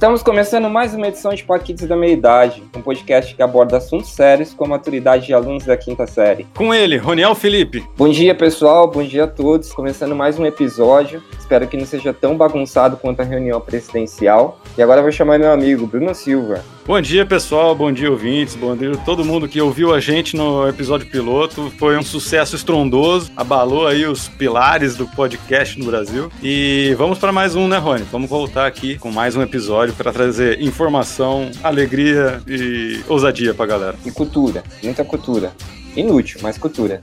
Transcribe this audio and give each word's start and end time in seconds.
Estamos 0.00 0.22
começando 0.22 0.70
mais 0.70 0.94
uma 0.94 1.08
edição 1.08 1.34
de 1.34 1.44
Paquitos 1.44 1.86
da 1.86 1.94
Meia 1.94 2.14
Idade, 2.14 2.62
um 2.74 2.80
podcast 2.80 3.34
que 3.34 3.42
aborda 3.42 3.76
assuntos 3.76 4.08
sérios 4.08 4.54
com 4.54 4.64
a 4.64 4.68
maturidade 4.68 5.26
de 5.26 5.34
alunos 5.34 5.66
da 5.66 5.76
quinta 5.76 6.06
série. 6.06 6.46
Com 6.56 6.72
ele, 6.72 6.96
Roniel 6.96 7.34
Felipe. 7.34 7.84
Bom 7.98 8.08
dia, 8.08 8.34
pessoal, 8.34 8.90
bom 8.90 9.02
dia 9.02 9.24
a 9.24 9.26
todos. 9.26 9.70
Começando 9.74 10.16
mais 10.16 10.38
um 10.38 10.46
episódio. 10.46 11.22
Espero 11.38 11.68
que 11.68 11.76
não 11.76 11.84
seja 11.84 12.14
tão 12.14 12.34
bagunçado 12.34 12.96
quanto 12.96 13.20
a 13.20 13.24
reunião 13.24 13.60
presidencial. 13.60 14.58
E 14.78 14.82
agora 14.82 15.00
eu 15.00 15.04
vou 15.04 15.12
chamar 15.12 15.38
meu 15.38 15.52
amigo 15.52 15.86
Bruno 15.86 16.14
Silva. 16.14 16.64
Bom 16.86 17.00
dia, 17.00 17.26
pessoal. 17.26 17.74
Bom 17.74 17.92
dia, 17.92 18.10
ouvintes. 18.10 18.56
Bom 18.56 18.74
dia 18.74 18.96
todo 19.04 19.24
mundo 19.24 19.46
que 19.46 19.60
ouviu 19.60 19.94
a 19.94 20.00
gente 20.00 20.34
no 20.34 20.66
episódio 20.66 21.08
piloto. 21.08 21.70
Foi 21.78 21.96
um 21.96 22.02
sucesso 22.02 22.56
estrondoso. 22.56 23.30
Abalou 23.36 23.86
aí 23.86 24.06
os 24.06 24.28
pilares 24.28 24.96
do 24.96 25.06
podcast 25.06 25.78
no 25.78 25.84
Brasil. 25.84 26.30
E 26.42 26.94
vamos 26.96 27.18
para 27.18 27.30
mais 27.30 27.54
um, 27.54 27.68
né, 27.68 27.76
Rony? 27.76 28.04
Vamos 28.10 28.28
voltar 28.30 28.66
aqui 28.66 28.98
com 28.98 29.12
mais 29.12 29.36
um 29.36 29.42
episódio 29.42 29.94
para 29.94 30.10
trazer 30.10 30.60
informação, 30.60 31.50
alegria 31.62 32.42
e 32.48 33.04
ousadia 33.06 33.54
pra 33.54 33.66
galera. 33.66 33.96
E 34.04 34.10
cultura, 34.10 34.64
muita 34.82 35.04
cultura. 35.04 35.52
Inútil, 35.94 36.40
mas 36.42 36.56
cultura. 36.56 37.00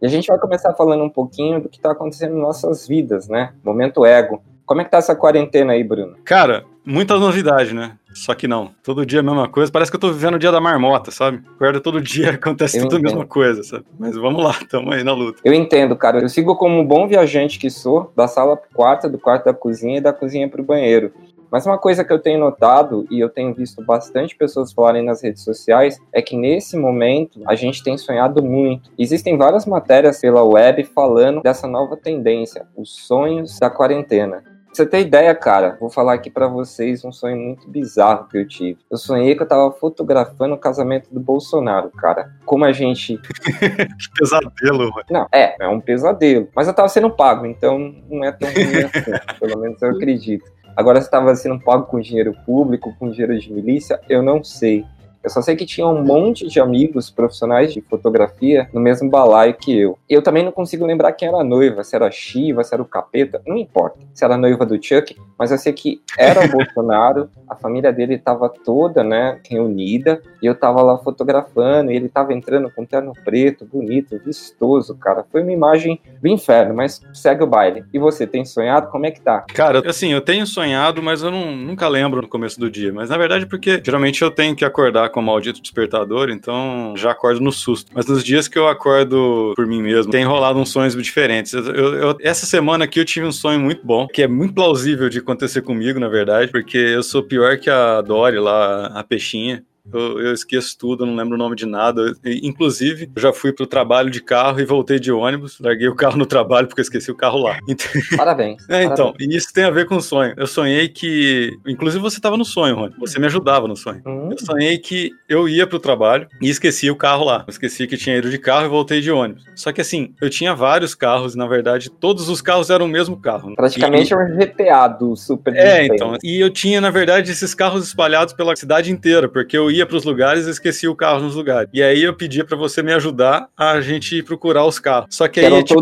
E 0.00 0.06
a 0.06 0.08
gente 0.08 0.28
vai 0.28 0.38
começar 0.38 0.72
falando 0.74 1.04
um 1.04 1.10
pouquinho 1.10 1.60
do 1.60 1.68
que 1.68 1.76
está 1.76 1.90
acontecendo 1.92 2.36
em 2.36 2.40
nossas 2.40 2.86
vidas, 2.88 3.28
né? 3.28 3.52
Momento 3.62 4.06
ego. 4.06 4.42
Como 4.68 4.82
é 4.82 4.84
que 4.84 4.90
tá 4.90 4.98
essa 4.98 5.16
quarentena 5.16 5.72
aí, 5.72 5.82
Bruno? 5.82 6.14
Cara, 6.26 6.62
muita 6.84 7.18
novidade, 7.18 7.74
né? 7.74 7.96
Só 8.12 8.34
que 8.34 8.46
não. 8.46 8.70
Todo 8.82 9.06
dia 9.06 9.20
a 9.20 9.22
mesma 9.22 9.48
coisa. 9.48 9.72
Parece 9.72 9.90
que 9.90 9.96
eu 9.96 10.00
tô 10.00 10.12
vivendo 10.12 10.34
o 10.34 10.38
dia 10.38 10.52
da 10.52 10.60
marmota, 10.60 11.10
sabe? 11.10 11.40
Acorda 11.56 11.80
todo 11.80 12.02
dia, 12.02 12.32
acontece 12.36 12.76
Eu 12.76 12.82
tudo 12.82 12.96
a 12.96 12.98
entendo. 12.98 13.12
mesma 13.12 13.26
coisa, 13.26 13.62
sabe? 13.62 13.86
Mas 13.98 14.14
vamos 14.14 14.44
lá, 14.44 14.54
tamo 14.68 14.92
aí 14.92 15.02
na 15.02 15.14
luta. 15.14 15.40
Eu 15.42 15.54
entendo, 15.54 15.96
cara. 15.96 16.20
Eu 16.20 16.28
sigo 16.28 16.54
como 16.54 16.78
um 16.78 16.84
bom 16.84 17.08
viajante 17.08 17.58
que 17.58 17.70
sou, 17.70 18.12
da 18.14 18.28
sala 18.28 18.58
pro 18.58 18.68
quarto, 18.74 19.08
do 19.08 19.18
quarto 19.18 19.46
da 19.46 19.54
cozinha 19.54 19.96
e 19.96 20.00
da 20.02 20.12
cozinha 20.12 20.46
pro 20.50 20.62
banheiro. 20.62 21.12
Mas 21.50 21.64
uma 21.64 21.78
coisa 21.78 22.04
que 22.04 22.12
eu 22.12 22.18
tenho 22.18 22.38
notado 22.38 23.06
e 23.10 23.20
eu 23.20 23.30
tenho 23.30 23.54
visto 23.54 23.82
bastante 23.82 24.36
pessoas 24.36 24.70
falarem 24.70 25.02
nas 25.02 25.22
redes 25.22 25.42
sociais 25.42 25.98
é 26.12 26.20
que 26.20 26.36
nesse 26.36 26.76
momento 26.76 27.40
a 27.46 27.54
gente 27.54 27.82
tem 27.82 27.96
sonhado 27.96 28.42
muito. 28.42 28.90
Existem 28.98 29.38
várias 29.38 29.64
matérias 29.64 30.20
pela 30.20 30.44
web 30.44 30.84
falando 30.84 31.40
dessa 31.40 31.66
nova 31.66 31.96
tendência, 31.96 32.66
os 32.76 32.94
sonhos 33.06 33.58
da 33.58 33.70
quarentena. 33.70 34.44
Você 34.78 34.86
ter 34.86 35.00
ideia, 35.00 35.34
cara, 35.34 35.76
vou 35.80 35.90
falar 35.90 36.14
aqui 36.14 36.30
pra 36.30 36.46
vocês 36.46 37.04
um 37.04 37.10
sonho 37.10 37.36
muito 37.36 37.68
bizarro 37.68 38.28
que 38.28 38.38
eu 38.38 38.46
tive. 38.46 38.78
Eu 38.88 38.96
sonhei 38.96 39.34
que 39.34 39.42
eu 39.42 39.48
tava 39.48 39.72
fotografando 39.72 40.54
o 40.54 40.58
casamento 40.58 41.12
do 41.12 41.18
Bolsonaro, 41.18 41.90
cara. 41.90 42.30
Como 42.44 42.64
a 42.64 42.70
gente 42.70 43.18
Que 43.18 44.10
pesadelo, 44.16 44.88
mano. 44.92 45.04
não, 45.10 45.26
é, 45.34 45.56
é 45.60 45.66
um 45.66 45.80
pesadelo. 45.80 46.48
Mas 46.54 46.68
eu 46.68 46.74
tava 46.74 46.88
sendo 46.88 47.10
pago, 47.10 47.44
então 47.44 47.92
não 48.08 48.22
é 48.22 48.30
tão 48.30 48.48
ruim 48.48 48.84
assim. 48.84 49.10
Pelo 49.40 49.60
menos 49.60 49.82
eu 49.82 49.90
acredito. 49.90 50.44
Agora, 50.76 51.02
se 51.02 51.10
tava 51.10 51.34
sendo 51.34 51.58
pago 51.58 51.86
com 51.86 51.98
dinheiro 51.98 52.32
público, 52.46 52.94
com 53.00 53.10
dinheiro 53.10 53.36
de 53.36 53.52
milícia, 53.52 54.00
eu 54.08 54.22
não 54.22 54.44
sei. 54.44 54.86
Eu 55.22 55.30
só 55.30 55.42
sei 55.42 55.56
que 55.56 55.66
tinha 55.66 55.86
um 55.86 56.02
monte 56.02 56.46
de 56.46 56.60
amigos 56.60 57.10
profissionais 57.10 57.72
de 57.72 57.80
fotografia 57.80 58.68
no 58.72 58.80
mesmo 58.80 59.10
balaio 59.10 59.54
que 59.54 59.76
eu. 59.76 59.98
Eu 60.08 60.22
também 60.22 60.44
não 60.44 60.52
consigo 60.52 60.86
lembrar 60.86 61.12
quem 61.12 61.28
era 61.28 61.38
a 61.38 61.44
noiva, 61.44 61.82
se 61.84 61.96
era 61.96 62.06
a 62.06 62.10
Shiva, 62.10 62.62
se 62.64 62.74
era 62.74 62.82
o 62.82 62.86
Capeta, 62.86 63.42
não 63.46 63.56
importa. 63.56 63.98
Se 64.14 64.24
era 64.24 64.34
a 64.34 64.38
noiva 64.38 64.64
do 64.64 64.82
Chuck, 64.82 65.16
mas 65.38 65.50
eu 65.50 65.58
sei 65.58 65.72
que 65.72 66.00
era 66.16 66.44
o 66.44 66.48
Bolsonaro, 66.52 67.28
a 67.48 67.54
família 67.54 67.92
dele 67.92 68.14
estava 68.14 68.48
toda, 68.48 69.02
né, 69.02 69.40
reunida, 69.48 70.22
e 70.42 70.46
eu 70.46 70.54
tava 70.54 70.82
lá 70.82 70.98
fotografando, 70.98 71.90
e 71.90 71.96
ele 71.96 72.08
tava 72.08 72.32
entrando 72.32 72.70
com 72.70 72.84
terno 72.84 73.12
preto, 73.24 73.64
bonito, 73.64 74.20
vistoso, 74.24 74.94
cara. 74.96 75.24
Foi 75.30 75.42
uma 75.42 75.52
imagem 75.52 76.00
do 76.20 76.28
inferno, 76.28 76.74
mas 76.74 77.00
segue 77.12 77.42
o 77.42 77.46
baile. 77.46 77.84
E 77.92 77.98
você, 77.98 78.26
tem 78.26 78.44
sonhado? 78.44 78.88
Como 78.88 79.06
é 79.06 79.10
que 79.10 79.20
tá? 79.20 79.44
Cara, 79.54 79.82
assim, 79.88 80.12
eu 80.12 80.20
tenho 80.20 80.46
sonhado, 80.46 81.02
mas 81.02 81.22
eu 81.22 81.30
não, 81.30 81.54
nunca 81.54 81.88
lembro 81.88 82.22
no 82.22 82.28
começo 82.28 82.58
do 82.58 82.70
dia. 82.70 82.92
Mas 82.92 83.10
na 83.10 83.16
verdade, 83.16 83.46
porque 83.46 83.80
geralmente 83.84 84.22
eu 84.22 84.30
tenho 84.30 84.54
que 84.54 84.64
acordar 84.64 85.07
com 85.08 85.20
o 85.20 85.22
maldito 85.22 85.60
despertador, 85.60 86.30
então 86.30 86.94
já 86.96 87.10
acordo 87.10 87.40
no 87.40 87.52
susto. 87.52 87.90
Mas 87.94 88.06
nos 88.06 88.22
dias 88.24 88.48
que 88.48 88.58
eu 88.58 88.68
acordo 88.68 89.52
por 89.56 89.66
mim 89.66 89.82
mesmo, 89.82 90.10
tem 90.12 90.24
rolado 90.24 90.58
uns 90.58 90.70
sonhos 90.70 90.94
diferentes. 90.94 91.52
Eu- 91.52 91.64
eu- 91.64 92.16
essa 92.20 92.46
semana 92.46 92.84
aqui 92.84 93.00
eu 93.00 93.04
tive 93.04 93.26
um 93.26 93.32
sonho 93.32 93.60
muito 93.60 93.84
bom, 93.84 94.06
que 94.06 94.22
é 94.22 94.28
muito 94.28 94.54
plausível 94.54 95.08
de 95.08 95.18
acontecer 95.18 95.62
comigo, 95.62 95.98
na 96.00 96.08
verdade, 96.08 96.50
porque 96.50 96.76
eu 96.78 97.02
sou 97.02 97.22
pior 97.22 97.58
que 97.58 97.70
a 97.70 98.00
Dory 98.00 98.38
lá, 98.38 98.86
a 98.86 99.02
peixinha. 99.04 99.64
Eu, 99.92 100.20
eu 100.20 100.32
esqueço 100.32 100.76
tudo, 100.78 101.04
não 101.06 101.14
lembro 101.16 101.34
o 101.34 101.38
nome 101.38 101.56
de 101.56 101.66
nada. 101.66 102.00
Eu- 102.24 102.32
inclusive, 102.42 103.10
eu 103.14 103.22
já 103.22 103.32
fui 103.32 103.52
pro 103.52 103.66
trabalho 103.66 104.10
de 104.10 104.20
carro 104.22 104.60
e 104.60 104.64
voltei 104.64 104.98
de 104.98 105.10
ônibus. 105.12 105.58
Larguei 105.60 105.88
o 105.88 105.94
carro 105.94 106.16
no 106.16 106.26
trabalho 106.26 106.66
porque 106.66 106.80
eu 106.80 106.84
esqueci 106.84 107.10
o 107.10 107.14
carro 107.16 107.38
lá. 107.38 107.58
Então, 107.68 107.86
Parabéns. 108.16 108.68
é, 108.68 108.84
então, 108.84 109.06
parabéns. 109.12 109.34
e 109.34 109.36
isso 109.36 109.52
tem 109.52 109.64
a 109.64 109.70
ver 109.70 109.86
com 109.86 109.96
o 109.96 110.00
sonho. 110.02 110.34
Eu 110.36 110.46
sonhei 110.46 110.88
que. 110.88 111.50
Inclusive, 111.66 112.02
você 112.02 112.16
estava 112.18 112.36
no 112.36 112.44
sonho, 112.44 112.74
Rony. 112.76 112.94
Você 112.98 113.18
me 113.18 113.26
ajudava 113.26 113.68
no 113.68 113.76
sonho. 113.76 114.02
Hum, 114.06 114.30
Eu 114.32 114.38
sonhei 114.38 114.78
que 114.78 115.10
eu 115.28 115.48
ia 115.48 115.66
pro 115.66 115.78
trabalho 115.78 116.26
e 116.40 116.48
esqueci 116.48 116.90
o 116.90 116.96
carro 116.96 117.24
lá. 117.24 117.44
Eu 117.46 117.50
esqueci 117.50 117.86
que 117.86 117.96
tinha 117.96 118.16
ido 118.16 118.30
de 118.30 118.38
carro 118.38 118.66
e 118.66 118.68
voltei 118.68 119.00
de 119.00 119.10
ônibus. 119.10 119.44
Só 119.54 119.72
que 119.72 119.80
assim, 119.80 120.14
eu 120.20 120.30
tinha 120.30 120.54
vários 120.54 120.94
carros, 120.94 121.34
na 121.34 121.46
verdade, 121.46 121.90
todos 121.90 122.28
os 122.28 122.40
carros 122.42 122.70
eram 122.70 122.86
o 122.86 122.88
mesmo 122.88 123.16
carro. 123.16 123.54
praticamente 123.54 124.12
E- 124.12 124.14
é 124.14 124.16
um 124.18 124.36
GTA 124.38 124.88
do 124.88 125.16
Super 125.16 125.54
é, 125.56 125.82
Nintendo. 125.82 125.94
então. 125.94 126.16
E 126.22 126.40
eu 126.40 126.50
tinha, 126.50 126.80
na 126.80 126.90
verdade, 126.90 127.30
esses 127.30 127.54
carros 127.54 127.86
espalhados 127.86 128.32
pela 128.34 128.54
cidade 128.56 128.90
inteira, 128.90 129.28
porque 129.28 129.56
eu 129.56 129.70
ia 129.70 129.77
pros 129.86 130.04
lugares 130.04 130.46
e 130.46 130.50
esquecia 130.50 130.90
o 130.90 130.96
carro 130.96 131.20
nos 131.20 131.34
lugares. 131.34 131.68
E 131.72 131.82
aí 131.82 132.02
eu 132.02 132.14
pedia 132.14 132.44
pra 132.44 132.56
você 132.56 132.82
me 132.82 132.92
ajudar 132.92 133.48
a 133.56 133.80
gente 133.80 134.22
procurar 134.22 134.64
os 134.64 134.78
carros. 134.78 135.08
Só 135.14 135.26
que 135.28 135.40
aí, 135.40 135.46
eram 135.46 135.62
tipo, 135.64 135.80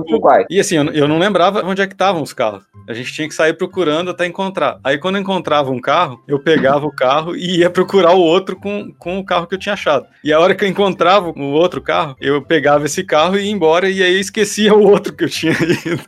e 0.51 0.61
assim, 0.61 0.77
eu, 0.77 0.85
não- 0.85 0.93
eu 0.93 1.09
não 1.09 1.19
lembrava 1.19 1.65
onde 1.65 1.83
é 1.83 1.87
que 1.87 1.95
estavam 1.95 2.23
os 2.23 2.33
carros. 2.33 2.65
A 2.89 2.95
gente 2.95 3.13
tinha 3.13 3.29
que 3.29 3.35
sair 3.35 3.55
procurando 3.55 4.11
até 4.11 4.27
encontrar. 4.27 4.79
Aí 4.85 4.99
quando 4.99 5.17
eu 5.17 5.23
encontrava 5.23 5.71
um 5.71 5.81
carro, 5.81 6.23
eu 6.29 6.39
pegava 6.39 6.87
o 6.87 6.93
carro 6.95 7.35
e 7.37 7.59
ia 7.59 7.71
procurar 7.71 8.13
o 8.15 8.21
outro 8.21 8.57
com, 8.57 8.93
com 8.99 9.19
o 9.19 9.25
carro 9.25 9.47
que 9.47 9.55
eu 9.55 9.59
tinha 9.59 9.73
achado. 9.73 10.07
E 10.23 10.33
a 10.33 10.39
hora 10.41 10.55
que 10.55 10.65
eu 10.65 10.69
encontrava 10.69 11.29
o 11.31 11.53
outro 11.53 11.81
carro, 11.83 12.17
eu 12.21 12.41
pegava 12.43 12.87
esse 12.87 13.03
carro 13.05 13.37
e 13.39 13.45
ia 13.45 13.51
embora 13.51 13.89
e 13.89 14.03
aí 14.03 14.19
esquecia 14.21 14.75
o 14.75 14.83
outro 14.83 15.13
que 15.15 15.25
eu 15.25 15.29
tinha 15.29 15.53
ido 15.85 16.03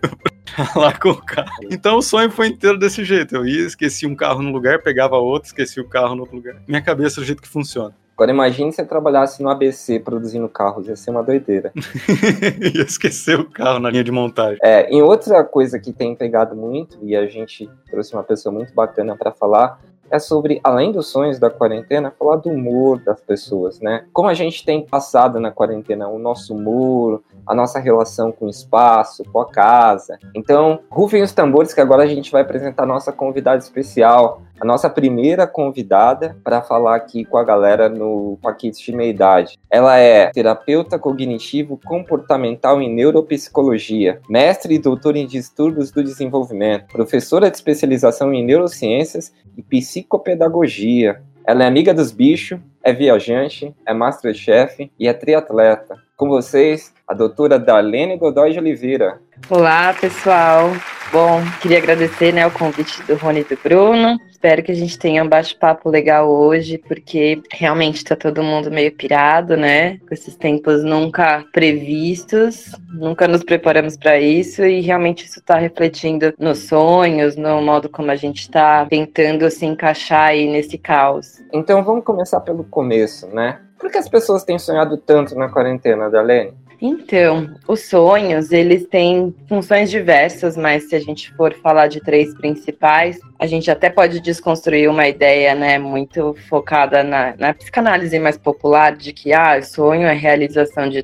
lá 0.77 0.93
com 0.93 1.11
o 1.11 1.23
carro. 1.23 1.51
Então 1.71 1.99
o 1.99 2.03
sonho 2.03 2.31
foi 2.31 2.49
inteiro 2.49 2.79
desse 2.79 3.05
jeito. 3.05 3.37
Eu 3.37 3.47
ia, 3.47 3.67
esquecia 3.67 4.09
um 4.09 4.15
carro 4.15 4.43
no 4.43 4.51
lugar, 4.51 4.83
pegava 4.83 5.17
outro, 5.17 5.49
esquecia 5.49 5.83
o 5.83 5.89
carro 5.89 6.15
no 6.15 6.23
outro 6.23 6.37
lugar. 6.37 6.57
Minha 6.67 6.83
cabeça 6.83 7.19
é 7.19 7.21
do 7.21 7.27
jeito 7.27 7.43
que 7.43 7.49
funciona. 7.49 7.95
Agora 8.19 8.33
imagine 8.33 8.73
se 8.73 8.77
você 8.77 8.85
trabalhasse 8.85 9.41
no 9.41 9.49
ABC 9.49 10.01
produzindo 10.01 10.49
carros, 10.49 10.89
ia 10.89 10.97
ser 10.97 11.13
uma 11.13 11.23
doideira. 11.23 11.73
ia 12.75 12.83
esquecer 12.83 13.39
o 13.39 13.49
carro 13.49 13.79
na 13.79 13.91
linha 13.91 14.03
de 14.03 14.11
montagem. 14.11 14.59
É, 14.61 14.91
em 14.91 15.01
outra 15.01 15.45
coisa 15.45 15.79
que 15.79 15.93
tem 15.93 16.17
pegado 16.17 16.57
muito, 16.57 16.99
e 17.01 17.15
a 17.15 17.27
gente 17.29 17.71
trouxe 17.89 18.15
uma 18.15 18.25
pessoa 18.25 18.53
muito 18.53 18.75
bacana 18.75 19.17
para 19.17 19.31
falar, 19.31 19.81
é 20.11 20.19
sobre, 20.19 20.61
além 20.65 20.91
dos 20.91 21.09
sonhos 21.09 21.39
da 21.39 21.51
quarentena, 21.51 22.11
falar 22.11 22.37
do 22.37 22.49
humor 22.49 22.99
das 22.99 23.21
pessoas, 23.21 23.81
né? 23.81 24.05
Como 24.13 24.29
a 24.29 24.35
gente 24.35 24.65
tem 24.65 24.85
passado 24.85 25.39
na 25.39 25.51
quarentena 25.51 26.09
o 26.09 26.19
nosso 26.19 26.57
humor, 26.57 27.23
a 27.49 27.55
nossa 27.55 27.79
relação 27.79 28.31
com 28.31 28.47
o 28.47 28.51
espaço, 28.51 29.25
com 29.33 29.41
a 29.41 29.51
casa. 29.51 30.19
Então, 30.35 30.81
rufem 30.91 31.23
os 31.23 31.33
tambores 31.33 31.73
que 31.73 31.81
agora 31.81 32.03
a 32.03 32.07
gente 32.07 32.31
vai 32.31 32.43
apresentar 32.43 32.83
a 32.83 32.87
nossa 32.87 33.11
convidada 33.11 33.59
especial, 33.59 34.43
a 34.61 34.65
nossa 34.65 34.91
primeira 34.91 35.47
convidada 35.47 36.37
para 36.43 36.61
falar 36.61 36.97
aqui 36.97 37.25
com 37.25 37.39
a 37.39 37.45
galera 37.45 37.89
no 37.89 38.39
Paquitos 38.43 38.81
de 38.81 38.93
Meia 38.93 39.11
Idade. 39.11 39.59
Ela 39.71 39.99
é 39.99 40.27
terapeuta 40.31 40.99
cognitivo 40.99 41.79
comportamental 41.85 42.83
em 42.83 42.93
neuropsicologia, 42.93 44.21
mestre 44.29 44.75
e 44.75 44.79
doutora 44.79 45.19
em 45.19 45.27
distúrbios 45.27 45.91
do 45.91 46.03
desenvolvimento, 46.03 46.89
professora 46.89 47.51
de 47.51 47.57
especialização 47.57 48.35
em 48.35 48.45
neurociências 48.45 49.33
e 49.57 49.63
psicopedagogia. 49.63 51.23
Ela 51.49 51.65
é 51.65 51.67
amiga 51.67 51.95
dos 51.95 52.13
bichos, 52.13 52.61
é 52.85 52.93
viajante, 52.93 53.75
é 53.87 53.95
masterchef 53.95 54.91
e 54.99 55.09
é 55.09 55.15
triatleta. 55.15 55.97
Com 56.15 56.29
vocês, 56.29 56.93
a 57.09 57.15
doutora 57.15 57.59
Darlene 57.59 58.19
Godoy 58.19 58.53
de 58.53 58.59
Oliveira. 58.59 59.19
Olá, 59.51 59.95
pessoal. 59.99 60.73
Bom, 61.11 61.41
queria 61.63 61.79
agradecer 61.79 62.33
né, 62.35 62.47
o 62.47 62.51
convite 62.51 63.03
do 63.05 63.15
Rony 63.15 63.41
e 63.41 63.45
do 63.45 63.59
Bruno. 63.63 64.19
Espero 64.31 64.63
que 64.63 64.71
a 64.71 64.75
gente 64.75 64.99
tenha 64.99 65.25
um 65.25 65.29
bate-papo 65.29 65.89
legal 65.89 66.31
hoje, 66.31 66.79
porque 66.79 67.41
realmente 67.51 67.97
está 67.97 68.15
todo 68.15 68.43
mundo 68.43 68.71
meio 68.71 68.93
pirado, 68.93 69.57
né? 69.57 69.99
Com 70.07 70.13
esses 70.13 70.37
tempos 70.37 70.85
nunca 70.85 71.45
previstos, 71.53 72.73
nunca 72.93 73.27
nos 73.27 73.43
preparamos 73.43 73.97
para 73.97 74.21
isso 74.21 74.65
e 74.65 74.81
realmente 74.81 75.25
isso 75.25 75.41
está 75.41 75.57
refletindo 75.57 76.35
nos 76.39 76.69
sonhos, 76.69 77.35
no 77.37 77.63
modo 77.63 77.89
como 77.89 78.11
a 78.11 78.17
gente 78.17 78.43
está 78.43 78.87
tentando 78.87 79.51
se 79.51 79.65
encaixar 79.65 80.29
aí 80.29 80.47
nesse 80.47 80.77
caos. 80.77 81.43
Então 81.53 81.83
vamos 81.83 82.05
começar 82.05 82.41
pelo 82.41 82.65
começo, 82.65 83.27
né? 83.29 83.61
Por 83.79 83.91
que 83.91 83.97
as 83.97 84.09
pessoas 84.09 84.45
têm 84.45 84.59
sonhado 84.59 84.99
tanto 84.99 85.35
na 85.35 85.49
quarentena, 85.49 86.11
Dalene? 86.11 86.53
Então, 86.81 87.57
os 87.67 87.89
sonhos, 87.89 88.53
eles 88.53 88.87
têm 88.87 89.35
funções 89.49 89.91
diversas, 89.91 90.57
mas 90.57 90.89
se 90.89 90.95
a 90.95 91.01
gente 91.01 91.33
for 91.35 91.53
falar 91.55 91.89
de 91.89 92.01
três 92.01 92.33
principais, 92.35 93.19
a 93.39 93.47
gente 93.47 93.71
até 93.71 93.91
pode 93.91 94.21
desconstruir 94.21 94.89
uma 94.89 95.09
ideia, 95.09 95.55
né, 95.55 95.79
muito 95.79 96.37
focada 96.49 97.03
na, 97.03 97.35
na 97.37 97.53
psicanálise 97.53 98.19
mais 98.19 98.39
popular 98.39 98.97
de 98.97 99.13
que, 99.13 99.33
ah, 99.33 99.61
sonho 99.61 100.07
é 100.07 100.13
realização 100.13 100.89
de, 100.89 101.03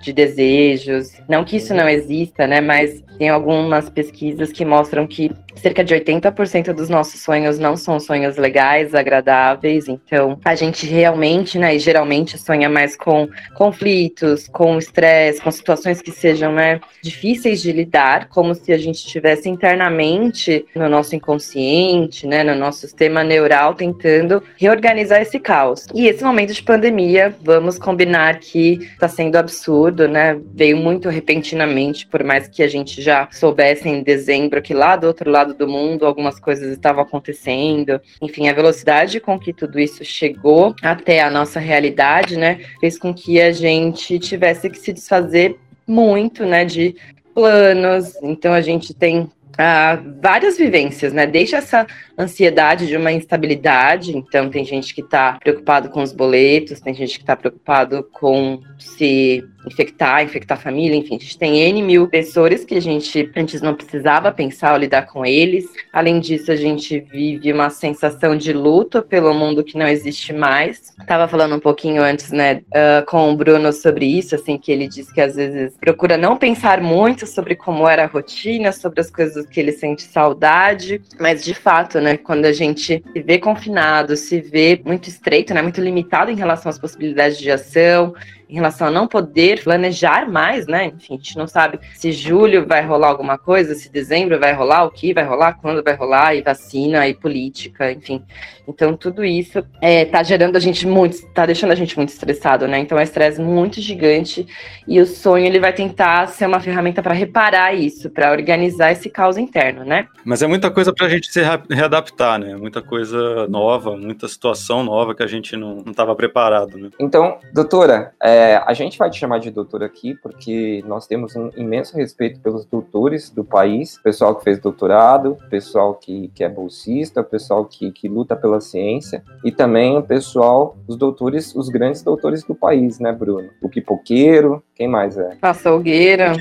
de 0.00 0.12
desejos. 0.12 1.12
Não 1.28 1.44
que 1.44 1.56
isso 1.56 1.74
não 1.74 1.88
exista, 1.88 2.46
né, 2.46 2.60
mas 2.60 3.02
tem 3.18 3.28
algumas 3.28 3.90
pesquisas 3.90 4.50
que 4.50 4.64
mostram 4.64 5.06
que 5.06 5.30
cerca 5.56 5.84
de 5.84 5.94
80% 5.94 6.72
dos 6.72 6.88
nossos 6.88 7.20
sonhos 7.20 7.58
não 7.58 7.76
são 7.76 8.00
sonhos 8.00 8.36
legais, 8.36 8.94
agradáveis. 8.94 9.88
Então, 9.88 10.38
a 10.42 10.54
gente 10.54 10.86
realmente, 10.86 11.58
né, 11.58 11.76
e 11.76 11.78
geralmente 11.78 12.38
sonha 12.38 12.68
mais 12.68 12.96
com 12.96 13.28
conflitos, 13.54 14.48
com 14.48 14.78
estresse, 14.78 15.40
com 15.40 15.50
situações 15.50 16.00
que 16.00 16.10
sejam, 16.10 16.52
né, 16.52 16.80
difíceis 17.02 17.60
de 17.60 17.72
lidar, 17.72 18.28
como 18.28 18.54
se 18.54 18.72
a 18.72 18.78
gente 18.78 18.96
estivesse 18.96 19.48
internamente 19.48 20.64
no 20.74 20.88
nosso 20.88 21.14
inconsciente, 21.14 22.26
né, 22.26 22.42
no 22.42 22.54
nosso 22.54 22.80
sistema 22.80 23.22
neural 23.22 23.74
tentando 23.74 24.42
reorganizar 24.56 25.20
esse 25.20 25.38
caos. 25.38 25.86
E 25.94 26.06
esse 26.06 26.24
momento 26.24 26.54
de 26.54 26.62
pandemia, 26.62 27.34
vamos 27.42 27.78
combinar 27.78 28.38
que 28.38 28.78
está 28.92 29.08
sendo 29.08 29.36
absurdo, 29.36 29.89
né? 30.08 30.40
Veio 30.54 30.76
muito 30.76 31.08
repentinamente, 31.08 32.06
por 32.06 32.22
mais 32.24 32.48
que 32.48 32.62
a 32.62 32.68
gente 32.68 33.00
já 33.00 33.28
soubesse 33.30 33.88
em 33.88 34.02
dezembro 34.02 34.62
que 34.62 34.74
lá 34.74 34.96
do 34.96 35.06
outro 35.06 35.30
lado 35.30 35.54
do 35.54 35.68
mundo 35.68 36.06
algumas 36.06 36.38
coisas 36.38 36.70
estavam 36.72 37.02
acontecendo. 37.02 38.00
Enfim, 38.20 38.48
a 38.48 38.52
velocidade 38.52 39.20
com 39.20 39.38
que 39.38 39.52
tudo 39.52 39.78
isso 39.78 40.04
chegou 40.04 40.74
até 40.82 41.20
a 41.20 41.30
nossa 41.30 41.60
realidade, 41.60 42.36
né, 42.36 42.60
fez 42.80 42.98
com 42.98 43.12
que 43.12 43.40
a 43.40 43.52
gente 43.52 44.18
tivesse 44.18 44.70
que 44.70 44.78
se 44.78 44.92
desfazer 44.92 45.56
muito, 45.86 46.44
né, 46.44 46.64
de 46.64 46.94
planos. 47.34 48.14
Então 48.22 48.52
a 48.52 48.60
gente 48.60 48.94
tem 48.94 49.28
ah, 49.62 50.02
várias 50.22 50.56
vivências, 50.56 51.12
né? 51.12 51.26
Deixa 51.26 51.58
essa 51.58 51.86
ansiedade 52.18 52.86
de 52.86 52.96
uma 52.96 53.12
instabilidade. 53.12 54.16
Então, 54.16 54.48
tem 54.48 54.64
gente 54.64 54.94
que 54.94 55.02
está 55.02 55.38
preocupado 55.38 55.90
com 55.90 56.02
os 56.02 56.14
boletos, 56.14 56.80
tem 56.80 56.94
gente 56.94 57.18
que 57.18 57.22
está 57.22 57.36
preocupado 57.36 58.08
com 58.10 58.62
se 58.78 59.44
infectar, 59.66 60.22
infectar 60.22 60.58
a 60.58 60.60
família, 60.60 60.96
enfim, 60.96 61.16
a 61.16 61.18
gente 61.18 61.38
tem 61.38 61.60
N 61.60 61.82
mil 61.82 62.08
pessoas 62.08 62.64
que 62.64 62.74
a 62.74 62.80
gente 62.80 63.30
antes 63.36 63.60
não 63.60 63.74
precisava 63.74 64.32
pensar 64.32 64.72
ou 64.72 64.78
lidar 64.78 65.06
com 65.06 65.24
eles. 65.24 65.66
Além 65.92 66.20
disso, 66.20 66.50
a 66.50 66.56
gente 66.56 67.00
vive 67.00 67.52
uma 67.52 67.70
sensação 67.70 68.36
de 68.36 68.52
luto 68.52 69.02
pelo 69.02 69.34
mundo 69.34 69.62
que 69.62 69.76
não 69.76 69.86
existe 69.86 70.32
mais. 70.32 70.94
Tava 71.06 71.28
falando 71.28 71.56
um 71.56 71.60
pouquinho 71.60 72.02
antes, 72.02 72.30
né, 72.30 72.62
uh, 72.68 73.04
com 73.06 73.30
o 73.30 73.36
Bruno 73.36 73.72
sobre 73.72 74.06
isso, 74.06 74.34
assim, 74.34 74.56
que 74.56 74.72
ele 74.72 74.88
disse 74.88 75.12
que 75.12 75.20
às 75.20 75.36
vezes 75.36 75.76
procura 75.78 76.16
não 76.16 76.36
pensar 76.36 76.80
muito 76.80 77.26
sobre 77.26 77.54
como 77.54 77.88
era 77.88 78.04
a 78.04 78.06
rotina, 78.06 78.72
sobre 78.72 79.00
as 79.00 79.10
coisas 79.10 79.46
que 79.46 79.60
ele 79.60 79.72
sente 79.72 80.02
saudade, 80.02 81.00
mas 81.18 81.44
de 81.44 81.54
fato, 81.54 82.00
né, 82.00 82.16
quando 82.16 82.46
a 82.46 82.52
gente 82.52 83.02
se 83.12 83.22
vê 83.22 83.38
confinado, 83.38 84.16
se 84.16 84.40
vê 84.40 84.80
muito 84.84 85.08
estreito, 85.08 85.52
né, 85.52 85.62
muito 85.62 85.80
limitado 85.80 86.30
em 86.30 86.36
relação 86.36 86.70
às 86.70 86.78
possibilidades 86.78 87.38
de 87.38 87.50
ação, 87.50 88.14
em 88.48 88.54
relação 88.54 88.88
a 88.88 88.90
não 88.90 89.06
poder 89.06 89.49
planejar 89.58 90.28
mais, 90.30 90.66
né? 90.66 90.86
Enfim, 90.86 91.14
a 91.14 91.16
gente 91.16 91.36
não 91.36 91.46
sabe 91.46 91.78
se 91.94 92.12
julho 92.12 92.66
vai 92.66 92.84
rolar 92.84 93.08
alguma 93.08 93.38
coisa, 93.38 93.74
se 93.74 93.90
dezembro 93.90 94.38
vai 94.38 94.52
rolar, 94.52 94.84
o 94.84 94.90
que 94.90 95.12
vai 95.12 95.24
rolar, 95.24 95.58
quando 95.60 95.82
vai 95.82 95.94
rolar, 95.94 96.34
e 96.34 96.42
vacina, 96.42 97.08
e 97.08 97.14
política, 97.14 97.90
enfim. 97.90 98.22
Então, 98.70 98.96
tudo 98.96 99.24
isso 99.24 99.64
é, 99.80 100.04
tá 100.04 100.22
gerando 100.22 100.56
a 100.56 100.60
gente 100.60 100.86
muito, 100.86 101.26
tá 101.32 101.44
deixando 101.44 101.72
a 101.72 101.74
gente 101.74 101.96
muito 101.96 102.10
estressado, 102.10 102.68
né? 102.68 102.78
Então, 102.78 102.96
é 102.96 103.00
um 103.00 103.04
estresse 103.04 103.40
muito 103.40 103.80
gigante 103.80 104.46
e 104.86 105.00
o 105.00 105.06
sonho 105.06 105.44
ele 105.44 105.58
vai 105.58 105.72
tentar 105.72 106.28
ser 106.28 106.46
uma 106.46 106.60
ferramenta 106.60 107.02
para 107.02 107.12
reparar 107.12 107.74
isso, 107.74 108.08
para 108.08 108.30
organizar 108.30 108.92
esse 108.92 109.10
caos 109.10 109.36
interno, 109.36 109.84
né? 109.84 110.06
Mas 110.24 110.40
é 110.40 110.46
muita 110.46 110.70
coisa 110.70 110.92
para 110.92 111.06
a 111.06 111.08
gente 111.08 111.32
se 111.32 111.40
readaptar, 111.68 112.38
né? 112.38 112.54
Muita 112.54 112.80
coisa 112.80 113.48
nova, 113.48 113.96
muita 113.96 114.28
situação 114.28 114.84
nova 114.84 115.14
que 115.16 115.22
a 115.22 115.26
gente 115.26 115.56
não 115.56 115.82
estava 115.86 116.14
preparado, 116.14 116.78
né? 116.78 116.90
Então, 117.00 117.38
doutora, 117.52 118.12
é, 118.22 118.62
a 118.64 118.72
gente 118.72 118.96
vai 118.96 119.10
te 119.10 119.18
chamar 119.18 119.39
de 119.40 119.50
doutora 119.50 119.86
aqui 119.86 120.14
porque 120.14 120.84
nós 120.86 121.06
temos 121.06 121.34
um 121.34 121.50
imenso 121.56 121.96
respeito 121.96 122.40
pelos 122.40 122.64
doutores 122.64 123.30
do 123.30 123.44
país, 123.44 123.98
pessoal 124.02 124.34
que 124.36 124.44
fez 124.44 124.58
doutorado, 124.58 125.36
pessoal 125.48 125.94
que, 125.94 126.28
que 126.34 126.44
é 126.44 126.48
bolsista, 126.48 127.22
pessoal 127.22 127.64
que, 127.64 127.90
que 127.92 128.08
luta 128.08 128.36
pela 128.36 128.60
ciência 128.60 129.22
e 129.44 129.50
também 129.50 129.96
o 129.96 130.02
pessoal, 130.02 130.76
os 130.86 130.96
doutores, 130.96 131.54
os 131.54 131.68
grandes 131.68 132.02
doutores 132.02 132.44
do 132.44 132.54
país, 132.54 132.98
né, 132.98 133.12
Bruno? 133.12 133.50
O 133.62 133.68
Pipoqueiro, 133.68 134.62
quem 134.74 134.88
mais 134.88 135.18
é? 135.18 135.36
Açougueira. 135.42 136.32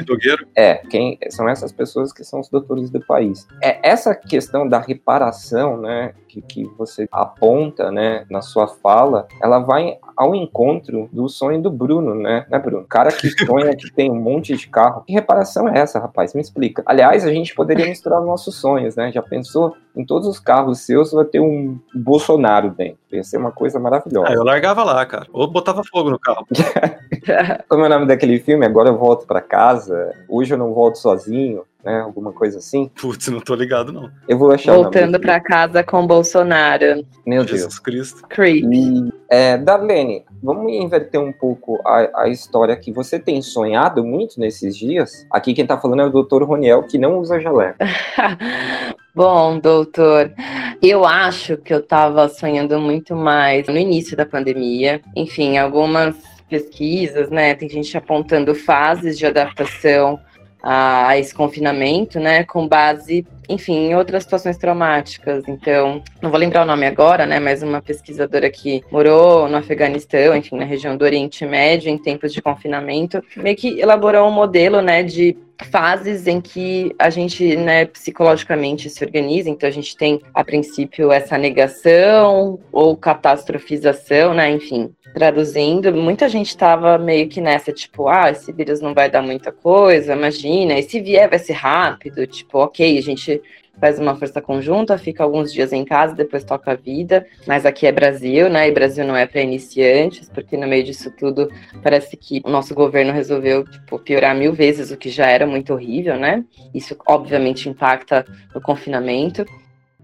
É, 0.55 0.75
quem 0.75 1.17
são 1.29 1.47
essas 1.47 1.71
pessoas 1.71 2.13
que 2.13 2.23
são 2.23 2.39
os 2.39 2.49
doutores 2.49 2.89
do 2.89 2.99
país. 2.99 3.47
É 3.61 3.79
essa 3.87 4.15
questão 4.15 4.67
da 4.67 4.79
reparação, 4.79 5.77
né, 5.77 6.13
que, 6.29 6.41
que 6.41 6.63
você 6.77 7.07
aponta, 7.11 7.91
né, 7.91 8.25
na 8.29 8.41
sua 8.41 8.67
fala, 8.67 9.27
ela 9.41 9.59
vai 9.59 9.97
ao 10.15 10.35
encontro 10.35 11.09
do 11.11 11.27
sonho 11.27 11.61
do 11.61 11.71
Bruno, 11.71 12.13
né, 12.13 12.45
né, 12.49 12.59
Bruno? 12.59 12.85
cara 12.87 13.11
que 13.11 13.29
sonha 13.45 13.75
que 13.75 13.91
tem 13.91 14.11
um 14.11 14.19
monte 14.19 14.55
de 14.55 14.67
carro. 14.67 15.03
Que 15.05 15.13
reparação 15.13 15.67
é 15.67 15.79
essa, 15.79 15.99
rapaz? 15.99 16.33
Me 16.33 16.41
explica. 16.41 16.83
Aliás, 16.85 17.25
a 17.25 17.31
gente 17.31 17.55
poderia 17.55 17.87
misturar 17.87 18.21
nossos 18.21 18.55
sonhos, 18.55 18.95
né? 18.95 19.11
Já 19.11 19.21
pensou 19.21 19.75
em 19.95 20.05
todos 20.05 20.27
os 20.27 20.39
carros 20.39 20.79
seus 20.79 21.11
vai 21.11 21.25
ter 21.25 21.39
um 21.39 21.79
Bolsonaro 21.93 22.71
dentro. 22.71 22.99
Ia 23.11 23.23
ser 23.23 23.37
uma 23.37 23.51
coisa 23.51 23.79
maravilhosa. 23.79 24.29
Ah, 24.29 24.33
eu 24.33 24.43
largava 24.43 24.83
lá, 24.83 25.05
cara. 25.05 25.27
Ou 25.33 25.49
botava 25.49 25.81
fogo 25.83 26.09
no 26.09 26.19
carro. 26.19 26.45
Como 27.67 27.83
é 27.83 27.87
o 27.87 27.89
nome 27.89 28.05
daquele 28.05 28.39
filme? 28.39 28.65
Agora 28.65 28.89
eu 28.89 28.97
volto 28.97 29.25
para 29.25 29.41
casa. 29.41 30.13
Hoje 30.27 30.53
eu 30.53 30.57
não 30.57 30.73
volto 30.73 30.97
sozinho. 30.97 31.63
Né, 31.83 31.97
alguma 32.01 32.33
coisa 32.33 32.57
assim. 32.57 32.91
Putz, 32.99 33.29
não 33.29 33.39
tô 33.39 33.55
ligado, 33.55 33.93
não. 33.93 34.11
Eu 34.27 34.37
vou 34.37 34.51
achar 34.51 34.75
Voltando 34.75 35.17
para 35.17 35.39
casa 35.39 35.81
com 35.81 36.05
Bolsonaro. 36.05 37.05
Meu 37.25 37.43
Jesus 37.43 37.61
Deus. 37.61 37.79
Cristo. 37.79 38.27
Creep. 38.27 38.65
E, 38.65 39.13
é, 39.29 39.57
Darlene, 39.57 40.25
vamos 40.43 40.73
inverter 40.73 41.21
um 41.21 41.31
pouco 41.31 41.79
a, 41.85 42.23
a 42.23 42.27
história 42.27 42.75
que 42.75 42.91
você 42.91 43.17
tem 43.17 43.41
sonhado 43.41 44.03
muito 44.03 44.41
nesses 44.41 44.75
dias. 44.75 45.25
Aqui 45.31 45.53
quem 45.53 45.65
tá 45.65 45.77
falando 45.77 46.01
é 46.01 46.05
o 46.05 46.23
Dr. 46.23 46.43
Roniel, 46.43 46.83
que 46.83 46.97
não 46.97 47.17
usa 47.17 47.39
jaleco. 47.39 47.77
Bom, 49.15 49.57
doutor, 49.57 50.33
eu 50.81 51.05
acho 51.05 51.55
que 51.57 51.73
eu 51.73 51.79
estava 51.79 52.27
sonhando 52.27 52.77
muito 52.77 53.15
mais 53.15 53.67
no 53.67 53.77
início 53.77 54.17
da 54.17 54.25
pandemia. 54.25 55.01
Enfim, 55.15 55.57
algumas 55.57 56.15
pesquisas, 56.49 57.29
né? 57.29 57.55
Tem 57.55 57.69
gente 57.69 57.97
apontando 57.97 58.53
fases 58.53 59.17
de 59.17 59.25
adaptação 59.25 60.19
a 60.61 61.17
esse 61.17 61.33
confinamento, 61.33 62.19
né, 62.19 62.43
com 62.43 62.67
base, 62.67 63.25
enfim, 63.47 63.87
em 63.87 63.95
outras 63.95 64.23
situações 64.23 64.57
traumáticas. 64.57 65.47
Então, 65.47 66.03
não 66.21 66.29
vou 66.29 66.39
lembrar 66.39 66.63
o 66.63 66.65
nome 66.65 66.85
agora, 66.85 67.25
né, 67.25 67.39
mas 67.39 67.63
uma 67.63 67.81
pesquisadora 67.81 68.49
que 68.49 68.83
morou 68.91 69.47
no 69.47 69.57
Afeganistão, 69.57 70.35
enfim, 70.35 70.57
na 70.57 70.65
região 70.65 70.97
do 70.97 71.05
Oriente 71.05 71.45
Médio, 71.45 71.89
em 71.89 71.97
tempos 71.97 72.33
de 72.33 72.41
confinamento, 72.41 73.23
meio 73.37 73.55
que 73.55 73.79
elaborou 73.79 74.27
um 74.27 74.31
modelo, 74.31 74.81
né, 74.81 75.01
de 75.03 75.37
fases 75.65 76.27
em 76.27 76.39
que 76.39 76.95
a 76.97 77.09
gente, 77.09 77.55
né, 77.55 77.85
psicologicamente 77.85 78.89
se 78.89 79.03
organiza. 79.03 79.49
Então 79.49 79.67
a 79.67 79.71
gente 79.71 79.95
tem, 79.95 80.21
a 80.33 80.43
princípio, 80.43 81.11
essa 81.11 81.37
negação 81.37 82.59
ou 82.71 82.95
catastrofização, 82.95 84.33
né, 84.33 84.49
enfim. 84.49 84.91
Traduzindo, 85.13 85.93
muita 85.93 86.29
gente 86.29 86.49
estava 86.49 86.97
meio 86.97 87.27
que 87.27 87.41
nessa, 87.41 87.73
tipo, 87.73 88.07
ah, 88.07 88.29
esse 88.29 88.51
vírus 88.51 88.79
não 88.79 88.93
vai 88.93 89.09
dar 89.09 89.21
muita 89.21 89.51
coisa, 89.51 90.13
imagina, 90.13 90.77
e 90.77 90.83
se 90.83 91.01
vier 91.01 91.27
vai 91.27 91.39
ser 91.39 91.53
rápido, 91.53 92.27
tipo, 92.27 92.59
ok, 92.59 92.97
a 92.97 93.01
gente 93.01 93.41
faz 93.79 93.99
uma 93.99 94.15
força 94.15 94.41
conjunta, 94.41 94.97
fica 94.97 95.23
alguns 95.23 95.51
dias 95.51 95.71
em 95.71 95.85
casa, 95.85 96.15
depois 96.15 96.43
toca 96.43 96.71
a 96.71 96.75
vida. 96.75 97.25
Mas 97.47 97.65
aqui 97.65 97.87
é 97.87 97.91
Brasil, 97.91 98.49
né? 98.49 98.67
E 98.67 98.71
Brasil 98.71 99.05
não 99.05 99.15
é 99.15 99.25
para 99.25 99.41
iniciantes, 99.41 100.29
porque 100.29 100.57
no 100.57 100.67
meio 100.67 100.83
disso 100.83 101.11
tudo 101.17 101.49
parece 101.81 102.17
que 102.17 102.41
o 102.43 102.49
nosso 102.49 102.73
governo 102.73 103.13
resolveu 103.13 103.63
tipo, 103.63 103.99
piorar 103.99 104.35
mil 104.35 104.53
vezes 104.53 104.91
o 104.91 104.97
que 104.97 105.09
já 105.09 105.27
era 105.27 105.45
muito 105.45 105.73
horrível, 105.73 106.17
né? 106.17 106.43
Isso 106.73 106.95
obviamente 107.07 107.69
impacta 107.69 108.25
no 108.53 108.61
confinamento. 108.61 109.45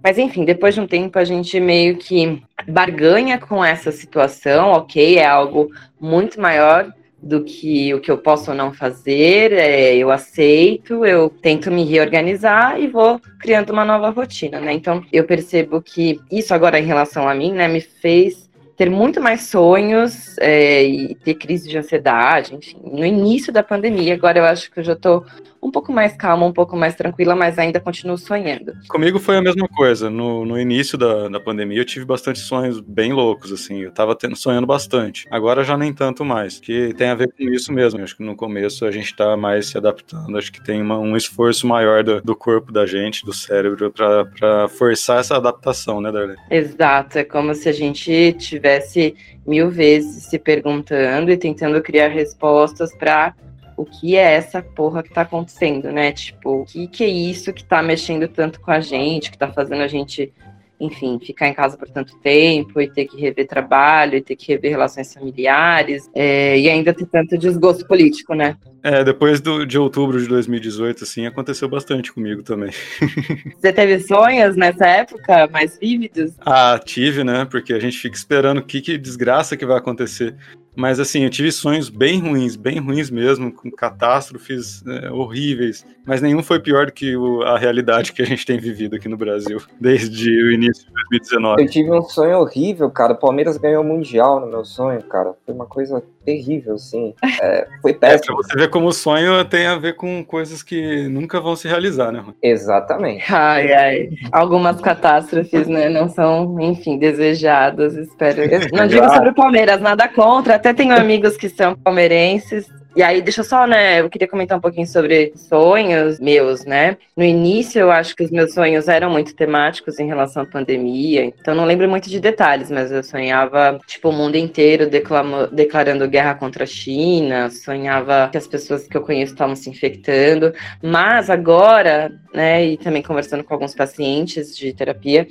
Mas 0.03 0.17
enfim, 0.17 0.45
depois 0.45 0.75
de 0.75 0.81
um 0.81 0.87
tempo 0.87 1.17
a 1.17 1.23
gente 1.23 1.59
meio 1.59 1.97
que 1.97 2.41
barganha 2.67 3.39
com 3.39 3.65
essa 3.65 3.91
situação, 3.91 4.69
ok? 4.69 5.17
É 5.17 5.25
algo 5.25 5.69
muito 5.99 6.39
maior 6.39 6.93
do 7.25 7.43
que 7.43 7.91
o 7.91 7.99
que 7.99 8.11
eu 8.11 8.19
posso 8.19 8.51
ou 8.51 8.55
não 8.55 8.71
fazer, 8.71 9.51
é, 9.51 9.95
eu 9.95 10.11
aceito, 10.11 11.03
eu 11.03 11.27
tento 11.27 11.71
me 11.71 11.83
reorganizar 11.83 12.79
e 12.79 12.85
vou 12.85 13.19
criando 13.39 13.71
uma 13.71 13.83
nova 13.83 14.11
rotina, 14.11 14.59
né? 14.59 14.73
Então 14.73 15.03
eu 15.11 15.23
percebo 15.23 15.81
que 15.81 16.21
isso 16.31 16.53
agora 16.53 16.79
em 16.79 16.85
relação 16.85 17.27
a 17.27 17.33
mim, 17.33 17.51
né, 17.51 17.67
me 17.67 17.81
fez 17.81 18.45
ter 18.77 18.91
muito 18.91 19.19
mais 19.19 19.43
sonhos 19.43 20.37
é, 20.37 20.83
e 20.83 21.15
ter 21.15 21.33
crise 21.33 21.67
de 21.67 21.77
ansiedade, 21.77 22.53
enfim, 22.53 22.77
no 22.83 23.03
início 23.03 23.51
da 23.51 23.63
pandemia. 23.63 24.13
Agora 24.13 24.37
eu 24.37 24.43
acho 24.43 24.69
que 24.69 24.79
eu 24.79 24.83
já 24.83 24.93
estou 24.93 25.25
um 25.65 25.71
pouco 25.71 25.91
mais 25.91 26.15
calma, 26.15 26.45
um 26.45 26.53
pouco 26.53 26.77
mais 26.77 26.93
tranquila, 26.93 27.35
mas 27.35 27.57
ainda 27.57 27.79
continuo 27.79 28.17
sonhando. 28.19 28.73
Comigo 28.87 29.17
foi 29.17 29.37
a 29.37 29.41
mesma 29.41 29.67
coisa. 29.67 30.11
No, 30.11 30.45
no 30.45 30.59
início 30.59 30.95
da, 30.95 31.27
da 31.27 31.39
pandemia 31.39 31.79
eu 31.79 31.85
tive 31.85 32.05
bastante 32.05 32.37
sonhos 32.39 32.79
bem 32.79 33.11
loucos, 33.11 33.51
assim. 33.51 33.81
Eu 33.81 33.91
tava 33.91 34.15
tendo, 34.15 34.35
sonhando 34.35 34.67
bastante. 34.67 35.25
Agora 35.31 35.63
já 35.63 35.75
nem 35.75 35.91
tanto 35.91 36.23
mais, 36.23 36.59
que 36.59 36.93
tem 36.93 37.07
a 37.07 37.15
ver 37.15 37.33
com 37.35 37.43
isso 37.45 37.73
mesmo. 37.73 37.99
Eu 37.99 38.03
acho 38.03 38.15
que 38.15 38.23
no 38.23 38.35
começo 38.35 38.85
a 38.85 38.91
gente 38.91 39.15
tá 39.15 39.35
mais 39.35 39.67
se 39.67 39.77
adaptando. 39.77 40.37
Acho 40.37 40.51
que 40.51 40.63
tem 40.63 40.81
uma, 40.81 40.99
um 40.99 41.17
esforço 41.17 41.65
maior 41.65 42.03
do, 42.03 42.21
do, 42.21 42.35
corpo 42.35 42.71
da 42.71 42.85
gente, 42.85 43.25
do 43.25 43.33
cérebro, 43.33 43.91
para 43.91 44.67
forçar 44.67 45.19
essa 45.19 45.35
adaptação, 45.35 45.99
né, 45.99 46.11
Darlene? 46.11 46.37
Exato. 46.51 47.17
É 47.17 47.23
como 47.23 47.55
se 47.55 47.67
a 47.67 47.73
gente 47.73 48.33
tivesse 48.33 49.15
mil 49.47 49.71
vezes 49.71 50.25
se 50.25 50.37
perguntando 50.37 51.31
e 51.31 51.37
tentando 51.37 51.81
criar 51.81 52.09
respostas 52.09 52.95
para 52.95 53.33
o 53.77 53.85
que 53.85 54.15
é 54.15 54.33
essa 54.33 54.61
porra 54.61 55.03
que 55.03 55.13
tá 55.13 55.21
acontecendo, 55.21 55.91
né? 55.91 56.11
Tipo, 56.11 56.61
o 56.61 56.65
que, 56.65 56.87
que 56.87 57.03
é 57.03 57.07
isso 57.07 57.53
que 57.53 57.63
tá 57.63 57.81
mexendo 57.81 58.27
tanto 58.27 58.59
com 58.59 58.71
a 58.71 58.79
gente, 58.79 59.31
que 59.31 59.37
tá 59.37 59.51
fazendo 59.51 59.81
a 59.81 59.87
gente, 59.87 60.33
enfim, 60.79 61.19
ficar 61.19 61.47
em 61.47 61.53
casa 61.53 61.77
por 61.77 61.89
tanto 61.89 62.17
tempo 62.19 62.79
e 62.79 62.89
ter 62.89 63.05
que 63.05 63.19
rever 63.19 63.47
trabalho, 63.47 64.15
e 64.15 64.21
ter 64.21 64.35
que 64.35 64.47
rever 64.47 64.71
relações 64.71 65.13
familiares, 65.13 66.09
é, 66.15 66.57
e 66.57 66.69
ainda 66.69 66.93
ter 66.93 67.05
tanto 67.05 67.37
desgosto 67.37 67.85
político, 67.85 68.33
né? 68.33 68.55
É, 68.81 69.03
depois 69.03 69.41
do, 69.41 69.65
de 69.65 69.79
outubro 69.79 70.21
de 70.21 70.27
2018, 70.27 71.03
assim, 71.03 71.25
aconteceu 71.25 71.67
bastante 71.67 72.13
comigo 72.13 72.43
também. 72.43 72.69
Você 73.59 73.73
teve 73.73 73.99
sonhos 73.99 74.55
nessa 74.55 74.85
época 74.85 75.47
mais 75.51 75.77
vívidos? 75.77 76.33
Ah, 76.39 76.79
tive, 76.83 77.23
né? 77.23 77.45
Porque 77.49 77.73
a 77.73 77.79
gente 77.79 77.97
fica 77.97 78.15
esperando 78.15 78.59
o 78.59 78.63
que, 78.63 78.81
que 78.81 78.97
desgraça 78.97 79.57
que 79.57 79.65
vai 79.65 79.77
acontecer. 79.77 80.35
Mas 80.75 80.99
assim, 80.99 81.23
eu 81.23 81.29
tive 81.29 81.51
sonhos 81.51 81.89
bem 81.89 82.19
ruins, 82.19 82.55
bem 82.55 82.79
ruins 82.79 83.09
mesmo, 83.09 83.51
com 83.51 83.71
catástrofes 83.71 84.83
é, 84.85 85.11
horríveis. 85.11 85.85
Mas 86.05 86.21
nenhum 86.21 86.43
foi 86.43 86.59
pior 86.59 86.85
do 86.85 86.91
que 86.91 87.15
o, 87.15 87.41
a 87.43 87.57
realidade 87.57 88.13
que 88.13 88.21
a 88.21 88.25
gente 88.25 88.45
tem 88.45 88.59
vivido 88.59 88.95
aqui 88.95 89.07
no 89.07 89.17
Brasil, 89.17 89.61
desde 89.79 90.29
o 90.29 90.51
início 90.51 90.85
de 90.85 90.93
2019. 91.09 91.61
Eu 91.61 91.69
tive 91.69 91.91
um 91.91 92.01
sonho 92.01 92.37
horrível, 92.37 92.89
cara. 92.91 93.13
O 93.13 93.17
Palmeiras 93.17 93.57
ganhou 93.57 93.83
o 93.83 93.87
Mundial 93.87 94.39
no 94.39 94.47
meu 94.47 94.63
sonho, 94.63 95.01
cara. 95.03 95.33
Foi 95.45 95.53
uma 95.53 95.65
coisa 95.65 96.03
terrível, 96.25 96.75
assim. 96.75 97.13
É, 97.41 97.67
foi 97.81 97.93
péssimo. 97.93 98.23
É, 98.23 98.25
pra 98.25 98.35
você 98.35 98.57
ver 98.57 98.69
como 98.69 98.87
o 98.87 98.93
sonho 98.93 99.45
tem 99.45 99.67
a 99.67 99.77
ver 99.77 99.95
com 99.95 100.23
coisas 100.25 100.63
que 100.63 101.07
nunca 101.07 101.39
vão 101.39 101.55
se 101.55 101.67
realizar, 101.67 102.11
né? 102.11 102.23
Exatamente. 102.41 103.23
Ai, 103.31 103.73
ai. 103.73 104.09
Algumas 104.31 104.81
catástrofes, 104.81 105.67
né, 105.67 105.89
não 105.89 106.09
são, 106.09 106.59
enfim, 106.59 106.97
desejadas, 106.97 107.95
espero. 107.95 108.41
Não 108.73 108.87
digo 108.87 109.07
sobre 109.09 109.29
o 109.29 109.35
Palmeiras, 109.35 109.79
nada 109.79 110.07
contra. 110.07 110.59
Até 110.65 110.73
tenho 110.73 110.97
amigos 110.97 111.37
que 111.37 111.47
são 111.47 111.75
palmeirenses 111.75 112.65
e 112.95 113.03
aí, 113.03 113.21
deixa 113.21 113.41
eu 113.41 113.43
só, 113.43 113.67
né? 113.67 113.99
Eu 113.99 114.09
queria 114.09 114.25
comentar 114.25 114.57
um 114.57 114.61
pouquinho 114.61 114.87
sobre 114.87 115.33
sonhos 115.35 116.17
meus, 116.17 116.63
né? 116.63 116.95
No 117.15 117.25
início, 117.25 117.77
eu 117.77 117.91
acho 117.91 118.15
que 118.15 118.23
os 118.23 118.31
meus 118.31 118.53
sonhos 118.53 118.87
eram 118.87 119.09
muito 119.09 119.35
temáticos 119.35 119.99
em 119.99 120.07
relação 120.07 120.43
à 120.43 120.45
pandemia. 120.45 121.25
Então, 121.25 121.53
não 121.53 121.65
lembro 121.65 121.89
muito 121.89 122.09
de 122.09 122.21
detalhes, 122.21 122.71
mas 122.71 122.93
eu 122.93 123.03
sonhava, 123.03 123.81
tipo, 123.85 124.07
o 124.07 124.13
mundo 124.13 124.37
inteiro 124.37 124.89
declamo, 124.89 125.47
declarando 125.47 126.07
guerra 126.07 126.35
contra 126.35 126.63
a 126.63 126.67
China. 126.67 127.49
Sonhava 127.49 128.29
que 128.31 128.37
as 128.37 128.47
pessoas 128.47 128.87
que 128.87 128.95
eu 128.95 129.01
conheço 129.01 129.33
estavam 129.33 129.57
se 129.57 129.69
infectando. 129.69 130.53
Mas 130.81 131.29
agora, 131.29 132.13
né? 132.33 132.65
E 132.65 132.77
também 132.77 133.03
conversando 133.03 133.43
com 133.43 133.53
alguns 133.53 133.75
pacientes 133.75 134.55
de 134.55 134.71
terapia, 134.71 135.27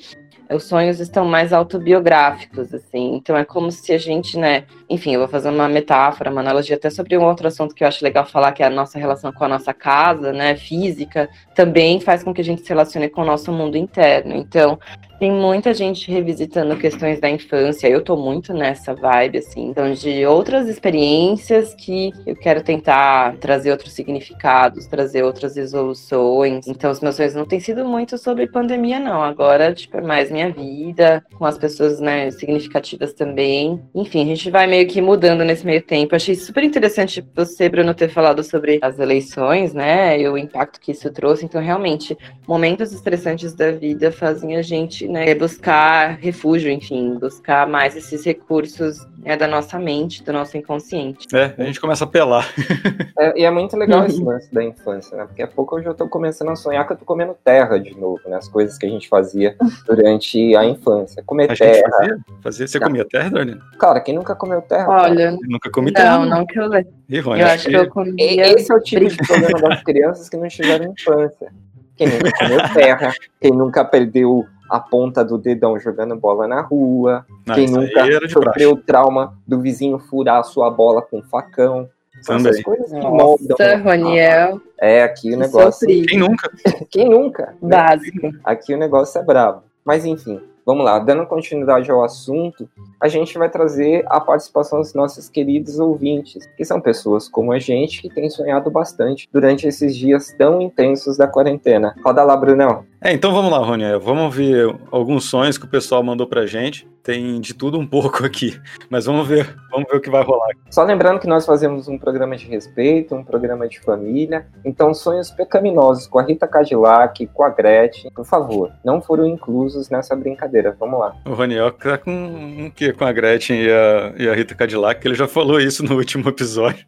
os 0.51 0.65
sonhos 0.65 1.01
estão 1.01 1.25
mais 1.25 1.53
autobiográficos, 1.53 2.73
assim. 2.75 3.15
Então 3.15 3.37
é 3.37 3.45
como 3.45 3.71
se 3.71 3.93
a 3.93 3.99
gente, 3.99 4.39
né? 4.39 4.65
Enfim, 4.89 5.15
eu 5.15 5.21
vou 5.21 5.29
fazer 5.29 5.49
uma 5.49 5.69
metáfora, 5.69 6.31
uma 6.31 6.41
analogia 6.41 6.77
até 6.77 6.91
sobre 6.91 7.17
um 7.17 7.25
outro 7.25 7.47
assunto 7.49 7.75
que 7.75 7.83
eu 7.83 7.89
acho 7.89 8.05
legal 8.05 8.27
falar, 8.27 8.53
que 8.53 8.63
é 8.63 8.67
a 8.67 8.71
nossa 8.71 8.99
relação 8.99 9.33
com 9.33 9.45
a 9.45 9.49
nossa 9.49 9.73
casa, 9.73 10.33
né? 10.33 10.57
Física, 10.57 11.29
também 11.55 12.01
faz 12.01 12.23
com 12.23 12.35
que 12.35 12.41
a 12.41 12.45
gente 12.45 12.63
se 12.63 12.69
relacione 12.69 13.09
com 13.09 13.23
o 13.23 13.25
nosso 13.25 13.51
mundo 13.53 13.77
interno. 13.77 14.35
Então, 14.35 14.79
tem 15.25 15.33
muita 15.33 15.73
gente 15.73 16.11
revisitando 16.11 16.77
questões 16.77 17.19
da 17.19 17.31
infância. 17.31 17.89
Eu 17.89 18.03
tô 18.03 18.15
muito 18.15 18.53
nessa 18.53 18.93
vibe, 18.95 19.39
assim. 19.39 19.69
Então, 19.69 19.91
de 19.91 20.27
outras 20.27 20.69
experiências 20.69 21.75
que 21.75 22.13
eu 22.27 22.37
quero 22.37 22.63
tentar 22.63 23.35
trazer 23.39 23.71
outros 23.71 23.95
significados, 23.95 24.87
trazer 24.87 25.23
outras 25.23 25.57
resoluções. 25.57 26.67
Então, 26.69 26.91
os 26.91 27.01
meus 27.01 27.17
sonhos 27.17 27.35
não 27.35 27.47
têm 27.47 27.59
sido 27.59 27.87
muito 27.87 28.19
sobre 28.19 28.47
pandemia, 28.47 29.01
não. 29.01 29.23
Agora, 29.23 29.73
tipo, 29.73 29.97
é 29.97 30.03
mais 30.03 30.31
minha 30.31 30.53
vida, 30.53 31.25
com 31.39 31.47
as 31.47 31.57
pessoas, 31.57 32.01
né, 32.01 32.31
significativas 32.31 33.15
também. 33.15 33.81
Enfim, 33.95 34.25
a 34.25 34.27
gente 34.27 34.51
vai 34.51 34.67
meio 34.67 34.87
que 34.87 35.01
mudando 35.01 35.43
nesse 35.43 35.65
meio 35.65 35.81
tempo. 35.81 36.15
Achei 36.15 36.35
super 36.35 36.63
interessante 36.63 37.25
você, 37.35 37.67
Bruno, 37.67 37.95
ter 37.95 38.11
falado 38.11 38.45
sobre 38.45 38.79
as 38.83 38.99
eleições, 38.99 39.73
né, 39.73 40.21
e 40.21 40.29
o 40.29 40.37
impacto 40.37 40.79
que 40.79 40.93
isso 40.93 41.11
trouxe. 41.11 41.47
Então, 41.47 41.63
realmente, 41.63 42.15
momentos 42.47 42.93
estressantes 42.93 43.55
da 43.55 43.73
vida 43.73 44.13
fazem 44.13 44.55
a 44.57 44.61
gente 44.61 45.09
né, 45.15 45.33
buscar 45.33 46.19
refúgio, 46.19 46.69
enfim, 46.69 47.17
buscar 47.21 47.69
mais 47.69 47.95
esses 47.95 48.25
recursos 48.25 49.07
né, 49.19 49.37
da 49.37 49.47
nossa 49.47 49.79
mente, 49.79 50.25
do 50.25 50.33
nosso 50.33 50.57
inconsciente. 50.57 51.29
É, 51.33 51.55
a 51.57 51.65
gente 51.65 51.81
começa 51.81 52.03
a 52.03 52.07
pelar. 52.07 52.45
É, 53.17 53.41
e 53.41 53.45
é 53.45 53.51
muito 53.51 53.77
legal 53.77 54.05
esse 54.05 54.21
lance 54.21 54.53
da 54.53 54.63
infância, 54.63 55.17
né? 55.17 55.25
Porque 55.25 55.41
a 55.41 55.47
pouco 55.47 55.79
eu 55.79 55.85
já 55.85 55.95
tô 55.95 56.09
começando 56.09 56.49
a 56.49 56.57
sonhar 56.57 56.85
que 56.85 56.95
eu 56.95 56.97
tô 56.97 57.05
comendo 57.05 57.37
terra 57.45 57.79
de 57.79 57.97
novo, 57.97 58.21
né? 58.27 58.37
As 58.37 58.49
coisas 58.49 58.77
que 58.77 58.87
a 58.87 58.89
gente 58.89 59.09
fazia 59.09 59.57
durante 59.87 60.57
a 60.57 60.65
infância. 60.65 61.23
Comer 61.25 61.53
a 61.53 61.55
terra. 61.55 61.89
Fazia? 61.91 62.19
fazia? 62.43 62.67
Você 62.67 62.81
comia 62.81 63.05
terra, 63.05 63.31
Dani? 63.31 63.61
Cara, 63.79 64.01
quem 64.01 64.17
nunca 64.17 64.35
comeu 64.35 64.61
terra? 64.63 64.89
Olha. 64.89 65.31
Eu 65.31 65.49
nunca 65.49 65.71
comi 65.71 65.93
não, 65.93 65.95
terra. 65.95 66.19
Não, 66.19 66.27
não 66.27 66.47
que 66.47 66.59
eu 66.59 66.67
lembro. 66.67 66.93
Eu 67.09 67.47
acho 67.47 67.69
que 67.69 67.77
eu 67.77 67.89
comia. 67.89 68.53
Esse 68.53 68.73
é 68.73 68.75
o 68.75 68.81
tipo 68.81 69.09
de 69.09 69.17
problema 69.17 69.61
das 69.61 69.83
crianças 69.85 70.29
que 70.29 70.37
não 70.37 70.49
tiveram 70.49 70.93
infância. 70.93 71.53
Quem 71.97 72.09
nunca 72.09 72.33
comeu 72.33 72.59
terra, 72.75 73.15
quem 73.41 73.53
nunca 73.53 73.85
perdeu 73.85 74.45
a 74.71 74.81
ponta 74.81 75.25
do 75.25 75.39
dedão 75.39 75.79
jogando 75.79 76.17
bola 76.17 76.49
na 76.49 76.61
rua, 76.61 77.25
Não, 77.47 77.55
quem 77.55 77.65
isso 77.65 77.79
aí 77.79 78.15
nunca 78.15 78.29
sofreu 78.29 78.73
o 78.73 78.77
trauma 78.77 79.35
do 79.47 79.61
vizinho 79.61 79.99
furar 79.99 80.41
a 80.41 80.43
sua 80.43 80.71
bola 80.71 81.03
com 81.03 81.19
um 81.19 81.23
facão. 81.23 81.89
São 82.23 82.37
Também. 82.37 82.53
essas 82.53 82.63
coisas 82.63 82.91
que 82.91 83.01
moldam. 83.01 83.57
Nossa, 83.59 83.77
Roniel. 83.77 84.61
É, 84.81 85.03
aqui 85.03 85.33
o 85.35 85.39
negócio. 85.39 85.73
Sofri. 85.73 86.07
Quem 86.07 86.19
nunca? 86.19 86.51
Quem 86.91 87.09
nunca? 87.09 87.55
Básico. 87.61 88.31
Aqui 88.43 88.75
o 88.75 88.79
negócio 88.79 89.21
é 89.21 89.25
brabo. 89.25 89.63
Mas 89.85 90.07
enfim, 90.07 90.41
vamos 90.65 90.85
lá. 90.85 90.99
Dando 90.99 91.27
continuidade 91.27 91.91
ao 91.91 92.03
assunto, 92.03 92.69
a 93.01 93.09
gente 93.09 93.37
vai 93.37 93.51
trazer 93.51 94.05
a 94.07 94.21
participação 94.21 94.81
dos 94.81 94.95
nossos 94.95 95.29
queridos 95.29 95.79
ouvintes, 95.79 96.47
que 96.57 96.65
são 96.65 96.81
pessoas 96.81 97.29
como 97.29 97.53
a 97.53 97.59
gente 97.59 98.01
que 98.01 98.09
tem 98.09 98.31
sonhado 98.31 98.71
bastante 98.71 99.29
durante 99.31 99.67
esses 99.67 99.95
dias 99.95 100.33
tão 100.39 100.63
intensos 100.63 101.19
da 101.19 101.27
quarentena. 101.27 101.95
Roda 102.03 102.25
lá, 102.25 102.37
Brunão. 102.37 102.87
É, 103.05 103.13
então 103.13 103.35
vamos 103.35 103.53
lá, 103.53 103.59
Rony. 103.59 103.85
Vamos 103.99 104.35
ver 104.35 104.75
alguns 104.91 105.27
sonhos 105.27 105.59
que 105.59 105.67
o 105.67 105.69
pessoal 105.69 106.03
mandou 106.03 106.27
pra 106.27 106.47
gente. 106.47 106.89
Tem 107.03 107.39
de 107.39 107.53
tudo 107.53 107.79
um 107.79 107.85
pouco 107.87 108.25
aqui, 108.25 108.59
mas 108.89 109.05
vamos 109.05 109.29
ver, 109.29 109.55
vamos 109.71 109.87
ver 109.91 109.99
o 109.99 110.01
que 110.01 110.09
vai 110.09 110.25
rolar. 110.25 110.49
Só 110.71 110.83
lembrando 110.83 111.21
que 111.21 111.27
nós 111.27 111.45
fazemos 111.45 111.87
um 111.87 111.99
programa 111.99 112.35
de 112.35 112.47
respeito, 112.47 113.15
um 113.15 113.23
programa 113.23 113.69
de 113.69 113.79
família. 113.79 114.47
Então, 114.65 114.95
sonhos 114.95 115.31
pecaminosos 115.31 116.07
com 116.07 116.19
a 116.19 116.23
Rita 116.23 116.49
Cadillac, 116.49 117.27
com 117.27 117.45
a 117.45 117.51
Gretchen, 117.51 118.11
por 118.11 118.25
favor, 118.25 118.73
não 118.83 119.03
foram 119.03 119.27
inclusos 119.27 119.91
nessa 119.91 120.17
brincadeira. 120.17 120.75
Vamos 120.81 120.99
lá. 120.99 121.15
O 121.27 121.35
Roniel 121.35 121.73
tá 121.73 121.99
com 121.99 122.11
um 122.11 122.71
quê 122.75 122.91
com 122.91 123.05
a 123.05 123.13
Gretchen 123.13 123.65
e 123.65 123.71
a, 123.71 124.15
e 124.17 124.27
a 124.27 124.35
Rita 124.35 124.55
Cadillac, 124.55 125.07
ele 125.07 125.15
já 125.15 125.29
falou 125.29 125.61
isso 125.61 125.85
no 125.85 125.95
último 125.97 126.31
episódio. 126.31 126.87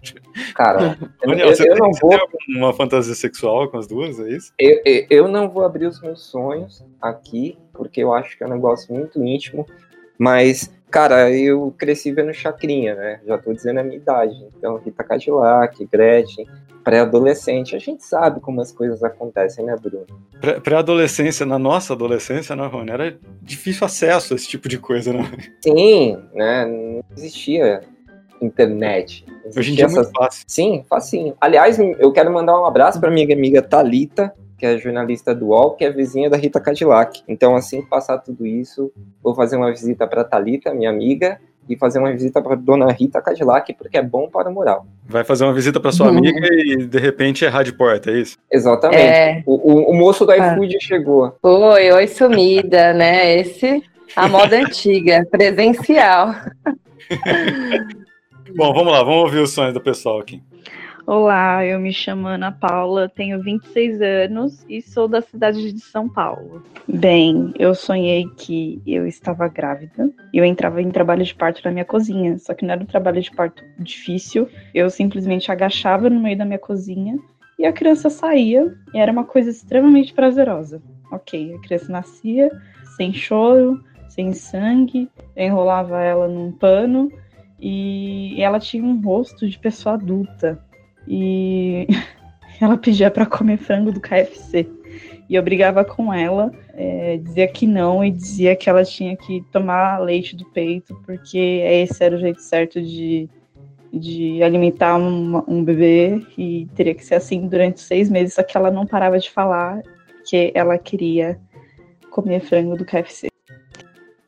Cara, 0.55 0.97
eu, 1.23 1.29
Roniel, 1.31 1.49
eu- 1.49 1.55
você, 1.57 1.63
eu 1.69 1.75
tem, 1.75 1.79
não 1.79 1.91
vou. 1.93 2.13
alguma 2.15 2.73
fantasia 2.73 3.15
sexual 3.15 3.69
com 3.71 3.79
as 3.79 3.87
duas, 3.87 4.19
é 4.21 4.29
isso? 4.31 4.53
Eu, 4.59 4.81
eu- 4.85 5.07
eu 5.11 5.29
não 5.29 5.49
vou 5.49 5.65
abrir 5.65 5.87
os 5.87 6.01
meus 6.01 6.23
sonhos 6.25 6.85
aqui, 7.01 7.59
porque 7.75 8.03
eu 8.03 8.13
acho 8.13 8.37
que 8.37 8.43
é 8.45 8.47
um 8.47 8.51
negócio 8.51 8.95
muito 8.95 9.23
íntimo. 9.25 9.67
Mas, 10.19 10.73
cara, 10.91 11.31
eu 11.31 11.75
cresci 11.77 12.11
vendo 12.13 12.33
Chacrinha, 12.33 12.95
né? 12.95 13.21
Já 13.27 13.37
tô 13.37 13.53
dizendo 13.53 13.81
a 13.81 13.83
minha 13.83 13.97
idade. 13.99 14.35
Então, 14.57 14.79
Rita 14.79 15.05
Cadillac, 15.05 15.85
Gretchen, 15.93 16.47
pré-adolescente. 16.83 17.77
A 17.77 17.79
gente 17.79 18.03
sabe 18.03 18.41
como 18.41 18.61
as 18.63 18.73
coisas 18.73 19.03
acontecem, 19.05 19.65
né, 19.65 19.77
Bruno? 19.79 20.07
Pré- 20.41 20.59
Pré-adolescência, 20.61 21.45
na 21.45 21.59
nossa 21.59 21.93
adolescência, 21.93 22.57
né, 22.57 22.67
Rony? 22.67 22.91
Era 22.91 23.19
difícil 23.43 23.85
acesso 23.85 24.33
a 24.33 24.37
esse 24.37 24.49
tipo 24.49 24.69
de 24.69 24.79
coisa, 24.79 25.13
né? 25.13 25.21
Sim, 25.63 26.17
né? 26.33 26.65
Não 26.65 27.01
existia 27.17 27.83
internet. 28.41 29.25
Hoje 29.57 29.73
em 29.73 29.75
dia 29.75 29.85
é 29.85 29.87
essas 29.87 30.07
muito 30.07 30.19
fácil. 30.19 30.45
Sim, 30.47 30.85
facinho. 30.89 31.35
Aliás, 31.41 31.79
eu 31.79 32.13
quero 32.13 32.33
mandar 32.33 32.61
um 32.61 32.65
abraço 32.65 33.01
para 33.01 33.11
minha 33.11 33.33
amiga 33.35 33.63
Talita, 33.63 34.33
que 34.59 34.65
é 34.65 34.79
jornalista 34.79 35.35
do 35.35 35.49
UOL, 35.49 35.73
que 35.73 35.85
é 35.85 35.91
vizinha 35.91 36.31
da 36.31 36.37
Rita 36.37 36.61
Cadillac. 36.61 37.23
Então, 37.29 37.55
assim 37.55 37.83
que 37.83 37.89
passar 37.89 38.19
tudo 38.19 38.47
isso, 38.47 38.91
vou 39.23 39.35
fazer 39.35 39.57
uma 39.57 39.71
visita 39.71 40.07
para 40.07 40.25
Talita, 40.25 40.73
minha 40.73 40.91
amiga, 40.91 41.39
e 41.69 41.77
fazer 41.77 41.99
uma 41.99 42.13
visita 42.13 42.41
para 42.41 42.55
Dona 42.55 42.91
Rita 42.93 43.21
Cadillac, 43.21 43.75
porque 43.75 43.99
é 43.99 44.03
bom 44.03 44.29
para 44.29 44.49
o 44.49 44.53
moral. 44.53 44.87
Vai 45.05 45.25
fazer 45.25 45.45
uma 45.45 45.53
visita 45.53 45.81
para 45.81 45.93
sua 45.93 46.09
amiga 46.09 46.47
e 46.53 46.87
de 46.87 46.99
repente 46.99 47.45
errar 47.45 47.65
de 47.65 47.73
porta, 47.73 48.11
é 48.11 48.21
isso? 48.21 48.39
Exatamente. 48.51 49.03
É. 49.03 49.43
O, 49.45 49.73
o, 49.73 49.91
o, 49.91 49.95
moço 49.95 50.25
do 50.25 50.33
ah. 50.33 50.37
iFood 50.37 50.77
ah. 50.77 50.81
chegou. 50.81 51.37
Oi, 51.43 51.93
oi, 51.93 52.07
sumida, 52.07 52.93
né? 52.95 53.37
Esse, 53.41 53.83
a 54.15 54.29
moda 54.29 54.57
antiga, 54.63 55.27
presencial. 55.31 56.35
bom, 58.57 58.73
vamos 58.73 58.93
lá, 58.93 59.03
vamos 59.03 59.25
ouvir 59.25 59.39
os 59.39 59.51
sonhos 59.53 59.75
do 59.75 59.81
pessoal 59.81 60.19
aqui. 60.19 60.43
Olá, 61.07 61.65
eu 61.65 61.79
me 61.79 61.93
chamo 61.93 62.27
Ana 62.27 62.51
Paula, 62.51 63.09
tenho 63.09 63.41
26 63.41 64.03
anos 64.03 64.67
e 64.69 64.83
sou 64.83 65.07
da 65.07 65.21
cidade 65.21 65.73
de 65.73 65.81
São 65.81 66.09
Paulo. 66.09 66.63
Bem, 66.89 67.53
eu 67.59 67.75
sonhei 67.77 68.27
que 68.37 68.83
eu 68.85 69.07
estava 69.07 69.47
grávida 69.47 70.11
eu 70.37 70.45
entrava 70.45 70.83
em 70.83 70.91
trabalho 70.91 71.25
de 71.25 71.35
parto 71.35 71.63
na 71.65 71.71
minha 71.71 71.85
cozinha, 71.85 72.39
só 72.39 72.53
que 72.53 72.65
não 72.65 72.75
era 72.75 72.83
um 72.83 72.87
trabalho 72.87 73.23
de 73.23 73.31
parto 73.31 73.65
difícil, 73.79 74.47
eu 74.75 74.91
simplesmente 74.91 75.51
agachava 75.51 76.11
no 76.11 76.21
meio 76.21 76.37
da 76.37 76.45
minha 76.45 76.59
cozinha 76.59 77.19
e 77.59 77.65
a 77.65 77.73
criança 77.73 78.11
saía 78.11 78.71
e 78.93 78.99
era 78.99 79.11
uma 79.11 79.25
coisa 79.25 79.49
extremamente 79.49 80.13
prazerosa. 80.13 80.83
Ok, 81.11 81.55
a 81.55 81.61
criança 81.61 81.91
nascia 81.91 82.51
sem 82.99 83.15
choro, 83.15 83.83
sem 84.11 84.35
sangue, 84.35 85.09
eu 85.35 85.47
enrolava 85.47 86.03
ela 86.03 86.29
num 86.29 86.53
pano 86.53 87.11
e 87.59 88.43
ela 88.43 88.61
tinha 88.61 88.85
um 88.85 89.01
rosto 89.01 89.49
de 89.49 89.59
pessoa 89.59 89.95
adulta 89.95 90.63
e 91.07 91.87
ela 92.61 92.77
pedia 92.77 93.11
para 93.11 93.27
comer 93.27 93.59
frango 93.59 93.93
do 93.93 94.01
KFC. 94.01 94.69
E 95.29 95.35
eu 95.35 95.43
brigava 95.43 95.85
com 95.85 96.13
ela, 96.13 96.53
é, 96.73 97.17
dizia 97.17 97.49
que 97.49 97.67
não 97.67 98.05
e 98.05 98.11
dizia 98.11 98.55
que 98.55 98.71
ela 98.71 98.85
tinha 98.85 99.17
que 99.17 99.43
tomar 99.51 99.99
leite 99.99 100.37
do 100.37 100.45
peito, 100.45 100.95
porque 101.05 101.39
esse 101.39 102.03
era 102.03 102.15
o 102.15 102.19
jeito 102.19 102.41
certo 102.41 102.81
de, 102.81 103.29
de 103.93 104.43
alimentar 104.43 104.97
um, 104.97 105.43
um 105.49 105.65
bebê 105.65 106.25
e 106.39 106.69
teria 106.77 106.95
que 106.95 107.05
ser 107.05 107.17
assim 107.17 107.49
durante 107.49 107.81
seis 107.81 108.09
meses. 108.09 108.35
Só 108.35 108.43
que 108.43 108.57
ela 108.57 108.71
não 108.71 108.87
parava 108.87 109.19
de 109.19 109.31
falar 109.31 109.83
que 110.25 110.53
ela 110.55 110.79
queria 110.79 111.41
comer 112.11 112.41
frango 112.41 112.77
do 112.77 112.85
KFC. 112.85 113.29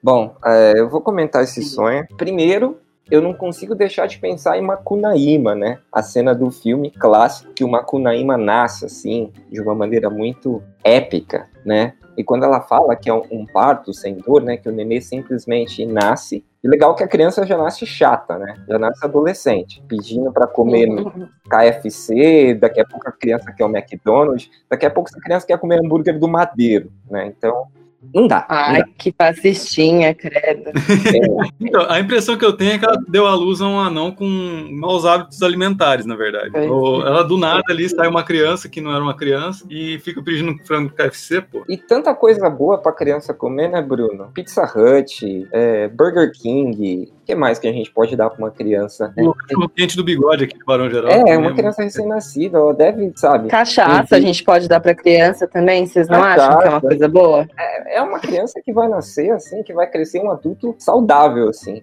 Bom, 0.03 0.37
é, 0.45 0.75
eu 0.77 0.89
vou 0.89 1.01
comentar 1.01 1.45
esse 1.45 1.63
sonho. 1.63 2.07
Primeiro, 2.17 2.79
eu 3.11 3.23
não 3.23 3.33
consigo 3.33 3.75
deixar 3.75 4.07
de 4.07 4.19
pensar 4.19 4.59
em 4.59 4.63
Macunaíma, 4.63 5.55
né? 5.55 5.79
A 5.93 6.03
cena 6.03 6.35
do 6.35 6.51
filme 6.51 6.91
clássico 6.91 7.53
que 7.55 7.65
o 7.65 7.69
Macunaíma 7.69 8.37
nasce 8.37 8.85
assim, 8.85 9.33
de 9.51 9.61
uma 9.61 9.75
maneira 9.75 10.11
muito 10.11 10.63
épica, 10.85 11.49
né? 11.65 11.95
E 12.17 12.25
quando 12.25 12.45
ela 12.45 12.61
fala 12.61 12.97
que 12.97 13.09
é 13.09 13.15
um, 13.15 13.47
parto 13.47 13.95
sem 13.95 14.17
dor, 14.17 14.43
né, 14.43 14.57
que 14.57 14.69
o 14.69 14.73
nenê 14.73 15.01
simplesmente 15.01 15.87
nasce, 15.87 16.45
e 16.65 16.69
legal 16.69 16.93
que 16.97 17.05
a 17.05 17.09
criança 17.09 17.47
já 17.47 17.57
nasce 17.57 17.87
chata, 17.87 18.37
né? 18.37 18.57
Já 18.69 18.77
nasce 18.77 19.05
adolescente, 19.05 19.81
pedindo 19.87 20.33
para 20.33 20.49
comer 20.49 20.89
KFC, 21.49 22.55
daqui 22.55 22.81
a 22.81 22.85
pouco 22.85 23.09
a 23.09 23.13
criança 23.13 23.53
quer 23.53 23.65
o 23.65 23.69
McDonald's, 23.69 24.51
daqui 24.69 24.85
a 24.85 24.91
pouco 24.91 25.09
essa 25.09 25.21
criança 25.21 25.47
quer 25.47 25.59
comer 25.59 25.79
hambúrguer 25.79 26.19
do 26.19 26.27
Madeiro, 26.27 26.91
né? 27.09 27.27
Então, 27.27 27.69
não 28.15 28.27
dá. 28.27 28.47
Ai, 28.49 28.73
não 28.73 28.81
dá. 28.81 28.89
que 28.97 29.13
fascistinha, 29.13 30.15
credo. 30.15 30.71
É. 30.71 31.49
Então, 31.61 31.85
a 31.91 32.01
impressão 32.01 32.37
que 32.37 32.45
eu 32.45 32.53
tenho 32.53 32.73
é 32.73 32.79
que 32.79 32.85
ela 32.85 32.99
deu 33.09 33.27
à 33.27 33.35
luz 33.35 33.61
a 33.61 33.67
um 33.67 33.79
anão 33.79 34.11
com 34.11 34.25
maus 34.71 35.05
hábitos 35.05 35.43
alimentares, 35.43 36.07
na 36.07 36.17
verdade. 36.17 36.57
Ou 36.57 37.07
ela 37.07 37.23
do 37.23 37.37
nada 37.37 37.63
ali 37.69 37.89
sai 37.89 38.09
uma 38.09 38.23
criança 38.23 38.69
que 38.69 38.81
não 38.81 38.93
era 38.93 39.03
uma 39.03 39.15
criança 39.15 39.67
e 39.69 39.99
fica 39.99 40.23
pedindo 40.23 40.57
frango 40.65 40.91
KFC, 40.95 41.43
pô. 41.43 41.65
E 41.69 41.77
tanta 41.77 42.15
coisa 42.15 42.49
boa 42.49 42.79
pra 42.79 42.93
criança 42.93 43.35
comer, 43.35 43.69
né, 43.69 43.83
Bruno? 43.83 44.31
Pizza 44.33 44.63
Hut, 44.65 45.49
é, 45.53 45.89
Burger 45.89 46.33
King, 46.33 47.13
que 47.29 47.35
mais 47.35 47.59
que 47.59 47.69
a 47.69 47.73
gente 47.73 47.91
pode 47.91 48.17
dar 48.17 48.31
para 48.31 48.39
uma 48.39 48.51
criança? 48.51 49.13
O 49.19 49.35
cachorro 49.35 49.69
quente 49.69 49.95
do 49.95 50.03
bigode 50.03 50.45
aqui 50.45 50.59
do 50.59 50.65
Barão 50.65 50.89
Geral. 50.89 51.11
É, 51.11 51.37
uma 51.37 51.53
criança 51.53 51.83
recém-nascida, 51.83 52.57
ela 52.57 52.73
deve, 52.73 53.13
sabe? 53.17 53.49
Cachaça 53.49 54.17
a 54.17 54.21
gente 54.21 54.43
pode 54.43 54.67
dar 54.67 54.81
para 54.81 54.95
criança 54.95 55.47
também, 55.47 55.87
vocês 55.87 56.09
não 56.09 56.21
Cachaça. 56.21 56.49
acham 56.49 56.59
que 56.61 56.67
é 56.67 56.71
uma 56.71 56.81
coisa 56.81 57.09
boa? 57.09 57.47
É, 57.59 57.88
é, 57.91 58.03
uma 58.03 58.19
criança 58.19 58.61
que 58.65 58.73
vai 58.73 58.89
nascer 58.89 59.31
assim, 59.31 59.63
que 59.63 59.73
vai 59.73 59.87
crescer 59.87 60.21
um 60.21 60.31
adulto 60.31 60.75
saudável, 60.79 61.49
assim. 61.49 61.83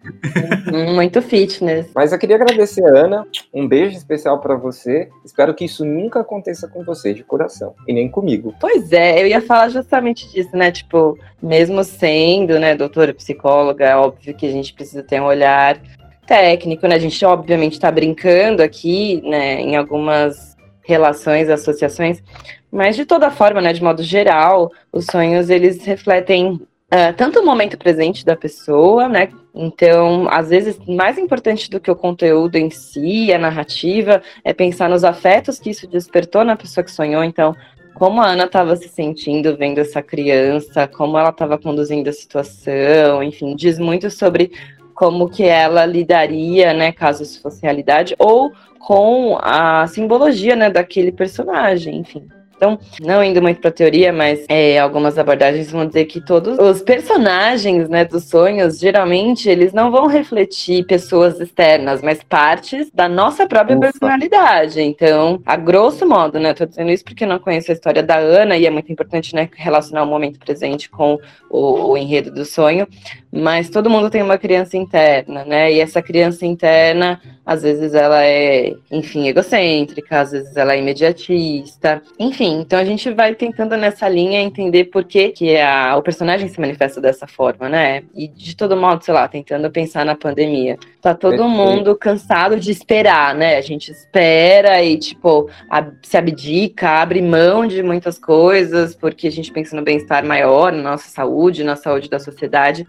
Muito 0.94 1.22
fitness. 1.22 1.88
Mas 1.96 2.12
eu 2.12 2.20
queria 2.20 2.36
agradecer 2.36 2.84
a 2.86 3.00
Ana, 3.00 3.28
um 3.54 3.68
beijo 3.68 3.96
especial 3.98 4.40
para 4.40 4.56
você. 4.56 5.10
Espero 5.24 5.54
que 5.54 5.66
isso 5.66 5.86
nunca 5.86 6.22
aconteça 6.22 6.68
com 6.68 6.84
você 6.84 7.14
de 7.14 7.24
coração, 7.24 7.74
e 7.88 7.94
nem 7.94 8.10
comigo. 8.10 8.54
Pois 8.60 8.92
é, 8.92 9.22
eu 9.22 9.28
ia 9.28 9.42
falar 9.42 9.70
justamente 9.70 10.32
disso, 10.32 10.56
né? 10.56 10.72
Tipo, 10.72 11.18
mesmo 11.42 11.84
sendo, 11.84 12.60
né, 12.60 12.76
doutora 12.76 13.14
psicóloga, 13.14 13.86
é 13.86 13.96
óbvio 13.96 14.34
que 14.34 14.46
a 14.46 14.52
gente 14.52 14.74
precisa 14.74 15.04
ter 15.04 15.22
um 15.22 15.26
olhar 15.26 15.80
técnico, 16.26 16.88
né? 16.88 16.96
A 16.96 17.00
gente 17.00 17.24
obviamente 17.26 17.74
está 17.74 17.92
brincando 17.92 18.64
aqui, 18.64 19.22
né, 19.24 19.62
em 19.62 19.76
algumas 19.76 20.55
relações, 20.86 21.50
associações, 21.50 22.24
mas 22.72 22.96
de 22.96 23.06
toda 23.06 23.32
forma, 23.32 23.62
né, 23.62 23.74
de 23.74 23.84
modo 23.84 24.04
geral, 24.04 24.72
os 24.92 25.06
sonhos 25.06 25.50
eles 25.50 25.84
refletem 25.86 26.54
uh, 26.54 27.14
tanto 27.18 27.40
o 27.40 27.46
momento 27.46 27.78
presente 27.78 28.26
da 28.26 28.36
pessoa, 28.36 29.08
né? 29.08 29.30
Então, 29.54 30.28
às 30.30 30.50
vezes, 30.50 30.78
mais 30.88 31.18
importante 31.18 31.70
do 31.70 31.80
que 31.80 31.90
o 31.90 31.96
conteúdo 31.96 32.58
em 32.58 32.70
si, 32.70 33.34
a 33.34 33.40
narrativa, 33.40 34.22
é 34.44 34.54
pensar 34.54 34.90
nos 34.90 35.04
afetos 35.04 35.60
que 35.60 35.70
isso 35.70 35.88
despertou 35.88 36.44
na 36.44 36.58
pessoa 36.58 36.84
que 36.84 36.92
sonhou. 36.92 37.24
Então, 37.24 37.56
como 37.94 38.22
a 38.22 38.28
Ana 38.28 38.44
estava 38.44 38.76
se 38.76 38.90
sentindo 38.90 39.56
vendo 39.56 39.80
essa 39.80 40.02
criança, 40.02 40.86
como 40.88 41.18
ela 41.18 41.30
estava 41.30 41.58
conduzindo 41.58 42.10
a 42.10 42.14
situação, 42.14 43.24
enfim, 43.24 43.56
diz 43.56 43.80
muito 43.80 44.12
sobre 44.12 44.52
como 44.94 45.30
que 45.30 45.44
ela 45.44 45.86
lidaria, 45.86 46.74
né, 46.74 46.92
caso 46.92 47.24
isso 47.24 47.42
fosse 47.42 47.62
realidade, 47.62 48.16
ou 48.20 48.52
com 48.86 49.36
a 49.42 49.88
simbologia, 49.88 50.56
né, 50.56 50.70
daquele 50.70 51.12
personagem, 51.12 51.98
enfim. 51.98 52.28
Então, 52.56 52.80
não 53.02 53.24
indo 53.24 53.42
muito 53.42 53.60
para 53.60 53.72
teoria, 53.72 54.14
mas 54.14 54.46
é, 54.48 54.80
algumas 54.80 55.18
abordagens 55.18 55.72
vão 55.72 55.86
dizer 55.86 56.06
que 56.06 56.22
todos 56.22 56.58
os 56.58 56.82
personagens 56.82 57.90
né, 57.90 58.06
dos 58.06 58.26
sonhos, 58.26 58.80
geralmente, 58.80 59.50
eles 59.50 59.74
não 59.74 59.92
vão 59.92 60.08
refletir 60.08 60.86
pessoas 60.86 61.40
externas, 61.40 62.02
mas 62.02 62.24
partes 62.24 62.90
da 62.94 63.10
nossa 63.10 63.46
própria 63.46 63.76
Ufa. 63.76 63.88
personalidade. 63.92 64.82
Então, 64.82 65.42
a 65.46 65.58
grosso 65.58 66.08
modo, 66.08 66.40
né? 66.40 66.54
Tô 66.54 66.66
dizendo 66.66 66.92
isso 66.92 67.04
porque 67.04 67.26
eu 67.26 67.28
não 67.28 67.40
conheço 67.40 67.72
a 67.72 67.74
história 67.74 68.02
da 68.02 68.18
Ana, 68.18 68.56
e 68.56 68.66
é 68.66 68.70
muito 68.70 68.92
importante 68.92 69.36
né, 69.36 69.50
relacionar 69.56 70.04
o 70.04 70.08
momento 70.08 70.40
presente 70.40 70.90
com 70.90 71.18
o, 71.50 71.92
o 71.92 71.98
enredo 71.98 72.32
do 72.32 72.46
sonho. 72.46 72.88
Mas 73.36 73.70
todo 73.70 73.90
mundo 73.90 74.10
tem 74.10 74.22
uma 74.22 74.38
criança 74.38 74.78
interna, 74.78 75.44
né? 75.46 75.72
E 75.72 75.80
essa 75.80 76.02
criança 76.02 76.46
interna, 76.46 77.22
às 77.46 77.64
vezes, 77.64 77.94
ela 77.94 78.24
é, 78.24 78.74
enfim, 78.92 79.28
egocêntrica, 79.28 80.22
às 80.22 80.32
vezes 80.32 80.56
ela 80.56 80.74
é 80.74 80.80
imediatista, 80.80 82.02
enfim 82.18 82.56
então 82.60 82.80
a 82.80 82.86
gente 82.86 83.12
vai 83.12 83.34
tentando 83.36 83.76
nessa 83.78 84.08
linha 84.08 84.42
entender 84.42 84.86
por 84.86 85.04
que, 85.04 85.30
que 85.30 85.58
a, 85.58 85.96
o 85.98 86.02
personagem 86.02 86.48
se 86.48 86.60
manifesta 86.60 87.02
dessa 87.02 87.28
forma, 87.28 87.70
né? 87.70 88.04
E 88.16 88.28
de 88.28 88.56
todo 88.56 88.78
modo, 88.78 89.04
sei 89.04 89.14
lá, 89.14 89.28
tentando 89.28 89.70
pensar 89.70 90.06
na 90.06 90.16
pandemia. 90.16 90.78
Tá 91.02 91.14
todo 91.14 91.48
mundo 91.48 91.96
cansado 91.96 92.60
de 92.60 92.72
esperar, 92.72 93.36
né? 93.36 93.58
A 93.58 93.62
gente 93.62 93.92
espera 93.92 94.84
e, 94.84 94.98
tipo, 94.98 95.50
a, 95.70 95.86
se 96.02 96.18
abdica, 96.18 96.90
abre 96.90 97.22
mão 97.22 97.68
de 97.68 97.84
muitas 97.84 98.18
coisas, 98.18 98.96
porque 98.96 99.28
a 99.28 99.32
gente 99.32 99.52
pensa 99.52 99.76
no 99.76 99.84
bem-estar 99.84 100.26
maior, 100.26 100.72
na 100.72 100.92
nossa 100.92 101.10
saúde, 101.10 101.64
na 101.64 101.76
saúde 101.76 102.10
da 102.10 102.20
sociedade 102.20 102.86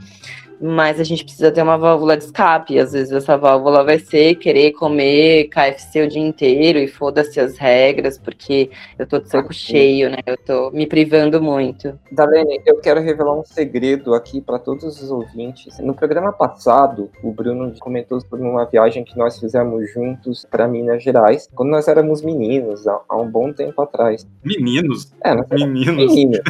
mas 0.60 1.00
a 1.00 1.04
gente 1.04 1.24
precisa 1.24 1.50
ter 1.50 1.62
uma 1.62 1.76
válvula 1.76 2.16
de 2.16 2.24
escape. 2.24 2.78
Às 2.78 2.92
vezes 2.92 3.12
essa 3.12 3.36
válvula 3.36 3.84
vai 3.84 3.98
ser 3.98 4.36
querer 4.36 4.72
comer 4.72 5.48
KFC 5.48 6.02
o 6.02 6.08
dia 6.08 6.22
inteiro 6.22 6.78
e 6.78 6.88
foda-se 6.88 7.38
as 7.40 7.56
regras, 7.56 8.18
porque 8.18 8.70
eu 8.98 9.06
tô 9.06 9.18
de 9.18 9.28
saco 9.28 9.52
cheio, 9.52 10.10
né? 10.10 10.18
Eu 10.26 10.36
tô 10.36 10.70
me 10.70 10.86
privando 10.86 11.40
muito. 11.40 11.98
Darlene, 12.10 12.60
eu 12.66 12.80
quero 12.80 13.00
revelar 13.00 13.38
um 13.38 13.44
segredo 13.44 14.14
aqui 14.14 14.40
para 14.40 14.58
todos 14.58 15.02
os 15.02 15.10
ouvintes. 15.10 15.78
No 15.78 15.94
programa 15.94 16.32
passado, 16.32 17.10
o 17.22 17.32
Bruno 17.32 17.72
comentou 17.78 18.20
sobre 18.20 18.46
uma 18.46 18.64
viagem 18.64 19.04
que 19.04 19.16
nós 19.16 19.38
fizemos 19.38 19.90
juntos 19.92 20.46
para 20.50 20.68
Minas 20.68 21.02
Gerais, 21.02 21.48
quando 21.54 21.70
nós 21.70 21.88
éramos 21.88 22.22
meninos, 22.22 22.86
há, 22.86 23.00
há 23.08 23.16
um 23.16 23.30
bom 23.30 23.52
tempo 23.52 23.80
atrás. 23.82 24.26
Meninos? 24.44 25.12
É, 25.24 25.34
meninos. 25.54 25.96
Meninos. 25.96 26.40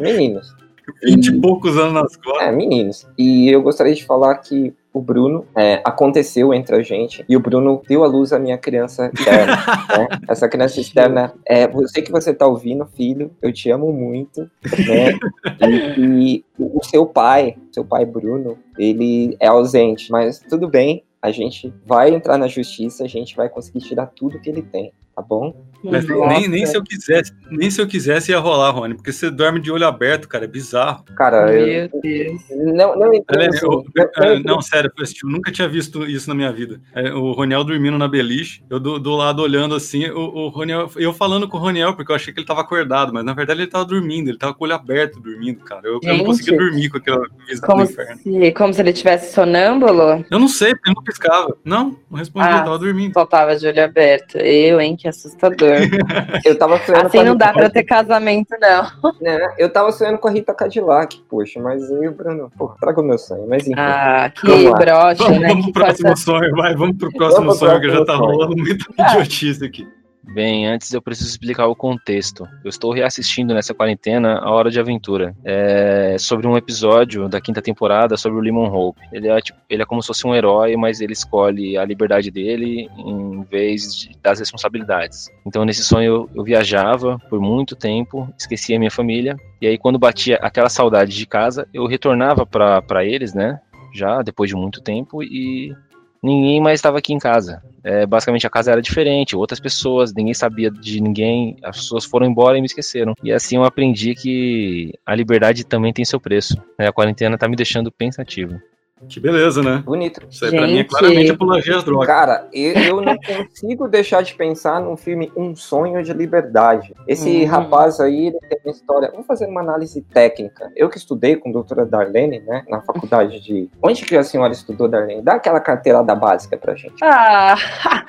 meninos. 0.00 0.69
20 1.02 1.26
e 1.26 1.40
poucos 1.40 1.76
anos 1.76 1.94
nas 1.94 2.16
costas. 2.16 2.48
É, 2.48 2.52
meninos. 2.52 3.06
E 3.18 3.48
eu 3.48 3.62
gostaria 3.62 3.94
de 3.94 4.04
falar 4.04 4.34
que 4.36 4.74
o 4.92 5.00
Bruno 5.00 5.46
é, 5.56 5.80
aconteceu 5.84 6.52
entre 6.52 6.76
a 6.76 6.82
gente 6.82 7.24
e 7.28 7.36
o 7.36 7.40
Bruno 7.40 7.80
deu 7.88 8.02
à 8.02 8.08
luz 8.08 8.32
a 8.32 8.38
minha 8.38 8.58
criança 8.58 9.10
externa. 9.14 9.56
né? 9.96 10.08
Essa 10.28 10.48
criança 10.48 10.80
externa 10.80 11.32
é 11.46 11.68
você 11.68 12.02
que 12.02 12.10
você 12.10 12.34
tá 12.34 12.46
ouvindo, 12.46 12.84
filho, 12.86 13.30
eu 13.40 13.52
te 13.52 13.70
amo 13.70 13.92
muito, 13.92 14.42
né? 14.64 15.18
E, 15.62 15.98
e 15.98 16.44
o 16.58 16.82
seu 16.82 17.06
pai, 17.06 17.56
seu 17.70 17.84
pai 17.84 18.04
Bruno, 18.04 18.58
ele 18.78 19.36
é 19.38 19.46
ausente, 19.46 20.10
mas 20.10 20.38
tudo 20.38 20.68
bem, 20.68 21.04
a 21.20 21.30
gente 21.30 21.72
vai 21.86 22.14
entrar 22.14 22.38
na 22.38 22.48
justiça, 22.48 23.04
a 23.04 23.08
gente 23.08 23.36
vai 23.36 23.48
conseguir 23.48 23.80
tirar 23.80 24.06
tudo 24.06 24.40
que 24.40 24.48
ele 24.48 24.62
tem 24.62 24.92
tá 25.20 25.26
bom? 25.28 25.70
Mas 25.82 26.06
nem, 26.06 26.46
nem 26.46 26.66
se 26.66 26.76
eu 26.76 26.82
quisesse, 26.84 27.32
nem 27.50 27.70
se 27.70 27.80
eu 27.80 27.86
quisesse 27.86 28.30
ia 28.32 28.38
rolar, 28.38 28.70
Rony, 28.70 28.94
porque 28.94 29.10
você 29.12 29.30
dorme 29.30 29.58
de 29.58 29.72
olho 29.72 29.86
aberto, 29.86 30.28
cara, 30.28 30.44
é 30.44 30.46
bizarro. 30.46 31.02
Cara, 31.16 31.46
Meu 31.46 31.56
eu, 31.66 31.88
Deus. 32.02 32.42
não, 32.50 32.98
não 32.98 33.14
entendo. 33.14 33.24
Aliás, 33.38 33.54
assim, 33.56 33.64
eu- 33.64 33.84
não- 33.96 34.34
não- 34.34 34.40
não, 34.56 34.60
sério, 34.60 34.92
eu 34.98 35.04
eu 35.04 35.30
nunca 35.30 35.50
tinha 35.50 35.66
visto 35.66 36.04
isso 36.06 36.28
na 36.28 36.34
minha 36.34 36.52
vida. 36.52 36.82
É, 36.94 37.10
o 37.14 37.32
Roniel 37.32 37.64
dormindo 37.64 37.96
na 37.96 38.06
beliche, 38.06 38.62
eu 38.68 38.78
do, 38.78 38.98
do 38.98 39.16
lado 39.16 39.40
olhando 39.40 39.74
assim, 39.74 40.06
o, 40.10 40.18
o 40.20 40.48
Roniel, 40.48 40.90
eu 40.96 41.14
falando 41.14 41.48
com 41.48 41.56
o 41.56 41.60
Roniel, 41.60 41.94
porque 41.96 42.12
eu 42.12 42.16
achei 42.16 42.30
que 42.34 42.40
ele 42.40 42.46
tava 42.46 42.60
acordado, 42.60 43.14
mas 43.14 43.24
na 43.24 43.32
verdade 43.32 43.60
ele 43.62 43.70
tava 43.70 43.86
dormindo, 43.86 44.28
ele 44.28 44.36
tava 44.38 44.52
com 44.52 44.62
o 44.62 44.66
olho 44.66 44.74
aberto 44.76 45.18
dormindo, 45.18 45.60
cara. 45.60 45.80
Eu, 45.88 45.94
eu 45.94 46.00
não 46.08 46.16
Gente. 46.16 46.24
conseguia 46.26 46.58
dormir 46.58 46.90
com 46.90 46.98
aquela 46.98 47.26
visão 47.48 47.66
Como 47.66 47.84
do 47.86 47.90
inferno. 47.90 48.18
se, 48.22 48.52
como 48.52 48.74
se 48.74 48.82
ele 48.82 48.92
tivesse 48.92 49.32
sonâmbulo, 49.32 50.26
Eu 50.30 50.38
não 50.38 50.46
sei, 50.48 50.74
porque 50.74 50.90
ele 50.90 50.96
não 50.96 51.02
piscava. 51.04 51.56
Não, 51.64 51.96
não 52.10 52.18
respondia, 52.18 52.50
Ah. 52.56 52.58
eu 52.58 52.64
tava 52.64 52.78
dormindo. 52.78 53.14
só 53.14 53.24
tava 53.24 53.56
de 53.56 53.66
olho 53.66 53.82
aberto. 53.82 54.36
Eu, 54.36 54.78
hein, 54.78 54.94
que 54.94 55.08
assustador. 55.10 55.76
Eu 56.44 56.58
tava 56.58 56.78
sonhando 56.78 57.06
Assim 57.06 57.22
não 57.22 57.36
dá 57.36 57.52
pra 57.52 57.68
ter 57.70 57.82
casamento, 57.84 58.48
não. 58.60 59.12
né? 59.20 59.38
Eu 59.58 59.68
tava 59.72 59.92
sonhando 59.92 60.18
com 60.18 60.28
a 60.28 60.30
Rita 60.30 60.54
Cadillac, 60.54 61.20
poxa, 61.28 61.60
mas 61.60 61.90
eu 61.90 62.02
e 62.04 62.08
o 62.08 62.12
Bruno, 62.12 62.50
pô, 62.56 62.68
traga 62.80 63.00
o 63.00 63.04
meu 63.04 63.18
sonho, 63.18 63.46
mas 63.48 63.62
enfim. 63.66 63.74
Ah, 63.78 64.30
que 64.34 64.46
Vamos 64.46 64.78
broxa, 64.78 65.24
Vamos, 65.24 65.40
né? 65.40 65.48
vamos 65.48 65.64
pro 65.66 65.72
próximo 65.74 66.06
coisa- 66.08 66.22
sonho, 66.22 66.56
vai, 66.56 66.74
vamos 66.74 66.96
pro 66.96 67.12
próximo 67.12 67.44
Vamos 67.44 67.58
pro 67.58 67.68
sonho, 67.68 67.80
que 67.80 67.90
já 67.90 68.04
tá 68.04 68.14
rolando 68.16 68.56
muita 68.56 68.84
idiotice 68.98 69.64
aqui. 69.64 69.86
Bem, 70.32 70.64
antes 70.64 70.92
eu 70.92 71.02
preciso 71.02 71.28
explicar 71.28 71.66
o 71.66 71.74
contexto. 71.74 72.46
Eu 72.64 72.68
estou 72.68 72.92
reassistindo 72.92 73.52
nessa 73.52 73.74
quarentena 73.74 74.38
A 74.38 74.50
Hora 74.50 74.70
de 74.70 74.78
Aventura. 74.78 75.34
É 75.44 76.16
sobre 76.20 76.46
um 76.46 76.56
episódio 76.56 77.28
da 77.28 77.40
quinta 77.40 77.60
temporada 77.60 78.16
sobre 78.16 78.38
o 78.38 78.40
Lemon 78.40 78.72
Hope. 78.72 79.00
Ele 79.12 79.26
é, 79.26 79.40
tipo, 79.40 79.58
ele 79.68 79.82
é 79.82 79.84
como 79.84 80.00
se 80.00 80.06
fosse 80.06 80.24
um 80.28 80.34
herói, 80.34 80.76
mas 80.76 81.00
ele 81.00 81.12
escolhe 81.14 81.76
a 81.76 81.84
liberdade 81.84 82.30
dele 82.30 82.88
em 82.96 83.42
vez 83.50 83.96
de- 83.96 84.16
das 84.22 84.38
responsabilidades. 84.38 85.28
Então, 85.44 85.64
nesse 85.64 85.82
sonho, 85.82 86.30
eu, 86.32 86.44
viajava 86.44 87.18
por 87.28 87.40
muito 87.40 87.74
tempo, 87.74 88.32
esquecia 88.38 88.78
minha 88.78 88.90
família. 88.90 89.36
E 89.60 89.66
aí, 89.66 89.76
quando 89.76 89.98
batia 89.98 90.36
aquela 90.36 90.68
saudade 90.68 91.16
de 91.16 91.26
casa, 91.26 91.66
eu 91.74 91.86
retornava 91.86 92.46
para 92.46 93.04
eles, 93.04 93.34
né? 93.34 93.60
Já 93.92 94.22
depois 94.22 94.48
de 94.48 94.54
muito 94.54 94.80
tempo 94.80 95.24
e 95.24 95.74
ninguém 96.22 96.60
mais 96.60 96.78
estava 96.78 96.98
aqui 96.98 97.12
em 97.12 97.18
casa. 97.18 97.62
É, 97.82 98.04
basicamente 98.04 98.46
a 98.46 98.50
casa 98.50 98.72
era 98.72 98.82
diferente, 98.82 99.34
outras 99.34 99.58
pessoas, 99.58 100.12
ninguém 100.12 100.34
sabia 100.34 100.70
de 100.70 101.00
ninguém, 101.00 101.56
as 101.62 101.76
pessoas 101.78 102.04
foram 102.04 102.26
embora 102.26 102.58
e 102.58 102.60
me 102.60 102.66
esqueceram. 102.66 103.14
E 103.22 103.32
assim 103.32 103.56
eu 103.56 103.64
aprendi 103.64 104.14
que 104.14 104.92
a 105.04 105.14
liberdade 105.14 105.64
também 105.64 105.92
tem 105.92 106.04
seu 106.04 106.20
preço. 106.20 106.56
né? 106.78 106.88
A 106.88 106.92
quarentena 106.92 107.38
tá 107.38 107.48
me 107.48 107.56
deixando 107.56 107.90
pensativo. 107.90 108.60
Que 109.08 109.18
beleza, 109.18 109.62
né? 109.62 109.82
Bonito. 109.84 110.20
Isso 110.30 110.44
aí 110.44 110.50
pra 110.50 110.66
mim 110.66 110.74
é 110.74 110.76
Gente. 110.78 110.88
claramente 110.88 111.30
apologia 111.30 111.76
às 111.76 111.84
drogas. 111.84 112.06
Cara, 112.06 112.48
eu, 112.52 112.72
eu 112.74 113.00
não 113.00 113.16
consigo 113.16 113.88
deixar 113.88 114.22
de 114.22 114.34
pensar 114.34 114.80
num 114.80 114.96
filme 114.96 115.32
Um 115.36 115.56
Sonho 115.56 116.02
de 116.02 116.12
Liberdade. 116.12 116.94
Esse 117.08 117.44
Hum. 117.44 117.46
rapaz 117.46 117.98
aí, 117.98 118.26
ele 118.26 118.38
tem 118.48 118.58
uma 118.64 118.70
história. 118.72 119.10
Vamos 119.10 119.26
fazer 119.26 119.46
uma 119.46 119.60
análise 119.62 120.02
técnica. 120.02 120.70
Eu 120.76 120.88
que 120.88 120.98
estudei 120.98 121.36
com 121.36 121.48
a 121.48 121.52
doutora 121.52 121.86
Darlene, 121.86 122.40
né, 122.40 122.62
na 122.68 122.80
faculdade 122.82 123.40
de. 123.40 123.70
Onde 123.82 124.04
que 124.04 124.16
a 124.16 124.22
senhora 124.22 124.52
estudou, 124.52 124.86
Darlene? 124.88 125.22
Dá 125.22 125.34
aquela 125.34 125.60
carteirada 125.60 126.14
básica 126.14 126.56
pra 126.56 126.74
gente. 126.74 127.02
Ah, 127.02 127.54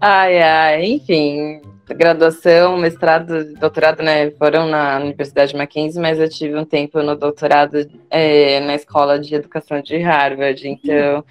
ai, 0.00 0.38
ai, 0.42 0.84
enfim, 0.84 1.60
graduação, 1.94 2.76
mestrado, 2.76 3.54
doutorado, 3.54 4.02
né, 4.02 4.30
foram 4.32 4.66
na 4.66 4.98
Universidade 4.98 5.56
Mackenzie, 5.56 6.00
mas 6.00 6.18
eu 6.18 6.28
tive 6.28 6.56
um 6.56 6.64
tempo 6.64 7.02
no 7.02 7.16
doutorado 7.16 7.88
é, 8.10 8.60
na 8.60 8.74
Escola 8.74 9.18
de 9.18 9.34
Educação 9.34 9.80
de 9.80 9.96
Harvard, 9.98 10.68
então, 10.68 11.24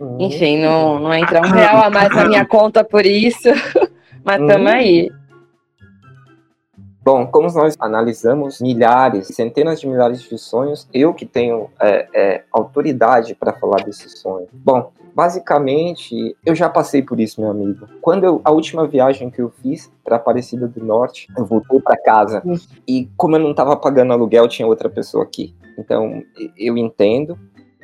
Hum. 0.00 0.18
enfim, 0.20 0.58
não, 0.58 0.98
não 0.98 1.14
entra 1.14 1.40
um 1.40 1.50
real 1.50 1.82
a 1.82 1.90
mais 1.90 2.14
na 2.14 2.26
minha 2.26 2.44
conta 2.46 2.84
por 2.84 3.06
isso, 3.06 3.48
mas 4.24 4.40
Hum. 4.40 4.46
tamo 4.46 4.68
aí. 4.68 5.10
Bom, 7.04 7.26
como 7.26 7.52
nós 7.52 7.76
analisamos 7.78 8.62
milhares, 8.62 9.28
centenas 9.28 9.78
de 9.78 9.86
milhares 9.86 10.22
de 10.22 10.38
sonhos, 10.38 10.88
eu 10.92 11.12
que 11.12 11.26
tenho 11.26 11.68
é, 11.78 12.08
é, 12.14 12.42
autoridade 12.50 13.34
para 13.34 13.52
falar 13.52 13.84
desse 13.84 14.08
sonho. 14.08 14.48
Bom, 14.50 14.90
basicamente, 15.14 16.36
eu 16.44 16.54
já 16.54 16.68
passei 16.68 17.02
por 17.02 17.20
isso, 17.20 17.40
meu 17.40 17.50
amigo. 17.50 17.86
Quando 18.00 18.24
eu, 18.24 18.40
a 18.44 18.50
última 18.50 18.86
viagem 18.86 19.30
que 19.30 19.40
eu 19.40 19.50
fiz 19.62 19.90
para 20.02 20.16
Aparecida 20.16 20.66
do 20.66 20.84
Norte, 20.84 21.28
eu 21.36 21.44
voltei 21.44 21.80
para 21.80 21.96
casa 21.96 22.42
e 22.86 23.08
como 23.16 23.36
eu 23.36 23.40
não 23.40 23.52
estava 23.52 23.76
pagando 23.76 24.12
aluguel, 24.12 24.48
tinha 24.48 24.66
outra 24.66 24.88
pessoa 24.88 25.22
aqui. 25.24 25.54
Então, 25.78 26.22
eu 26.56 26.76
entendo, 26.76 27.38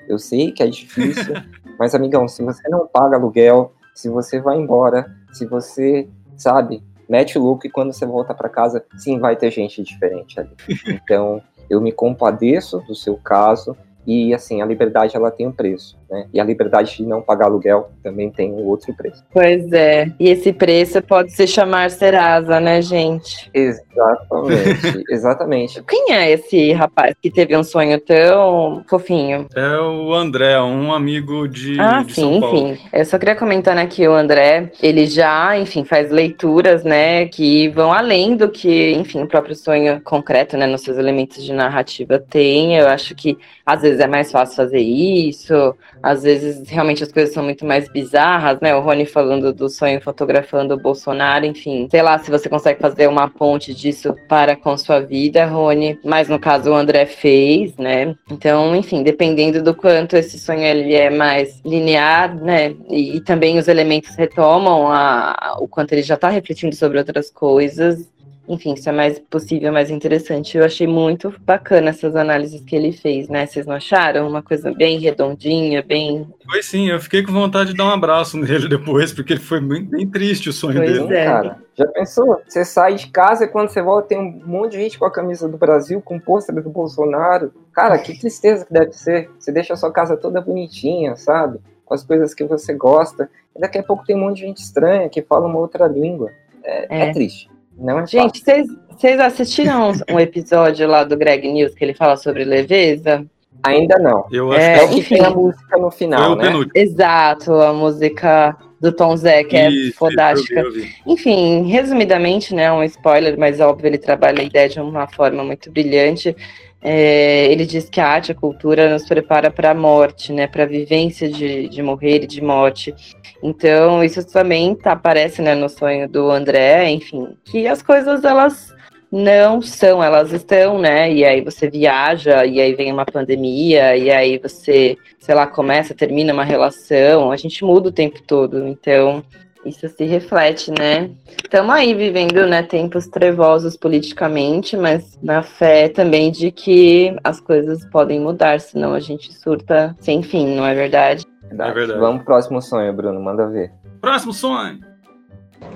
eu 0.08 0.18
sei 0.18 0.50
que 0.50 0.62
é 0.62 0.66
difícil, 0.66 1.34
mas 1.78 1.94
amigão, 1.94 2.26
se 2.26 2.42
você 2.42 2.68
não 2.68 2.86
paga 2.86 3.16
aluguel, 3.16 3.72
se 3.94 4.08
você 4.08 4.40
vai 4.40 4.58
embora, 4.58 5.14
se 5.32 5.46
você, 5.46 6.08
sabe, 6.36 6.82
mete 7.08 7.38
o 7.38 7.42
louco 7.42 7.66
e 7.66 7.70
quando 7.70 7.92
você 7.92 8.06
volta 8.06 8.34
para 8.34 8.48
casa, 8.48 8.84
sim, 8.96 9.18
vai 9.18 9.36
ter 9.36 9.50
gente 9.50 9.82
diferente 9.82 10.40
ali. 10.40 10.56
Então, 10.86 11.42
eu 11.68 11.80
me 11.80 11.92
compadeço 11.92 12.80
do 12.80 12.94
seu 12.94 13.16
caso 13.16 13.76
e 14.06 14.34
assim, 14.34 14.62
a 14.62 14.66
liberdade 14.66 15.16
ela 15.16 15.30
tem 15.30 15.46
um 15.46 15.52
preço, 15.52 15.98
né? 16.10 16.26
E 16.32 16.40
a 16.40 16.44
liberdade 16.44 16.96
de 16.96 17.04
não 17.04 17.22
pagar 17.22 17.46
aluguel 17.46 17.90
também 18.02 18.30
tem 18.30 18.50
um 18.52 18.64
outro 18.66 18.92
preço. 18.94 19.24
Pois 19.32 19.70
é, 19.72 20.10
e 20.18 20.28
esse 20.28 20.52
preço 20.52 21.00
pode 21.02 21.32
se 21.32 21.46
chamar 21.46 21.90
Serasa, 21.90 22.58
né, 22.60 22.82
gente? 22.82 23.50
Exatamente, 23.54 25.04
exatamente. 25.10 25.82
Quem 25.84 26.12
é 26.12 26.30
esse 26.32 26.72
rapaz 26.72 27.14
que 27.20 27.30
teve 27.30 27.56
um 27.56 27.62
sonho 27.62 28.00
tão 28.00 28.82
fofinho? 28.88 29.46
É 29.54 29.78
o 29.78 30.12
André, 30.12 30.60
um 30.60 30.92
amigo 30.92 31.46
de, 31.48 31.78
Ah, 31.80 32.02
de 32.02 32.12
sim, 32.14 32.22
São 32.22 32.40
Paulo. 32.40 32.68
enfim. 32.72 32.82
Eu 32.92 33.04
só 33.04 33.18
queria 33.18 33.36
comentar 33.36 33.74
né, 33.74 33.86
que 33.86 34.06
o 34.06 34.12
André, 34.12 34.72
ele 34.82 35.06
já, 35.06 35.56
enfim, 35.58 35.84
faz 35.84 36.10
leituras, 36.10 36.84
né, 36.84 37.26
que 37.26 37.68
vão 37.68 37.92
além 37.92 38.36
do 38.36 38.48
que, 38.48 38.92
enfim, 38.92 39.22
o 39.22 39.26
próprio 39.28 39.54
sonho 39.54 40.00
concreto, 40.02 40.56
né, 40.56 40.66
nos 40.66 40.82
seus 40.82 40.98
elementos 40.98 41.44
de 41.44 41.52
narrativa 41.52 42.18
tem. 42.18 42.76
Eu 42.76 42.88
acho 42.88 43.14
que 43.14 43.38
às 43.64 43.82
vezes 43.82 44.00
é 44.00 44.06
mais 44.06 44.32
fácil 44.32 44.56
fazer 44.56 44.80
isso, 44.80 45.74
às 46.02 46.22
vezes 46.22 46.68
realmente 46.68 47.02
as 47.02 47.12
coisas 47.12 47.32
são 47.34 47.42
muito 47.42 47.64
mais 47.64 47.88
bizarras, 47.88 48.60
né? 48.60 48.74
O 48.74 48.80
Rony 48.80 49.06
falando 49.06 49.52
do 49.52 49.68
sonho 49.68 50.00
fotografando 50.00 50.74
o 50.74 50.80
Bolsonaro, 50.80 51.44
enfim. 51.44 51.88
Sei 51.90 52.02
lá 52.02 52.18
se 52.18 52.30
você 52.30 52.48
consegue 52.48 52.80
fazer 52.80 53.08
uma 53.08 53.28
ponte 53.28 53.74
disso 53.74 54.14
para 54.28 54.56
com 54.56 54.76
sua 54.76 55.00
vida, 55.00 55.46
Rony. 55.46 55.98
Mas 56.04 56.28
no 56.28 56.38
caso 56.38 56.70
o 56.70 56.74
André 56.74 57.06
fez, 57.06 57.76
né? 57.76 58.14
Então, 58.30 58.74
enfim, 58.74 59.02
dependendo 59.02 59.62
do 59.62 59.74
quanto 59.74 60.16
esse 60.16 60.38
sonho 60.38 60.62
ele 60.62 60.94
é 60.94 61.10
mais 61.10 61.60
linear, 61.64 62.34
né? 62.34 62.74
E, 62.88 63.16
e 63.16 63.20
também 63.20 63.58
os 63.58 63.68
elementos 63.68 64.14
retomam 64.16 64.88
a, 64.88 65.56
o 65.60 65.68
quanto 65.68 65.92
ele 65.92 66.02
já 66.02 66.14
está 66.14 66.28
refletindo 66.28 66.74
sobre 66.74 66.98
outras 66.98 67.30
coisas. 67.30 68.08
Enfim, 68.50 68.74
isso 68.74 68.88
é 68.88 68.92
mais 68.92 69.16
possível, 69.20 69.72
mais 69.72 69.90
interessante. 69.90 70.58
Eu 70.58 70.64
achei 70.64 70.84
muito 70.84 71.32
bacana 71.42 71.90
essas 71.90 72.16
análises 72.16 72.60
que 72.62 72.74
ele 72.74 72.90
fez, 72.90 73.28
né? 73.28 73.46
Vocês 73.46 73.64
não 73.64 73.76
acharam? 73.76 74.28
Uma 74.28 74.42
coisa 74.42 74.72
bem 74.74 74.98
redondinha, 74.98 75.84
bem. 75.84 76.26
Foi 76.50 76.60
sim, 76.60 76.88
eu 76.88 76.98
fiquei 76.98 77.22
com 77.22 77.30
vontade 77.32 77.70
de 77.70 77.76
dar 77.76 77.84
um 77.84 77.90
abraço 77.90 78.36
nele 78.38 78.66
depois, 78.66 79.12
porque 79.12 79.34
ele 79.34 79.40
foi 79.40 79.60
bem, 79.60 79.84
bem 79.84 80.04
triste 80.10 80.48
o 80.48 80.52
sonho 80.52 80.78
Pois 80.78 80.92
dele. 80.98 81.14
É. 81.14 81.24
cara. 81.26 81.58
Já 81.76 81.86
pensou? 81.86 82.42
Você 82.44 82.64
sai 82.64 82.96
de 82.96 83.06
casa 83.06 83.44
e 83.44 83.48
quando 83.48 83.68
você 83.68 83.80
volta 83.80 84.08
tem 84.08 84.18
um 84.18 84.42
monte 84.44 84.72
de 84.72 84.78
gente 84.78 84.98
com 84.98 85.04
a 85.04 85.12
camisa 85.12 85.48
do 85.48 85.56
Brasil, 85.56 86.02
com 86.02 86.16
o 86.16 86.20
pôster 86.20 86.52
do 86.60 86.70
Bolsonaro. 86.70 87.52
Cara, 87.72 87.98
que 87.98 88.18
tristeza 88.18 88.66
que 88.66 88.72
deve 88.72 88.92
ser. 88.92 89.30
Você 89.38 89.52
deixa 89.52 89.74
a 89.74 89.76
sua 89.76 89.92
casa 89.92 90.16
toda 90.16 90.40
bonitinha, 90.40 91.14
sabe? 91.14 91.60
Com 91.84 91.94
as 91.94 92.02
coisas 92.02 92.34
que 92.34 92.42
você 92.42 92.74
gosta. 92.74 93.30
E 93.56 93.60
daqui 93.60 93.78
a 93.78 93.82
pouco 93.84 94.04
tem 94.04 94.16
um 94.16 94.20
monte 94.20 94.38
de 94.38 94.46
gente 94.46 94.58
estranha 94.58 95.08
que 95.08 95.22
fala 95.22 95.46
uma 95.46 95.58
outra 95.60 95.86
língua. 95.86 96.32
É, 96.64 96.86
É. 96.90 97.08
é 97.08 97.12
triste. 97.12 97.48
Não 97.80 97.98
é. 98.00 98.06
Gente, 98.06 98.40
vocês, 98.40 99.18
assistiram 99.20 99.92
um 100.10 100.20
episódio 100.20 100.86
lá 100.86 101.02
do 101.04 101.16
Greg 101.16 101.50
News 101.50 101.74
que 101.74 101.84
ele 101.84 101.94
fala 101.94 102.16
sobre 102.16 102.44
leveza? 102.44 103.24
Ainda 103.62 103.98
não. 103.98 104.26
Eu 104.30 104.52
acho 104.52 104.60
É, 104.60 104.78
É 104.78 104.84
o 104.84 104.88
que 104.88 104.98
enfim. 105.00 105.14
tem 105.16 105.24
a 105.24 105.30
música 105.30 105.76
no 105.78 105.90
final, 105.90 106.32
o 106.32 106.36
né? 106.36 106.44
penúltimo. 106.44 106.72
Exato, 106.74 107.54
a 107.54 107.72
música 107.72 108.56
do 108.80 108.90
Tom 108.92 109.16
Zé, 109.16 109.44
que 109.44 109.56
é 109.56 109.70
Isso, 109.70 109.98
fodástica. 109.98 110.60
eu 110.60 110.72
vi, 110.72 110.78
eu 110.80 110.84
vi. 110.86 110.94
Enfim, 111.06 111.62
resumidamente, 111.68 112.54
né, 112.54 112.72
um 112.72 112.82
spoiler, 112.84 113.38
mas 113.38 113.60
óbvio, 113.60 113.86
ele 113.88 113.98
trabalha 113.98 114.40
a 114.40 114.44
ideia 114.44 114.68
de 114.68 114.80
uma 114.80 115.06
forma 115.06 115.44
muito 115.44 115.70
brilhante. 115.70 116.34
É, 116.82 117.52
ele 117.52 117.66
diz 117.66 117.90
que 117.90 118.00
a 118.00 118.06
arte, 118.06 118.32
a 118.32 118.34
cultura 118.34 118.90
nos 118.90 119.06
prepara 119.06 119.50
para 119.50 119.70
a 119.70 119.74
morte, 119.74 120.32
né, 120.32 120.46
para 120.46 120.62
a 120.62 120.66
vivência 120.66 121.28
de, 121.28 121.68
de 121.68 121.82
morrer 121.82 122.24
e 122.24 122.26
de 122.26 122.40
morte. 122.40 122.94
Então, 123.42 124.02
isso 124.02 124.26
também 124.26 124.74
tá, 124.74 124.92
aparece 124.92 125.42
né, 125.42 125.54
no 125.54 125.68
sonho 125.68 126.08
do 126.08 126.30
André, 126.30 126.90
enfim, 126.90 127.28
que 127.44 127.66
as 127.66 127.82
coisas 127.82 128.24
elas 128.24 128.74
não 129.10 129.60
são, 129.60 130.02
elas 130.02 130.32
estão, 130.32 130.78
né? 130.78 131.12
E 131.12 131.24
aí 131.24 131.40
você 131.40 131.68
viaja, 131.68 132.46
e 132.46 132.60
aí 132.60 132.74
vem 132.74 132.92
uma 132.92 133.04
pandemia, 133.04 133.96
e 133.96 134.10
aí 134.10 134.38
você, 134.38 134.96
sei 135.18 135.34
lá, 135.34 135.46
começa, 135.46 135.94
termina 135.94 136.32
uma 136.32 136.44
relação, 136.44 137.32
a 137.32 137.36
gente 137.36 137.64
muda 137.64 137.88
o 137.88 137.92
tempo 137.92 138.22
todo, 138.22 138.68
então 138.68 139.24
isso 139.64 139.88
se 139.88 140.04
reflete, 140.04 140.72
né? 140.78 141.10
Estamos 141.42 141.74
aí 141.74 141.94
vivendo 141.94 142.46
né, 142.46 142.62
tempos 142.62 143.06
trevosos 143.06 143.76
politicamente, 143.76 144.76
mas 144.76 145.18
na 145.22 145.42
fé 145.42 145.88
também 145.88 146.30
de 146.30 146.50
que 146.50 147.16
as 147.22 147.40
coisas 147.40 147.84
podem 147.86 148.20
mudar, 148.20 148.60
senão 148.60 148.94
a 148.94 149.00
gente 149.00 149.32
surta 149.32 149.94
sem 150.00 150.22
fim, 150.22 150.54
não 150.56 150.66
é 150.66 150.74
verdade? 150.74 151.24
Verdade. 151.42 151.70
É 151.70 151.74
verdade. 151.74 152.00
Vamos 152.00 152.16
pro 152.18 152.26
próximo 152.26 152.62
sonho, 152.62 152.92
Bruno. 152.92 153.20
Manda 153.20 153.46
ver. 153.48 153.72
Próximo 154.00 154.32
sonho. 154.32 154.78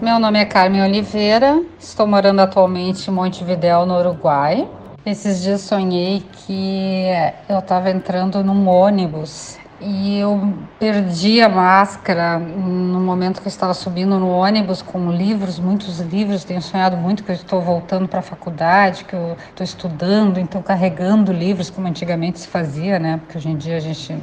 Meu 0.00 0.18
nome 0.18 0.38
é 0.38 0.44
Carmen 0.44 0.82
Oliveira, 0.82 1.62
estou 1.78 2.06
morando 2.06 2.40
atualmente 2.40 3.10
em 3.10 3.12
Montevidéu, 3.12 3.84
no 3.84 3.98
Uruguai. 3.98 4.66
Esses 5.04 5.42
dias 5.42 5.60
sonhei 5.60 6.22
que 6.32 7.06
eu 7.48 7.58
estava 7.58 7.90
entrando 7.90 8.42
num 8.42 8.66
ônibus 8.66 9.58
e 9.80 10.18
eu 10.18 10.54
perdi 10.78 11.40
a 11.40 11.48
máscara 11.48 12.38
no 12.38 13.00
momento 13.00 13.40
que 13.40 13.46
eu 13.46 13.50
estava 13.50 13.74
subindo 13.74 14.18
no 14.18 14.28
ônibus 14.28 14.80
com 14.80 15.10
livros, 15.10 15.58
muitos 15.58 16.00
livros. 16.00 16.44
Tenho 16.44 16.62
sonhado 16.62 16.96
muito 16.96 17.22
que 17.22 17.30
eu 17.30 17.34
estou 17.34 17.60
voltando 17.60 18.08
para 18.08 18.20
a 18.20 18.22
faculdade, 18.22 19.04
que 19.04 19.14
eu 19.14 19.36
estou 19.50 19.64
estudando, 19.64 20.38
então 20.38 20.62
carregando 20.62 21.32
livros 21.32 21.70
como 21.70 21.86
antigamente 21.86 22.40
se 22.40 22.48
fazia, 22.48 22.98
né? 22.98 23.18
Porque 23.18 23.38
hoje 23.38 23.48
em 23.48 23.56
dia 23.56 23.76
a 23.76 23.80
gente 23.80 24.16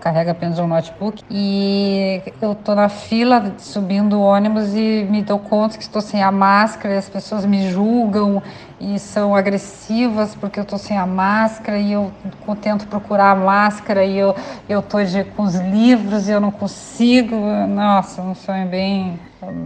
carrega 0.00 0.32
apenas 0.32 0.58
um 0.58 0.66
notebook. 0.66 1.22
E 1.30 2.22
eu 2.40 2.52
estou 2.52 2.74
na 2.74 2.88
fila 2.88 3.54
subindo 3.58 4.18
o 4.18 4.22
ônibus 4.22 4.74
e 4.74 5.06
me 5.10 5.22
dou 5.22 5.38
conta 5.38 5.76
que 5.76 5.82
estou 5.82 6.02
sem 6.02 6.22
a 6.22 6.30
máscara 6.30 6.94
e 6.94 6.98
as 6.98 7.08
pessoas 7.08 7.44
me 7.44 7.70
julgam 7.70 8.42
e 8.80 8.98
são 8.98 9.34
agressivas 9.34 10.34
porque 10.34 10.58
eu 10.58 10.62
estou 10.62 10.78
sem 10.78 10.96
a 10.96 11.06
máscara 11.06 11.78
e 11.78 11.92
eu 11.92 12.12
tento 12.60 12.86
procurar 12.86 13.32
a 13.32 13.34
máscara 13.34 14.04
e 14.04 14.16
eu 14.16 14.34
eu 14.68 14.82
tô 14.82 14.98
com 15.34 15.42
os 15.42 15.54
livros 15.56 16.28
e 16.28 16.32
eu 16.32 16.40
não 16.40 16.50
consigo. 16.50 17.36
Nossa, 17.68 18.22
um 18.22 18.34
sonho 18.34 18.68
bem 18.68 19.18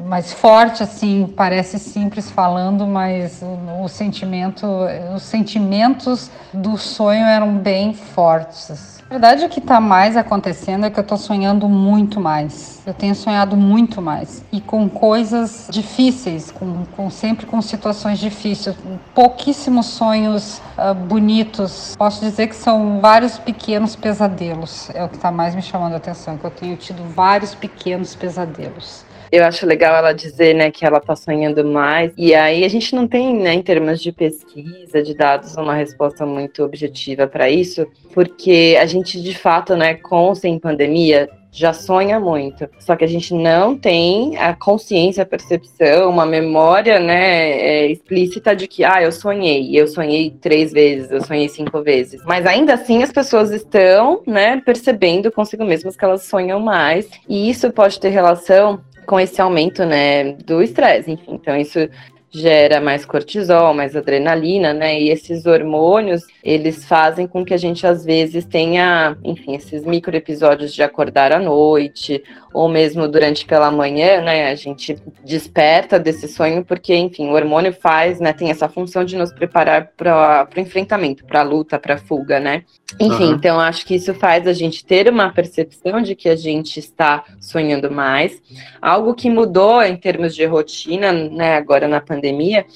mais 0.07 0.33
forte 0.33 0.83
assim, 0.83 1.33
parece 1.37 1.79
simples 1.79 2.31
falando, 2.31 2.87
mas 2.87 3.43
o, 3.43 3.85
o 3.85 3.89
sentimento, 3.89 4.67
os 5.15 5.23
sentimentos 5.23 6.31
do 6.53 6.77
sonho 6.77 7.25
eram 7.25 7.57
bem 7.57 7.95
fortes. 7.95 9.02
Na 9.13 9.19
verdade, 9.19 9.45
o 9.45 9.49
que 9.51 9.59
está 9.59 9.79
mais 9.79 10.17
acontecendo 10.17 10.87
é 10.87 10.91
que 10.91 10.99
eu 10.99 11.03
estou 11.03 11.19
sonhando 11.19 11.69
muito 11.69 12.19
mais. 12.19 12.81
Eu 12.87 12.95
tenho 12.95 13.15
sonhado 13.15 13.59
muito 13.59 14.01
mais. 14.01 14.43
E 14.51 14.59
com 14.59 14.89
coisas 14.89 15.69
difíceis, 15.71 16.51
com, 16.51 16.87
com 16.97 17.11
sempre 17.11 17.45
com 17.45 17.61
situações 17.61 18.19
difíceis. 18.19 18.75
Pouquíssimos 19.15 19.85
sonhos 19.85 20.63
uh, 20.79 20.95
bonitos. 20.95 21.95
Posso 21.95 22.23
dizer 22.23 22.47
que 22.47 22.57
são 22.57 23.03
vários 23.03 23.37
pequenos 23.37 23.95
pesadelos. 23.95 24.89
É 24.95 25.05
o 25.05 25.11
que 25.11 25.17
está 25.17 25.31
mais 25.31 25.55
me 25.55 25.61
chamando 25.61 25.93
a 25.93 25.99
atenção, 25.99 26.39
que 26.39 26.47
eu 26.47 26.51
tenho 26.51 26.75
tido 26.79 27.05
vários 27.15 27.55
pequenos 27.55 28.15
pesadelos. 28.15 29.05
Eu 29.33 29.45
acho 29.45 29.65
legal 29.65 29.97
ela 29.97 30.13
dizer, 30.13 30.55
né, 30.55 30.71
que 30.71 30.85
ela 30.85 31.01
tá 31.01 31.17
sonhando 31.17 31.65
mais. 31.65 32.13
E 32.19 32.35
aí 32.35 32.67
a 32.67 32.69
gente 32.69 32.95
não 32.95 33.09
tem, 33.09 33.35
né, 33.35 33.55
em 33.55 33.63
termos 33.63 33.99
de 34.03 34.13
pesquisa, 34.13 35.03
de 35.03 35.15
dados, 35.15 35.57
uma 35.57 35.75
resposta 35.75 36.27
muito 36.27 36.63
objetiva 36.63 37.27
para 37.27 37.49
isso, 37.49 37.87
porque 38.13 38.77
a 38.79 38.85
gente 38.85 39.23
de 39.23 39.35
fato, 39.35 39.75
né, 39.75 39.95
com 39.95 40.27
ou 40.27 40.35
sem 40.35 40.59
pandemia, 40.59 41.31
já 41.51 41.73
sonha 41.73 42.21
muito. 42.21 42.69
Só 42.79 42.95
que 42.95 43.05
a 43.05 43.09
gente 43.09 43.33
não 43.33 43.75
tem 43.75 44.37
a 44.37 44.55
consciência, 44.55 45.23
a 45.23 45.27
percepção, 45.27 46.11
uma 46.11 46.27
memória, 46.27 47.01
né, 47.01 47.53
é, 47.53 47.87
explícita 47.91 48.55
de 48.55 48.69
que, 48.69 48.85
ah, 48.85 49.03
eu 49.03 49.13
sonhei, 49.13 49.75
eu 49.75 49.89
sonhei 49.89 50.31
três 50.31 50.73
vezes, 50.73 51.11
eu 51.11 51.23
sonhei 51.25 51.49
cinco 51.49 51.83
vezes. 51.83 52.23
Mas 52.27 52.45
ainda 52.45 52.75
assim 52.75 53.03
as 53.03 53.11
pessoas 53.11 53.51
estão, 53.51 54.23
né, 54.27 54.61
percebendo 54.63 55.33
consigo 55.33 55.65
mesmas 55.65 55.97
que 55.97 56.05
elas 56.05 56.25
sonham 56.25 56.61
mais. 56.61 57.09
E 57.27 57.49
isso 57.49 57.71
pode 57.73 57.99
ter 57.99 58.11
relação 58.11 58.79
com 59.13 59.21
esse 59.21 59.43
aumento, 59.43 59.85
né, 59.85 60.33
do 60.33 60.63
estresse, 60.63 61.11
enfim. 61.11 61.35
Então 61.35 61.55
isso 61.55 61.87
gera 62.31 62.81
mais 62.81 63.05
cortisol, 63.05 63.75
mais 63.75 63.95
adrenalina, 63.95 64.73
né? 64.73 64.99
E 64.99 65.11
esses 65.11 65.45
hormônios, 65.45 66.23
eles 66.43 66.85
fazem 66.85 67.27
com 67.27 67.45
que 67.45 67.55
a 67.55 67.57
gente 67.57 67.87
às 67.87 68.05
vezes 68.05 68.45
tenha, 68.45 69.17
enfim, 69.23 69.55
esses 69.55 69.85
micro 69.85 70.17
episódios 70.17 70.75
de 70.75 70.83
acordar 70.83 71.33
à 71.33 71.39
noite, 71.39 72.23
ou 72.53 72.69
mesmo 72.69 73.07
durante 73.07 73.47
pela 73.47 73.71
manhã, 73.71 74.21
né, 74.21 74.51
a 74.51 74.55
gente 74.57 74.97
desperta 75.25 75.99
desse 75.99 76.27
sonho 76.27 76.65
porque, 76.65 76.95
enfim, 76.95 77.29
o 77.29 77.35
hormônio 77.35 77.73
faz, 77.73 78.19
né, 78.19 78.33
tem 78.33 78.51
essa 78.51 78.69
função 78.69 79.05
de 79.05 79.17
nos 79.17 79.33
preparar 79.33 79.93
para 79.97 80.49
o 80.55 80.61
enfrentamento, 80.61 81.25
para 81.25 81.41
a 81.41 81.45
luta, 81.45 81.79
para 81.79 81.95
a 81.95 81.99
fuga, 81.99 82.41
né? 82.41 82.65
Enfim, 83.01 83.29
uhum. 83.29 83.35
então 83.35 83.61
acho 83.61 83.87
que 83.87 83.95
isso 83.95 84.13
faz 84.13 84.47
a 84.47 84.53
gente 84.53 84.85
ter 84.85 85.09
uma 85.09 85.33
percepção 85.33 86.03
de 86.03 86.15
que 86.15 86.29
a 86.29 86.37
gente 86.37 86.79
está 86.79 87.25
sonhando 87.41 87.91
mais. 87.91 88.43
Algo 88.81 89.15
que 89.15 89.31
mudou 89.31 89.83
em 89.83 89.97
termos 89.97 90.35
de 90.35 90.45
rotina, 90.45 91.13
né, 91.13 91.57
agora 91.57 91.87
na 91.87 92.01
pandemia, 92.01 92.67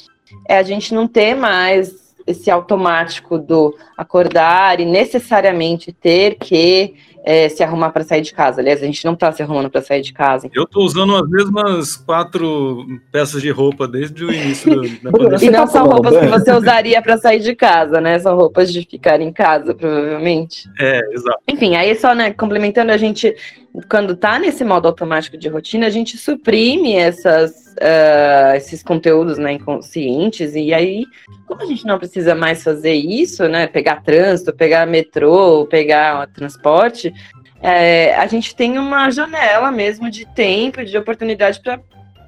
é 0.49 0.57
a 0.57 0.63
gente 0.63 0.95
não 0.95 1.07
ter 1.07 1.35
mais 1.35 2.06
esse 2.27 2.51
automático 2.51 3.39
do 3.39 3.77
acordar 3.97 4.81
e 4.81 4.85
necessariamente 4.85 5.93
ter 5.93 6.37
que 6.37 6.95
é, 7.27 7.49
se 7.49 7.61
arrumar 7.65 7.91
para 7.91 8.05
sair 8.05 8.23
de 8.23 8.33
casa. 8.33 8.61
Aliás, 8.61 8.81
a 8.81 8.87
gente 8.87 9.05
não 9.05 9.15
está 9.15 9.33
se 9.33 9.43
arrumando 9.43 9.69
para 9.69 9.83
sair 9.83 10.01
de 10.01 10.13
casa. 10.13 10.49
Eu 10.55 10.63
estou 10.63 10.85
usando 10.85 11.17
as 11.17 11.29
mesmas 11.29 11.97
quatro 11.97 12.87
peças 13.11 13.43
de 13.43 13.51
roupa 13.51 13.89
desde 13.89 14.25
o 14.25 14.33
início 14.33 14.81
da 15.03 15.11
pandemia. 15.11 15.49
E 15.49 15.51
não 15.51 15.67
são 15.67 15.87
roupas 15.87 16.17
que 16.17 16.27
você 16.27 16.53
usaria 16.53 17.03
para 17.03 17.19
sair 17.19 17.41
de 17.41 17.53
casa, 17.57 18.01
né? 18.01 18.17
São 18.21 18.37
roupas 18.37 18.73
de 18.73 18.83
ficar 18.89 19.21
em 19.21 19.33
casa, 19.33 19.75
provavelmente. 19.75 20.71
É, 20.79 21.01
exato. 21.13 21.41
Enfim, 21.49 21.75
aí 21.75 21.93
só, 21.97 22.15
né, 22.15 22.33
complementando, 22.33 22.93
a 22.93 22.97
gente, 22.97 23.35
quando 23.89 24.15
está 24.15 24.39
nesse 24.39 24.65
modo 24.65 24.89
automático 24.89 25.37
de 25.37 25.49
rotina, 25.49 25.87
a 25.87 25.91
gente 25.91 26.17
suprime 26.17 26.95
essas, 26.95 27.75
uh, 27.77 28.57
esses 28.57 28.83
conteúdos 28.83 29.39
né, 29.39 29.53
inconscientes, 29.53 30.55
e 30.55 30.73
aí, 30.73 31.05
como 31.47 31.63
a 31.63 31.67
gente 31.67 31.85
não 31.85 31.99
precisa 31.99 32.35
mais 32.35 32.63
fazer 32.63 32.95
isso, 32.95 33.47
né? 33.49 33.67
Pegar 33.67 34.03
trânsito, 34.03 34.55
pegar 34.55 34.87
metrô, 34.87 35.67
pegar 35.67 36.27
transporte, 36.29 37.13
é, 37.61 38.15
a 38.15 38.27
gente 38.27 38.55
tem 38.55 38.79
uma 38.79 39.11
janela 39.11 39.71
mesmo 39.71 40.11
de 40.11 40.27
tempo, 40.27 40.85
de 40.85 40.97
oportunidade 40.97 41.61
para 41.61 41.81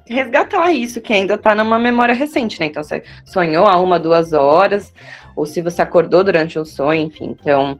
resgatar 0.07 0.71
isso, 0.71 0.99
que 1.01 1.13
ainda 1.13 1.35
está 1.35 1.53
numa 1.53 1.77
memória 1.77 2.15
recente, 2.15 2.59
né? 2.59 2.65
Então, 2.65 2.83
você 2.83 3.03
sonhou 3.25 3.67
há 3.67 3.79
uma, 3.79 3.99
duas 3.99 4.33
horas, 4.33 4.93
ou 5.35 5.45
se 5.45 5.61
você 5.61 5.81
acordou 5.81 6.23
durante 6.23 6.57
o 6.57 6.65
sonho, 6.65 7.03
enfim. 7.03 7.37
Então, 7.39 7.79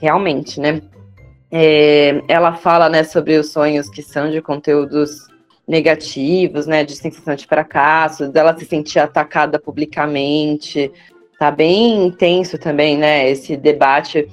realmente, 0.00 0.60
né? 0.60 0.82
É, 1.50 2.22
ela 2.28 2.54
fala, 2.54 2.88
né, 2.88 3.02
sobre 3.02 3.36
os 3.36 3.50
sonhos 3.50 3.88
que 3.88 4.02
são 4.02 4.30
de 4.30 4.40
conteúdos 4.40 5.28
negativos, 5.66 6.66
né, 6.66 6.84
de 6.84 6.94
sensação 6.94 7.34
de 7.34 7.46
fracasso, 7.46 8.28
dela 8.28 8.56
se 8.56 8.64
sentir 8.64 8.98
atacada 8.98 9.58
publicamente. 9.58 10.90
Tá 11.38 11.50
bem 11.50 12.06
intenso 12.06 12.58
também, 12.58 12.98
né, 12.98 13.30
esse 13.30 13.56
debate 13.56 14.28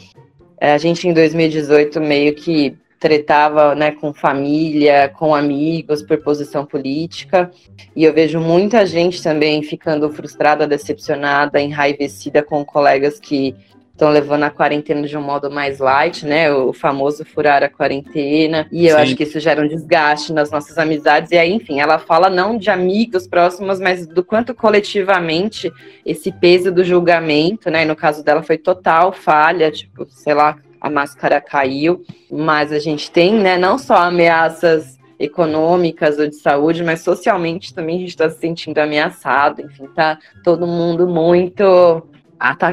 é, 0.60 0.74
a 0.74 0.78
gente 0.78 1.08
em 1.08 1.14
2018 1.14 2.02
meio 2.02 2.34
que 2.34 2.76
tretava 3.00 3.76
né, 3.76 3.92
com 3.92 4.12
família, 4.12 5.08
com 5.08 5.36
amigos, 5.36 6.02
por 6.02 6.18
posição 6.18 6.66
política. 6.66 7.52
E 7.96 8.04
eu 8.04 8.12
vejo 8.12 8.40
muita 8.40 8.86
gente 8.86 9.22
também 9.22 9.62
ficando 9.62 10.10
frustrada, 10.10 10.68
decepcionada, 10.68 11.62
enraivecida 11.62 12.42
com 12.42 12.66
colegas 12.66 13.20
que 13.20 13.56
estão 13.98 14.12
levando 14.12 14.44
a 14.44 14.52
quarentena 14.52 15.08
de 15.08 15.18
um 15.18 15.22
modo 15.22 15.50
mais 15.50 15.80
light, 15.80 16.24
né? 16.24 16.54
O 16.54 16.72
famoso 16.72 17.26
furar 17.26 17.64
a 17.64 17.70
quarentena. 17.70 18.68
E 18.72 18.86
eu 18.86 18.96
Sim. 18.96 19.02
acho 19.02 19.16
que 19.16 19.24
isso 19.24 19.40
gera 19.40 19.60
um 19.60 19.68
desgaste 19.68 20.32
nas 20.32 20.52
nossas 20.52 20.78
amizades. 20.78 21.32
E 21.32 21.38
aí, 21.38 21.52
enfim, 21.52 21.80
ela 21.80 21.98
fala 21.98 22.30
não 22.30 22.58
de 22.58 22.70
amigos 22.70 23.28
próximos, 23.28 23.80
mas 23.80 24.06
do 24.06 24.24
quanto 24.24 24.54
coletivamente 24.54 25.74
esse 26.06 26.32
peso 26.32 26.72
do 26.72 26.84
julgamento, 26.84 27.72
né? 27.72 27.82
E 27.82 27.86
no 27.86 27.96
caso 27.96 28.24
dela 28.24 28.44
foi 28.44 28.60
total 28.60 29.12
falha, 29.12 29.72
tipo, 29.72 30.06
sei 30.10 30.36
lá, 30.36 30.58
a 30.80 30.92
máscara 30.92 31.42
caiu, 31.42 32.04
mas 32.32 32.72
a 32.72 32.78
gente 32.78 33.10
tem, 33.10 33.34
né, 33.34 33.58
não 33.58 33.80
só 33.80 33.96
ameaças 33.96 34.96
econômicas 35.20 36.20
ou 36.20 36.28
de 36.28 36.36
saúde, 36.36 36.84
mas 36.84 37.02
socialmente 37.02 37.74
também 37.74 37.96
a 37.96 38.00
gente 38.02 38.10
está 38.10 38.30
se 38.30 38.40
sentindo 38.40 38.78
ameaçado, 38.78 39.64
enfim, 39.64 39.88
tá 39.88 40.20
todo 40.44 40.68
mundo 40.68 41.08
muito 41.08 42.04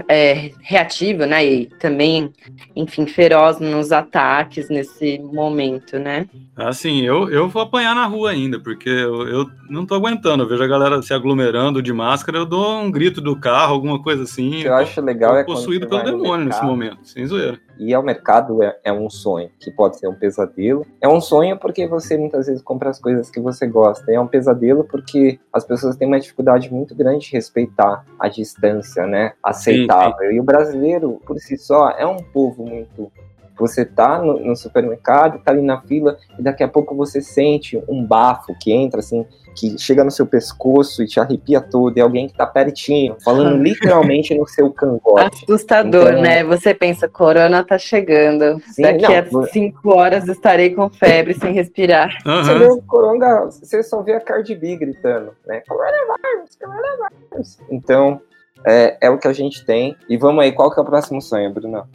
é, 0.09 0.51
reativo, 0.61 1.27
né? 1.27 1.45
E 1.45 1.67
também, 1.67 2.33
enfim, 2.75 3.07
feroz 3.07 3.59
nos 3.59 3.93
ataques 3.93 4.69
nesse 4.69 5.19
momento, 5.19 5.99
né? 5.99 6.27
Assim, 6.57 7.03
eu, 7.03 7.29
eu 7.31 7.49
vou 7.49 7.63
apanhar 7.63 7.95
na 7.95 8.07
rua 8.07 8.31
ainda, 8.31 8.61
porque 8.61 8.89
eu, 8.89 9.27
eu 9.29 9.51
não 9.69 9.85
tô 9.85 9.95
aguentando. 9.95 10.45
Eu 10.45 10.49
vejo 10.49 10.63
a 10.63 10.69
galera 10.69 11.03
se 11.03 11.13
aglomerando 11.13 11.83
de 11.83 11.93
máscara, 11.93 12.39
eu 12.39 12.47
dou 12.47 12.81
um 12.81 12.91
grito 12.91 13.21
do 13.21 13.37
carro, 13.37 13.75
alguma 13.75 14.03
coisa 14.03 14.23
assim. 14.23 14.63
eu, 14.63 14.69
eu 14.69 14.75
acho 14.75 15.01
legal 15.01 15.37
é 15.37 15.45
possuído 15.45 15.89
pelo 15.89 16.05
demônio 16.05 16.47
nesse 16.47 16.65
momento, 16.65 16.99
sem 17.03 17.27
zoeira. 17.27 17.59
E 17.79 17.93
ao 17.93 18.03
mercado 18.03 18.63
é, 18.63 18.77
é 18.85 18.93
um 18.93 19.11
sonho, 19.11 19.51
que 19.59 19.71
pode 19.71 19.99
ser 19.99 20.09
um 20.09 20.15
pesadelo. 20.15 20.87
É 21.01 21.09
um 21.09 21.21
sonho 21.21 21.59
porque 21.59 21.87
você 21.87 22.17
muitas 22.17 22.47
vezes 22.47 22.63
compra 22.63 22.91
as 22.91 23.01
coisas 23.01 23.31
que 23.31 23.41
você 23.41 23.67
gosta. 23.67 24.11
E 24.11 24.15
é 24.15 24.21
um 24.21 24.27
pesadelo 24.27 24.85
porque 24.85 25.39
as 25.53 25.65
pessoas 25.65 25.97
têm 25.97 26.07
uma 26.09 26.21
dificuldade 26.21 26.73
muito 26.73 26.95
grande 26.95 27.27
de 27.27 27.33
respeitar 27.33 28.05
a 28.19 28.29
distância, 28.29 29.07
né? 29.07 29.33
Aceitável. 29.43 30.19
Sim, 30.19 30.29
sim. 30.29 30.35
E 30.37 30.41
o 30.41 30.45
brasileiro, 30.45 31.21
por 31.27 31.39
si 31.39 31.57
só, 31.57 31.91
é 31.91 32.07
um 32.07 32.17
povo 32.17 32.65
muito 32.65 33.11
Você 33.57 33.85
tá 33.85 34.19
no, 34.19 34.39
no, 34.39 34.57
supermercado, 34.57 35.43
tá 35.43 35.53
ali 35.53 35.63
na 35.63 35.81
fila, 35.81 36.17
e 36.39 36.43
daqui 36.43 36.63
a 36.63 36.69
pouco 36.69 36.95
você 36.95 37.21
sente 37.21 37.81
um 37.89 38.05
bafo 38.05 38.55
que 38.59 38.73
entra 38.73 39.01
assim, 39.01 39.27
que 39.55 39.79
chega 39.79 40.03
no 40.03 40.11
seu 40.11 40.27
pescoço 40.27 41.03
e 41.03 41.07
te 41.07 41.21
arrepia 41.21 41.61
todo, 41.61 41.97
e 41.97 42.01
alguém 42.01 42.27
que 42.27 42.35
tá 42.35 42.47
pertinho, 42.47 43.17
falando 43.25 43.63
literalmente 43.63 44.35
no 44.35 44.47
seu 44.47 44.71
cangote. 44.73 45.45
Assustador, 45.45 46.09
então, 46.09 46.23
né? 46.23 46.45
Você 46.45 46.75
pensa, 46.75 47.09
corona 47.09 47.63
tá 47.63 47.79
chegando. 47.79 48.61
Sim, 48.67 48.83
daqui 48.83 49.03
não, 49.03 49.41
a 49.41 49.47
cinco 49.49 49.97
horas 49.97 50.29
estarei 50.29 50.71
com 50.71 50.89
febre 50.91 51.35
sem 51.35 51.53
respirar. 51.53 52.17
Uhum. 52.27 52.45
Você 52.45 52.59
vê 52.59 52.65
o 52.67 52.83
corona, 52.83 53.41
você 53.47 53.83
só 53.83 54.03
vê 54.03 54.15
a 54.15 54.21
Cardi 54.21 54.55
B 54.55 54.77
gritando, 54.77 55.33
né? 55.47 55.63
Coronavirus, 55.67 56.57
coronavirus. 56.61 57.59
Então, 57.71 58.21
é, 58.67 58.97
é 59.01 59.11
o 59.11 59.19
que 59.19 59.29
a 59.29 59.33
gente 59.33 59.65
tem. 59.65 59.97
E 60.09 60.17
vamos 60.17 60.43
aí, 60.43 60.53
qual 60.53 60.73
que 60.73 60.81
é 60.81 60.83
o 60.83 60.87
próximo 60.87 61.21
sonho, 61.21 61.53
Bruno? 61.53 61.87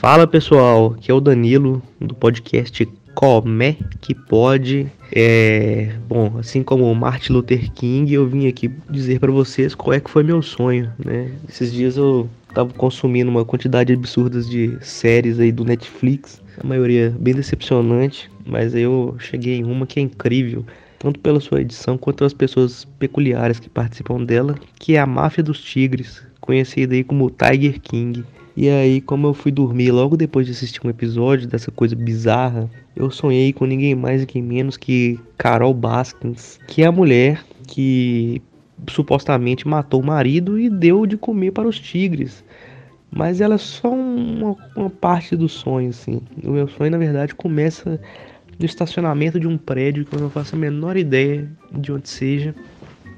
Fala 0.00 0.26
pessoal, 0.26 0.94
aqui 0.96 1.10
é 1.10 1.14
o 1.14 1.20
Danilo 1.20 1.82
do 1.98 2.14
podcast 2.14 2.86
Como 3.14 3.62
é 3.62 3.76
que 4.00 4.14
pode. 4.14 4.92
É, 5.12 5.92
bom, 6.08 6.36
assim 6.38 6.62
como 6.62 6.92
Martin 6.94 7.32
Luther 7.32 7.70
King, 7.72 8.12
eu 8.12 8.26
vim 8.26 8.48
aqui 8.48 8.70
dizer 8.90 9.20
para 9.20 9.30
vocês 9.30 9.74
qual 9.74 9.94
é 9.94 10.00
que 10.00 10.10
foi 10.10 10.22
meu 10.22 10.42
sonho, 10.42 10.92
né? 11.02 11.30
Esses 11.48 11.72
dias 11.72 11.96
eu 11.96 12.28
tava 12.52 12.72
consumindo 12.72 13.30
uma 13.30 13.44
quantidade 13.44 13.92
absurda 13.92 14.40
de 14.42 14.76
séries 14.80 15.38
aí 15.38 15.52
do 15.52 15.64
Netflix, 15.64 16.42
a 16.58 16.66
maioria 16.66 17.14
bem 17.18 17.34
decepcionante, 17.34 18.30
mas 18.44 18.74
eu 18.74 19.14
cheguei 19.18 19.56
em 19.56 19.64
uma 19.64 19.86
que 19.86 20.00
é 20.00 20.02
incrível 20.02 20.64
tanto 20.98 21.20
pela 21.20 21.40
sua 21.40 21.60
edição 21.60 21.98
quanto 21.98 22.18
pelas 22.18 22.32
pessoas 22.32 22.84
peculiares 22.98 23.60
que 23.60 23.68
participam 23.68 24.24
dela, 24.24 24.54
que 24.78 24.96
é 24.96 24.98
a 24.98 25.06
Máfia 25.06 25.42
dos 25.42 25.60
Tigres, 25.62 26.22
conhecida 26.40 26.94
aí 26.94 27.04
como 27.04 27.30
Tiger 27.30 27.80
King. 27.80 28.24
E 28.56 28.70
aí, 28.70 29.02
como 29.02 29.26
eu 29.26 29.34
fui 29.34 29.52
dormir 29.52 29.90
logo 29.90 30.16
depois 30.16 30.46
de 30.46 30.52
assistir 30.52 30.80
um 30.82 30.88
episódio 30.88 31.46
dessa 31.46 31.70
coisa 31.70 31.94
bizarra, 31.94 32.70
eu 32.96 33.10
sonhei 33.10 33.52
com 33.52 33.66
ninguém 33.66 33.94
mais 33.94 34.22
e 34.22 34.26
ninguém 34.26 34.42
menos 34.42 34.78
que 34.78 35.20
Carol 35.36 35.74
Baskins, 35.74 36.58
que 36.66 36.82
é 36.82 36.86
a 36.86 36.92
mulher 36.92 37.44
que 37.68 38.40
supostamente 38.88 39.68
matou 39.68 40.00
o 40.00 40.06
marido 40.06 40.58
e 40.58 40.70
deu 40.70 41.04
de 41.04 41.18
comer 41.18 41.50
para 41.50 41.68
os 41.68 41.78
tigres. 41.78 42.42
Mas 43.10 43.42
ela 43.42 43.56
é 43.56 43.58
só 43.58 43.90
uma, 43.90 44.56
uma 44.74 44.90
parte 44.90 45.36
do 45.36 45.48
sonho, 45.48 45.90
assim. 45.90 46.20
O 46.42 46.50
meu 46.50 46.66
sonho, 46.66 46.90
na 46.90 46.98
verdade, 46.98 47.34
começa 47.34 48.00
no 48.58 48.64
estacionamento 48.64 49.38
de 49.38 49.46
um 49.46 49.58
prédio 49.58 50.04
que 50.06 50.14
eu 50.14 50.20
não 50.20 50.30
faço 50.30 50.56
a 50.56 50.58
menor 50.58 50.96
ideia 50.96 51.46
de 51.72 51.92
onde 51.92 52.08
seja. 52.08 52.54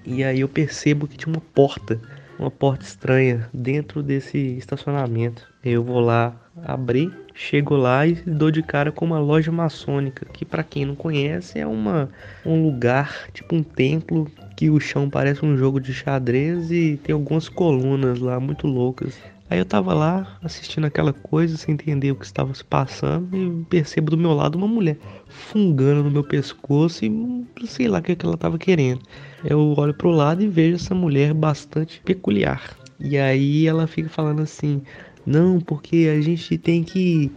E 0.04 0.24
aí 0.24 0.40
eu 0.40 0.48
percebo 0.48 1.06
que 1.06 1.16
tinha 1.16 1.32
uma 1.32 1.42
porta, 1.54 2.00
uma 2.38 2.50
porta 2.50 2.84
estranha 2.84 3.48
dentro 3.52 4.02
desse 4.02 4.38
estacionamento. 4.56 5.46
Eu 5.64 5.82
vou 5.82 6.00
lá 6.00 6.34
abrir, 6.64 7.12
chego 7.34 7.76
lá 7.76 8.06
e 8.06 8.14
dou 8.14 8.50
de 8.50 8.62
cara 8.62 8.92
com 8.92 9.04
uma 9.04 9.18
loja 9.18 9.50
maçônica, 9.50 10.26
que 10.32 10.44
para 10.44 10.62
quem 10.62 10.84
não 10.84 10.94
conhece 10.94 11.58
é 11.58 11.66
uma 11.66 12.08
um 12.44 12.62
lugar, 12.62 13.28
tipo 13.32 13.54
um 13.54 13.62
templo 13.62 14.30
que 14.56 14.70
o 14.70 14.80
chão 14.80 15.08
parece 15.08 15.44
um 15.44 15.56
jogo 15.56 15.80
de 15.80 15.92
xadrez 15.92 16.70
e 16.70 16.98
tem 17.02 17.12
algumas 17.12 17.48
colunas 17.48 18.18
lá 18.18 18.40
muito 18.40 18.66
loucas. 18.66 19.18
Aí 19.50 19.58
eu 19.58 19.64
tava 19.64 19.94
lá 19.94 20.38
assistindo 20.42 20.84
aquela 20.84 21.12
coisa 21.12 21.56
sem 21.56 21.72
entender 21.72 22.12
o 22.12 22.16
que 22.16 22.26
estava 22.26 22.52
se 22.52 22.62
passando 22.62 23.34
e 23.34 23.64
percebo 23.64 24.10
do 24.10 24.18
meu 24.18 24.32
lado 24.34 24.56
uma 24.56 24.68
mulher 24.68 24.98
fungando 25.26 26.04
no 26.04 26.10
meu 26.10 26.22
pescoço 26.22 27.04
e 27.04 27.66
sei 27.66 27.88
lá 27.88 27.98
o 27.98 28.02
que, 28.02 28.14
que 28.14 28.26
ela 28.26 28.36
tava 28.36 28.58
querendo. 28.58 29.00
Eu 29.42 29.74
olho 29.78 29.94
pro 29.94 30.10
lado 30.10 30.42
e 30.42 30.48
vejo 30.48 30.76
essa 30.76 30.94
mulher 30.94 31.32
bastante 31.32 32.00
peculiar. 32.04 32.76
E 33.00 33.16
aí 33.16 33.66
ela 33.66 33.86
fica 33.86 34.08
falando 34.08 34.42
assim: 34.42 34.82
não, 35.24 35.60
porque 35.60 36.10
a 36.14 36.20
gente 36.20 36.58
tem 36.58 36.82
que 36.82 37.30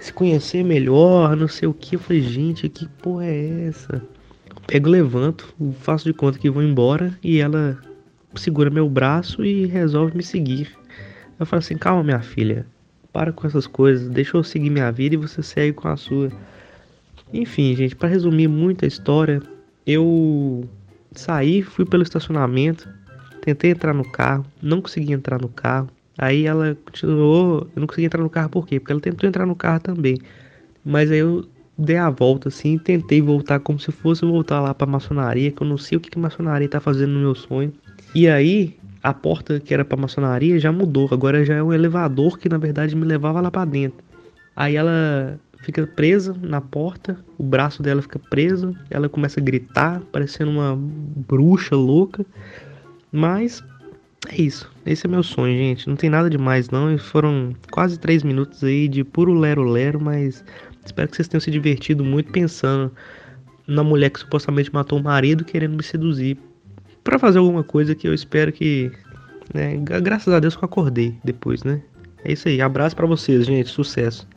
se 0.00 0.12
conhecer 0.12 0.64
melhor, 0.64 1.36
não 1.36 1.48
sei 1.48 1.68
o 1.68 1.74
que. 1.74 1.96
Eu 1.96 2.00
falei: 2.00 2.22
gente, 2.22 2.68
que 2.68 2.88
porra 2.88 3.24
é 3.24 3.68
essa? 3.68 4.02
Pego, 4.66 4.90
levanto, 4.90 5.54
faço 5.80 6.04
de 6.04 6.12
conta 6.12 6.38
que 6.38 6.50
vou 6.50 6.62
embora 6.62 7.18
e 7.22 7.38
ela 7.38 7.78
segura 8.34 8.68
meu 8.68 8.88
braço 8.88 9.44
e 9.44 9.66
resolve 9.66 10.16
me 10.16 10.22
seguir. 10.22 10.76
Eu 11.38 11.46
falo 11.46 11.58
assim: 11.58 11.76
calma, 11.76 12.02
minha 12.02 12.20
filha, 12.20 12.66
para 13.12 13.32
com 13.32 13.46
essas 13.46 13.66
coisas, 13.66 14.08
deixa 14.08 14.36
eu 14.36 14.44
seguir 14.44 14.70
minha 14.70 14.90
vida 14.90 15.14
e 15.14 15.18
você 15.18 15.42
segue 15.42 15.72
com 15.72 15.88
a 15.88 15.96
sua. 15.96 16.30
Enfim, 17.32 17.74
gente, 17.76 17.94
para 17.94 18.08
resumir 18.08 18.48
muito 18.48 18.84
a 18.84 18.88
história, 18.88 19.42
eu 19.86 20.68
saí, 21.12 21.62
fui 21.62 21.84
pelo 21.84 22.02
estacionamento, 22.02 22.88
tentei 23.42 23.70
entrar 23.70 23.92
no 23.92 24.04
carro, 24.10 24.46
não 24.62 24.80
consegui 24.80 25.12
entrar 25.12 25.40
no 25.40 25.48
carro. 25.48 25.88
Aí 26.16 26.46
ela 26.46 26.76
continuou, 26.84 27.68
eu 27.76 27.80
não 27.80 27.86
consegui 27.86 28.06
entrar 28.06 28.22
no 28.22 28.30
carro 28.30 28.48
por 28.48 28.66
quê? 28.66 28.80
Porque 28.80 28.92
ela 28.92 29.00
tentou 29.00 29.28
entrar 29.28 29.46
no 29.46 29.54
carro 29.54 29.80
também. 29.80 30.18
Mas 30.84 31.10
aí 31.10 31.18
eu 31.18 31.44
dei 31.78 31.96
a 31.96 32.10
volta 32.10 32.48
assim, 32.48 32.76
tentei 32.76 33.20
voltar 33.20 33.60
como 33.60 33.78
se 33.78 33.92
fosse 33.92 34.24
voltar 34.24 34.60
lá 34.60 34.74
para 34.74 34.86
maçonaria, 34.86 35.52
que 35.52 35.62
eu 35.62 35.66
não 35.66 35.78
sei 35.78 35.96
o 35.96 36.00
que, 36.00 36.10
que 36.10 36.18
maçonaria 36.18 36.68
tá 36.68 36.80
fazendo 36.80 37.12
no 37.12 37.20
meu 37.20 37.34
sonho. 37.34 37.72
E 38.14 38.26
aí 38.28 38.76
a 39.08 39.14
porta 39.14 39.58
que 39.58 39.72
era 39.72 39.84
para 39.84 39.96
maçonaria 39.96 40.58
já 40.58 40.70
mudou, 40.70 41.08
agora 41.10 41.42
já 41.44 41.54
é 41.54 41.62
um 41.62 41.72
elevador 41.72 42.38
que 42.38 42.48
na 42.48 42.58
verdade 42.58 42.94
me 42.94 43.06
levava 43.06 43.40
lá 43.40 43.50
para 43.50 43.64
dentro. 43.64 44.04
Aí 44.54 44.76
ela 44.76 45.40
fica 45.62 45.86
presa 45.86 46.36
na 46.42 46.60
porta, 46.60 47.16
o 47.38 47.42
braço 47.42 47.82
dela 47.82 48.02
fica 48.02 48.18
preso, 48.18 48.76
ela 48.90 49.08
começa 49.08 49.40
a 49.40 49.42
gritar, 49.42 50.02
parecendo 50.12 50.50
uma 50.50 50.76
bruxa 50.76 51.74
louca. 51.74 52.24
Mas 53.10 53.64
é 54.28 54.42
isso, 54.42 54.70
esse 54.84 55.06
é 55.06 55.08
meu 55.08 55.22
sonho, 55.22 55.56
gente. 55.56 55.88
Não 55.88 55.96
tem 55.96 56.10
nada 56.10 56.28
demais 56.28 56.68
não, 56.68 56.92
e 56.92 56.98
foram 56.98 57.54
quase 57.70 57.98
três 57.98 58.22
minutos 58.22 58.62
aí 58.62 58.88
de 58.88 59.02
puro 59.04 59.32
lero-lero, 59.32 59.98
mas 59.98 60.44
espero 60.84 61.08
que 61.08 61.16
vocês 61.16 61.28
tenham 61.28 61.40
se 61.40 61.50
divertido 61.50 62.04
muito 62.04 62.30
pensando 62.30 62.92
na 63.66 63.82
mulher 63.82 64.10
que 64.10 64.20
supostamente 64.20 64.72
matou 64.72 64.98
o 64.98 65.02
marido 65.02 65.44
querendo 65.44 65.76
me 65.76 65.82
seduzir 65.82 66.38
para 67.08 67.18
fazer 67.18 67.38
alguma 67.38 67.64
coisa 67.64 67.94
que 67.94 68.06
eu 68.06 68.12
espero 68.12 68.52
que, 68.52 68.92
né, 69.54 69.78
graças 70.02 70.32
a 70.32 70.38
Deus 70.38 70.54
que 70.54 70.62
eu 70.62 70.66
acordei 70.66 71.14
depois, 71.24 71.64
né? 71.64 71.80
É 72.22 72.32
isso 72.32 72.48
aí, 72.48 72.60
abraço 72.60 72.94
para 72.94 73.06
vocês, 73.06 73.46
gente, 73.46 73.70
sucesso. 73.70 74.28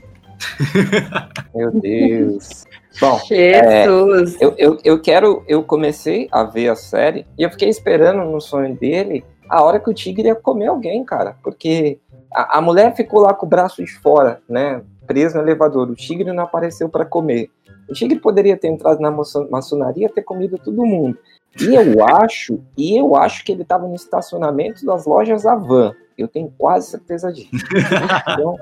Meu 1.53 1.69
Deus. 1.81 2.63
Bom, 2.99 3.19
é, 3.29 3.85
eu, 3.85 4.55
eu, 4.57 4.77
eu 4.85 5.01
quero. 5.01 5.43
Eu 5.47 5.63
comecei 5.63 6.29
a 6.31 6.43
ver 6.43 6.69
a 6.69 6.75
série 6.75 7.25
e 7.37 7.43
eu 7.43 7.49
fiquei 7.49 7.67
esperando 7.67 8.23
no 8.23 8.39
sonho 8.39 8.73
dele 8.75 9.23
a 9.49 9.61
hora 9.63 9.79
que 9.79 9.89
o 9.89 9.93
tigre 9.93 10.29
ia 10.29 10.35
comer 10.35 10.67
alguém, 10.67 11.03
cara. 11.03 11.35
Porque 11.43 11.99
a, 12.33 12.57
a 12.59 12.61
mulher 12.61 12.95
ficou 12.95 13.19
lá 13.21 13.33
com 13.33 13.45
o 13.45 13.49
braço 13.49 13.83
de 13.83 13.91
fora, 13.99 14.41
né? 14.47 14.81
Preso 15.05 15.35
no 15.35 15.43
elevador. 15.43 15.89
O 15.89 15.95
tigre 15.95 16.31
não 16.31 16.43
apareceu 16.43 16.87
para 16.87 17.03
comer. 17.03 17.49
O 17.91 17.93
tigre 17.93 18.17
poderia 18.21 18.55
ter 18.55 18.69
entrado 18.69 19.01
na 19.01 19.11
maçonaria 19.11 20.07
ter 20.07 20.21
comido 20.21 20.57
todo 20.57 20.85
mundo. 20.85 21.17
E 21.59 21.75
eu 21.75 22.05
acho, 22.05 22.57
e 22.77 22.97
eu 22.97 23.17
acho 23.17 23.43
que 23.43 23.51
ele 23.51 23.63
estava 23.63 23.85
no 23.85 23.93
estacionamento 23.93 24.85
das 24.85 25.05
lojas 25.05 25.45
Avan. 25.45 25.93
Eu 26.21 26.27
tenho 26.27 26.53
quase 26.57 26.91
certeza 26.91 27.31
disso. 27.31 27.49
Então, 28.31 28.55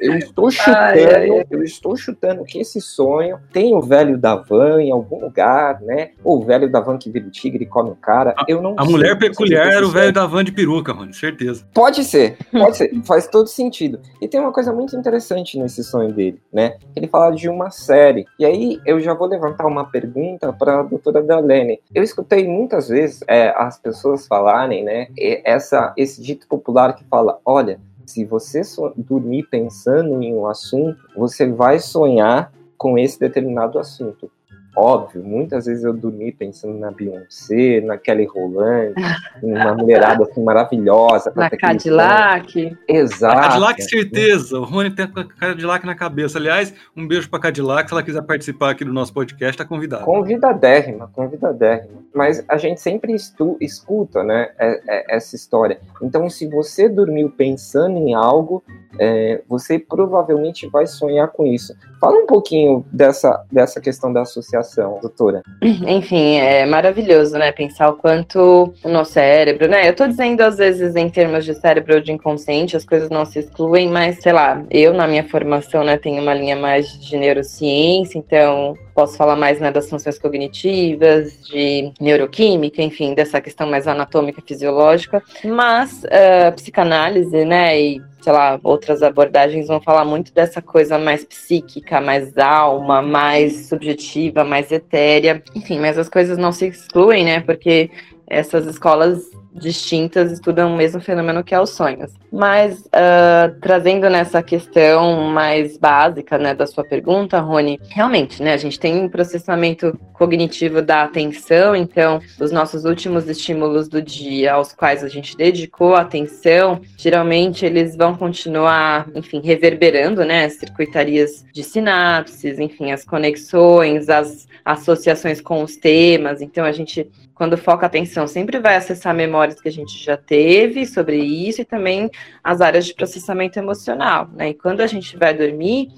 eu 0.00 0.14
estou 0.16 0.50
chutando, 0.50 0.76
ai, 0.76 1.14
ai. 1.14 1.46
eu 1.50 1.62
estou 1.62 1.96
chutando 1.96 2.44
que 2.44 2.58
esse 2.58 2.80
sonho 2.80 3.38
tem 3.52 3.74
o 3.74 3.80
velho 3.80 4.18
da 4.18 4.36
van 4.36 4.82
em 4.82 4.90
algum 4.90 5.20
lugar, 5.20 5.80
né? 5.80 6.10
Ou 6.22 6.38
o 6.38 6.44
velho 6.44 6.70
da 6.70 6.80
van 6.80 6.98
que 6.98 7.10
vira 7.10 7.26
o 7.26 7.30
tigre 7.30 7.64
e 7.64 7.66
come 7.66 7.90
o 7.90 7.96
cara. 7.96 8.34
Eu 8.46 8.60
não 8.60 8.74
A 8.76 8.82
sei, 8.82 8.92
mulher 8.92 9.18
peculiar 9.18 9.68
era 9.68 9.86
o 9.86 9.90
velho 9.90 10.12
da 10.12 10.26
van 10.26 10.44
de 10.44 10.52
peruca, 10.52 10.92
mano, 10.92 11.14
certeza. 11.14 11.66
Pode 11.72 12.04
ser, 12.04 12.36
pode 12.50 12.76
ser, 12.76 12.94
faz 13.04 13.26
todo 13.26 13.46
sentido. 13.46 14.00
E 14.20 14.28
tem 14.28 14.40
uma 14.40 14.52
coisa 14.52 14.72
muito 14.72 14.96
interessante 14.96 15.58
nesse 15.58 15.82
sonho 15.82 16.12
dele, 16.12 16.40
né? 16.52 16.76
Ele 16.94 17.06
fala 17.06 17.34
de 17.34 17.48
uma 17.48 17.70
série. 17.70 18.26
E 18.38 18.44
aí 18.44 18.80
eu 18.84 19.00
já 19.00 19.14
vou 19.14 19.28
levantar 19.28 19.66
uma 19.66 19.84
pergunta 19.84 20.52
para 20.52 20.80
a 20.80 20.82
doutora 20.82 21.22
Dalene. 21.22 21.80
Eu 21.94 22.02
escutei 22.02 22.46
muitas 22.46 22.88
vezes 22.88 23.20
é, 23.26 23.54
as 23.56 23.78
pessoas 23.78 24.26
falarem, 24.26 24.84
né? 24.84 25.08
Essa, 25.44 25.92
esse 25.96 26.22
dito 26.22 26.46
popular 26.46 26.95
que 26.96 27.04
fala: 27.04 27.38
olha, 27.44 27.80
se 28.04 28.24
você 28.24 28.62
dormir 28.96 29.44
pensando 29.50 30.22
em 30.22 30.34
um 30.34 30.46
assunto, 30.46 30.98
você 31.16 31.50
vai 31.50 31.78
sonhar 31.78 32.52
com 32.76 32.98
esse 32.98 33.18
determinado 33.18 33.78
assunto. 33.78 34.30
Óbvio, 34.76 35.24
muitas 35.24 35.64
vezes 35.64 35.84
eu 35.84 35.94
dormi 35.94 36.30
pensando 36.30 36.78
na 36.78 36.90
Beyoncé, 36.90 37.80
na 37.80 37.96
Kelly 37.96 38.26
Rowland, 38.26 38.92
numa 39.42 39.74
mulherada 39.74 40.24
assim 40.24 40.44
maravilhosa. 40.44 41.32
Na 41.34 41.48
Cadillac. 41.48 42.76
Exato. 42.86 43.40
Cadillac, 43.40 43.82
certeza. 43.82 44.60
O 44.60 44.64
Rony 44.64 44.90
tem 44.90 45.06
a 45.06 45.24
Cadillac 45.24 45.86
na 45.86 45.94
cabeça. 45.94 46.36
Aliás, 46.36 46.74
um 46.94 47.08
beijo 47.08 47.30
pra 47.30 47.40
Cadillac. 47.40 47.88
Se 47.88 47.94
ela 47.94 48.02
quiser 48.02 48.22
participar 48.22 48.70
aqui 48.70 48.84
do 48.84 48.92
nosso 48.92 49.14
podcast, 49.14 49.56
tá 49.56 49.64
convidada. 49.64 50.04
Convidadérrima, 50.04 51.08
convidadérrima. 51.08 52.04
Mas 52.14 52.44
a 52.46 52.58
gente 52.58 52.80
sempre 52.80 53.14
estu, 53.14 53.56
escuta, 53.60 54.22
né, 54.22 54.50
é, 54.58 54.80
é, 54.88 55.16
essa 55.16 55.34
história. 55.34 55.80
Então, 56.02 56.28
se 56.28 56.46
você 56.46 56.86
dormiu 56.86 57.30
pensando 57.30 57.96
em 57.96 58.14
algo, 58.14 58.62
é, 58.98 59.42
você 59.48 59.78
provavelmente 59.78 60.68
vai 60.68 60.86
sonhar 60.86 61.28
com 61.28 61.46
isso. 61.46 61.74
Fala 62.06 62.18
um 62.22 62.26
pouquinho 62.26 62.86
dessa, 62.92 63.44
dessa 63.50 63.80
questão 63.80 64.12
da 64.12 64.22
associação, 64.22 65.00
doutora. 65.02 65.42
Enfim, 65.60 66.36
é 66.36 66.64
maravilhoso, 66.64 67.36
né? 67.36 67.50
Pensar 67.50 67.88
o 67.88 67.94
quanto 67.94 68.72
o 68.84 68.88
nosso 68.88 69.14
cérebro, 69.14 69.66
né? 69.66 69.88
Eu 69.88 69.96
tô 69.96 70.06
dizendo 70.06 70.40
às 70.42 70.56
vezes 70.56 70.94
em 70.94 71.08
termos 71.08 71.44
de 71.44 71.52
cérebro 71.54 71.96
ou 71.96 72.00
de 72.00 72.12
inconsciente, 72.12 72.76
as 72.76 72.84
coisas 72.84 73.10
não 73.10 73.24
se 73.24 73.40
excluem, 73.40 73.88
mas 73.88 74.22
sei 74.22 74.32
lá, 74.32 74.62
eu 74.70 74.94
na 74.94 75.08
minha 75.08 75.28
formação, 75.28 75.82
né, 75.82 75.96
tenho 75.96 76.22
uma 76.22 76.32
linha 76.32 76.54
mais 76.54 76.96
de 77.00 77.16
neurociência, 77.16 78.16
então 78.18 78.76
posso 78.94 79.16
falar 79.16 79.34
mais 79.34 79.58
né, 79.58 79.72
das 79.72 79.90
funções 79.90 80.16
cognitivas, 80.16 81.42
de 81.48 81.92
neuroquímica, 82.00 82.82
enfim, 82.82 83.14
dessa 83.14 83.40
questão 83.40 83.68
mais 83.68 83.88
anatômica, 83.88 84.40
fisiológica, 84.46 85.22
mas 85.44 86.04
uh, 86.04 86.52
psicanálise, 86.54 87.44
né, 87.44 87.80
e 87.80 88.02
sei 88.26 88.32
lá, 88.32 88.58
outras 88.64 89.04
abordagens 89.04 89.68
vão 89.68 89.80
falar 89.80 90.04
muito 90.04 90.34
dessa 90.34 90.60
coisa 90.60 90.98
mais 90.98 91.24
psíquica, 91.24 92.00
mais 92.00 92.36
alma, 92.36 93.00
mais 93.00 93.68
subjetiva, 93.68 94.42
mais 94.42 94.72
etérea. 94.72 95.40
Enfim, 95.54 95.78
mas 95.78 95.96
as 95.96 96.08
coisas 96.08 96.36
não 96.36 96.50
se 96.50 96.66
excluem, 96.66 97.24
né? 97.24 97.38
Porque 97.38 97.88
essas 98.28 98.66
escolas 98.66 99.30
distintas 99.58 100.30
estudam 100.32 100.72
o 100.72 100.76
mesmo 100.76 101.00
fenômeno 101.00 101.42
que 101.42 101.54
é 101.54 101.60
os 101.60 101.70
sonhos. 101.70 102.12
Mas 102.30 102.80
uh, 102.80 103.58
trazendo 103.60 104.08
nessa 104.10 104.42
questão 104.42 105.30
mais 105.30 105.78
básica 105.78 106.36
né, 106.36 106.54
da 106.54 106.66
sua 106.66 106.84
pergunta, 106.84 107.40
Rony, 107.40 107.80
realmente, 107.88 108.42
né, 108.42 108.52
a 108.52 108.58
gente 108.58 108.78
tem 108.78 109.02
um 109.02 109.08
processamento 109.08 109.98
cognitivo 110.12 110.82
da 110.82 111.02
atenção, 111.02 111.74
então 111.74 112.20
os 112.40 112.50
nossos 112.50 112.84
últimos 112.84 113.28
estímulos 113.28 113.88
do 113.88 114.02
dia 114.02 114.54
aos 114.54 114.72
quais 114.72 115.02
a 115.02 115.08
gente 115.08 115.36
dedicou 115.36 115.94
atenção, 115.94 116.80
geralmente 116.96 117.64
eles 117.64 117.96
vão 117.96 118.14
continuar, 118.14 119.08
enfim, 119.14 119.40
reverberando, 119.42 120.24
né, 120.24 120.44
as 120.44 120.54
circuitarias 120.54 121.44
de 121.52 121.62
sinapses, 121.62 122.58
enfim, 122.58 122.92
as 122.92 123.04
conexões, 123.04 124.08
as 124.08 124.46
associações 124.64 125.40
com 125.40 125.62
os 125.62 125.76
temas, 125.76 126.42
então 126.42 126.64
a 126.64 126.72
gente 126.72 127.08
quando 127.36 127.58
foca 127.58 127.84
a 127.84 127.86
atenção, 127.86 128.26
sempre 128.26 128.58
vai 128.58 128.76
acessar 128.76 129.14
memórias 129.14 129.60
que 129.60 129.68
a 129.68 129.72
gente 129.72 130.02
já 130.02 130.16
teve 130.16 130.86
sobre 130.86 131.18
isso 131.18 131.60
e 131.60 131.64
também 131.66 132.10
as 132.42 132.62
áreas 132.62 132.86
de 132.86 132.94
processamento 132.94 133.58
emocional, 133.58 134.26
né? 134.32 134.48
E 134.48 134.54
quando 134.54 134.80
a 134.80 134.86
gente 134.86 135.18
vai 135.18 135.34
dormir, 135.34 135.90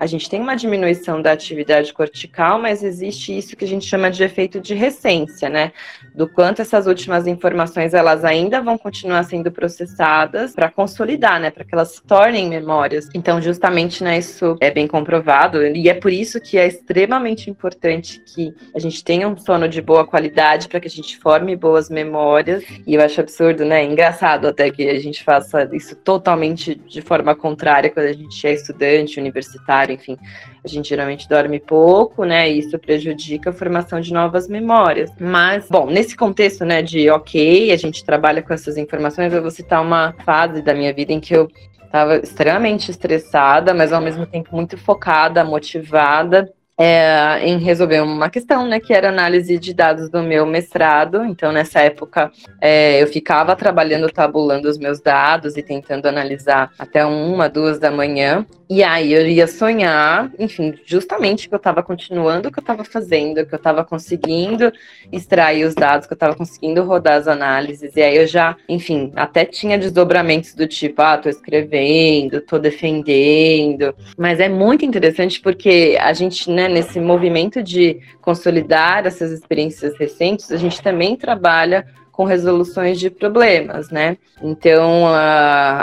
a 0.00 0.06
gente 0.06 0.28
tem 0.30 0.40
uma 0.40 0.56
diminuição 0.56 1.20
da 1.20 1.32
atividade 1.32 1.92
cortical, 1.92 2.58
mas 2.58 2.82
existe 2.82 3.36
isso 3.36 3.54
que 3.54 3.64
a 3.66 3.68
gente 3.68 3.84
chama 3.84 4.10
de 4.10 4.24
efeito 4.24 4.58
de 4.58 4.72
recência, 4.74 5.50
né? 5.50 5.70
Do 6.14 6.26
quanto 6.26 6.62
essas 6.62 6.86
últimas 6.86 7.26
informações 7.26 7.92
elas 7.92 8.24
ainda 8.24 8.62
vão 8.62 8.78
continuar 8.78 9.22
sendo 9.24 9.52
processadas 9.52 10.54
para 10.54 10.70
consolidar, 10.70 11.38
né? 11.38 11.50
Para 11.50 11.64
que 11.64 11.74
elas 11.74 11.88
se 11.88 12.02
tornem 12.02 12.48
memórias. 12.48 13.06
Então, 13.14 13.38
justamente, 13.42 14.02
né, 14.02 14.16
isso 14.16 14.56
é 14.62 14.70
bem 14.70 14.86
comprovado 14.86 15.62
e 15.62 15.90
é 15.90 15.94
por 15.94 16.10
isso 16.10 16.40
que 16.40 16.56
é 16.56 16.66
extremamente 16.66 17.50
importante 17.50 18.22
que 18.24 18.54
a 18.74 18.78
gente 18.78 19.04
tenha 19.04 19.28
um 19.28 19.36
sono 19.36 19.68
de 19.68 19.82
boa 19.82 20.06
qualidade 20.06 20.68
para 20.68 20.80
que 20.80 20.85
a 20.86 20.90
gente 20.90 21.18
forme 21.18 21.56
boas 21.56 21.90
memórias. 21.90 22.64
E 22.86 22.94
eu 22.94 23.00
acho 23.00 23.20
absurdo, 23.20 23.64
né? 23.64 23.84
Engraçado 23.84 24.46
até 24.46 24.70
que 24.70 24.88
a 24.88 24.98
gente 25.00 25.22
faça 25.22 25.68
isso 25.72 25.96
totalmente 25.96 26.74
de 26.74 27.02
forma 27.02 27.34
contrária 27.34 27.90
quando 27.90 28.06
a 28.06 28.12
gente 28.12 28.46
é 28.46 28.52
estudante, 28.52 29.20
universitário, 29.20 29.94
enfim. 29.94 30.16
A 30.64 30.68
gente 30.68 30.88
geralmente 30.88 31.28
dorme 31.28 31.60
pouco, 31.60 32.24
né? 32.24 32.50
E 32.50 32.58
isso 32.58 32.78
prejudica 32.78 33.50
a 33.50 33.52
formação 33.52 34.00
de 34.00 34.12
novas 34.12 34.48
memórias. 34.48 35.10
Mas, 35.20 35.68
bom, 35.68 35.86
nesse 35.86 36.16
contexto, 36.16 36.64
né, 36.64 36.82
de 36.82 37.10
ok, 37.10 37.70
a 37.72 37.76
gente 37.76 38.04
trabalha 38.04 38.42
com 38.42 38.54
essas 38.54 38.76
informações, 38.76 39.32
eu 39.32 39.42
vou 39.42 39.50
citar 39.50 39.82
uma 39.82 40.14
fase 40.24 40.62
da 40.62 40.74
minha 40.74 40.92
vida 40.92 41.12
em 41.12 41.20
que 41.20 41.34
eu 41.34 41.48
estava 41.84 42.16
extremamente 42.16 42.90
estressada, 42.90 43.72
mas 43.72 43.92
ao 43.92 44.00
mesmo 44.00 44.26
tempo 44.26 44.54
muito 44.54 44.76
focada, 44.76 45.44
motivada 45.44 46.52
é, 46.78 47.40
em 47.42 47.58
resolver 47.58 48.00
uma 48.00 48.28
questão, 48.28 48.66
né, 48.66 48.78
que 48.78 48.92
era 48.92 49.08
análise 49.08 49.58
de 49.58 49.72
dados 49.72 50.10
do 50.10 50.22
meu 50.22 50.44
mestrado. 50.44 51.24
Então, 51.24 51.50
nessa 51.52 51.80
época, 51.80 52.30
é, 52.60 53.02
eu 53.02 53.06
ficava 53.06 53.56
trabalhando, 53.56 54.10
tabulando 54.10 54.68
os 54.68 54.78
meus 54.78 55.00
dados 55.00 55.56
e 55.56 55.62
tentando 55.62 56.06
analisar 56.06 56.70
até 56.78 57.04
uma, 57.04 57.48
duas 57.48 57.78
da 57.78 57.90
manhã. 57.90 58.44
E 58.68 58.82
aí 58.82 59.12
eu 59.12 59.24
ia 59.26 59.46
sonhar, 59.46 60.30
enfim, 60.38 60.74
justamente 60.84 61.48
que 61.48 61.54
eu 61.54 61.58
estava 61.58 61.84
continuando 61.84 62.48
o 62.48 62.52
que 62.52 62.58
eu 62.58 62.62
estava 62.62 62.82
fazendo, 62.82 63.46
que 63.46 63.54
eu 63.54 63.58
estava 63.58 63.84
conseguindo 63.84 64.72
extrair 65.12 65.64
os 65.64 65.74
dados, 65.74 66.06
que 66.06 66.12
eu 66.12 66.16
estava 66.16 66.34
conseguindo 66.34 66.82
rodar 66.82 67.14
as 67.14 67.28
análises. 67.28 67.94
E 67.94 68.02
aí 68.02 68.16
eu 68.16 68.26
já, 68.26 68.56
enfim, 68.68 69.12
até 69.14 69.44
tinha 69.44 69.78
desdobramentos 69.78 70.52
do 70.52 70.66
tipo, 70.66 71.00
ah, 71.00 71.16
tô 71.16 71.28
escrevendo, 71.28 72.40
tô 72.40 72.58
defendendo. 72.58 73.94
Mas 74.18 74.40
é 74.40 74.48
muito 74.48 74.84
interessante 74.84 75.40
porque 75.40 75.96
a 76.00 76.12
gente, 76.12 76.50
né, 76.50 76.65
nesse 76.68 77.00
movimento 77.00 77.62
de 77.62 78.00
consolidar 78.20 79.06
essas 79.06 79.30
experiências 79.30 79.96
recentes, 79.98 80.50
a 80.50 80.56
gente 80.56 80.82
também 80.82 81.16
trabalha 81.16 81.86
com 82.16 82.24
resoluções 82.24 82.98
de 82.98 83.10
problemas, 83.10 83.90
né? 83.90 84.16
Então, 84.42 85.06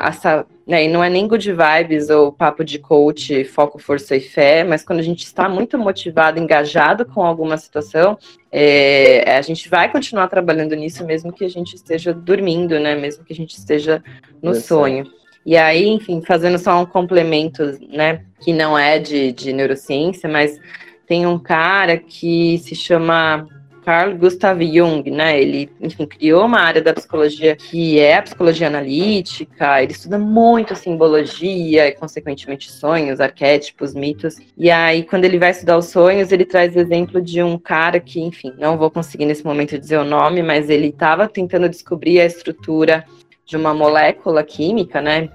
essa, 0.04 0.46
né, 0.66 0.86
e 0.86 0.88
não 0.88 1.04
é 1.04 1.10
nem 1.10 1.28
good 1.28 1.48
vibes 1.54 2.10
ou 2.10 2.32
papo 2.32 2.64
de 2.64 2.80
coach, 2.80 3.44
foco, 3.44 3.78
força 3.78 4.16
e 4.16 4.20
fé, 4.20 4.64
mas 4.64 4.84
quando 4.84 4.98
a 4.98 5.04
gente 5.04 5.24
está 5.24 5.48
muito 5.48 5.78
motivado, 5.78 6.40
engajado 6.40 7.06
com 7.06 7.24
alguma 7.24 7.56
situação, 7.58 8.18
é, 8.52 9.38
a 9.38 9.42
gente 9.44 9.70
vai 9.70 9.92
continuar 9.92 10.28
trabalhando 10.28 10.76
nisso 10.76 11.06
mesmo 11.06 11.32
que 11.32 11.46
a 11.46 11.50
gente 11.50 11.76
esteja 11.76 12.12
dormindo, 12.12 12.80
né? 12.80 12.96
Mesmo 12.96 13.24
que 13.24 13.32
a 13.32 13.36
gente 13.36 13.56
esteja 13.56 14.04
no 14.42 14.56
sonho. 14.56 15.06
E 15.46 15.58
aí, 15.58 15.88
enfim, 15.88 16.22
fazendo 16.22 16.58
só 16.58 16.82
um 16.82 16.86
complemento, 16.86 17.78
né, 17.90 18.22
que 18.40 18.54
não 18.54 18.78
é 18.78 19.00
de, 19.00 19.32
de 19.32 19.52
neurociência, 19.52 20.30
mas 20.30 20.60
tem 21.06 21.26
um 21.26 21.38
cara 21.38 21.98
que 21.98 22.58
se 22.60 22.76
chama 22.76 23.48
Carl 23.84 24.16
Gustav 24.16 24.62
Jung, 24.62 25.10
né? 25.12 25.40
Ele, 25.40 25.70
enfim, 25.82 26.06
criou 26.06 26.46
uma 26.46 26.60
área 26.60 26.82
da 26.82 26.94
psicologia 26.94 27.56
que 27.56 28.00
é 28.00 28.18
a 28.18 28.22
psicologia 28.22 28.68
analítica. 28.68 29.84
Ele 29.84 29.92
estuda 29.92 30.18
muito 30.18 30.76
simbologia 30.76 31.88
e, 31.88 31.92
consequentemente, 31.92 32.72
sonhos, 32.72 33.20
arquétipos, 33.20 33.94
mitos. 33.94 34.38
E 34.58 34.72
aí, 34.72 35.04
quando 35.04 35.26
ele 35.26 35.38
vai 35.38 35.52
estudar 35.52 35.78
os 35.78 35.88
sonhos, 35.88 36.32
ele 36.32 36.46
traz 36.46 36.76
exemplo 36.76 37.22
de 37.22 37.44
um 37.44 37.58
cara 37.58 38.00
que, 38.00 38.22
enfim, 38.22 38.54
não 38.58 38.78
vou 38.78 38.90
conseguir 38.90 39.26
nesse 39.26 39.46
momento 39.46 39.78
dizer 39.78 39.98
o 39.98 40.06
nome, 40.06 40.42
mas 40.42 40.70
ele 40.70 40.88
estava 40.88 41.28
tentando 41.28 41.70
descobrir 41.70 42.22
a 42.22 42.26
estrutura 42.26 43.06
de 43.46 43.58
uma 43.58 43.74
molécula 43.74 44.44
química, 44.44 45.02
né? 45.02 45.30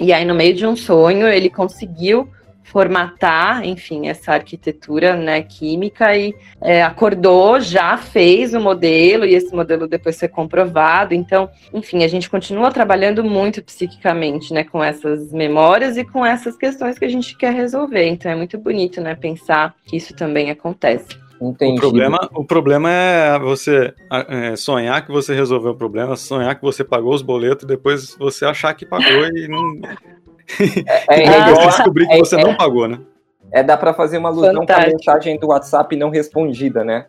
E 0.00 0.12
aí, 0.12 0.24
no 0.24 0.34
meio 0.34 0.54
de 0.54 0.66
um 0.66 0.76
sonho, 0.76 1.26
ele 1.26 1.50
conseguiu 1.50 2.28
formatar, 2.68 3.64
enfim, 3.64 4.08
essa 4.08 4.32
arquitetura 4.32 5.16
né, 5.16 5.42
química 5.42 6.14
e 6.14 6.34
é, 6.60 6.82
acordou, 6.82 7.58
já 7.58 7.96
fez 7.96 8.52
o 8.52 8.60
modelo 8.60 9.24
e 9.24 9.34
esse 9.34 9.54
modelo 9.54 9.88
depois 9.88 10.18
foi 10.18 10.28
comprovado. 10.28 11.14
Então, 11.14 11.48
enfim, 11.72 12.04
a 12.04 12.08
gente 12.08 12.28
continua 12.28 12.70
trabalhando 12.70 13.24
muito 13.24 13.62
psiquicamente, 13.62 14.52
né, 14.52 14.64
com 14.64 14.84
essas 14.84 15.32
memórias 15.32 15.96
e 15.96 16.04
com 16.04 16.24
essas 16.24 16.56
questões 16.56 16.98
que 16.98 17.06
a 17.06 17.10
gente 17.10 17.36
quer 17.36 17.54
resolver. 17.54 18.06
Então, 18.06 18.30
é 18.30 18.34
muito 18.34 18.58
bonito, 18.58 19.00
né, 19.00 19.14
pensar 19.14 19.74
que 19.86 19.96
isso 19.96 20.14
também 20.14 20.50
acontece. 20.50 21.27
Entendi. 21.40 21.78
O 21.78 21.80
problema, 21.80 22.28
o 22.34 22.44
problema 22.44 22.90
é 22.90 23.38
você 23.38 23.94
é, 24.28 24.56
sonhar 24.56 25.04
que 25.04 25.12
você 25.12 25.34
resolveu 25.34 25.72
o 25.72 25.76
problema, 25.76 26.16
sonhar 26.16 26.54
que 26.54 26.62
você 26.62 26.82
pagou 26.82 27.14
os 27.14 27.22
boletos, 27.22 27.64
depois 27.64 28.16
você 28.18 28.44
achar 28.44 28.74
que 28.74 28.84
pagou 28.84 29.26
e 29.28 29.46
não. 29.48 29.80
É, 31.06 31.14
é, 31.22 31.24
é, 31.24 31.66
descobrir 31.66 32.06
que 32.06 32.14
é, 32.14 32.18
você 32.18 32.36
não 32.36 32.56
pagou, 32.56 32.88
né? 32.88 32.98
É, 33.52 33.62
dá 33.62 33.76
para 33.76 33.94
fazer 33.94 34.18
uma 34.18 34.28
alusão 34.28 34.66
com 34.66 34.72
a 34.72 34.86
mensagem 34.86 35.38
do 35.38 35.48
WhatsApp 35.48 35.96
não 35.96 36.10
respondida, 36.10 36.84
né? 36.84 37.06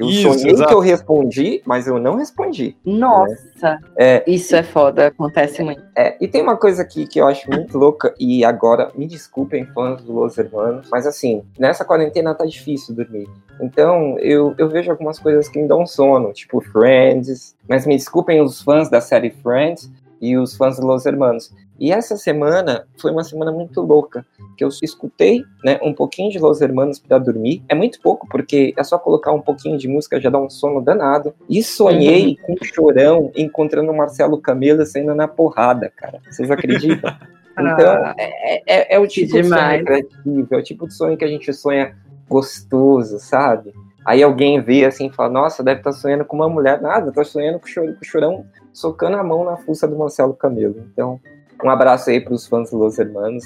Eu 0.00 0.08
Isso, 0.08 0.32
sonhei 0.32 0.52
exato. 0.54 0.68
que 0.70 0.74
eu 0.74 0.80
respondi, 0.80 1.62
mas 1.66 1.86
eu 1.86 1.98
não 1.98 2.16
respondi. 2.16 2.74
Nossa, 2.82 3.34
né? 3.62 3.78
é, 3.98 4.24
isso 4.26 4.56
é 4.56 4.62
foda, 4.62 5.08
acontece 5.08 5.62
muito. 5.62 5.82
É, 5.94 6.16
e 6.18 6.26
tem 6.26 6.40
uma 6.40 6.56
coisa 6.56 6.80
aqui 6.80 7.06
que 7.06 7.20
eu 7.20 7.28
acho 7.28 7.50
muito 7.50 7.76
louca, 7.76 8.14
e 8.18 8.42
agora, 8.42 8.90
me 8.94 9.06
desculpem, 9.06 9.66
fãs 9.66 10.02
do 10.02 10.14
Los 10.14 10.38
Hermanos, 10.38 10.88
mas 10.90 11.06
assim, 11.06 11.42
nessa 11.58 11.84
quarentena 11.84 12.34
tá 12.34 12.46
difícil 12.46 12.94
dormir. 12.94 13.28
Então, 13.60 14.18
eu, 14.20 14.54
eu 14.56 14.70
vejo 14.70 14.90
algumas 14.90 15.18
coisas 15.18 15.50
que 15.50 15.60
me 15.60 15.68
dão 15.68 15.84
sono, 15.84 16.32
tipo 16.32 16.62
Friends, 16.62 17.54
mas 17.68 17.86
me 17.86 17.94
desculpem 17.94 18.40
os 18.40 18.62
fãs 18.62 18.88
da 18.88 19.02
série 19.02 19.28
Friends 19.30 19.90
e 20.18 20.34
os 20.38 20.56
fãs 20.56 20.78
do 20.78 20.86
Los 20.86 21.04
Hermanos. 21.04 21.52
E 21.80 21.90
essa 21.90 22.14
semana 22.18 22.86
foi 22.98 23.10
uma 23.10 23.24
semana 23.24 23.50
muito 23.50 23.80
louca, 23.80 24.26
que 24.54 24.62
eu 24.62 24.68
escutei 24.82 25.42
né, 25.64 25.80
um 25.82 25.94
pouquinho 25.94 26.30
de 26.30 26.38
Los 26.38 26.60
Hermanos 26.60 26.98
para 26.98 27.16
dormir. 27.16 27.64
É 27.70 27.74
muito 27.74 27.98
pouco, 28.02 28.28
porque 28.28 28.74
é 28.76 28.84
só 28.84 28.98
colocar 28.98 29.32
um 29.32 29.40
pouquinho 29.40 29.78
de 29.78 29.88
música, 29.88 30.20
já 30.20 30.28
dá 30.28 30.38
um 30.38 30.50
sono 30.50 30.82
danado. 30.82 31.32
E 31.48 31.62
sonhei 31.62 32.36
uhum. 32.36 32.36
com 32.44 32.52
o 32.52 32.64
chorão 32.66 33.32
encontrando 33.34 33.90
o 33.90 33.96
Marcelo 33.96 34.38
Camelo 34.38 34.84
saindo 34.84 35.14
na 35.14 35.26
porrada, 35.26 35.90
cara. 35.96 36.20
Vocês 36.30 36.50
acreditam? 36.50 37.10
Então, 37.58 37.92
ah, 37.92 38.14
é, 38.16 38.62
é, 38.66 38.94
é, 38.94 38.98
o 38.98 39.06
tipo 39.06 39.32
de 39.32 39.44
sonho 39.44 39.84
criativo, 39.84 40.48
é 40.50 40.56
o 40.56 40.62
tipo 40.62 40.88
de 40.88 40.94
sonho 40.94 41.16
que 41.16 41.24
a 41.24 41.28
gente 41.28 41.52
sonha 41.52 41.94
gostoso, 42.26 43.18
sabe? 43.18 43.74
Aí 44.06 44.22
alguém 44.22 44.62
vê 44.62 44.86
assim 44.86 45.08
e 45.08 45.12
fala, 45.12 45.28
nossa, 45.28 45.62
deve 45.62 45.80
estar 45.80 45.90
tá 45.90 45.96
sonhando 45.96 46.24
com 46.24 46.36
uma 46.36 46.48
mulher. 46.48 46.80
Nada, 46.80 47.12
tá 47.12 47.22
sonhando 47.22 47.60
com 47.60 47.66
o 47.66 48.04
chorão 48.04 48.46
socando 48.72 49.18
a 49.18 49.22
mão 49.22 49.44
na 49.44 49.58
fuça 49.58 49.86
do 49.86 49.98
Marcelo 49.98 50.32
Camelo. 50.32 50.86
Então, 50.90 51.20
um 51.64 51.70
abraço 51.70 52.10
aí 52.10 52.20
para 52.20 52.34
os 52.34 52.46
fãs 52.46 52.70
dos 52.70 52.78
Los 52.78 52.98
Hermanos. 52.98 53.44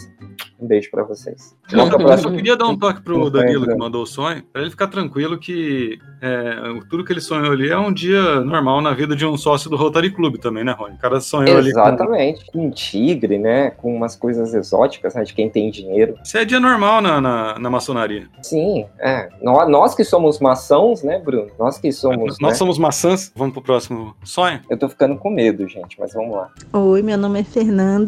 Um 0.61 0.67
beijo 0.67 0.91
para 0.91 1.03
vocês. 1.03 1.55
Eu, 1.71 1.81
eu 1.81 2.19
só 2.19 2.31
queria 2.31 2.57
dar 2.57 2.67
um 2.67 2.77
toque 2.77 3.03
pro 3.03 3.29
Danilo 3.29 3.67
que 3.67 3.75
mandou 3.75 4.03
o 4.03 4.07
sonho, 4.07 4.43
para 4.53 4.63
ele 4.63 4.71
ficar 4.71 4.87
tranquilo 4.87 5.39
que 5.39 5.99
é, 6.23 6.57
tudo 6.89 7.05
que 7.05 7.13
ele 7.13 7.21
sonhou 7.21 7.53
ali 7.53 7.69
é 7.69 7.77
um 7.77 7.93
dia 7.93 8.41
normal 8.41 8.81
na 8.81 8.95
vida 8.95 9.15
de 9.15 9.27
um 9.27 9.37
sócio 9.37 9.69
do 9.69 9.77
Rotary 9.77 10.11
Club 10.11 10.39
também, 10.39 10.65
né, 10.65 10.73
Rony? 10.73 10.95
O 10.95 10.99
cara 10.99 11.21
sonhou 11.21 11.59
Exatamente, 11.59 11.69
ali. 11.69 11.71
Exatamente, 11.71 12.47
com... 12.47 12.53
com 12.53 12.67
um 12.67 12.71
tigre, 12.71 13.39
né? 13.39 13.71
Com 13.71 13.95
umas 13.95 14.17
coisas 14.17 14.55
exóticas, 14.55 15.15
né? 15.15 15.23
De 15.25 15.35
quem 15.35 15.51
tem 15.51 15.71
dinheiro. 15.71 16.17
Isso 16.25 16.39
é 16.39 16.45
dia 16.45 16.61
normal 16.61 17.03
na, 17.03 17.21
na, 17.21 17.59
na 17.59 17.71
maçonaria. 17.71 18.27
Sim, 18.43 18.87
é. 18.99 19.29
Nós, 19.43 19.69
nós, 19.69 19.95
que 19.95 20.05
somos 20.05 20.39
maçons, 20.39 21.03
né, 21.03 21.19
Bruno? 21.19 21.51
Nós 21.59 21.79
que 21.79 21.93
somos. 21.93 22.39
Nós 22.39 22.53
né? 22.53 22.59
somos 22.59 22.79
maçãs. 22.79 23.33
Vamos 23.35 23.53
pro 23.53 23.63
próximo 23.63 24.15
sonho? 24.25 24.61
Eu 24.71 24.79
tô 24.79 24.89
ficando 24.89 25.17
com 25.17 25.31
medo, 25.31 25.67
gente, 25.69 25.99
mas 25.99 26.15
vamos 26.15 26.37
lá. 26.37 26.51
Oi, 26.73 27.03
meu 27.03 27.19
nome 27.19 27.41
é 27.41 27.45
Fernanda 27.45 28.04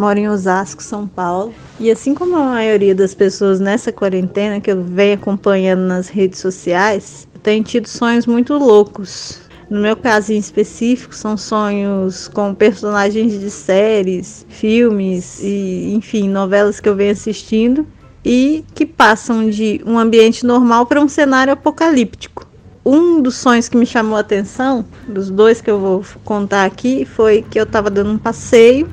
moro 0.00 0.18
em 0.18 0.28
Osasco, 0.28 0.82
São 0.82 1.06
Paulo. 1.06 1.52
E 1.78 1.90
assim 1.90 2.14
como 2.14 2.34
a 2.34 2.44
maioria 2.44 2.94
das 2.94 3.14
pessoas 3.14 3.60
nessa 3.60 3.92
quarentena 3.92 4.60
que 4.60 4.70
eu 4.70 4.82
venho 4.82 5.14
acompanhando 5.14 5.82
nas 5.82 6.08
redes 6.08 6.38
sociais, 6.38 7.28
eu 7.34 7.40
tenho 7.40 7.62
tido 7.62 7.86
sonhos 7.86 8.26
muito 8.26 8.54
loucos. 8.54 9.40
No 9.68 9.78
meu 9.80 9.96
caso 9.96 10.32
em 10.32 10.38
específico, 10.38 11.14
são 11.14 11.36
sonhos 11.36 12.28
com 12.28 12.54
personagens 12.54 13.38
de 13.38 13.50
séries, 13.50 14.44
filmes 14.48 15.38
e, 15.42 15.92
enfim, 15.94 16.28
novelas 16.28 16.80
que 16.80 16.88
eu 16.88 16.96
venho 16.96 17.12
assistindo 17.12 17.86
e 18.24 18.64
que 18.74 18.84
passam 18.84 19.48
de 19.48 19.80
um 19.86 19.98
ambiente 19.98 20.44
normal 20.44 20.86
para 20.86 21.00
um 21.00 21.08
cenário 21.08 21.52
apocalíptico. 21.52 22.46
Um 22.84 23.20
dos 23.20 23.36
sonhos 23.36 23.68
que 23.68 23.76
me 23.76 23.86
chamou 23.86 24.16
a 24.16 24.20
atenção, 24.20 24.84
dos 25.06 25.30
dois 25.30 25.60
que 25.60 25.70
eu 25.70 25.78
vou 25.78 26.04
contar 26.24 26.64
aqui, 26.64 27.04
foi 27.04 27.44
que 27.48 27.60
eu 27.60 27.64
estava 27.64 27.90
dando 27.90 28.10
um 28.10 28.18
passeio 28.18 28.88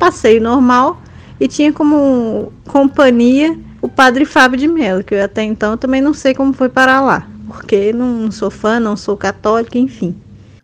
passeio 0.00 0.42
normal 0.42 1.00
e 1.38 1.46
tinha 1.46 1.72
como 1.72 2.50
companhia 2.66 3.56
o 3.82 3.88
padre 3.88 4.24
Fábio 4.24 4.58
de 4.58 4.66
Mello, 4.66 5.04
que 5.04 5.14
eu 5.14 5.24
até 5.24 5.42
então 5.42 5.76
também 5.76 6.00
não 6.00 6.14
sei 6.14 6.34
como 6.34 6.52
foi 6.52 6.68
parar 6.68 7.02
lá, 7.02 7.28
porque 7.46 7.92
não 7.92 8.30
sou 8.30 8.50
fã, 8.50 8.80
não 8.80 8.96
sou 8.96 9.16
católica, 9.16 9.78
enfim. 9.78 10.16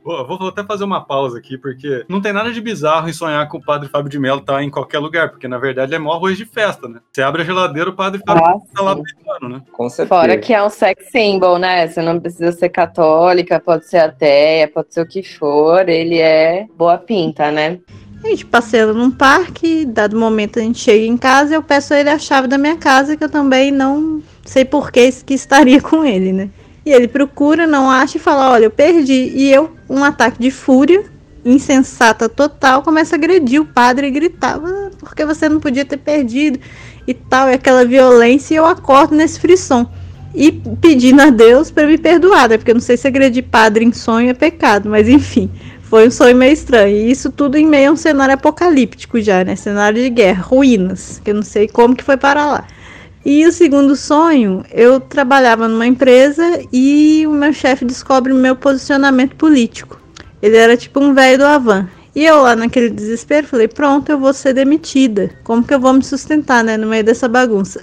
Pô, 0.02 0.24
vou 0.24 0.48
até 0.48 0.62
fazer 0.62 0.84
uma 0.84 1.04
pausa 1.04 1.38
aqui, 1.38 1.58
porque 1.58 2.04
não 2.08 2.20
tem 2.20 2.32
nada 2.32 2.52
de 2.52 2.60
bizarro 2.60 3.08
em 3.08 3.12
sonhar 3.12 3.48
com 3.48 3.58
o 3.58 3.64
padre 3.64 3.88
Fábio 3.88 4.08
de 4.08 4.20
Mello 4.20 4.40
tá 4.40 4.62
em 4.62 4.70
qualquer 4.70 5.00
lugar, 5.00 5.30
porque 5.30 5.48
na 5.48 5.58
verdade 5.58 5.96
é 5.96 5.98
mó 5.98 6.12
arroz 6.12 6.36
de 6.36 6.44
festa, 6.44 6.86
né? 6.86 7.00
Você 7.12 7.22
abre 7.22 7.42
a 7.42 7.44
geladeira, 7.44 7.90
o 7.90 7.92
padre 7.92 8.22
Fábio 8.24 8.44
ah, 8.44 8.56
tá 8.72 8.82
lá 8.82 8.94
brincando, 8.94 9.48
né? 9.48 9.62
Com 9.72 9.88
certeza. 9.88 10.08
Fora 10.08 10.38
que 10.38 10.54
é 10.54 10.62
um 10.62 10.70
sex 10.70 11.10
symbol, 11.10 11.58
né? 11.58 11.88
Você 11.88 12.00
não 12.02 12.20
precisa 12.20 12.52
ser 12.52 12.68
católica, 12.68 13.58
pode 13.58 13.88
ser 13.88 13.98
ateia, 13.98 14.68
pode 14.68 14.94
ser 14.94 15.00
o 15.00 15.08
que 15.08 15.24
for, 15.24 15.88
ele 15.88 16.20
é 16.20 16.68
boa 16.76 16.98
pinta, 16.98 17.50
né? 17.50 17.80
A 18.26 18.30
gente 18.30 18.44
passeia 18.44 18.92
num 18.92 19.08
parque, 19.08 19.84
dado 19.84 20.18
momento 20.18 20.58
a 20.58 20.62
gente 20.62 20.80
chega 20.80 21.06
em 21.06 21.16
casa 21.16 21.54
eu 21.54 21.62
peço 21.62 21.94
a 21.94 22.00
ele 22.00 22.10
a 22.10 22.18
chave 22.18 22.48
da 22.48 22.58
minha 22.58 22.76
casa, 22.76 23.16
que 23.16 23.22
eu 23.22 23.28
também 23.28 23.70
não 23.70 24.20
sei 24.44 24.64
por 24.64 24.90
que, 24.90 25.12
que 25.24 25.32
estaria 25.32 25.78
com 25.80 26.04
ele, 26.04 26.32
né? 26.32 26.50
E 26.84 26.90
ele 26.92 27.06
procura, 27.06 27.68
não 27.68 27.88
acha 27.88 28.16
e 28.16 28.20
fala: 28.20 28.50
Olha, 28.50 28.64
eu 28.64 28.70
perdi. 28.70 29.30
E 29.32 29.52
eu, 29.52 29.70
um 29.88 30.02
ataque 30.02 30.40
de 30.40 30.50
fúria, 30.50 31.04
insensata 31.44 32.28
total, 32.28 32.82
começa 32.82 33.14
a 33.14 33.16
agredir 33.16 33.60
o 33.60 33.64
padre 33.64 34.08
e 34.08 34.10
gritava: 34.10 34.90
Porque 34.98 35.24
você 35.24 35.48
não 35.48 35.60
podia 35.60 35.84
ter 35.84 35.96
perdido 35.96 36.58
e 37.06 37.14
tal, 37.14 37.48
e 37.48 37.54
aquela 37.54 37.84
violência. 37.84 38.54
E 38.54 38.56
eu 38.56 38.66
acordo 38.66 39.14
nesse 39.14 39.38
frisson. 39.38 39.88
E 40.34 40.50
pedindo 40.80 41.22
a 41.22 41.30
Deus 41.30 41.70
para 41.70 41.86
me 41.86 41.96
perdoar, 41.96 42.48
né? 42.48 42.58
Porque 42.58 42.72
eu 42.72 42.74
não 42.74 42.80
sei 42.80 42.96
se 42.96 43.06
agredir 43.06 43.44
padre 43.44 43.84
em 43.84 43.92
sonho 43.92 44.30
é 44.30 44.34
pecado, 44.34 44.88
mas 44.88 45.08
enfim. 45.08 45.48
Foi 45.88 46.08
um 46.08 46.10
sonho 46.10 46.36
meio 46.36 46.52
estranho. 46.52 46.96
E 46.96 47.10
isso 47.10 47.30
tudo 47.30 47.56
em 47.56 47.66
meio 47.66 47.90
a 47.90 47.92
um 47.92 47.96
cenário 47.96 48.34
apocalíptico 48.34 49.20
já, 49.20 49.44
né? 49.44 49.54
Cenário 49.54 50.02
de 50.02 50.10
guerra, 50.10 50.42
ruínas, 50.42 51.20
que 51.24 51.30
eu 51.30 51.34
não 51.34 51.42
sei 51.42 51.68
como 51.68 51.94
que 51.94 52.02
foi 52.02 52.16
para 52.16 52.44
lá. 52.44 52.66
E 53.24 53.46
o 53.46 53.52
segundo 53.52 53.94
sonho, 53.96 54.64
eu 54.72 55.00
trabalhava 55.00 55.68
numa 55.68 55.86
empresa 55.86 56.60
e 56.72 57.24
o 57.26 57.32
meu 57.32 57.52
chefe 57.52 57.84
descobre 57.84 58.32
o 58.32 58.36
meu 58.36 58.56
posicionamento 58.56 59.36
político. 59.36 60.00
Ele 60.42 60.56
era 60.56 60.76
tipo 60.76 61.00
um 61.00 61.14
velho 61.14 61.38
do 61.38 61.44
Avan. 61.44 61.88
E 62.14 62.24
eu 62.24 62.42
lá 62.42 62.56
naquele 62.56 62.90
desespero 62.90 63.46
falei, 63.46 63.68
pronto, 63.68 64.10
eu 64.10 64.18
vou 64.18 64.32
ser 64.32 64.54
demitida. 64.54 65.30
Como 65.44 65.62
que 65.62 65.74
eu 65.74 65.80
vou 65.80 65.92
me 65.92 66.02
sustentar, 66.02 66.64
né, 66.64 66.76
no 66.76 66.86
meio 66.86 67.04
dessa 67.04 67.28
bagunça? 67.28 67.80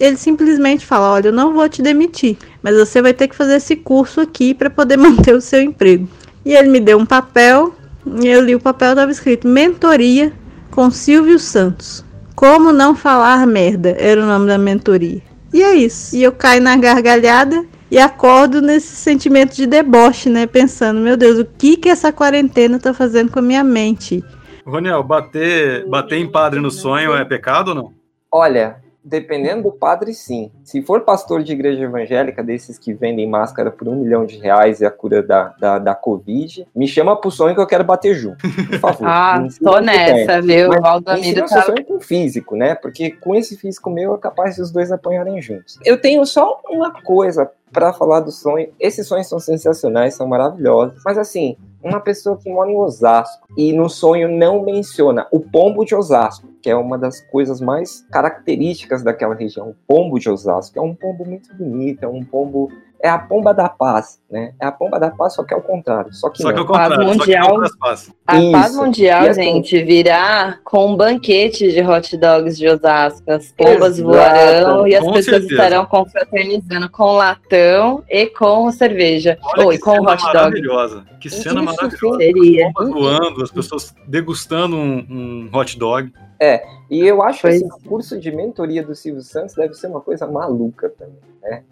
ele 0.00 0.16
simplesmente 0.16 0.84
fala, 0.84 1.12
olha, 1.12 1.28
eu 1.28 1.32
não 1.32 1.52
vou 1.52 1.68
te 1.68 1.80
demitir, 1.80 2.36
mas 2.60 2.76
você 2.76 3.00
vai 3.00 3.14
ter 3.14 3.28
que 3.28 3.36
fazer 3.36 3.56
esse 3.56 3.76
curso 3.76 4.20
aqui 4.20 4.52
para 4.52 4.68
poder 4.68 4.96
manter 4.98 5.34
o 5.34 5.40
seu 5.40 5.62
emprego. 5.62 6.08
E 6.44 6.54
ele 6.54 6.68
me 6.68 6.80
deu 6.80 6.98
um 6.98 7.06
papel, 7.06 7.74
e 8.20 8.26
eu 8.26 8.40
li 8.40 8.54
o 8.54 8.60
papel, 8.60 8.90
estava 8.90 9.10
escrito 9.10 9.46
Mentoria 9.46 10.32
com 10.70 10.90
Silvio 10.90 11.38
Santos. 11.38 12.04
Como 12.34 12.72
não 12.72 12.96
falar 12.96 13.46
merda 13.46 13.94
era 13.98 14.20
o 14.20 14.26
nome 14.26 14.46
da 14.46 14.58
mentoria. 14.58 15.22
E 15.52 15.62
é 15.62 15.74
isso. 15.74 16.16
E 16.16 16.22
eu 16.22 16.32
caio 16.32 16.62
na 16.62 16.76
gargalhada 16.76 17.64
e 17.90 17.98
acordo 17.98 18.62
nesse 18.62 18.96
sentimento 18.96 19.54
de 19.54 19.66
deboche, 19.66 20.30
né? 20.30 20.46
Pensando, 20.46 20.98
meu 20.98 21.16
Deus, 21.16 21.38
o 21.38 21.44
que 21.44 21.76
que 21.76 21.90
essa 21.90 22.10
quarentena 22.10 22.78
tá 22.78 22.94
fazendo 22.94 23.30
com 23.30 23.38
a 23.38 23.42
minha 23.42 23.62
mente? 23.62 24.24
Roniel, 24.64 25.02
bater, 25.02 25.86
bater 25.86 26.18
em 26.18 26.30
padre 26.30 26.58
no 26.58 26.70
sonho 26.70 27.14
é 27.14 27.24
pecado 27.24 27.68
ou 27.68 27.74
não? 27.74 27.92
Olha, 28.30 28.76
Dependendo 29.04 29.64
do 29.64 29.72
padre, 29.72 30.14
sim. 30.14 30.50
Se 30.62 30.80
for 30.80 31.00
pastor 31.00 31.42
de 31.42 31.52
igreja 31.52 31.82
evangélica, 31.82 32.42
desses 32.42 32.78
que 32.78 32.94
vendem 32.94 33.28
máscara 33.28 33.70
por 33.70 33.88
um 33.88 33.96
milhão 33.96 34.24
de 34.24 34.38
reais 34.38 34.80
e 34.80 34.86
a 34.86 34.90
cura 34.90 35.22
da, 35.22 35.54
da, 35.58 35.78
da 35.78 35.94
Covid, 35.94 36.66
me 36.74 36.86
chama 36.86 37.16
pro 37.16 37.30
sonho 37.30 37.54
que 37.54 37.60
eu 37.60 37.66
quero 37.66 37.82
bater 37.82 38.14
junto. 38.14 38.38
Por 38.38 38.78
favor. 38.78 39.02
ah, 39.08 39.44
tô 39.62 39.80
nessa, 39.80 40.40
viu? 40.40 40.68
Mas, 40.68 40.80
Valdamiro 40.80 41.46
tá... 41.46 41.62
sonho 41.62 41.84
com 41.84 42.00
físico, 42.00 42.54
né? 42.54 42.74
Porque 42.76 43.10
com 43.10 43.34
esse 43.34 43.56
físico 43.56 43.90
meu 43.90 44.14
é 44.14 44.18
capaz 44.18 44.54
de 44.54 44.62
os 44.62 44.70
dois 44.70 44.92
apanharem 44.92 45.42
juntos. 45.42 45.78
Eu 45.84 46.00
tenho 46.00 46.24
só 46.24 46.60
uma 46.70 46.92
coisa 47.02 47.50
para 47.72 47.92
falar 47.92 48.20
do 48.20 48.30
sonho. 48.30 48.68
Esses 48.78 49.06
sonhos 49.06 49.26
são 49.26 49.40
sensacionais, 49.40 50.14
são 50.14 50.26
maravilhosos. 50.28 51.00
Mas 51.04 51.18
assim, 51.18 51.56
uma 51.82 52.00
pessoa 52.00 52.36
que 52.36 52.50
mora 52.50 52.70
em 52.70 52.76
Osasco 52.76 53.46
e 53.56 53.72
no 53.72 53.88
sonho 53.88 54.28
não 54.28 54.62
menciona 54.62 55.26
o 55.30 55.40
pombo 55.40 55.84
de 55.84 55.94
Osasco, 55.94 56.48
que 56.62 56.70
é 56.70 56.76
uma 56.76 56.96
das 56.96 57.20
coisas 57.20 57.60
mais 57.60 58.06
características 58.10 59.02
daquela 59.02 59.34
região. 59.34 59.70
O 59.70 59.76
pombo 59.86 60.18
de 60.18 60.30
Osasco 60.30 60.78
é 60.78 60.82
um 60.82 60.94
pombo 60.94 61.24
muito 61.24 61.54
bonito, 61.54 62.04
é 62.04 62.08
um 62.08 62.24
pombo 62.24 62.70
é 63.02 63.08
a 63.08 63.18
pomba 63.18 63.52
da 63.52 63.68
paz, 63.68 64.20
né? 64.30 64.54
É 64.60 64.66
a 64.66 64.70
pomba 64.70 65.00
da 65.00 65.10
paz, 65.10 65.34
só 65.34 65.42
que 65.42 65.52
é 65.52 65.56
o 65.56 65.60
contrário. 65.60 66.12
Só 66.14 66.30
que, 66.30 66.40
só 66.40 66.52
que 66.52 66.58
é 66.58 66.62
o 66.62 66.66
contrário. 66.66 66.96
Paz 66.96 67.16
mundial, 67.16 67.62
paz. 67.80 68.12
A 68.24 68.38
Isso. 68.38 68.52
paz 68.52 68.76
mundial, 68.76 69.26
e 69.26 69.34
gente, 69.34 69.76
assim, 69.76 69.84
virá 69.84 70.58
com 70.62 70.92
um 70.92 70.96
banquete 70.96 71.72
de 71.72 71.82
hot 71.82 72.16
dogs 72.16 72.56
de 72.56 72.68
Osasco. 72.68 73.28
As 73.28 73.50
pombas 73.50 73.98
Exato. 73.98 74.04
voarão 74.04 74.86
e 74.86 74.94
as 74.94 75.04
com 75.04 75.12
pessoas 75.12 75.42
certeza. 75.42 75.52
estarão 75.52 75.84
confraternizando 75.84 76.88
com 76.90 77.16
latão 77.16 78.04
e 78.08 78.26
com 78.26 78.70
cerveja. 78.70 79.36
Olha 79.42 79.66
Ou, 79.66 79.78
com 79.80 80.00
hot 80.00 80.22
dog. 80.22 80.34
Maravilhosa. 80.34 81.04
Que 81.20 81.28
cena 81.28 81.60
Isso 81.60 81.74
maravilhosa. 81.74 82.18
Seria. 82.18 82.68
As 82.68 82.72
pombas 82.72 82.92
voando, 82.92 83.42
as 83.42 83.50
pessoas 83.50 83.94
degustando 84.06 84.76
um, 84.76 85.06
um 85.10 85.50
hot 85.52 85.76
dog. 85.76 86.12
É, 86.38 86.64
e 86.88 87.00
eu 87.00 87.20
acho 87.20 87.40
que 87.40 87.48
assim, 87.48 87.66
o 87.66 87.88
curso 87.88 88.18
de 88.18 88.30
mentoria 88.30 88.82
do 88.82 88.94
Silvio 88.94 89.22
Santos 89.22 89.56
deve 89.56 89.74
ser 89.74 89.88
uma 89.88 90.00
coisa 90.00 90.26
maluca 90.26 90.88
também, 90.88 91.18
né? 91.42 91.64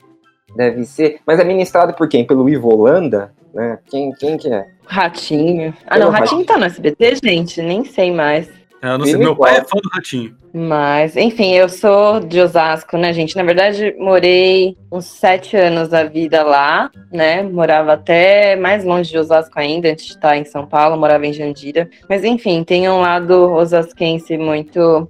Deve 0.55 0.85
ser. 0.85 1.21
Mas 1.27 1.39
é 1.39 1.45
ministrado 1.45 1.95
por 1.95 2.09
quem? 2.09 2.27
Pelo 2.27 2.49
Ivo 2.49 2.69
Holanda? 2.69 3.33
Né? 3.55 3.79
Quem, 3.87 4.13
quem 4.13 4.37
que 4.37 4.49
é? 4.53 4.67
Ratinho. 4.87 5.75
Ah, 5.87 5.99
não, 5.99 6.11
Ratinho 6.11 6.45
tá 6.45 6.59
no 6.59 6.65
SBT, 6.65 7.17
gente? 7.23 7.63
Nem 7.63 7.85
sei 7.85 8.13
mais. 8.13 8.49
É, 8.83 8.89
eu 8.89 8.99
não 8.99 9.05
sei, 9.05 9.17
meu 9.17 9.37
pai 9.37 9.59
é 9.59 9.65
fã 9.65 9.79
do 9.83 9.89
Ratinho. 9.93 10.35
Mas, 10.53 11.17
enfim, 11.17 11.53
eu 11.53 11.69
sou 11.69 12.19
de 12.19 12.41
Osasco, 12.41 12.97
né, 12.97 13.13
gente? 13.13 13.37
Na 13.37 13.43
verdade, 13.43 13.95
morei 13.99 14.77
uns 14.91 15.05
sete 15.05 15.57
anos 15.57 15.91
da 15.91 16.05
vida 16.05 16.43
lá, 16.43 16.91
né? 17.13 17.43
Morava 17.43 17.93
até 17.93 18.57
mais 18.57 18.85
longe 18.85 19.11
de 19.11 19.19
Osasco 19.19 19.59
ainda, 19.61 19.91
antes 19.91 20.07
de 20.07 20.13
estar 20.13 20.37
em 20.37 20.45
São 20.45 20.67
Paulo, 20.67 20.97
morava 20.97 21.27
em 21.27 21.33
Jandira. 21.33 21.89
Mas, 22.09 22.25
enfim, 22.25 22.65
tem 22.65 22.89
um 22.89 23.01
lado 23.01 23.53
osasquense 23.53 24.37
muito 24.39 25.09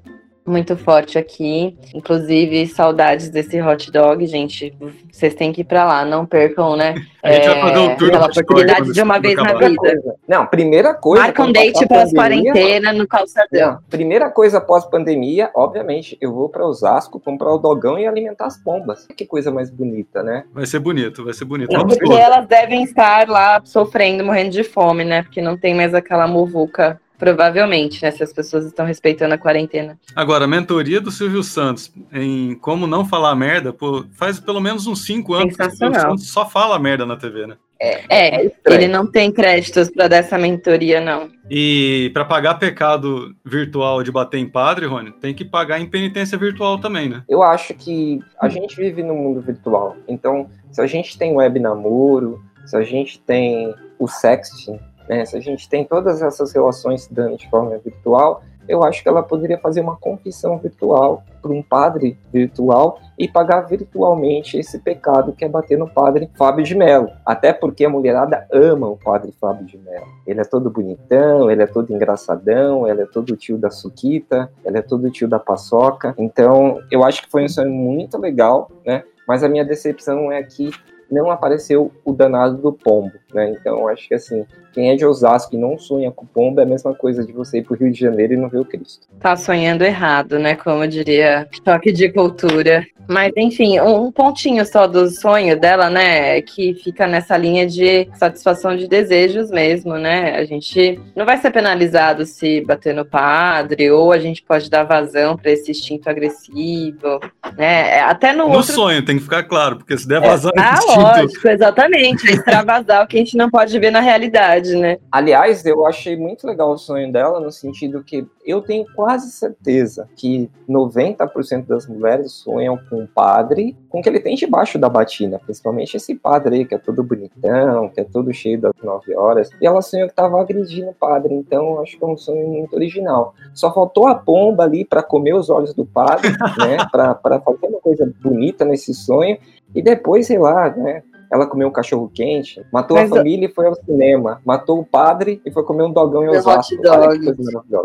muito 0.50 0.76
forte 0.76 1.16
aqui. 1.16 1.76
Inclusive, 1.94 2.66
saudades 2.66 3.30
desse 3.30 3.60
hot 3.60 3.90
dog, 3.90 4.26
gente. 4.26 4.74
Vocês 5.10 5.34
têm 5.34 5.52
que 5.52 5.62
ir 5.62 5.64
pra 5.64 5.84
lá, 5.84 6.04
não 6.04 6.26
percam, 6.26 6.76
né? 6.76 6.94
A 7.22 7.32
gente 7.32 7.46
é, 7.46 7.50
vai 7.50 7.60
fazer 7.60 7.78
um 7.78 7.96
tour 7.96 8.08
aquela 8.08 8.26
oportunidade 8.26 8.92
de 8.92 9.02
uma 9.02 9.18
vez 9.18 9.36
na 9.36 9.54
vida. 9.54 10.16
Não, 10.26 10.46
primeira 10.46 10.94
coisa. 10.94 11.24
Marca 11.24 11.42
um 11.42 11.52
date 11.52 11.86
pós-quarentena 11.86 12.92
no 12.92 13.06
calçadão. 13.06 13.72
Não, 13.72 13.78
primeira 13.88 14.30
coisa 14.30 14.60
pós-pandemia, 14.60 15.50
obviamente, 15.54 16.16
eu 16.20 16.32
vou 16.32 16.48
para 16.48 16.66
Osasco 16.66 17.20
comprar 17.20 17.52
o 17.52 17.58
dogão 17.58 17.98
e 17.98 18.06
alimentar 18.06 18.46
as 18.46 18.56
pombas. 18.56 19.06
Que 19.16 19.26
coisa 19.26 19.50
mais 19.50 19.70
bonita, 19.70 20.22
né? 20.22 20.44
Vai 20.52 20.66
ser 20.66 20.78
bonito, 20.78 21.24
vai 21.24 21.34
ser 21.34 21.44
bonito. 21.44 21.72
Não, 21.72 21.86
porque 21.86 22.12
elas 22.12 22.46
devem 22.46 22.82
estar 22.82 23.28
lá 23.28 23.60
sofrendo, 23.64 24.24
morrendo 24.24 24.50
de 24.50 24.64
fome, 24.64 25.04
né? 25.04 25.22
Porque 25.22 25.42
não 25.42 25.56
tem 25.56 25.74
mais 25.74 25.94
aquela 25.94 26.26
muvuca 26.26 27.00
Provavelmente, 27.20 28.02
né? 28.02 28.10
Se 28.10 28.22
as 28.22 28.32
pessoas 28.32 28.64
estão 28.64 28.86
respeitando 28.86 29.34
a 29.34 29.38
quarentena. 29.38 29.98
Agora, 30.16 30.46
a 30.46 30.48
mentoria 30.48 31.00
do 31.00 31.10
Silvio 31.10 31.42
Santos 31.42 31.92
em 32.12 32.54
como 32.54 32.86
não 32.86 33.04
falar 33.04 33.36
merda, 33.36 33.74
pô, 33.74 34.06
faz 34.12 34.40
pelo 34.40 34.60
menos 34.60 34.86
uns 34.86 35.04
cinco 35.04 35.34
anos 35.34 35.54
que 35.54 35.62
o 35.62 35.70
Silvio 35.70 36.00
Santos 36.00 36.30
só 36.30 36.48
fala 36.48 36.78
merda 36.78 37.04
na 37.04 37.16
TV, 37.16 37.46
né? 37.46 37.56
É, 37.78 38.44
estranho. 38.44 38.80
ele 38.80 38.88
não 38.88 39.10
tem 39.10 39.32
créditos 39.32 39.90
pra 39.90 40.06
dar 40.06 40.18
essa 40.18 40.36
mentoria, 40.36 41.00
não. 41.00 41.30
E 41.48 42.10
pra 42.12 42.26
pagar 42.26 42.54
pecado 42.54 43.34
virtual 43.44 44.02
de 44.02 44.12
bater 44.12 44.38
em 44.38 44.46
padre, 44.46 44.86
Rony, 44.86 45.12
tem 45.12 45.34
que 45.34 45.46
pagar 45.46 45.80
em 45.80 45.86
penitência 45.86 46.36
virtual 46.36 46.78
também, 46.78 47.08
né? 47.08 47.22
Eu 47.26 47.42
acho 47.42 47.72
que 47.74 48.20
a 48.38 48.48
gente 48.50 48.76
vive 48.76 49.02
no 49.02 49.14
mundo 49.14 49.40
virtual. 49.40 49.96
Então, 50.06 50.50
se 50.70 50.80
a 50.80 50.86
gente 50.86 51.18
tem 51.18 51.34
web 51.34 51.58
namoro, 51.58 52.42
se 52.66 52.76
a 52.76 52.82
gente 52.82 53.18
tem 53.18 53.74
o 53.98 54.06
sexting, 54.06 54.78
né, 55.10 55.24
se 55.24 55.36
a 55.36 55.40
gente 55.40 55.68
tem 55.68 55.84
todas 55.84 56.22
essas 56.22 56.52
relações 56.52 57.02
se 57.02 57.12
dando 57.12 57.36
de 57.36 57.50
forma 57.50 57.76
virtual, 57.78 58.44
eu 58.68 58.84
acho 58.84 59.02
que 59.02 59.08
ela 59.08 59.24
poderia 59.24 59.58
fazer 59.58 59.80
uma 59.80 59.96
confissão 59.96 60.56
virtual 60.56 61.24
para 61.42 61.50
um 61.50 61.60
padre 61.60 62.16
virtual 62.32 63.00
e 63.18 63.26
pagar 63.26 63.62
virtualmente 63.62 64.56
esse 64.56 64.78
pecado 64.78 65.32
que 65.32 65.44
é 65.44 65.48
bater 65.48 65.76
no 65.76 65.90
padre 65.90 66.30
Fábio 66.38 66.64
de 66.64 66.76
Mello. 66.76 67.10
Até 67.26 67.52
porque 67.52 67.84
a 67.84 67.90
mulherada 67.90 68.46
ama 68.52 68.86
o 68.86 68.96
padre 68.96 69.34
Fábio 69.40 69.66
de 69.66 69.76
Mello. 69.76 70.06
Ele 70.24 70.40
é 70.40 70.44
todo 70.44 70.70
bonitão, 70.70 71.50
ele 71.50 71.64
é 71.64 71.66
todo 71.66 71.92
engraçadão, 71.92 72.86
ele 72.86 73.02
é 73.02 73.06
todo 73.06 73.36
tio 73.36 73.58
da 73.58 73.70
Suquita, 73.70 74.48
ele 74.64 74.78
é 74.78 74.82
todo 74.82 75.10
tio 75.10 75.26
da 75.26 75.40
paçoca. 75.40 76.14
Então, 76.16 76.78
eu 76.88 77.02
acho 77.02 77.22
que 77.22 77.30
foi 77.30 77.44
um 77.44 77.48
sonho 77.48 77.72
muito 77.72 78.16
legal, 78.16 78.70
né? 78.86 79.02
Mas 79.26 79.42
a 79.42 79.48
minha 79.48 79.64
decepção 79.64 80.30
é 80.30 80.40
que 80.44 80.70
não 81.10 81.30
apareceu 81.30 81.90
o 82.04 82.12
danado 82.12 82.56
do 82.56 82.72
pombo, 82.72 83.12
né? 83.34 83.50
Então, 83.50 83.88
acho 83.88 84.06
que 84.08 84.14
assim, 84.14 84.44
quem 84.72 84.90
é 84.90 84.96
de 84.96 85.04
Osasco 85.04 85.54
e 85.54 85.58
não 85.58 85.78
sonha 85.78 86.10
com 86.10 86.24
pombo 86.24 86.60
é 86.60 86.62
a 86.64 86.66
mesma 86.66 86.94
coisa 86.94 87.24
de 87.24 87.32
você 87.32 87.58
ir 87.58 87.62
pro 87.62 87.76
Rio 87.76 87.90
de 87.92 87.98
Janeiro 87.98 88.34
e 88.34 88.36
não 88.36 88.48
ver 88.48 88.60
o 88.60 88.64
Cristo. 88.64 89.06
Tá 89.18 89.36
sonhando 89.36 89.82
errado, 89.82 90.38
né? 90.38 90.54
Como 90.54 90.86
diria 90.86 91.48
choque 91.64 91.92
de 91.92 92.10
cultura. 92.12 92.86
Mas, 93.08 93.32
enfim, 93.36 93.80
um 93.80 94.12
pontinho 94.12 94.64
só 94.64 94.86
do 94.86 95.10
sonho 95.10 95.58
dela, 95.58 95.90
né? 95.90 96.38
é 96.38 96.42
Que 96.42 96.74
fica 96.74 97.08
nessa 97.08 97.36
linha 97.36 97.66
de 97.66 98.08
satisfação 98.14 98.76
de 98.76 98.86
desejos 98.86 99.50
mesmo, 99.50 99.94
né? 99.94 100.36
A 100.36 100.44
gente 100.44 101.00
não 101.16 101.26
vai 101.26 101.36
ser 101.38 101.50
penalizado 101.50 102.24
se 102.24 102.60
bater 102.60 102.94
no 102.94 103.04
padre, 103.04 103.90
ou 103.90 104.12
a 104.12 104.18
gente 104.20 104.44
pode 104.44 104.70
dar 104.70 104.84
vazão 104.84 105.36
para 105.36 105.50
esse 105.50 105.72
instinto 105.72 106.08
agressivo, 106.08 107.18
né? 107.56 108.00
Até 108.02 108.32
no, 108.32 108.48
No 108.48 108.54
outro 108.54 108.72
sonho, 108.72 109.04
tem 109.04 109.16
que 109.16 109.24
ficar 109.24 109.42
claro, 109.42 109.78
porque 109.78 109.98
se 109.98 110.06
der 110.06 110.20
vazão 110.20 110.52
Ah, 110.56 110.70
nesse 110.72 110.86
instinto, 110.86 110.99
lógico, 111.02 111.48
exatamente. 111.48 112.28
É 112.28 112.32
extravasar 112.32 113.04
o 113.04 113.08
que 113.08 113.16
a 113.16 113.20
gente 113.20 113.36
não 113.36 113.50
pode 113.50 113.78
ver 113.78 113.90
na 113.90 114.00
realidade, 114.00 114.76
né? 114.76 114.98
Aliás, 115.10 115.64
eu 115.64 115.86
achei 115.86 116.16
muito 116.16 116.46
legal 116.46 116.70
o 116.70 116.78
sonho 116.78 117.10
dela, 117.12 117.40
no 117.40 117.50
sentido 117.50 118.02
que 118.02 118.26
eu 118.44 118.60
tenho 118.62 118.84
quase 118.94 119.30
certeza 119.30 120.08
que 120.16 120.50
90% 120.68 121.66
das 121.66 121.86
mulheres 121.86 122.32
sonham 122.32 122.78
com 122.88 123.00
um 123.02 123.06
padre 123.06 123.76
com 123.88 123.98
o 123.98 124.02
que 124.02 124.08
ele 124.08 124.20
tem 124.20 124.36
debaixo 124.36 124.78
da 124.78 124.88
batina, 124.88 125.38
principalmente 125.38 125.96
esse 125.96 126.14
padre 126.14 126.56
aí, 126.56 126.64
que 126.64 126.74
é 126.74 126.78
todo 126.78 127.02
bonitão, 127.02 127.88
que 127.88 128.00
é 128.00 128.04
todo 128.04 128.32
cheio 128.32 128.60
das 128.60 128.72
9 128.82 129.14
horas, 129.16 129.50
e 129.60 129.66
ela 129.66 129.82
sonhou 129.82 130.08
que 130.08 130.14
tava 130.14 130.40
agredindo 130.40 130.90
o 130.90 130.94
padre, 130.94 131.34
então 131.34 131.80
acho 131.80 131.98
que 131.98 132.04
é 132.04 132.06
um 132.06 132.16
sonho 132.16 132.46
muito 132.46 132.74
original. 132.74 133.34
Só 133.52 133.72
faltou 133.72 134.06
a 134.06 134.14
pomba 134.14 134.62
ali 134.62 134.84
para 134.84 135.02
comer 135.02 135.34
os 135.34 135.50
olhos 135.50 135.74
do 135.74 135.84
padre, 135.84 136.30
né, 136.30 136.76
pra, 136.90 137.14
pra 137.14 137.40
fazer 137.40 137.66
uma 137.66 137.80
coisa 137.80 138.10
bonita 138.22 138.64
nesse 138.64 138.94
sonho, 138.94 139.36
e 139.74 139.82
depois, 139.82 140.26
sei 140.26 140.38
lá, 140.38 140.70
né, 140.70 141.02
ela 141.30 141.46
comeu 141.46 141.68
um 141.68 141.70
cachorro 141.70 142.10
quente, 142.12 142.60
matou 142.72 142.96
Mas 142.96 143.10
a 143.10 143.16
família 143.16 143.46
e 143.46 143.52
foi 143.52 143.66
ao 143.66 143.74
cinema, 143.76 144.40
matou 144.44 144.80
o 144.80 144.84
padre 144.84 145.40
e 145.46 145.50
foi 145.50 145.62
comer 145.62 145.84
um 145.84 145.92
dogão 145.92 146.24
em 146.24 146.28
Osasco. 146.28 146.74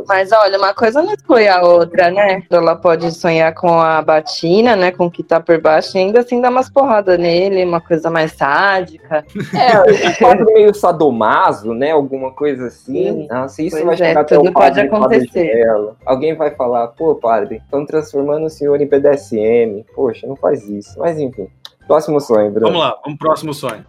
Mas 0.08 0.32
olha, 0.32 0.58
uma 0.58 0.74
coisa 0.74 1.04
não 1.04 1.14
exclui 1.14 1.48
a 1.48 1.62
outra, 1.62 2.10
né? 2.10 2.42
Ela 2.50 2.76
pode 2.76 3.12
sonhar 3.12 3.54
com 3.54 3.80
a 3.80 4.02
batina, 4.02 4.76
né? 4.76 4.92
Com 4.92 5.06
o 5.06 5.12
que 5.12 5.22
tá 5.22 5.40
por 5.40 5.62
baixo, 5.62 5.96
e 5.96 6.00
ainda 6.00 6.22
assim 6.22 6.42
dar 6.42 6.50
umas 6.50 6.70
porradas 6.72 7.20
nele, 7.20 7.64
uma 7.64 7.80
coisa 7.80 8.10
mais 8.10 8.32
sádica. 8.32 9.24
É, 9.54 10.10
um 10.10 10.14
padre 10.20 10.54
meio 10.54 10.74
sadomaso, 10.74 11.74
né? 11.74 11.92
Alguma 11.92 12.32
coisa 12.32 12.68
assim. 12.68 13.28
Nossa, 13.28 13.62
isso 13.62 13.76
Pois 13.76 13.86
vai 13.86 13.94
é, 13.94 13.98
chegar 13.98 14.22
até 14.22 14.36
tudo 14.38 14.50
o 14.50 14.54
padre 14.54 14.90
pode 14.90 14.96
acontecer. 14.96 15.54
Mello. 15.54 15.96
Alguém 16.04 16.36
vai 16.36 16.50
falar, 16.52 16.88
pô, 16.88 17.14
padre, 17.14 17.62
estão 17.64 17.86
transformando 17.86 18.48
o 18.48 18.50
senhor 18.50 18.82
em 18.82 18.88
BDSM. 18.88 19.86
Poxa, 19.94 20.26
não 20.26 20.36
faz 20.36 20.68
isso. 20.68 20.98
Mas 20.98 21.20
enfim. 21.20 21.48
Próximo 21.88 22.20
sonho, 22.20 22.52
Bruno. 22.52 22.68
vamos 22.68 22.82
lá, 22.82 22.98
vamos 23.04 23.20
pro 23.20 23.28
próximo 23.28 23.54
sonho. 23.54 23.86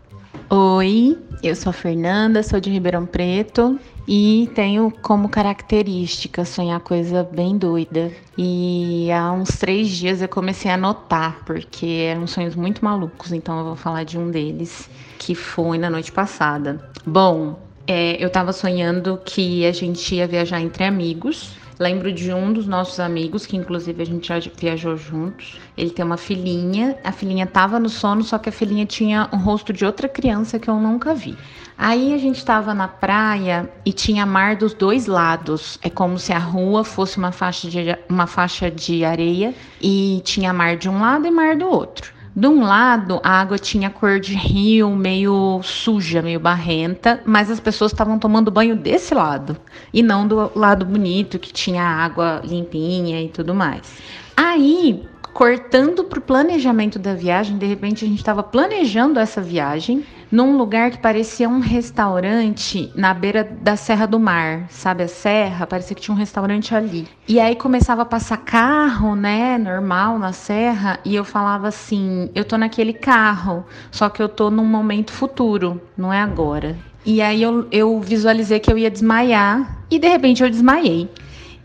Oi, 0.48 1.18
eu 1.42 1.56
sou 1.56 1.70
a 1.70 1.72
Fernanda, 1.72 2.42
sou 2.42 2.60
de 2.60 2.70
Ribeirão 2.70 3.04
Preto 3.04 3.78
e 4.06 4.48
tenho 4.54 4.92
como 5.02 5.28
característica 5.28 6.44
sonhar 6.44 6.78
coisa 6.80 7.24
bem 7.24 7.58
doida. 7.58 8.12
E 8.38 9.10
há 9.10 9.32
uns 9.32 9.58
três 9.58 9.88
dias 9.88 10.22
eu 10.22 10.28
comecei 10.28 10.70
a 10.70 10.74
anotar, 10.74 11.38
porque 11.44 11.86
eram 11.86 12.26
sonhos 12.26 12.54
muito 12.54 12.84
malucos, 12.84 13.32
então 13.32 13.58
eu 13.58 13.64
vou 13.64 13.76
falar 13.76 14.04
de 14.04 14.18
um 14.18 14.30
deles, 14.30 14.88
que 15.18 15.34
foi 15.34 15.78
na 15.78 15.90
noite 15.90 16.12
passada. 16.12 16.88
Bom, 17.04 17.58
é, 17.86 18.22
eu 18.22 18.30
tava 18.30 18.52
sonhando 18.52 19.20
que 19.24 19.66
a 19.66 19.72
gente 19.72 20.14
ia 20.14 20.26
viajar 20.26 20.60
entre 20.60 20.84
amigos. 20.84 21.56
Lembro 21.78 22.10
de 22.10 22.32
um 22.32 22.54
dos 22.54 22.66
nossos 22.66 22.98
amigos, 22.98 23.44
que 23.44 23.54
inclusive 23.54 24.02
a 24.02 24.06
gente 24.06 24.28
já 24.28 24.38
viajou 24.56 24.96
juntos. 24.96 25.60
Ele 25.76 25.90
tem 25.90 26.04
uma 26.04 26.16
filhinha, 26.16 26.96
a 27.04 27.12
filhinha 27.12 27.46
tava 27.46 27.78
no 27.78 27.90
sono, 27.90 28.22
só 28.22 28.38
que 28.38 28.48
a 28.48 28.52
filhinha 28.52 28.86
tinha 28.86 29.28
o 29.30 29.36
rosto 29.36 29.74
de 29.74 29.84
outra 29.84 30.08
criança 30.08 30.58
que 30.58 30.70
eu 30.70 30.80
nunca 30.80 31.14
vi. 31.14 31.36
Aí 31.76 32.14
a 32.14 32.18
gente 32.18 32.42
tava 32.42 32.72
na 32.72 32.88
praia 32.88 33.70
e 33.84 33.92
tinha 33.92 34.24
mar 34.24 34.56
dos 34.56 34.72
dois 34.72 35.06
lados. 35.06 35.78
É 35.82 35.90
como 35.90 36.18
se 36.18 36.32
a 36.32 36.38
rua 36.38 36.82
fosse 36.82 37.18
uma 37.18 37.30
faixa 37.30 37.68
de, 37.68 37.78
uma 38.08 38.26
faixa 38.26 38.70
de 38.70 39.04
areia 39.04 39.54
e 39.78 40.22
tinha 40.24 40.54
mar 40.54 40.78
de 40.78 40.88
um 40.88 40.98
lado 40.98 41.26
e 41.26 41.30
mar 41.30 41.56
do 41.56 41.68
outro. 41.68 42.15
De 42.36 42.46
um 42.46 42.62
lado, 42.62 43.18
a 43.24 43.40
água 43.40 43.58
tinha 43.58 43.88
cor 43.88 44.20
de 44.20 44.34
rio, 44.34 44.90
meio 44.94 45.58
suja, 45.62 46.20
meio 46.20 46.38
barrenta, 46.38 47.22
mas 47.24 47.50
as 47.50 47.58
pessoas 47.58 47.92
estavam 47.92 48.18
tomando 48.18 48.50
banho 48.50 48.76
desse 48.76 49.14
lado 49.14 49.56
e 49.90 50.02
não 50.02 50.28
do 50.28 50.52
lado 50.54 50.84
bonito 50.84 51.38
que 51.38 51.50
tinha 51.50 51.82
água 51.82 52.42
limpinha 52.44 53.22
e 53.22 53.30
tudo 53.30 53.54
mais. 53.54 54.02
Aí, 54.36 55.02
cortando 55.36 56.02
pro 56.02 56.18
planejamento 56.18 56.98
da 56.98 57.12
viagem, 57.12 57.58
de 57.58 57.66
repente 57.66 58.02
a 58.02 58.08
gente 58.08 58.16
estava 58.20 58.42
planejando 58.42 59.20
essa 59.20 59.38
viagem 59.38 60.02
num 60.32 60.56
lugar 60.56 60.90
que 60.90 60.96
parecia 60.96 61.46
um 61.46 61.60
restaurante 61.60 62.90
na 62.94 63.12
beira 63.12 63.44
da 63.44 63.76
Serra 63.76 64.06
do 64.06 64.18
Mar, 64.18 64.64
sabe 64.70 65.02
a 65.02 65.08
serra? 65.08 65.66
Parecia 65.66 65.94
que 65.94 66.00
tinha 66.00 66.14
um 66.14 66.18
restaurante 66.18 66.74
ali. 66.74 67.06
E 67.28 67.38
aí 67.38 67.54
começava 67.54 68.00
a 68.00 68.06
passar 68.06 68.38
carro, 68.38 69.14
né, 69.14 69.58
normal 69.58 70.18
na 70.18 70.32
serra, 70.32 70.98
e 71.04 71.14
eu 71.14 71.22
falava 71.22 71.68
assim: 71.68 72.30
eu 72.34 72.42
tô 72.42 72.56
naquele 72.56 72.94
carro, 72.94 73.62
só 73.90 74.08
que 74.08 74.22
eu 74.22 74.30
tô 74.30 74.50
num 74.50 74.64
momento 74.64 75.12
futuro, 75.12 75.82
não 75.98 76.10
é 76.10 76.18
agora. 76.22 76.78
E 77.04 77.20
aí 77.20 77.42
eu, 77.42 77.68
eu 77.70 78.00
visualizei 78.00 78.58
que 78.58 78.72
eu 78.72 78.78
ia 78.78 78.90
desmaiar, 78.90 79.82
e 79.90 79.98
de 79.98 80.08
repente 80.08 80.42
eu 80.42 80.48
desmaiei. 80.48 81.10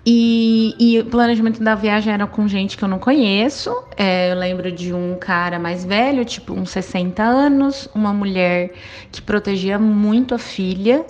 E, 0.06 0.76
e 0.80 1.00
o 1.00 1.06
planejamento 1.06 1.64
da 1.64 1.76
viagem 1.76 2.12
era 2.12 2.26
com 2.26 2.48
gente 2.48 2.76
que 2.76 2.84
eu 2.84 2.88
não 2.88 2.98
conheço. 2.98 3.72
É, 3.96 4.32
eu 4.32 4.36
lembro 4.38 4.72
de 4.72 4.94
um 4.94 5.16
cara 5.16 5.60
mais 5.60 5.86
velho, 5.86 6.26
tipo 6.26 6.54
uns 6.54 6.72
60 6.72 7.22
anos, 7.22 7.88
uma 7.94 8.12
mulher 8.12 8.72
que 9.12 9.22
protegia 9.22 9.78
muito 9.78 10.34
a 10.34 10.40
filha 10.40 11.06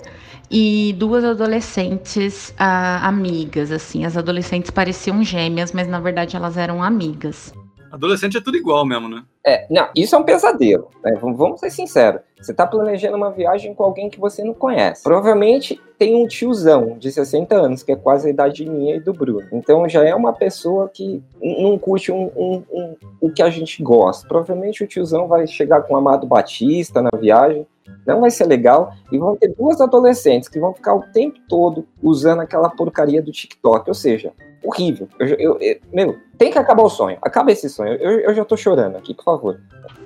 e 0.50 0.94
duas 0.98 1.24
adolescentes 1.24 2.54
ah, 2.58 3.06
amigas, 3.08 3.72
assim. 3.72 4.04
As 4.04 4.16
adolescentes 4.16 4.70
pareciam 4.70 5.24
gêmeas, 5.24 5.72
mas 5.72 5.88
na 5.88 5.98
verdade 5.98 6.36
elas 6.36 6.58
eram 6.58 6.82
amigas. 6.82 7.54
Adolescente 7.92 8.38
é 8.38 8.40
tudo 8.40 8.56
igual 8.56 8.86
mesmo, 8.86 9.08
né? 9.08 9.22
É, 9.46 9.66
não, 9.70 9.88
isso 9.94 10.14
é 10.14 10.18
um 10.18 10.22
pesadelo. 10.24 10.88
né? 11.04 11.12
Vamos- 11.20 11.60
ser 11.60 11.70
sinceros. 11.70 12.22
Você 12.40 12.54
tá 12.54 12.66
planejando 12.66 13.16
uma 13.16 13.30
viagem 13.30 13.74
com 13.74 13.84
alguém 13.84 14.08
que 14.08 14.18
você 14.18 14.42
não 14.42 14.54
conhece. 14.54 15.02
Provavelmente 15.02 15.78
tem 15.98 16.16
um 16.16 16.26
tiozão 16.26 16.96
de 16.98 17.12
60 17.12 17.54
anos, 17.54 17.82
que 17.82 17.92
é 17.92 17.96
quase 17.96 18.26
a 18.26 18.30
idade 18.30 18.68
minha 18.68 18.96
e 18.96 19.00
do 19.00 19.12
Bruno. 19.12 19.46
Então 19.52 19.88
já 19.88 20.04
é 20.04 20.14
uma 20.14 20.32
pessoa 20.32 20.88
que 20.88 21.22
não 21.40 21.78
curte 21.78 22.10
um- 22.10 22.30
um- 22.36 22.62
um- 22.72 22.96
o 23.20 23.30
que 23.30 23.42
a 23.42 23.50
gente 23.50 23.82
gosta. 23.82 24.26
Provavelmente 24.26 24.82
o 24.82 24.86
tiozão 24.86 25.28
vai 25.28 25.46
chegar 25.46 25.82
com 25.82 25.94
o 25.94 25.96
Amado 25.96 26.26
Batista 26.26 27.02
na 27.02 27.10
viagem. 27.16 27.66
Não 28.06 28.20
vai 28.22 28.30
ser 28.30 28.46
legal. 28.46 28.92
E 29.12 29.18
vão 29.18 29.36
ter 29.36 29.48
duas 29.56 29.80
adolescentes 29.80 30.48
que 30.48 30.58
vão 30.58 30.72
ficar 30.72 30.94
o 30.94 31.02
tempo 31.12 31.38
todo 31.48 31.86
usando 32.02 32.40
aquela 32.40 32.70
porcaria 32.70 33.20
do 33.22 33.30
TikTok. 33.30 33.88
Ou 33.88 33.94
seja, 33.94 34.32
horrível. 34.62 35.08
Eu, 35.18 35.26
eu- 35.28 35.58
eu- 35.60 35.76
meu, 35.92 36.18
tem 36.38 36.50
que 36.50 36.58
acabar 36.58 36.82
o 36.82 36.88
sonho. 36.90 37.16
Acaba 37.22 37.50
esse 37.52 37.68
sonho. 37.68 37.94
Eu, 37.94 38.20
eu 38.20 38.34
já 38.34 38.44
tô 38.44 38.56
chorando 38.56 38.96
aqui, 38.96 39.14
por 39.14 39.24
favor. 39.24 39.60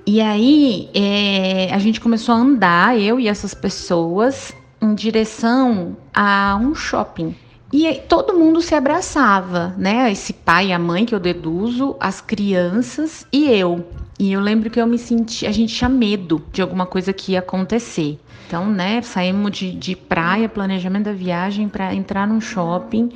E 0.05 0.21
aí 0.21 0.89
é, 0.93 1.73
a 1.73 1.79
gente 1.79 1.99
começou 1.99 2.33
a 2.33 2.37
andar, 2.37 2.99
eu 2.99 3.19
e 3.19 3.27
essas 3.27 3.53
pessoas, 3.53 4.53
em 4.81 4.95
direção 4.95 5.97
a 6.13 6.57
um 6.61 6.73
shopping. 6.73 7.35
E 7.73 7.85
aí 7.85 8.01
todo 8.07 8.33
mundo 8.33 8.61
se 8.61 8.73
abraçava, 8.73 9.75
né? 9.77 10.09
Esse 10.11 10.31
pai 10.31 10.71
a 10.71 10.79
mãe 10.79 11.05
que 11.05 11.13
eu 11.13 11.19
deduzo, 11.19 11.97
as 11.99 12.21
crianças 12.21 13.27
e 13.31 13.49
eu. 13.51 13.85
E 14.17 14.31
eu 14.31 14.39
lembro 14.39 14.69
que 14.69 14.79
eu 14.79 14.87
me 14.87 14.97
senti, 14.97 15.45
a 15.45 15.51
gente 15.51 15.75
tinha 15.75 15.89
medo 15.89 16.41
de 16.51 16.61
alguma 16.61 16.85
coisa 16.85 17.11
que 17.13 17.33
ia 17.33 17.39
acontecer. 17.39 18.17
Então, 18.47 18.65
né, 18.65 19.01
saímos 19.01 19.51
de, 19.51 19.73
de 19.73 19.93
praia, 19.93 20.47
planejamento 20.47 21.03
da 21.03 21.11
viagem 21.11 21.67
para 21.67 21.93
entrar 21.93 22.25
num 22.25 22.39
shopping. 22.39 23.09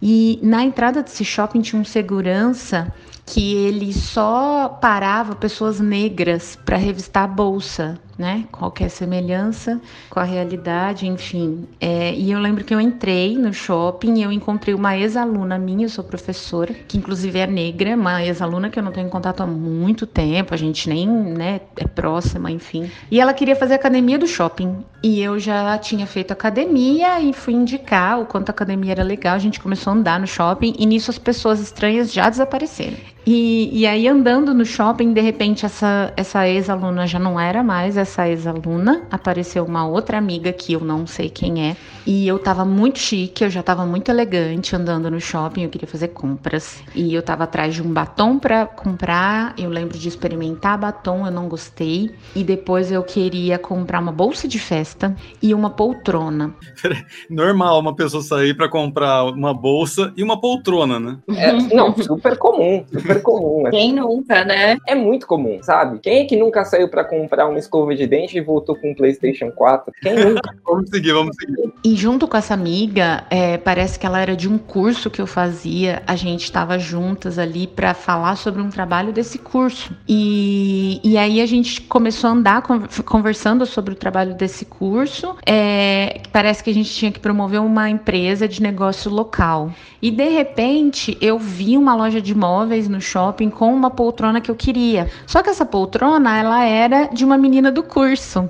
E 0.00 0.38
na 0.42 0.62
entrada 0.64 1.02
desse 1.02 1.24
shopping 1.24 1.60
tinha 1.60 1.80
um 1.80 1.84
segurança 1.84 2.92
que 3.26 3.54
ele 3.54 3.92
só 3.92 4.68
parava 4.80 5.34
pessoas 5.34 5.80
negras 5.80 6.56
para 6.64 6.76
revistar 6.76 7.24
a 7.24 7.26
bolsa 7.26 8.00
né? 8.18 8.44
Qualquer 8.50 8.90
semelhança 8.90 9.80
com 10.10 10.18
a 10.18 10.24
realidade, 10.24 11.06
enfim. 11.06 11.68
É, 11.80 12.12
e 12.12 12.32
eu 12.32 12.40
lembro 12.40 12.64
que 12.64 12.74
eu 12.74 12.80
entrei 12.80 13.38
no 13.38 13.54
shopping 13.54 14.14
e 14.18 14.22
eu 14.24 14.32
encontrei 14.32 14.74
uma 14.74 14.98
ex-aluna 14.98 15.56
minha, 15.56 15.86
eu 15.86 15.88
sou 15.88 16.02
professora, 16.02 16.74
que 16.74 16.98
inclusive 16.98 17.38
é 17.38 17.46
negra, 17.46 17.94
uma 17.94 18.24
ex-aluna 18.24 18.68
que 18.68 18.78
eu 18.78 18.82
não 18.82 18.90
tenho 18.90 19.08
contato 19.08 19.40
há 19.40 19.46
muito 19.46 20.04
tempo, 20.04 20.52
a 20.52 20.56
gente 20.56 20.88
nem 20.88 21.06
né, 21.06 21.60
é 21.76 21.86
próxima, 21.86 22.50
enfim. 22.50 22.90
E 23.08 23.20
ela 23.20 23.32
queria 23.32 23.54
fazer 23.54 23.74
academia 23.74 24.18
do 24.18 24.26
shopping. 24.26 24.84
E 25.00 25.20
eu 25.20 25.38
já 25.38 25.78
tinha 25.78 26.06
feito 26.06 26.32
academia 26.32 27.20
e 27.20 27.32
fui 27.32 27.54
indicar 27.54 28.20
o 28.20 28.26
quanto 28.26 28.48
a 28.48 28.52
academia 28.52 28.90
era 28.90 29.04
legal. 29.04 29.36
A 29.36 29.38
gente 29.38 29.60
começou 29.60 29.87
a 29.88 29.92
andar 29.92 30.20
no 30.20 30.26
shopping 30.26 30.74
e 30.78 30.86
nisso 30.86 31.10
as 31.10 31.18
pessoas 31.18 31.60
estranhas 31.60 32.12
já 32.12 32.28
desapareceram. 32.28 32.96
E, 33.30 33.68
e 33.80 33.86
aí, 33.86 34.08
andando 34.08 34.54
no 34.54 34.64
shopping, 34.64 35.12
de 35.12 35.20
repente, 35.20 35.66
essa, 35.66 36.10
essa 36.16 36.48
ex-aluna 36.48 37.06
já 37.06 37.18
não 37.18 37.38
era 37.38 37.62
mais 37.62 37.98
essa 37.98 38.26
ex-aluna. 38.26 39.02
Apareceu 39.10 39.66
uma 39.66 39.86
outra 39.86 40.16
amiga 40.16 40.50
que 40.50 40.72
eu 40.72 40.80
não 40.80 41.06
sei 41.06 41.28
quem 41.28 41.68
é. 41.68 41.76
E 42.06 42.26
eu 42.26 42.38
tava 42.38 42.64
muito 42.64 42.98
chique, 42.98 43.44
eu 43.44 43.50
já 43.50 43.62
tava 43.62 43.84
muito 43.84 44.10
elegante 44.10 44.74
andando 44.74 45.10
no 45.10 45.20
shopping. 45.20 45.64
Eu 45.64 45.68
queria 45.68 45.86
fazer 45.86 46.08
compras. 46.08 46.82
E 46.94 47.12
eu 47.12 47.22
tava 47.22 47.44
atrás 47.44 47.74
de 47.74 47.82
um 47.82 47.92
batom 47.92 48.38
pra 48.38 48.64
comprar. 48.64 49.52
Eu 49.58 49.68
lembro 49.68 49.98
de 49.98 50.08
experimentar 50.08 50.78
batom, 50.78 51.26
eu 51.26 51.30
não 51.30 51.48
gostei. 51.48 52.10
E 52.34 52.42
depois 52.42 52.90
eu 52.90 53.02
queria 53.02 53.58
comprar 53.58 54.00
uma 54.00 54.10
bolsa 54.10 54.48
de 54.48 54.58
festa 54.58 55.14
e 55.42 55.52
uma 55.52 55.68
poltrona. 55.68 56.54
Normal 57.28 57.78
uma 57.78 57.94
pessoa 57.94 58.22
sair 58.22 58.56
para 58.56 58.70
comprar 58.70 59.24
uma 59.24 59.52
bolsa 59.52 60.14
e 60.16 60.22
uma 60.22 60.40
poltrona, 60.40 60.98
né? 60.98 61.18
É, 61.36 61.52
não, 61.74 61.94
super 61.94 62.38
comum. 62.38 62.86
Super 62.90 63.17
comum. 63.20 63.62
Né? 63.62 63.70
Quem 63.70 63.92
nunca, 63.92 64.44
né? 64.44 64.78
É 64.86 64.94
muito 64.94 65.26
comum, 65.26 65.58
sabe? 65.62 65.98
Quem 66.00 66.20
é 66.20 66.24
que 66.24 66.36
nunca 66.36 66.64
saiu 66.64 66.88
para 66.88 67.04
comprar 67.04 67.48
uma 67.48 67.58
escova 67.58 67.94
de 67.94 68.06
dente 68.06 68.36
e 68.36 68.40
voltou 68.40 68.76
com 68.76 68.90
um 68.90 68.94
PlayStation 68.94 69.50
4? 69.50 69.92
Quem 70.00 70.14
nunca? 70.14 70.54
vamos 70.64 70.90
seguir, 70.90 71.12
vamos 71.12 71.36
seguir. 71.36 71.72
E 71.84 71.94
junto 71.94 72.26
com 72.26 72.36
essa 72.36 72.54
amiga, 72.54 73.24
é, 73.30 73.56
parece 73.56 73.98
que 73.98 74.06
ela 74.06 74.20
era 74.20 74.36
de 74.36 74.48
um 74.48 74.58
curso 74.58 75.10
que 75.10 75.20
eu 75.20 75.26
fazia. 75.26 76.02
A 76.06 76.16
gente 76.16 76.44
estava 76.44 76.78
juntas 76.78 77.38
ali 77.38 77.66
para 77.66 77.94
falar 77.94 78.36
sobre 78.36 78.60
um 78.60 78.70
trabalho 78.70 79.12
desse 79.12 79.38
curso. 79.38 79.92
E, 80.08 81.00
e 81.04 81.16
aí 81.16 81.40
a 81.40 81.46
gente 81.46 81.82
começou 81.82 82.30
a 82.30 82.32
andar 82.32 82.62
conversando 83.04 83.64
sobre 83.66 83.92
o 83.92 83.96
trabalho 83.96 84.34
desse 84.34 84.64
curso. 84.64 85.36
É, 85.46 86.20
parece 86.32 86.62
que 86.62 86.70
a 86.70 86.74
gente 86.74 86.92
tinha 86.92 87.12
que 87.12 87.20
promover 87.20 87.60
uma 87.60 87.88
empresa 87.88 88.48
de 88.48 88.62
negócio 88.62 89.10
local. 89.10 89.70
E 90.00 90.10
de 90.10 90.28
repente 90.28 91.16
eu 91.20 91.38
vi 91.38 91.76
uma 91.76 91.94
loja 91.94 92.20
de 92.20 92.34
móveis 92.34 92.88
no 92.88 93.00
shopping 93.00 93.50
com 93.50 93.74
uma 93.74 93.90
poltrona 93.90 94.40
que 94.40 94.50
eu 94.50 94.54
queria. 94.54 95.10
Só 95.26 95.42
que 95.42 95.50
essa 95.50 95.66
poltrona, 95.66 96.38
ela 96.38 96.64
era 96.64 97.06
de 97.06 97.24
uma 97.24 97.36
menina 97.36 97.72
do 97.72 97.82
curso 97.82 98.48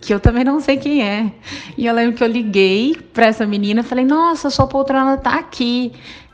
que 0.00 0.14
eu 0.14 0.18
também 0.18 0.44
não 0.44 0.60
sei 0.60 0.78
quem 0.78 1.02
é. 1.02 1.30
E 1.76 1.86
eu 1.86 1.94
lembro 1.94 2.16
que 2.16 2.24
eu 2.24 2.28
liguei 2.28 2.96
para 3.12 3.26
essa 3.26 3.46
menina 3.46 3.82
falei: 3.82 4.04
Nossa, 4.04 4.50
sua 4.50 4.66
poltrona 4.66 5.16
tá 5.16 5.34
aqui. 5.34 5.92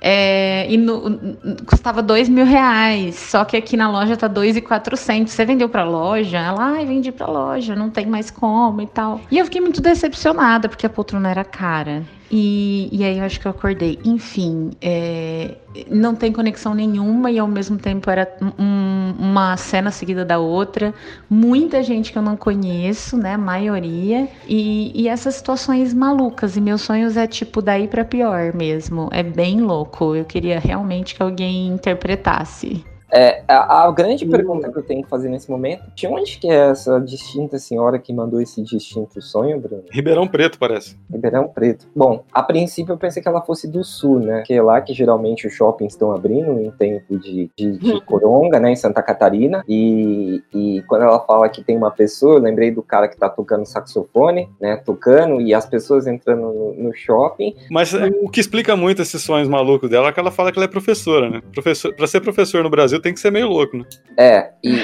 É, 0.08 0.70
e 0.70 0.76
no, 0.76 1.18
custava 1.66 2.00
dois 2.00 2.28
mil 2.28 2.44
reais, 2.44 3.16
só 3.16 3.44
que 3.44 3.56
aqui 3.56 3.76
na 3.76 3.90
loja 3.90 4.16
tá 4.16 4.28
dois 4.28 4.56
e 4.56 4.62
quatrocentos. 4.62 5.32
Você 5.32 5.44
vendeu 5.44 5.68
para 5.68 5.82
loja? 5.82 6.38
Ela, 6.38 6.74
ai, 6.74 6.86
vendi 6.86 7.10
para 7.10 7.26
loja, 7.26 7.74
não 7.74 7.90
tem 7.90 8.06
mais 8.06 8.30
como 8.30 8.80
e 8.80 8.86
tal. 8.86 9.20
E 9.28 9.36
eu 9.36 9.44
fiquei 9.46 9.60
muito 9.60 9.80
decepcionada 9.80 10.68
porque 10.68 10.86
a 10.86 10.88
poltrona 10.88 11.28
era 11.28 11.42
cara. 11.42 12.04
E, 12.30 12.88
e 12.90 13.04
aí 13.04 13.18
eu 13.18 13.24
acho 13.24 13.40
que 13.40 13.46
eu 13.46 13.50
acordei. 13.50 13.98
Enfim, 14.04 14.70
é, 14.80 15.54
não 15.90 16.14
tem 16.14 16.32
conexão 16.32 16.74
nenhuma 16.74 17.30
e 17.30 17.38
ao 17.38 17.46
mesmo 17.46 17.76
tempo 17.76 18.10
era 18.10 18.28
um, 18.58 19.14
uma 19.18 19.56
cena 19.56 19.90
seguida 19.90 20.24
da 20.24 20.38
outra. 20.38 20.92
Muita 21.30 21.82
gente 21.82 22.12
que 22.12 22.18
eu 22.18 22.22
não 22.22 22.36
conheço, 22.36 23.16
né? 23.16 23.34
A 23.34 23.38
maioria. 23.38 24.28
E, 24.46 24.92
e 24.94 25.08
essas 25.08 25.36
situações 25.36 25.94
malucas. 25.94 26.56
E 26.56 26.60
meus 26.60 26.82
sonhos 26.82 27.16
é 27.16 27.26
tipo 27.26 27.62
daí 27.62 27.86
para 27.86 28.04
pior 28.04 28.52
mesmo. 28.54 29.08
É 29.12 29.22
bem 29.22 29.60
louco. 29.60 29.95
Eu 30.14 30.24
queria 30.24 30.58
realmente 30.58 31.14
que 31.14 31.22
alguém 31.22 31.66
interpretasse. 31.68 32.84
É, 33.16 33.42
a, 33.48 33.84
a, 33.84 33.92
grande 33.92 34.26
uhum. 34.26 34.30
pergunta 34.30 34.70
que 34.70 34.78
eu 34.78 34.82
tenho 34.82 35.02
que 35.02 35.08
fazer 35.08 35.30
nesse 35.30 35.50
momento, 35.50 35.84
de 35.94 36.06
onde 36.06 36.38
que 36.38 36.50
é 36.50 36.70
essa 36.70 37.00
distinta 37.00 37.58
senhora 37.58 37.98
que 37.98 38.12
mandou 38.12 38.42
esse 38.42 38.62
distinto 38.62 39.22
sonho, 39.22 39.58
Bruno? 39.58 39.84
Ribeirão 39.90 40.28
Preto, 40.28 40.58
parece. 40.58 40.98
Ribeirão 41.10 41.48
Preto. 41.48 41.86
Bom, 41.96 42.24
a 42.30 42.42
princípio 42.42 42.92
eu 42.92 42.98
pensei 42.98 43.22
que 43.22 43.28
ela 43.28 43.40
fosse 43.40 43.66
do 43.66 43.82
sul, 43.82 44.20
né? 44.20 44.42
Que 44.44 44.52
é 44.52 44.62
lá 44.62 44.82
que 44.82 44.92
geralmente 44.92 45.46
os 45.46 45.54
shoppings 45.54 45.94
estão 45.94 46.12
abrindo 46.12 46.60
em 46.60 46.70
tempo 46.72 47.18
de, 47.18 47.50
de, 47.56 47.78
de 47.78 48.00
coronga, 48.02 48.60
né? 48.60 48.72
Em 48.72 48.76
Santa 48.76 49.02
Catarina. 49.02 49.64
E, 49.66 50.42
e 50.54 50.82
quando 50.86 51.02
ela 51.02 51.18
fala 51.20 51.48
que 51.48 51.64
tem 51.64 51.74
uma 51.74 51.90
pessoa, 51.90 52.34
eu 52.34 52.42
lembrei 52.42 52.70
do 52.70 52.82
cara 52.82 53.08
que 53.08 53.16
tá 53.16 53.30
tocando 53.30 53.64
saxofone, 53.64 54.46
né? 54.60 54.76
Tocando, 54.76 55.40
e 55.40 55.54
as 55.54 55.64
pessoas 55.64 56.06
entrando 56.06 56.42
no, 56.42 56.74
no 56.74 56.94
shopping. 56.94 57.54
Mas 57.70 57.94
é, 57.94 58.10
o 58.20 58.28
que 58.28 58.40
explica 58.40 58.76
muito 58.76 59.00
esses 59.00 59.22
sonhos 59.22 59.48
malucos 59.48 59.88
dela 59.88 60.08
é 60.08 60.12
que 60.12 60.20
ela 60.20 60.30
fala 60.30 60.52
que 60.52 60.58
ela 60.58 60.66
é 60.66 60.68
professora, 60.68 61.30
né? 61.30 61.40
Professor, 61.54 61.94
pra 61.94 62.06
ser 62.06 62.20
professor 62.20 62.62
no 62.62 62.68
Brasil 62.68 63.00
tem 63.06 63.14
que 63.14 63.20
ser 63.20 63.30
meio 63.30 63.46
louco, 63.46 63.76
né? 63.76 63.84
É, 64.16 64.50
e, 64.64 64.82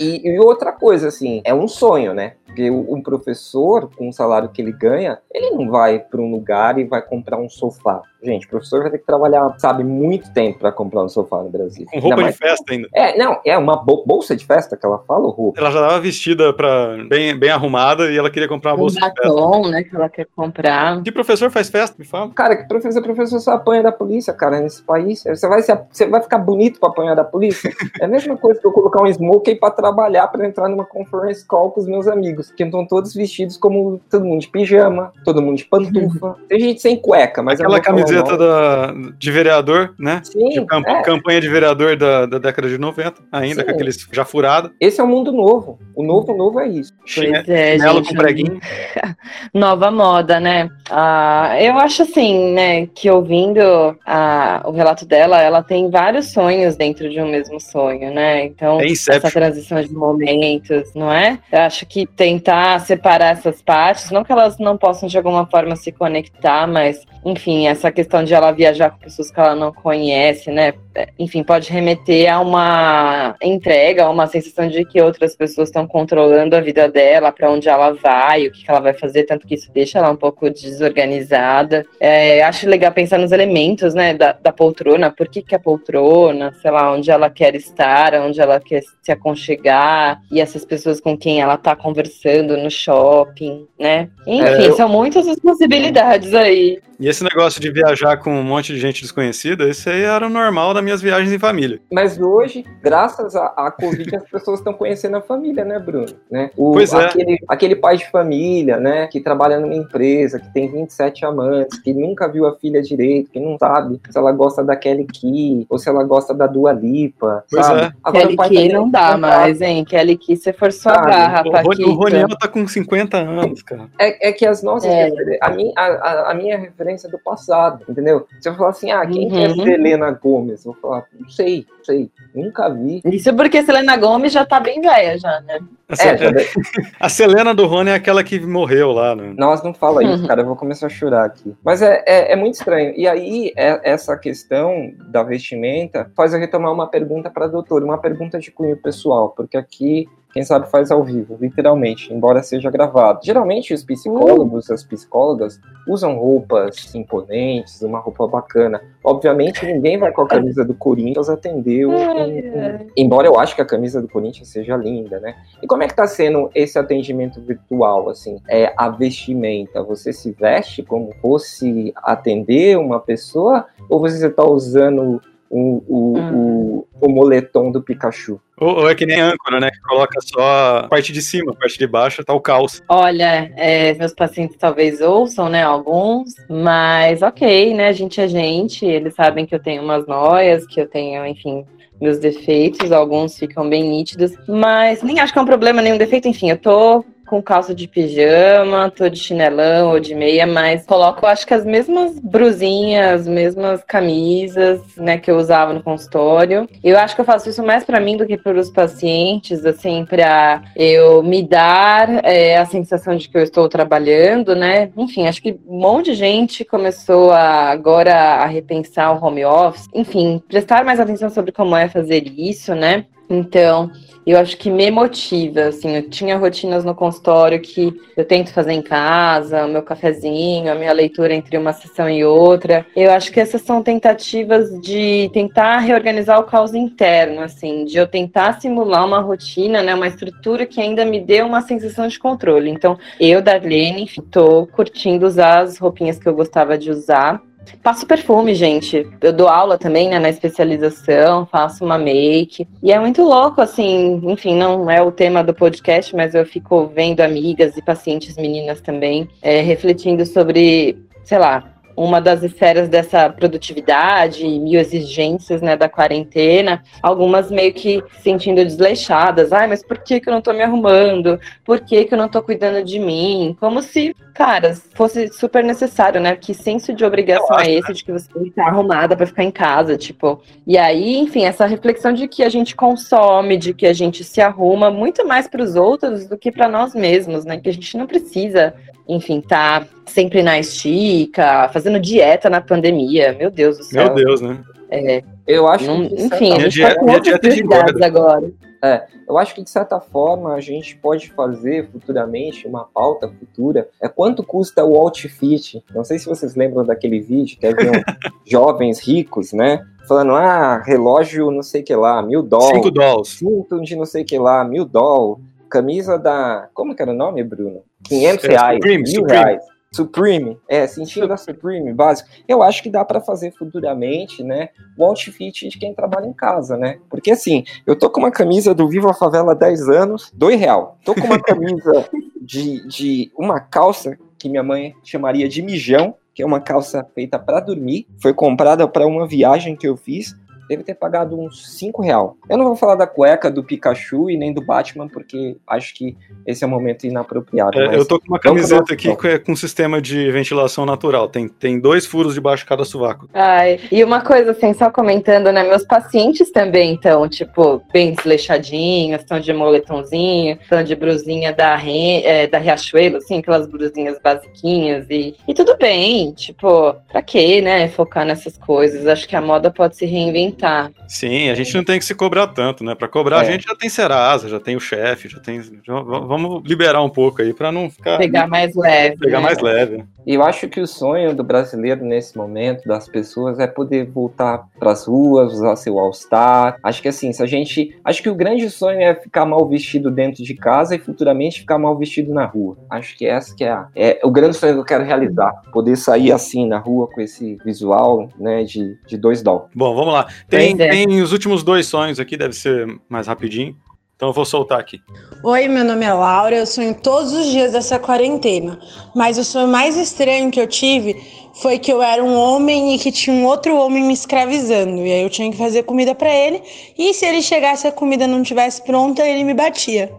e, 0.00 0.28
e, 0.28 0.38
outra 0.38 0.72
coisa, 0.72 1.08
assim, 1.08 1.42
é 1.44 1.52
um 1.52 1.68
sonho, 1.68 2.14
né? 2.14 2.34
Porque 2.50 2.68
um 2.68 3.00
professor, 3.00 3.88
com 3.96 4.08
o 4.08 4.12
salário 4.12 4.48
que 4.48 4.60
ele 4.60 4.72
ganha, 4.72 5.18
ele 5.32 5.50
não 5.50 5.70
vai 5.70 6.00
para 6.00 6.20
um 6.20 6.30
lugar 6.30 6.78
e 6.78 6.84
vai 6.84 7.00
comprar 7.00 7.38
um 7.38 7.48
sofá. 7.48 8.02
Gente, 8.22 8.46
o 8.46 8.50
professor 8.50 8.82
vai 8.82 8.90
ter 8.90 8.98
que 8.98 9.06
trabalhar, 9.06 9.54
sabe, 9.58 9.82
muito 9.82 10.30
tempo 10.34 10.58
para 10.58 10.70
comprar 10.70 11.02
um 11.02 11.08
sofá 11.08 11.42
no 11.42 11.48
Brasil. 11.48 11.86
Com 11.90 12.00
roupa 12.00 12.24
de 12.24 12.32
festa 12.32 12.72
ainda. 12.72 12.88
É, 12.94 13.16
não, 13.16 13.40
é 13.46 13.56
uma 13.56 13.76
bolsa 13.76 14.36
de 14.36 14.44
festa 14.44 14.76
que 14.76 14.84
ela 14.84 14.98
fala, 14.98 15.30
roupa. 15.30 15.58
Ela 15.58 15.70
já 15.70 15.80
estava 15.80 16.00
vestida 16.00 16.52
para 16.52 16.98
bem, 17.08 17.34
bem 17.38 17.50
arrumada 17.50 18.10
e 18.10 18.18
ela 18.18 18.30
queria 18.30 18.48
comprar 18.48 18.72
uma 18.72 18.78
bolsa 18.78 18.98
um 18.98 19.00
batom, 19.00 19.62
de 19.62 19.68
festa. 19.68 19.70
né, 19.70 19.84
que 19.84 19.96
ela 19.96 20.08
quer 20.10 20.26
comprar. 20.36 21.02
Que 21.02 21.10
professor 21.10 21.50
faz 21.50 21.70
festa, 21.70 21.96
me 21.98 22.04
fala? 22.04 22.30
Cara, 22.32 22.56
que 22.56 22.68
professor, 22.68 23.02
professor 23.02 23.40
só 23.40 23.52
apanha 23.52 23.82
da 23.82 23.92
polícia, 23.92 24.34
cara, 24.34 24.60
nesse 24.60 24.82
país. 24.82 25.22
Você 25.24 25.48
vai, 25.48 25.62
você 25.62 26.06
vai 26.06 26.20
ficar 26.20 26.38
bonito 26.38 26.78
para 26.78 26.90
apanhar 26.90 27.14
da 27.14 27.24
polícia? 27.24 27.72
é 28.00 28.04
a 28.04 28.08
mesma 28.08 28.36
coisa 28.36 28.60
que 28.60 28.66
eu 28.66 28.72
colocar 28.72 29.02
um 29.02 29.10
smoke 29.10 29.54
para 29.54 29.70
trabalhar, 29.70 30.28
para 30.28 30.46
entrar 30.46 30.68
numa 30.68 30.84
conference 30.84 31.46
call 31.46 31.70
com 31.70 31.80
os 31.80 31.86
meus 31.86 32.06
amigos, 32.06 32.39
que 32.42 32.62
estão 32.62 32.86
todos 32.86 33.14
vestidos 33.14 33.56
como 33.56 34.00
todo 34.10 34.24
mundo 34.24 34.40
de 34.40 34.48
pijama, 34.48 35.12
todo 35.24 35.42
mundo 35.42 35.56
de 35.56 35.64
pantufa. 35.64 36.36
Tem 36.48 36.60
gente 36.60 36.80
sem 36.80 36.96
cueca, 36.96 37.42
mas 37.42 37.60
aquela 37.60 37.80
camiseta 37.80 38.36
da, 38.36 38.94
de 39.18 39.30
vereador, 39.30 39.94
né? 39.98 40.20
Sim, 40.24 40.48
de 40.48 40.64
camp 40.66 40.86
é. 40.86 41.02
campanha 41.02 41.40
de 41.40 41.48
vereador 41.48 41.96
da, 41.96 42.26
da 42.26 42.38
década 42.38 42.68
de 42.68 42.78
90, 42.78 43.22
ainda 43.32 43.60
Sim. 43.60 43.66
com 43.66 43.70
aqueles 43.72 44.08
já 44.12 44.24
furado. 44.24 44.72
Esse 44.80 45.00
é 45.00 45.04
o 45.04 45.08
mundo 45.08 45.32
novo. 45.32 45.78
O 45.94 46.02
novo 46.02 46.34
novo 46.34 46.60
é 46.60 46.68
isso. 46.68 46.92
Pois 47.14 47.48
é, 47.48 47.78
gente. 47.78 48.08
com 48.08 48.14
preguinho. 48.14 48.60
Nova 49.52 49.90
moda, 49.90 50.38
né? 50.40 50.68
Ah, 50.90 51.56
eu 51.60 51.78
acho 51.78 52.02
assim, 52.02 52.52
né, 52.52 52.86
que 52.86 53.10
ouvindo 53.10 53.60
ah, 54.06 54.62
o 54.64 54.70
relato 54.70 55.04
dela, 55.04 55.40
ela 55.40 55.62
tem 55.62 55.90
vários 55.90 56.32
sonhos 56.32 56.76
dentro 56.76 57.08
de 57.08 57.20
um 57.20 57.30
mesmo 57.30 57.60
sonho, 57.60 58.12
né? 58.12 58.44
Então, 58.44 58.80
é 58.80 58.90
essa 58.90 59.30
transição 59.30 59.80
de 59.80 59.92
momentos, 59.92 60.92
não 60.94 61.12
é? 61.12 61.38
Eu 61.52 61.60
acho 61.60 61.86
que 61.86 62.06
tentar 62.30 62.78
separar 62.80 63.32
essas 63.32 63.60
partes, 63.60 64.10
não 64.12 64.22
que 64.22 64.30
elas 64.30 64.56
não 64.58 64.78
possam 64.78 65.08
de 65.08 65.16
alguma 65.16 65.46
forma 65.46 65.74
se 65.74 65.90
conectar, 65.90 66.66
mas 66.66 67.04
enfim, 67.24 67.66
essa 67.66 67.90
questão 67.90 68.24
de 68.24 68.32
ela 68.32 68.52
viajar 68.52 68.90
com 68.90 68.98
pessoas 68.98 69.30
que 69.30 69.38
ela 69.38 69.54
não 69.54 69.72
conhece, 69.72 70.50
né? 70.50 70.72
Enfim, 71.18 71.42
pode 71.42 71.70
remeter 71.70 72.32
a 72.32 72.40
uma 72.40 73.36
entrega, 73.42 74.04
a 74.04 74.10
uma 74.10 74.26
sensação 74.26 74.68
de 74.68 74.84
que 74.84 75.00
outras 75.02 75.36
pessoas 75.36 75.68
estão 75.68 75.86
controlando 75.86 76.56
a 76.56 76.60
vida 76.60 76.88
dela, 76.88 77.30
para 77.30 77.50
onde 77.50 77.68
ela 77.68 77.92
vai, 77.92 78.46
o 78.46 78.52
que 78.52 78.64
ela 78.66 78.80
vai 78.80 78.94
fazer, 78.94 79.24
tanto 79.24 79.46
que 79.46 79.54
isso 79.54 79.70
deixa 79.72 79.98
ela 79.98 80.10
um 80.10 80.16
pouco 80.16 80.48
desorganizada. 80.48 81.84
É, 82.00 82.42
acho 82.42 82.68
legal 82.68 82.90
pensar 82.92 83.18
nos 83.18 83.32
elementos, 83.32 83.92
né, 83.92 84.14
da, 84.14 84.32
da 84.32 84.52
poltrona, 84.52 85.10
por 85.10 85.28
que, 85.28 85.42
que 85.42 85.54
a 85.54 85.60
poltrona, 85.60 86.52
sei 86.62 86.70
lá, 86.70 86.92
onde 86.92 87.10
ela 87.10 87.28
quer 87.28 87.54
estar, 87.54 88.14
onde 88.14 88.40
ela 88.40 88.58
quer 88.60 88.82
se 89.02 89.12
aconchegar, 89.12 90.20
e 90.32 90.40
essas 90.40 90.64
pessoas 90.64 91.00
com 91.00 91.16
quem 91.16 91.40
ela 91.40 91.54
está 91.54 91.76
conversando 91.76 92.19
no 92.56 92.70
shopping, 92.70 93.66
né? 93.78 94.08
Enfim, 94.26 94.42
é, 94.42 94.68
eu... 94.68 94.76
são 94.76 94.88
muitas 94.88 95.26
as 95.26 95.38
possibilidades 95.38 96.34
aí. 96.34 96.78
E 96.98 97.08
esse 97.08 97.24
negócio 97.24 97.58
de 97.62 97.70
viajar 97.72 98.18
com 98.18 98.30
um 98.30 98.42
monte 98.42 98.74
de 98.74 98.78
gente 98.78 99.00
desconhecida, 99.00 99.66
isso 99.66 99.88
aí 99.88 100.02
era 100.02 100.26
o 100.26 100.28
normal 100.28 100.74
das 100.74 100.84
minhas 100.84 101.00
viagens 101.00 101.32
em 101.32 101.38
família. 101.38 101.80
Mas 101.90 102.20
hoje, 102.20 102.62
graças 102.82 103.34
à, 103.34 103.46
à 103.56 103.70
Covid, 103.70 104.16
as 104.16 104.28
pessoas 104.28 104.58
estão 104.58 104.74
conhecendo 104.74 105.16
a 105.16 105.22
família, 105.22 105.64
né, 105.64 105.78
Bruno? 105.78 106.08
Né? 106.30 106.50
O, 106.54 106.72
Pois 106.72 106.92
é. 106.92 107.06
aquele, 107.06 107.38
aquele 107.48 107.74
pai 107.76 107.96
de 107.96 108.10
família, 108.10 108.76
né, 108.76 109.06
que 109.06 109.18
trabalha 109.18 109.58
numa 109.58 109.74
empresa, 109.74 110.38
que 110.38 110.52
tem 110.52 110.70
27 110.70 111.24
amantes, 111.24 111.78
que 111.78 111.94
nunca 111.94 112.28
viu 112.28 112.46
a 112.46 112.54
filha 112.58 112.82
direito, 112.82 113.30
que 113.30 113.40
não 113.40 113.56
sabe 113.56 113.98
se 114.10 114.18
ela 114.18 114.30
gosta 114.32 114.62
da 114.62 114.76
Kelly 114.76 115.06
Key 115.06 115.64
ou 115.70 115.78
se 115.78 115.88
ela 115.88 116.04
gosta 116.04 116.34
da 116.34 116.46
Dua 116.46 116.74
Lipa, 116.74 117.44
Pois 117.50 117.64
sabe? 117.64 117.80
é. 117.80 117.92
Agora, 118.04 118.22
Kelly 118.24 118.34
o 118.34 118.36
pai 118.36 118.48
Key 118.50 118.68
tá 118.68 118.74
não 118.76 118.90
dá 118.90 119.16
mais, 119.16 119.62
hein? 119.62 119.84
Kelly 119.86 120.18
Key, 120.18 120.36
você 120.36 120.52
forçou 120.52 120.92
a 120.92 120.96
Sabe, 120.96 121.08
barra, 121.08 121.42
O, 121.46 121.92
Rony- 121.94 122.09
Paquita. 122.10 122.38
tá 122.38 122.48
com 122.48 122.66
50 122.66 123.16
anos, 123.18 123.62
cara. 123.62 123.88
É, 123.98 124.28
é 124.28 124.32
que 124.32 124.46
as 124.46 124.62
nossas. 124.62 124.90
É. 124.90 125.10
A, 125.40 125.50
minha, 125.50 125.72
a, 125.76 126.30
a- 126.30 126.34
minha 126.34 126.58
referência 126.58 127.08
é 127.08 127.10
do 127.10 127.18
passado, 127.18 127.84
entendeu? 127.88 128.26
Se 128.40 128.48
eu 128.48 128.54
falar 128.54 128.70
assim, 128.70 128.90
ah, 128.90 129.06
quem 129.06 129.28
que 129.28 129.36
é 129.36 129.48
Uhum. 129.48 129.64
Selena 129.64 130.10
Gomes? 130.10 130.64
Eu 130.64 130.72
vou 130.72 130.80
falar, 130.80 131.04
não 131.18 131.28
sei, 131.28 131.66
não 131.78 131.84
sei, 131.84 132.10
nunca 132.34 132.68
vi. 132.68 133.00
Isso 133.04 133.34
porque 133.34 133.62
Selena 133.62 133.96
Gomes 133.96 134.32
já 134.32 134.44
tá 134.46 134.58
bem 134.60 134.80
velha, 134.80 135.18
já, 135.18 135.40
né? 135.42 135.58
A, 135.88 135.94
É, 136.06 136.16
já 136.16 136.30
a 137.00 137.08
Selena 137.08 137.52
do 137.54 137.66
Rony 137.66 137.90
é 137.90 137.94
aquela 137.94 138.22
que 138.22 138.38
morreu 138.38 138.92
lá, 138.92 139.14
né? 139.16 139.34
Nossa, 139.36 139.64
não 139.64 139.74
fala 139.74 140.04
isso, 140.04 140.26
cara, 140.26 140.42
eu 140.42 140.46
vou 140.46 140.54
começar 140.56 140.86
a 140.86 140.90
chorar 140.90 141.24
aqui. 141.24 141.54
Mas 141.64 141.82
é, 141.82 142.02
é, 142.06 142.32
é 142.32 142.36
muito 142.36 142.54
estranho. 142.54 142.92
E 142.96 143.08
aí, 143.08 143.52
é- 143.56 143.80
essa 143.90 144.16
questão 144.16 144.92
da 145.08 145.22
vestimenta 145.22 146.10
faz 146.16 146.32
eu 146.32 146.38
retomar 146.38 146.72
uma 146.72 146.86
pergunta 146.88 147.28
para 147.30 147.46
a 147.46 147.48
doutora, 147.48 147.84
uma 147.84 147.98
pergunta 147.98 148.38
de 148.38 148.50
cunho 148.52 148.76
pessoal, 148.76 149.30
porque 149.30 149.56
aqui, 149.56 150.08
quem 150.32 150.42
sabe 150.44 150.70
faz 150.70 150.90
ao 150.90 151.02
vivo, 151.02 151.36
literalmente, 151.40 152.12
embora 152.12 152.42
seja 152.42 152.70
gravado. 152.70 153.20
Geralmente, 153.22 153.74
os 153.74 153.82
psicólogos, 153.84 154.70
as 154.70 154.84
psicólogas, 154.84 155.60
usam 155.88 156.16
roupas 156.16 156.94
imponentes, 156.94 157.82
uma 157.82 157.98
roupa 157.98 158.26
bacana. 158.28 158.80
Obviamente, 159.02 159.64
ninguém 159.66 159.98
vai 159.98 160.12
com 160.12 160.22
a 160.22 160.28
camisa 160.28 160.64
do 160.64 160.74
Corinthians 160.74 161.28
atender 161.28 161.86
um- 161.86 161.92
um- 161.94 162.86
Embora 162.96 163.26
eu 163.26 163.38
acho 163.38 163.54
que 163.56 163.62
a 163.62 163.66
camisa 163.66 164.00
do 164.00 164.08
Corinthians 164.08 164.48
seja 164.48 164.76
linda, 164.76 165.18
né? 165.20 165.34
E 165.62 165.66
como 165.66 165.82
é 165.82 165.88
que 165.88 165.94
tá 165.94 166.06
sendo 166.06 166.50
esse 166.54 166.78
atendimento 166.78 167.40
virtual, 167.40 168.08
assim? 168.08 168.40
É 168.48 168.72
a 168.76 168.88
vestimenta, 168.88 169.82
você 169.82 170.12
se 170.12 170.30
veste 170.32 170.82
como 170.82 171.12
fosse 171.20 171.92
atender 171.96 172.78
uma 172.78 173.00
pessoa 173.00 173.66
ou 173.88 173.98
você 174.00 174.26
está 174.26 174.44
usando 174.44 175.20
o, 175.50 175.82
o, 175.88 176.18
o, 176.18 176.88
o 177.00 177.08
moletom 177.10 177.72
do 177.72 177.82
Pikachu? 177.82 178.40
Ou, 178.56 178.82
ou 178.82 178.90
é 178.90 178.94
que 178.94 179.04
nem 179.04 179.20
âncora, 179.20 179.58
né? 179.58 179.70
Que 179.70 179.80
coloca 179.80 180.20
só 180.20 180.78
a 180.78 180.88
parte 180.88 181.12
de 181.12 181.20
cima, 181.20 181.52
a 181.52 181.56
parte 181.56 181.76
de 181.76 181.86
baixo 181.86 182.24
tá 182.24 182.32
o 182.32 182.40
calço. 182.40 182.82
Olha, 182.88 183.52
é, 183.56 183.92
meus 183.94 184.14
pacientes 184.14 184.56
talvez 184.56 185.00
ouçam, 185.00 185.48
né, 185.48 185.62
alguns, 185.62 186.34
mas 186.48 187.20
ok, 187.22 187.74
né, 187.74 187.88
a 187.88 187.92
gente 187.92 188.20
é 188.20 188.28
gente, 188.28 188.86
eles 188.86 189.14
sabem 189.14 189.44
que 189.44 189.54
eu 189.54 189.60
tenho 189.60 189.82
umas 189.82 190.06
noias, 190.06 190.66
que 190.66 190.80
eu 190.80 190.86
tenho, 190.86 191.26
enfim, 191.26 191.64
meus 192.00 192.18
defeitos, 192.18 192.92
alguns 192.92 193.36
ficam 193.38 193.68
bem 193.68 193.88
nítidos, 193.88 194.32
mas 194.48 195.02
nem 195.02 195.20
acho 195.20 195.32
que 195.32 195.38
é 195.38 195.42
um 195.42 195.46
problema, 195.46 195.82
nenhum 195.82 195.98
defeito, 195.98 196.28
enfim, 196.28 196.50
eu 196.50 196.58
tô 196.58 197.04
com 197.30 197.40
calça 197.40 197.72
de 197.72 197.86
pijama, 197.86 198.90
tô 198.90 199.08
de 199.08 199.16
chinelão 199.16 199.90
ou 199.92 200.00
de 200.00 200.16
meia, 200.16 200.48
mas 200.48 200.84
coloco, 200.84 201.24
acho 201.24 201.46
que 201.46 201.54
as 201.54 201.64
mesmas 201.64 202.18
brusinhas, 202.18 203.20
as 203.20 203.28
mesmas 203.28 203.84
camisas, 203.84 204.80
né, 204.96 205.16
que 205.16 205.30
eu 205.30 205.36
usava 205.36 205.72
no 205.72 205.80
consultório. 205.80 206.68
Eu 206.82 206.98
acho 206.98 207.14
que 207.14 207.20
eu 207.20 207.24
faço 207.24 207.48
isso 207.48 207.62
mais 207.62 207.84
pra 207.84 208.00
mim 208.00 208.16
do 208.16 208.26
que 208.26 208.36
para 208.36 208.58
os 208.58 208.68
pacientes, 208.68 209.64
assim, 209.64 210.04
pra 210.04 210.62
eu 210.74 211.22
me 211.22 211.40
dar 211.40 212.24
é, 212.24 212.58
a 212.58 212.66
sensação 212.66 213.16
de 213.16 213.28
que 213.28 213.38
eu 213.38 213.42
estou 213.42 213.68
trabalhando, 213.68 214.56
né? 214.56 214.90
Enfim, 214.96 215.28
acho 215.28 215.40
que 215.40 215.56
um 215.68 215.78
monte 215.78 216.06
de 216.06 216.14
gente 216.14 216.64
começou 216.64 217.30
a, 217.30 217.70
agora 217.70 218.12
a 218.12 218.46
repensar 218.46 219.12
o 219.12 219.24
home 219.24 219.44
office, 219.44 219.86
enfim, 219.94 220.42
prestar 220.48 220.84
mais 220.84 220.98
atenção 220.98 221.30
sobre 221.30 221.52
como 221.52 221.76
é 221.76 221.88
fazer 221.88 222.24
isso, 222.36 222.74
né? 222.74 223.04
Então, 223.30 223.90
eu 224.26 224.38
acho 224.38 224.56
que 224.58 224.70
me 224.70 224.90
motiva, 224.90 225.62
assim, 225.66 225.96
eu 225.96 226.10
tinha 226.10 226.36
rotinas 226.36 226.84
no 226.84 226.94
consultório 226.94 227.60
que 227.60 227.94
eu 228.16 228.24
tento 228.24 228.52
fazer 228.52 228.72
em 228.72 228.82
casa, 228.82 229.64
o 229.64 229.68
meu 229.68 229.82
cafezinho, 229.82 230.70
a 230.70 230.74
minha 230.74 230.92
leitura 230.92 231.32
entre 231.32 231.56
uma 231.56 231.72
sessão 231.72 232.08
e 232.08 232.24
outra. 232.24 232.84
Eu 232.94 233.12
acho 233.12 233.32
que 233.32 233.40
essas 233.40 233.62
são 233.62 233.82
tentativas 233.82 234.68
de 234.80 235.30
tentar 235.32 235.78
reorganizar 235.78 236.38
o 236.38 236.44
caos 236.44 236.74
interno, 236.74 237.40
assim, 237.40 237.84
de 237.84 237.96
eu 237.96 238.06
tentar 238.06 238.60
simular 238.60 239.06
uma 239.06 239.20
rotina, 239.20 239.82
né, 239.82 239.94
uma 239.94 240.08
estrutura 240.08 240.66
que 240.66 240.80
ainda 240.80 241.04
me 241.04 241.20
dê 241.20 241.42
uma 241.42 241.62
sensação 241.62 242.06
de 242.06 242.18
controle. 242.18 242.68
Então, 242.68 242.98
eu, 243.18 243.40
Darlene, 243.40 244.06
tô 244.30 244.66
curtindo 244.66 245.26
usar 245.26 245.60
as 245.60 245.78
roupinhas 245.78 246.18
que 246.18 246.28
eu 246.28 246.34
gostava 246.34 246.76
de 246.76 246.90
usar. 246.90 247.42
Passo 247.82 248.06
perfume, 248.06 248.54
gente. 248.54 249.06
Eu 249.20 249.32
dou 249.32 249.48
aula 249.48 249.78
também, 249.78 250.08
né, 250.08 250.18
na 250.18 250.28
especialização, 250.28 251.46
faço 251.46 251.84
uma 251.84 251.98
make. 251.98 252.66
E 252.82 252.92
é 252.92 252.98
muito 252.98 253.22
louco, 253.22 253.60
assim, 253.60 254.20
enfim, 254.24 254.56
não 254.56 254.90
é 254.90 255.00
o 255.02 255.12
tema 255.12 255.42
do 255.42 255.54
podcast, 255.54 256.14
mas 256.14 256.34
eu 256.34 256.44
fico 256.44 256.86
vendo 256.86 257.20
amigas 257.20 257.76
e 257.76 257.82
pacientes 257.82 258.36
meninas 258.36 258.80
também, 258.80 259.28
é, 259.42 259.60
refletindo 259.60 260.24
sobre, 260.26 260.98
sei 261.24 261.38
lá, 261.38 261.79
uma 262.02 262.18
das 262.18 262.42
esferas 262.42 262.88
dessa 262.88 263.28
produtividade, 263.28 264.46
mil 264.46 264.80
exigências, 264.80 265.60
né, 265.60 265.76
da 265.76 265.86
quarentena, 265.86 266.82
algumas 267.02 267.50
meio 267.50 267.74
que 267.74 268.02
se 268.16 268.22
sentindo 268.22 268.64
desleixadas. 268.64 269.52
Ai, 269.52 269.66
mas 269.66 269.82
por 269.82 269.98
que, 269.98 270.18
que 270.18 270.28
eu 270.28 270.32
não 270.32 270.40
tô 270.40 270.52
me 270.54 270.62
arrumando? 270.62 271.38
Por 271.62 271.80
que, 271.80 272.06
que 272.06 272.14
eu 272.14 272.18
não 272.18 272.28
tô 272.28 272.42
cuidando 272.42 272.82
de 272.82 272.98
mim? 272.98 273.54
Como 273.60 273.82
se, 273.82 274.16
cara, 274.34 274.74
fosse 274.94 275.28
super 275.28 275.62
necessário, 275.62 276.20
né? 276.20 276.34
Que 276.36 276.54
senso 276.54 276.94
de 276.94 277.04
obrigação 277.04 277.58
é 277.58 277.70
esse 277.70 277.92
de 277.92 278.02
que 278.02 278.12
você 278.12 278.32
tem 278.32 278.44
que 278.44 278.48
estar 278.48 278.68
arrumada 278.68 279.14
pra 279.14 279.26
ficar 279.26 279.44
em 279.44 279.50
casa, 279.50 279.98
tipo. 279.98 280.40
E 280.66 280.78
aí, 280.78 281.18
enfim, 281.18 281.44
essa 281.44 281.66
reflexão 281.66 282.14
de 282.14 282.26
que 282.28 282.42
a 282.42 282.48
gente 282.48 282.74
consome, 282.74 283.58
de 283.58 283.74
que 283.74 283.86
a 283.86 283.92
gente 283.92 284.24
se 284.24 284.40
arruma 284.40 284.90
muito 284.90 285.26
mais 285.26 285.46
para 285.46 285.62
os 285.62 285.76
outros 285.76 286.26
do 286.26 286.38
que 286.38 286.50
para 286.50 286.68
nós 286.68 286.94
mesmos, 286.94 287.44
né? 287.44 287.58
Que 287.58 287.68
a 287.68 287.72
gente 287.72 287.98
não 287.98 288.06
precisa 288.06 288.74
enfim, 289.10 289.40
tá 289.40 289.84
sempre 290.06 290.40
na 290.40 290.58
estica, 290.58 291.68
fazendo 291.72 291.89
dieta 291.98 292.50
na 292.50 292.60
pandemia. 292.60 293.32
Meu 293.38 293.50
Deus 293.50 293.78
do 293.78 293.84
céu. 293.84 294.04
Meu 294.06 294.14
Deus, 294.14 294.40
né? 294.40 294.58
É, 294.90 295.22
Eu 295.46 295.66
acho 295.66 295.86
não- 295.86 296.06
que, 296.08 296.14
enfim, 296.14 296.28
certa- 296.28 296.56
a 296.56 296.60
gente 296.60 296.80
tá 296.80 296.86
dieta- 296.88 296.94
com 297.00 297.06
outras 297.06 297.22
dieta 297.22 297.46
é 297.46 297.50
de 297.50 297.56
prioridades 297.64 298.02
agora. 298.02 298.52
É, 298.82 299.04
eu 299.28 299.36
acho 299.36 299.54
que 299.54 299.62
de 299.62 299.68
certa 299.68 300.00
forma 300.00 300.54
a 300.54 300.60
gente 300.60 300.96
pode 300.96 301.30
fazer 301.32 301.88
futuramente 301.92 302.66
uma 302.66 302.84
pauta 302.84 303.28
futura. 303.28 303.88
É 304.00 304.08
quanto 304.08 304.42
custa 304.42 304.82
o 304.84 304.96
outfit? 304.96 305.82
Não 305.94 306.02
sei 306.02 306.18
se 306.18 306.26
vocês 306.26 306.54
lembram 306.56 306.84
daquele 306.84 307.20
vídeo 307.20 307.58
que 307.58 307.66
haviam 307.66 307.92
jovens 308.46 308.98
ricos, 309.00 309.52
né? 309.52 309.84
Falando, 310.08 310.32
ah, 310.34 310.82
relógio 310.84 311.50
não 311.50 311.62
sei 311.62 311.82
que 311.82 311.94
lá, 311.94 312.22
mil 312.22 312.42
dólares. 312.42 312.76
5 312.76 312.90
dólares. 312.90 313.28
Cinto 313.28 313.80
de 313.82 313.94
não 313.96 314.06
sei 314.06 314.24
que 314.24 314.38
lá, 314.38 314.64
mil 314.64 314.84
dólares. 314.84 315.44
Camisa 315.68 316.18
da. 316.18 316.68
Como 316.74 316.96
que 316.96 317.02
era 317.02 317.12
o 317.12 317.14
nome, 317.14 317.44
Bruno? 317.44 317.82
500 318.08 318.44
É, 318.44 318.48
reais. 318.48 318.74
Supreme, 318.76 319.02
mil 319.04 319.12
Supreme. 319.12 319.44
reais. 319.44 319.62
Supreme, 319.92 320.56
é, 320.68 320.86
sentido 320.86 321.26
da 321.26 321.36
Supreme, 321.36 321.92
básico. 321.92 322.28
Eu 322.46 322.62
acho 322.62 322.80
que 322.80 322.88
dá 322.88 323.04
para 323.04 323.20
fazer 323.20 323.50
futuramente, 323.50 324.44
né, 324.44 324.68
o 324.96 325.04
outfit 325.04 325.68
de 325.68 325.78
quem 325.78 325.92
trabalha 325.92 326.26
em 326.26 326.32
casa, 326.32 326.76
né? 326.76 327.00
Porque 327.10 327.32
assim, 327.32 327.64
eu 327.84 327.96
tô 327.96 328.08
com 328.08 328.20
uma 328.20 328.30
camisa 328.30 328.72
do 328.72 328.88
Viva 328.88 329.10
a 329.10 329.14
Favela 329.14 329.50
há 329.50 329.54
10 329.54 329.88
anos, 329.88 330.30
dois 330.32 330.60
real. 330.60 330.96
Tô 331.04 331.12
com 331.12 331.26
uma 331.26 331.40
camisa 331.42 332.08
de, 332.40 332.86
de 332.86 333.32
uma 333.36 333.58
calça 333.58 334.16
que 334.38 334.48
minha 334.48 334.62
mãe 334.62 334.94
chamaria 335.02 335.48
de 335.48 335.60
mijão, 335.60 336.14
que 336.32 336.40
é 336.40 336.46
uma 336.46 336.60
calça 336.60 337.04
feita 337.12 337.36
para 337.36 337.58
dormir. 337.58 338.06
Foi 338.22 338.32
comprada 338.32 338.86
para 338.86 339.08
uma 339.08 339.26
viagem 339.26 339.74
que 339.74 339.88
eu 339.88 339.96
fiz. 339.96 340.36
Deve 340.70 340.84
ter 340.84 340.94
pagado 340.94 341.36
uns 341.36 341.68
5 341.78 342.00
real. 342.00 342.36
Eu 342.48 342.56
não 342.56 342.64
vou 342.64 342.76
falar 342.76 342.94
da 342.94 343.04
cueca 343.04 343.50
do 343.50 343.64
Pikachu 343.64 344.30
e 344.30 344.36
nem 344.36 344.52
do 344.52 344.60
Batman, 344.60 345.08
porque 345.08 345.56
acho 345.66 345.92
que 345.92 346.16
esse 346.46 346.62
é 346.62 346.66
um 346.66 346.70
momento 346.70 347.08
inapropriado. 347.08 347.76
É, 347.76 347.88
mas 347.88 347.96
eu 347.96 348.06
tô 348.06 348.20
com 348.20 348.28
uma 348.28 348.38
camiseta 348.38 348.94
aqui 348.94 349.12
com, 349.16 349.26
é, 349.26 349.36
com 349.36 349.56
sistema 349.56 350.00
de 350.00 350.30
ventilação 350.30 350.86
natural. 350.86 351.28
Tem, 351.28 351.48
tem 351.48 351.80
dois 351.80 352.06
furos 352.06 352.34
debaixo 352.34 352.62
de 352.62 352.68
cada 352.68 352.84
sovaco. 352.84 353.28
Ai, 353.34 353.80
e 353.90 354.04
uma 354.04 354.20
coisa 354.20 354.52
assim, 354.52 354.72
só 354.72 354.92
comentando, 354.92 355.50
né? 355.50 355.64
Meus 355.64 355.84
pacientes 355.84 356.52
também 356.52 356.94
estão, 356.94 357.28
tipo, 357.28 357.82
bem 357.92 358.12
desleixadinhos, 358.12 359.22
estão 359.22 359.40
de 359.40 359.52
moletomzinho, 359.52 360.56
estão 360.62 360.84
de 360.84 360.94
brusinha 360.94 361.52
da, 361.52 361.76
é, 361.84 362.46
da 362.46 362.58
Riachuelo, 362.58 363.16
assim, 363.16 363.40
aquelas 363.40 363.66
brusinhas 363.66 364.20
basiquinhas. 364.22 365.10
E, 365.10 365.34
e 365.48 365.52
tudo 365.52 365.76
bem, 365.76 366.30
tipo, 366.30 366.94
pra 367.08 367.22
quê, 367.22 367.60
né? 367.60 367.88
Focar 367.88 368.24
nessas 368.24 368.56
coisas. 368.56 369.04
Acho 369.08 369.26
que 369.26 369.34
a 369.34 369.40
moda 369.40 369.68
pode 369.68 369.96
se 369.96 370.06
reinventar. 370.06 370.59
Sim, 371.08 371.48
a 371.50 371.54
gente 371.54 371.74
não 371.74 371.82
tem 371.84 371.98
que 371.98 372.04
se 372.04 372.14
cobrar 372.14 372.46
tanto, 372.48 372.84
né? 372.84 372.94
Pra 372.94 373.08
cobrar, 373.08 373.40
a 373.40 373.44
É. 373.44 373.52
gente 373.52 373.64
já 373.66 373.74
tem 373.74 373.88
Serasa, 373.88 374.48
já 374.48 374.60
tem 374.60 374.76
o 374.76 374.80
chefe, 374.80 375.28
já 375.28 375.38
tem. 375.40 375.62
já- 375.62 376.00
vamos 376.00 376.62
liberar 376.64 377.02
um 377.02 377.08
pouco 377.10 377.42
aí 377.42 377.52
pra 377.52 377.70
não 377.72 377.90
ficar. 377.90 378.18
Pegar 378.18 378.46
mais 378.46 378.74
leve. 378.74 379.16
pegar 379.16 379.38
né? 379.38 379.44
mais 379.44 379.58
leve. 379.60 380.04
E 380.26 380.34
eu 380.34 380.42
acho 380.42 380.68
que 380.68 380.80
o 380.80 380.86
sonho 380.86 381.34
do 381.34 381.42
brasileiro 381.42 382.04
nesse 382.04 382.36
momento, 382.36 382.86
das 382.86 383.08
pessoas, 383.08 383.58
é 383.58 383.66
poder 383.66 384.06
voltar 384.06 384.66
para 384.78 384.92
as 384.92 385.06
ruas, 385.06 385.54
usar 385.54 385.76
seu 385.76 385.98
All-Star. 385.98 386.76
Acho 386.82 387.02
que 387.02 387.08
assim, 387.08 387.32
se 387.32 387.42
a 387.42 387.46
gente. 387.46 387.96
Acho 388.04 388.22
que 388.22 388.28
o 388.28 388.34
grande 388.34 388.68
sonho 388.70 389.00
é 389.00 389.14
ficar 389.14 389.46
mal 389.46 389.66
vestido 389.68 390.10
dentro 390.10 390.42
de 390.42 390.54
casa 390.54 390.94
e 390.94 390.98
futuramente 390.98 391.60
ficar 391.60 391.78
mal 391.78 391.96
vestido 391.96 392.32
na 392.32 392.44
rua. 392.44 392.76
Acho 392.90 393.16
que 393.16 393.26
essa 393.26 393.54
que 393.54 393.64
é, 393.64 393.70
a, 393.70 393.88
é 393.94 394.20
o 394.22 394.30
grande 394.30 394.56
sonho 394.56 394.74
que 394.74 394.80
eu 394.80 394.84
quero 394.84 395.04
realizar. 395.04 395.52
Poder 395.72 395.96
sair 395.96 396.32
assim 396.32 396.66
na 396.66 396.78
rua 396.78 397.08
com 397.08 397.20
esse 397.20 397.56
visual, 397.64 398.28
né, 398.38 398.64
de, 398.64 398.98
de 399.06 399.16
dois 399.16 399.42
dólares. 399.42 399.70
Bom, 399.74 399.94
vamos 399.94 400.12
lá. 400.12 400.26
Tem, 400.48 400.74
é. 400.80 400.88
tem 400.90 401.20
os 401.22 401.32
últimos 401.32 401.62
dois 401.62 401.86
sonhos 401.86 402.20
aqui, 402.20 402.36
deve 402.36 402.54
ser 402.54 402.86
mais 403.08 403.26
rapidinho. 403.26 403.76
Então 404.20 404.28
eu 404.28 404.34
vou 404.34 404.44
soltar 404.44 404.78
aqui. 404.78 405.00
Oi, 405.42 405.66
meu 405.66 405.82
nome 405.82 406.04
é 406.04 406.12
Laura, 406.12 406.54
eu 406.54 406.66
sonho 406.66 406.94
todos 406.94 407.32
os 407.32 407.46
dias 407.46 407.72
dessa 407.72 407.98
quarentena. 407.98 408.78
Mas 409.16 409.38
o 409.38 409.44
sonho 409.44 409.66
mais 409.66 409.96
estranho 409.96 410.50
que 410.50 410.60
eu 410.60 410.66
tive 410.66 411.16
foi 411.54 411.78
que 411.78 411.90
eu 411.90 412.02
era 412.02 412.22
um 412.22 412.36
homem 412.36 412.94
e 412.94 412.98
que 412.98 413.10
tinha 413.10 413.34
um 413.34 413.46
outro 413.46 413.74
homem 413.74 414.04
me 414.04 414.12
escravizando. 414.12 414.98
E 414.98 415.10
aí 415.10 415.22
eu 415.22 415.30
tinha 415.30 415.50
que 415.50 415.56
fazer 415.56 415.84
comida 415.84 416.14
para 416.14 416.28
ele. 416.28 416.62
E 416.98 417.14
se 417.14 417.24
ele 417.24 417.40
chegasse 417.40 417.86
a 417.86 417.92
comida 417.92 418.26
não 418.26 418.42
estivesse 418.42 418.84
pronta, 418.84 419.26
ele 419.26 419.42
me 419.42 419.54
batia. 419.54 420.12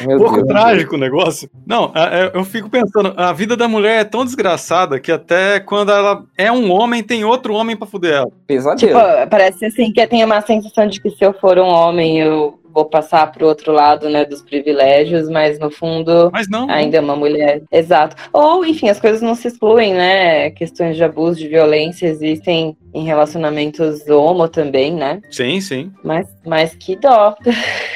Meu 0.00 0.18
pouco 0.18 0.36
Deus 0.36 0.48
trágico 0.48 0.90
Deus. 0.90 1.00
o 1.00 1.04
negócio. 1.04 1.50
Não, 1.66 1.92
é, 1.94 2.30
eu 2.34 2.44
fico 2.44 2.68
pensando, 2.68 3.12
a 3.16 3.32
vida 3.32 3.56
da 3.56 3.68
mulher 3.68 4.00
é 4.00 4.04
tão 4.04 4.24
desgraçada 4.24 5.00
que 5.00 5.10
até 5.10 5.60
quando 5.60 5.90
ela 5.90 6.24
é 6.36 6.50
um 6.50 6.70
homem, 6.70 7.02
tem 7.02 7.24
outro 7.24 7.54
homem 7.54 7.76
pra 7.76 7.86
fuder 7.86 8.14
ela. 8.14 8.30
Pesadelo. 8.46 8.78
Tipo, 8.78 9.30
parece 9.30 9.66
assim 9.66 9.92
que 9.92 10.06
tem 10.06 10.24
uma 10.24 10.40
sensação 10.40 10.86
de 10.86 11.00
que 11.00 11.10
se 11.10 11.24
eu 11.24 11.32
for 11.32 11.58
um 11.58 11.68
homem, 11.68 12.18
eu 12.18 12.58
vou 12.78 12.84
passar 12.84 13.30
para 13.32 13.44
o 13.44 13.48
outro 13.48 13.72
lado, 13.72 14.08
né, 14.08 14.24
dos 14.24 14.40
privilégios, 14.40 15.28
mas 15.28 15.58
no 15.58 15.68
fundo 15.68 16.30
mas 16.32 16.48
não, 16.48 16.70
ainda 16.70 16.98
é 16.98 17.00
uma 17.00 17.16
mulher. 17.16 17.62
Exato. 17.72 18.14
Ou, 18.32 18.64
enfim, 18.64 18.88
as 18.88 19.00
coisas 19.00 19.20
não 19.20 19.34
se 19.34 19.48
excluem, 19.48 19.94
né? 19.94 20.50
Questões 20.50 20.96
de 20.96 21.02
abuso, 21.02 21.40
de 21.40 21.48
violência 21.48 22.06
existem 22.06 22.76
em 22.94 23.04
relacionamentos 23.04 24.08
homo 24.08 24.48
também, 24.48 24.94
né? 24.94 25.20
Sim, 25.30 25.60
sim. 25.60 25.92
Mas, 26.04 26.28
mas 26.46 26.74
que 26.74 26.94
dó. 26.94 27.34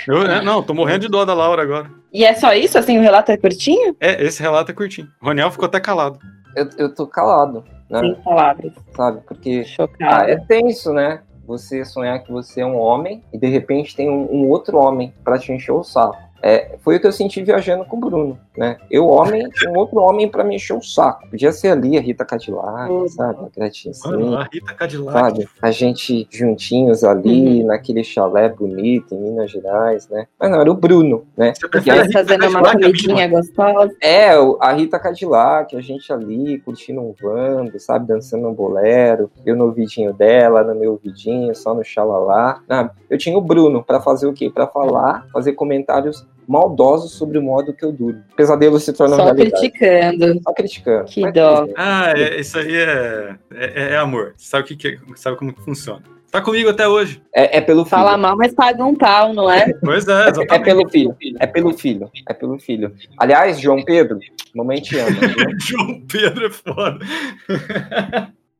Eu, 0.09 0.23
é, 0.27 0.43
não, 0.43 0.63
tô 0.63 0.75
morrendo 0.75 1.03
de 1.03 1.09
dó 1.09 1.25
da 1.25 1.33
Laura 1.33 1.63
agora. 1.63 1.89
E 2.13 2.25
é 2.25 2.35
só 2.35 2.53
isso? 2.53 2.77
Assim, 2.77 2.99
o 2.99 3.03
relato 3.03 3.31
é 3.31 3.37
curtinho? 3.37 3.97
É, 4.01 4.23
esse 4.25 4.43
relato 4.43 4.73
é 4.73 4.75
curtinho. 4.75 5.09
O 5.23 5.27
Roniel 5.27 5.51
ficou 5.51 5.67
até 5.67 5.79
calado. 5.79 6.19
Eu, 6.57 6.69
eu 6.77 6.95
tô 6.95 7.07
calado. 7.07 7.65
Né? 7.89 8.01
Sem 8.01 8.15
palavras. 8.17 8.73
Sabe, 8.97 9.21
porque 9.27 9.65
ah, 10.03 10.25
é 10.29 10.37
tenso, 10.39 10.93
né? 10.93 11.21
Você 11.53 11.85
sonhar 11.85 12.23
que 12.23 12.33
você 12.33 12.63
é 12.63 12.67
um 12.67 12.79
homem 12.79 13.23
e 13.31 13.37
de 13.37 13.47
repente 13.47 13.95
tem 13.95 14.09
um, 14.09 14.27
um 14.33 14.49
outro 14.49 14.79
homem 14.79 15.13
para 15.23 15.39
te 15.39 15.53
encher 15.53 15.73
o 15.73 15.85
saco. 15.85 16.17
É, 16.43 16.77
foi 16.81 16.97
o 16.97 17.01
que 17.01 17.07
eu 17.07 17.13
senti 17.13 17.41
viajando 17.43 17.85
com 17.85 17.97
o 17.97 18.01
Bruno, 18.01 18.39
né? 18.57 18.77
Eu, 18.91 19.07
homem, 19.07 19.49
um 19.69 19.79
outro 19.79 19.99
homem 19.99 20.29
para 20.29 20.43
me 20.43 20.57
encher 20.57 20.77
o 20.77 20.83
saco. 20.83 21.29
Podia 21.31 21.53
ser 21.53 21.69
ali 21.69 21.97
a 21.97 22.01
Rita 22.01 22.25
Cadillac, 22.25 22.91
uhum. 22.91 23.09
sabe? 23.09 23.45
A 23.45 23.49
Gretchen 23.61 23.93
Mano, 24.05 24.37
a 24.37 24.49
Rita 24.53 24.75
Cadillac. 24.75 25.19
Sabe? 25.19 25.49
A 25.63 25.71
gente 25.71 26.27
juntinhos 26.31 27.05
ali, 27.05 27.61
uhum. 27.61 27.67
naquele 27.67 28.03
chalé 28.03 28.49
bonito 28.49 29.15
em 29.15 29.21
Minas 29.21 29.51
Gerais, 29.51 30.09
né? 30.09 30.27
Mas 30.39 30.51
não, 30.51 30.61
era 30.61 30.71
o 30.71 30.75
Bruno, 30.75 31.25
né? 31.37 31.53
Você 31.55 31.91
aí, 31.91 32.13
fazendo 32.13 32.49
uma 32.49 32.73
comidinha 32.73 33.29
gostosa. 33.29 33.95
É, 34.03 34.31
a 34.61 34.73
Rita 34.73 34.99
Cadillac, 34.99 35.77
a 35.77 35.81
gente 35.81 36.13
ali 36.13 36.59
curtindo 36.59 37.01
um 37.01 37.15
vando, 37.21 37.79
sabe? 37.79 38.09
Dançando 38.09 38.49
um 38.49 38.55
bolero, 38.55 39.31
eu 39.47 39.55
no 39.55 39.67
ouvidinho 39.67 40.13
dela, 40.13 40.65
no 40.65 40.75
meu 40.75 40.93
ouvidinho, 40.93 41.55
só 41.55 41.73
no 41.73 41.85
xalalá. 41.85 42.61
Ah, 42.69 42.91
eu 43.09 43.17
tinha 43.17 43.39
o 43.39 43.41
Bruno 43.41 43.83
para 43.85 44.01
fazer 44.01 44.27
o 44.27 44.33
quê? 44.33 44.51
Para 44.51 44.67
falar, 44.67 45.27
fazer 45.33 45.53
comentários 45.53 46.27
maldosos 46.47 47.13
sobre 47.13 47.39
o 47.39 47.43
modo 47.43 47.73
que 47.73 47.85
eu 47.85 47.93
durmo. 47.93 48.23
Pesadelo 48.37 48.79
se 48.79 48.93
torna 48.93 49.17
Só 49.17 49.25
realidade. 49.25 49.51
criticando. 49.51 50.41
Só 50.43 50.53
criticando. 50.53 51.05
Que 51.07 51.33
dó. 51.33 51.69
Ah, 51.77 52.13
é, 52.17 52.41
isso 52.41 52.59
aí 52.59 52.75
é, 52.75 53.37
é, 53.53 53.93
é 53.95 53.97
amor. 53.97 54.35
Sabe, 54.37 54.65
o 54.65 54.67
que, 54.67 54.77
que, 54.77 54.99
sabe 55.17 55.37
como 55.37 55.53
que 55.53 55.63
funciona. 55.63 56.03
Tá 56.31 56.41
comigo 56.41 56.71
até 56.71 56.89
hoje. 56.89 57.23
É, 57.35 57.59
é 57.59 57.61
pelo 57.61 57.85
filho. 57.85 57.91
Fala 57.91 58.17
mal, 58.17 58.35
mas 58.39 58.55
paga 58.55 58.83
um 58.83 58.95
pau, 58.95 59.35
não 59.35 59.51
é? 59.51 59.71
Pois 59.85 60.09
é, 60.09 60.29
exatamente. 60.31 60.53
É, 60.53 60.59
pelo 60.59 60.89
filho. 60.89 61.17
É 61.39 61.47
pelo 61.47 61.77
filho. 61.77 62.11
É 62.27 62.33
pelo 62.33 62.59
filho. 62.59 62.95
Aliás, 63.19 63.61
João 63.61 63.85
Pedro, 63.85 64.19
mamãe 64.55 64.81
te 64.81 64.99
ama. 64.99 65.11
João 65.61 66.01
Pedro 66.11 66.47
é 66.47 66.51
foda. 66.51 66.99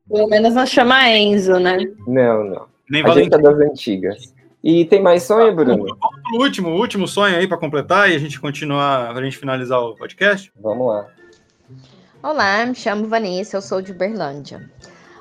Pelo 0.07 0.27
menos 0.27 0.53
não 0.53 0.67
chama 0.67 1.09
Enzo, 1.09 1.59
né? 1.59 1.77
Não, 2.05 2.43
não. 2.43 2.65
Nem 2.89 3.03
A 3.03 3.09
gente 3.09 3.33
é 3.33 3.37
das 3.39 3.57
antigas. 3.59 4.33
E 4.63 4.85
tem 4.85 5.01
mais 5.01 5.23
sonho, 5.23 5.53
Bruno? 5.53 5.77
Vamos 5.77 6.21
pro 6.23 6.39
último, 6.39 6.69
último 6.69 7.05
sonho 7.05 7.35
aí 7.35 7.45
para 7.45 7.57
completar 7.57 8.09
e 8.09 8.15
a 8.15 8.19
gente 8.19 8.39
continuar, 8.39 9.13
pra 9.13 9.21
gente 9.21 9.37
finalizar 9.37 9.77
o 9.81 9.93
podcast? 9.93 10.49
Vamos 10.57 10.87
lá. 10.87 11.07
Olá, 12.23 12.65
me 12.65 12.73
chamo 12.73 13.05
Vanessa, 13.05 13.57
eu 13.57 13.61
sou 13.61 13.81
de 13.81 13.91
Uberlândia. 13.91 14.69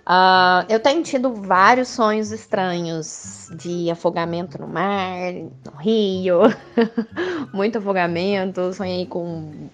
Uh, 0.07 0.64
eu 0.68 0.78
tenho 0.78 1.03
tido 1.03 1.34
vários 1.34 1.88
sonhos 1.88 2.30
estranhos 2.30 3.49
de 3.57 3.90
afogamento 3.90 4.61
no 4.61 4.68
mar, 4.68 5.32
no 5.32 5.76
rio, 5.80 6.43
muito 7.53 7.78
afogamento. 7.78 8.72
Sonhei 8.72 9.07
com 9.07 9.68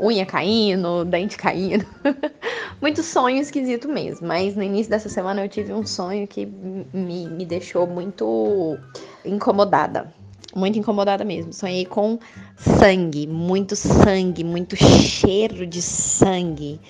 unha 0.00 0.24
caindo, 0.24 1.04
dente 1.04 1.36
caindo. 1.36 1.86
Muito 2.80 3.02
sonho 3.02 3.40
esquisito 3.40 3.88
mesmo. 3.88 4.26
Mas 4.26 4.54
no 4.54 4.62
início 4.62 4.90
dessa 4.90 5.08
semana 5.08 5.44
eu 5.44 5.48
tive 5.48 5.72
um 5.72 5.86
sonho 5.86 6.26
que 6.26 6.46
me, 6.46 7.28
me 7.28 7.44
deixou 7.44 7.86
muito 7.86 8.78
incomodada. 9.24 10.12
Muito 10.54 10.78
incomodada 10.78 11.24
mesmo. 11.24 11.52
Sonhei 11.52 11.84
com 11.84 12.18
sangue, 12.56 13.26
muito 13.26 13.76
sangue, 13.76 14.44
muito 14.44 14.76
cheiro 14.76 15.66
de 15.66 15.82
sangue. 15.82 16.80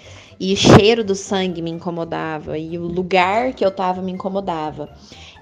E 0.41 0.53
o 0.53 0.57
cheiro 0.57 1.03
do 1.03 1.15
sangue 1.15 1.61
me 1.63 1.71
incomodava. 1.71 2.57
E 2.59 2.79
o 2.79 2.83
lugar 2.83 3.53
que 3.55 3.65
eu 3.65 3.71
tava 3.71 4.01
me 4.03 4.13
incomodava 4.13 4.89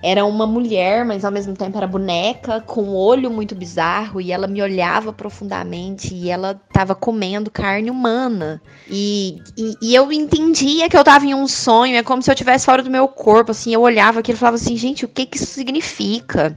era 0.09 0.25
uma 0.25 0.47
mulher, 0.47 1.05
mas 1.05 1.25
ao 1.25 1.33
mesmo 1.33 1.53
tempo 1.57 1.77
era 1.77 1.87
boneca, 1.87 2.61
com 2.61 2.85
um 2.85 2.95
olho 2.95 3.29
muito 3.29 3.57
bizarro, 3.57 4.21
e 4.21 4.31
ela 4.31 4.47
me 4.47 4.63
olhava 4.63 5.13
profundamente 5.13 6.15
e 6.15 6.31
ela 6.31 6.61
estava 6.69 6.95
comendo 6.95 7.51
carne 7.51 7.91
humana. 7.91 8.63
E, 8.89 9.43
e, 9.59 9.75
e, 9.83 9.95
eu 9.97 10.13
entendia 10.13 10.89
que 10.89 10.97
eu 10.97 11.01
estava 11.01 11.27
em 11.27 11.35
um 11.35 11.49
sonho, 11.49 11.97
é 11.97 12.05
como 12.05 12.23
se 12.23 12.31
eu 12.31 12.35
estivesse 12.35 12.67
fora 12.67 12.85
do 12.85 12.91
meu 12.91 13.09
corpo, 13.09 13.51
assim, 13.51 13.75
eu 13.75 13.81
olhava 13.81 14.21
aquilo 14.21 14.37
e 14.37 14.39
falava 14.39 14.55
assim, 14.55 14.77
gente, 14.77 15.05
o 15.05 15.09
que 15.09 15.27
que 15.27 15.39
isso 15.39 15.47
significa? 15.47 16.57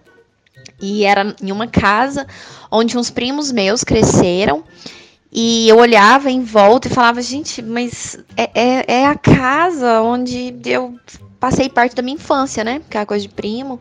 E 0.80 1.04
era 1.04 1.36
em 1.42 1.52
uma 1.52 1.66
casa 1.66 2.28
onde 2.72 3.00
uns 3.00 3.10
primos 3.10 3.52
meus 3.52 3.84
cresceram. 3.84 4.64
E 5.32 5.68
eu 5.70 5.78
olhava 5.78 6.30
em 6.30 6.44
volta 6.44 6.88
e 6.88 6.92
falava, 6.92 7.22
gente, 7.22 7.64
mas 7.64 8.18
é, 8.38 8.50
é, 8.54 8.86
é 9.02 9.06
a 9.08 9.16
casa 9.16 10.02
onde 10.02 10.56
eu 10.66 10.96
passei 11.40 11.70
parte 11.70 11.96
da 11.96 12.02
minha 12.02 12.16
infância, 12.16 12.64
né? 12.64 12.82
Que 12.90 12.98
é 12.98 13.06
coisa 13.06 13.24
de 13.24 13.30
primo. 13.30 13.80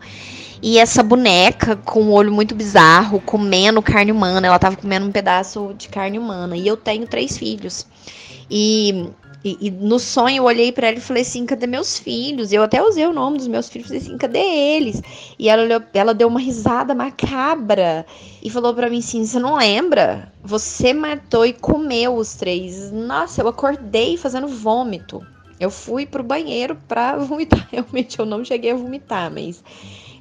E 0.62 0.78
essa 0.78 1.02
boneca 1.02 1.76
com 1.76 2.02
um 2.02 2.12
olho 2.12 2.32
muito 2.32 2.54
bizarro, 2.54 3.20
comendo 3.20 3.82
carne 3.82 4.12
humana. 4.12 4.46
Ela 4.46 4.58
tava 4.58 4.76
comendo 4.76 5.06
um 5.06 5.12
pedaço 5.12 5.74
de 5.76 5.88
carne 5.88 6.18
humana. 6.18 6.56
E 6.56 6.66
eu 6.66 6.76
tenho 6.76 7.06
três 7.06 7.36
filhos. 7.38 7.86
E, 8.50 9.08
e, 9.44 9.68
e 9.68 9.70
no 9.70 9.98
sonho 9.98 10.38
eu 10.38 10.44
olhei 10.44 10.72
para 10.72 10.88
ela 10.88 10.98
e 10.98 11.00
falei 11.00 11.22
assim: 11.22 11.46
cadê 11.46 11.66
meus 11.66 11.98
filhos? 11.98 12.52
Eu 12.52 12.62
até 12.62 12.82
usei 12.82 13.06
o 13.06 13.12
nome 13.12 13.38
dos 13.38 13.46
meus 13.46 13.68
filhos. 13.68 13.88
Falei 13.88 14.02
assim: 14.02 14.18
cadê 14.18 14.38
eles? 14.38 15.00
E 15.38 15.48
ela, 15.48 15.86
ela 15.94 16.14
deu 16.14 16.26
uma 16.26 16.40
risada 16.40 16.94
macabra 16.94 18.04
e 18.42 18.50
falou 18.50 18.74
para 18.74 18.90
mim 18.90 18.98
assim: 18.98 19.24
você 19.24 19.38
não 19.38 19.56
lembra? 19.56 20.32
Você 20.42 20.92
matou 20.92 21.46
e 21.46 21.52
comeu 21.52 22.16
os 22.16 22.34
três. 22.34 22.90
Nossa, 22.90 23.42
eu 23.42 23.48
acordei 23.48 24.16
fazendo 24.16 24.48
vômito. 24.48 25.24
Eu 25.60 25.70
fui 25.70 26.06
pro 26.06 26.22
banheiro 26.22 26.76
pra 26.86 27.16
vomitar. 27.18 27.66
Realmente 27.70 28.18
eu 28.18 28.26
não 28.26 28.44
cheguei 28.44 28.70
a 28.70 28.76
vomitar, 28.76 29.30
mas 29.30 29.62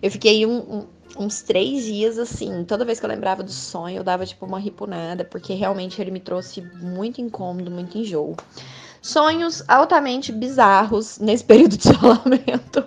eu 0.02 0.12
fiquei 0.12 0.46
um, 0.46 0.58
um, 0.58 0.88
uns 1.20 1.42
três 1.42 1.84
dias 1.84 2.18
assim. 2.18 2.64
Toda 2.66 2.86
vez 2.86 3.00
que 3.00 3.06
eu 3.06 3.10
lembrava 3.10 3.44
do 3.44 3.52
sonho, 3.52 3.98
eu 3.98 4.04
dava 4.04 4.26
tipo 4.26 4.46
uma 4.46 4.60
ripunada, 4.60 5.24
porque 5.24 5.54
realmente 5.54 6.02
ele 6.02 6.12
me 6.12 6.20
trouxe 6.20 6.62
muito 6.82 7.22
incômodo, 7.22 7.72
muito 7.72 7.98
enjoo. 7.98 8.36
Sonhos 9.02 9.64
altamente 9.68 10.32
bizarros 10.32 11.20
nesse 11.20 11.44
período 11.46 11.78
de 11.78 11.90
isolamento. 11.90 12.84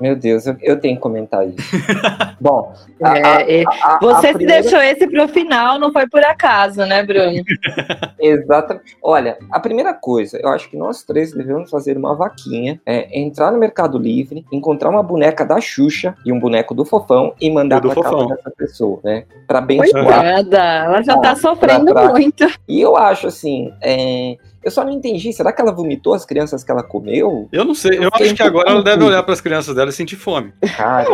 Meu 0.00 0.16
Deus, 0.16 0.46
eu, 0.46 0.56
eu 0.62 0.80
tenho 0.80 0.96
que 0.96 1.02
comentar 1.02 1.46
isso. 1.46 1.58
Bom, 2.40 2.72
é, 2.98 3.62
a, 3.64 3.70
a, 3.70 3.96
a, 3.96 3.98
você 4.00 4.32
primeira... 4.32 4.62
deixou 4.62 4.80
esse 4.80 5.06
para 5.06 5.24
o 5.24 5.28
final, 5.28 5.78
não 5.78 5.92
foi 5.92 6.08
por 6.08 6.24
acaso, 6.24 6.86
né, 6.86 7.02
Bruno? 7.02 7.42
Exatamente. 8.18 8.96
Olha, 9.02 9.36
a 9.50 9.60
primeira 9.60 9.92
coisa, 9.92 10.38
eu 10.38 10.48
acho 10.48 10.70
que 10.70 10.76
nós 10.76 11.02
três 11.02 11.32
devemos 11.32 11.68
fazer 11.68 11.98
uma 11.98 12.14
vaquinha, 12.14 12.80
é 12.86 13.20
entrar 13.20 13.52
no 13.52 13.58
Mercado 13.58 13.98
Livre, 13.98 14.46
encontrar 14.50 14.88
uma 14.88 15.02
boneca 15.02 15.44
da 15.44 15.60
Xuxa 15.60 16.14
e 16.24 16.32
um 16.32 16.40
boneco 16.40 16.74
do 16.74 16.84
Fofão 16.84 17.34
e 17.38 17.50
mandar 17.50 17.82
para 17.82 17.94
casa 17.94 18.26
dessa 18.26 18.50
pessoa, 18.50 19.00
né? 19.04 19.24
Para 19.46 19.58
abençoar. 19.58 20.04
Coitada, 20.04 20.58
ela 20.58 21.02
já 21.02 21.18
tá 21.18 21.36
sofrendo 21.36 21.92
pra, 21.92 22.04
pra... 22.04 22.12
muito. 22.12 22.46
E 22.66 22.80
eu 22.80 22.96
acho 22.96 23.26
assim, 23.26 23.72
é, 23.82 24.38
Eu 24.62 24.70
só 24.70 24.84
não 24.84 24.92
entendi. 24.92 25.32
Será 25.32 25.52
que 25.52 25.60
ela 25.60 25.72
vomitou 25.72 26.12
as 26.14 26.24
crianças 26.24 26.62
que 26.62 26.70
ela 26.70 26.82
comeu? 26.82 27.48
Eu 27.50 27.64
não 27.64 27.74
sei. 27.74 27.98
Eu, 27.98 28.02
eu 28.04 28.10
acho 28.12 28.34
que 28.34 28.42
agora 28.42 28.70
ela 28.70 28.82
deve 28.82 29.04
olhar 29.04 29.22
para 29.22 29.32
as 29.32 29.40
crianças 29.40 29.74
dela 29.74 29.90
e 29.90 29.92
sentir 29.92 30.16
fome. 30.16 30.52
Cara, 30.76 31.08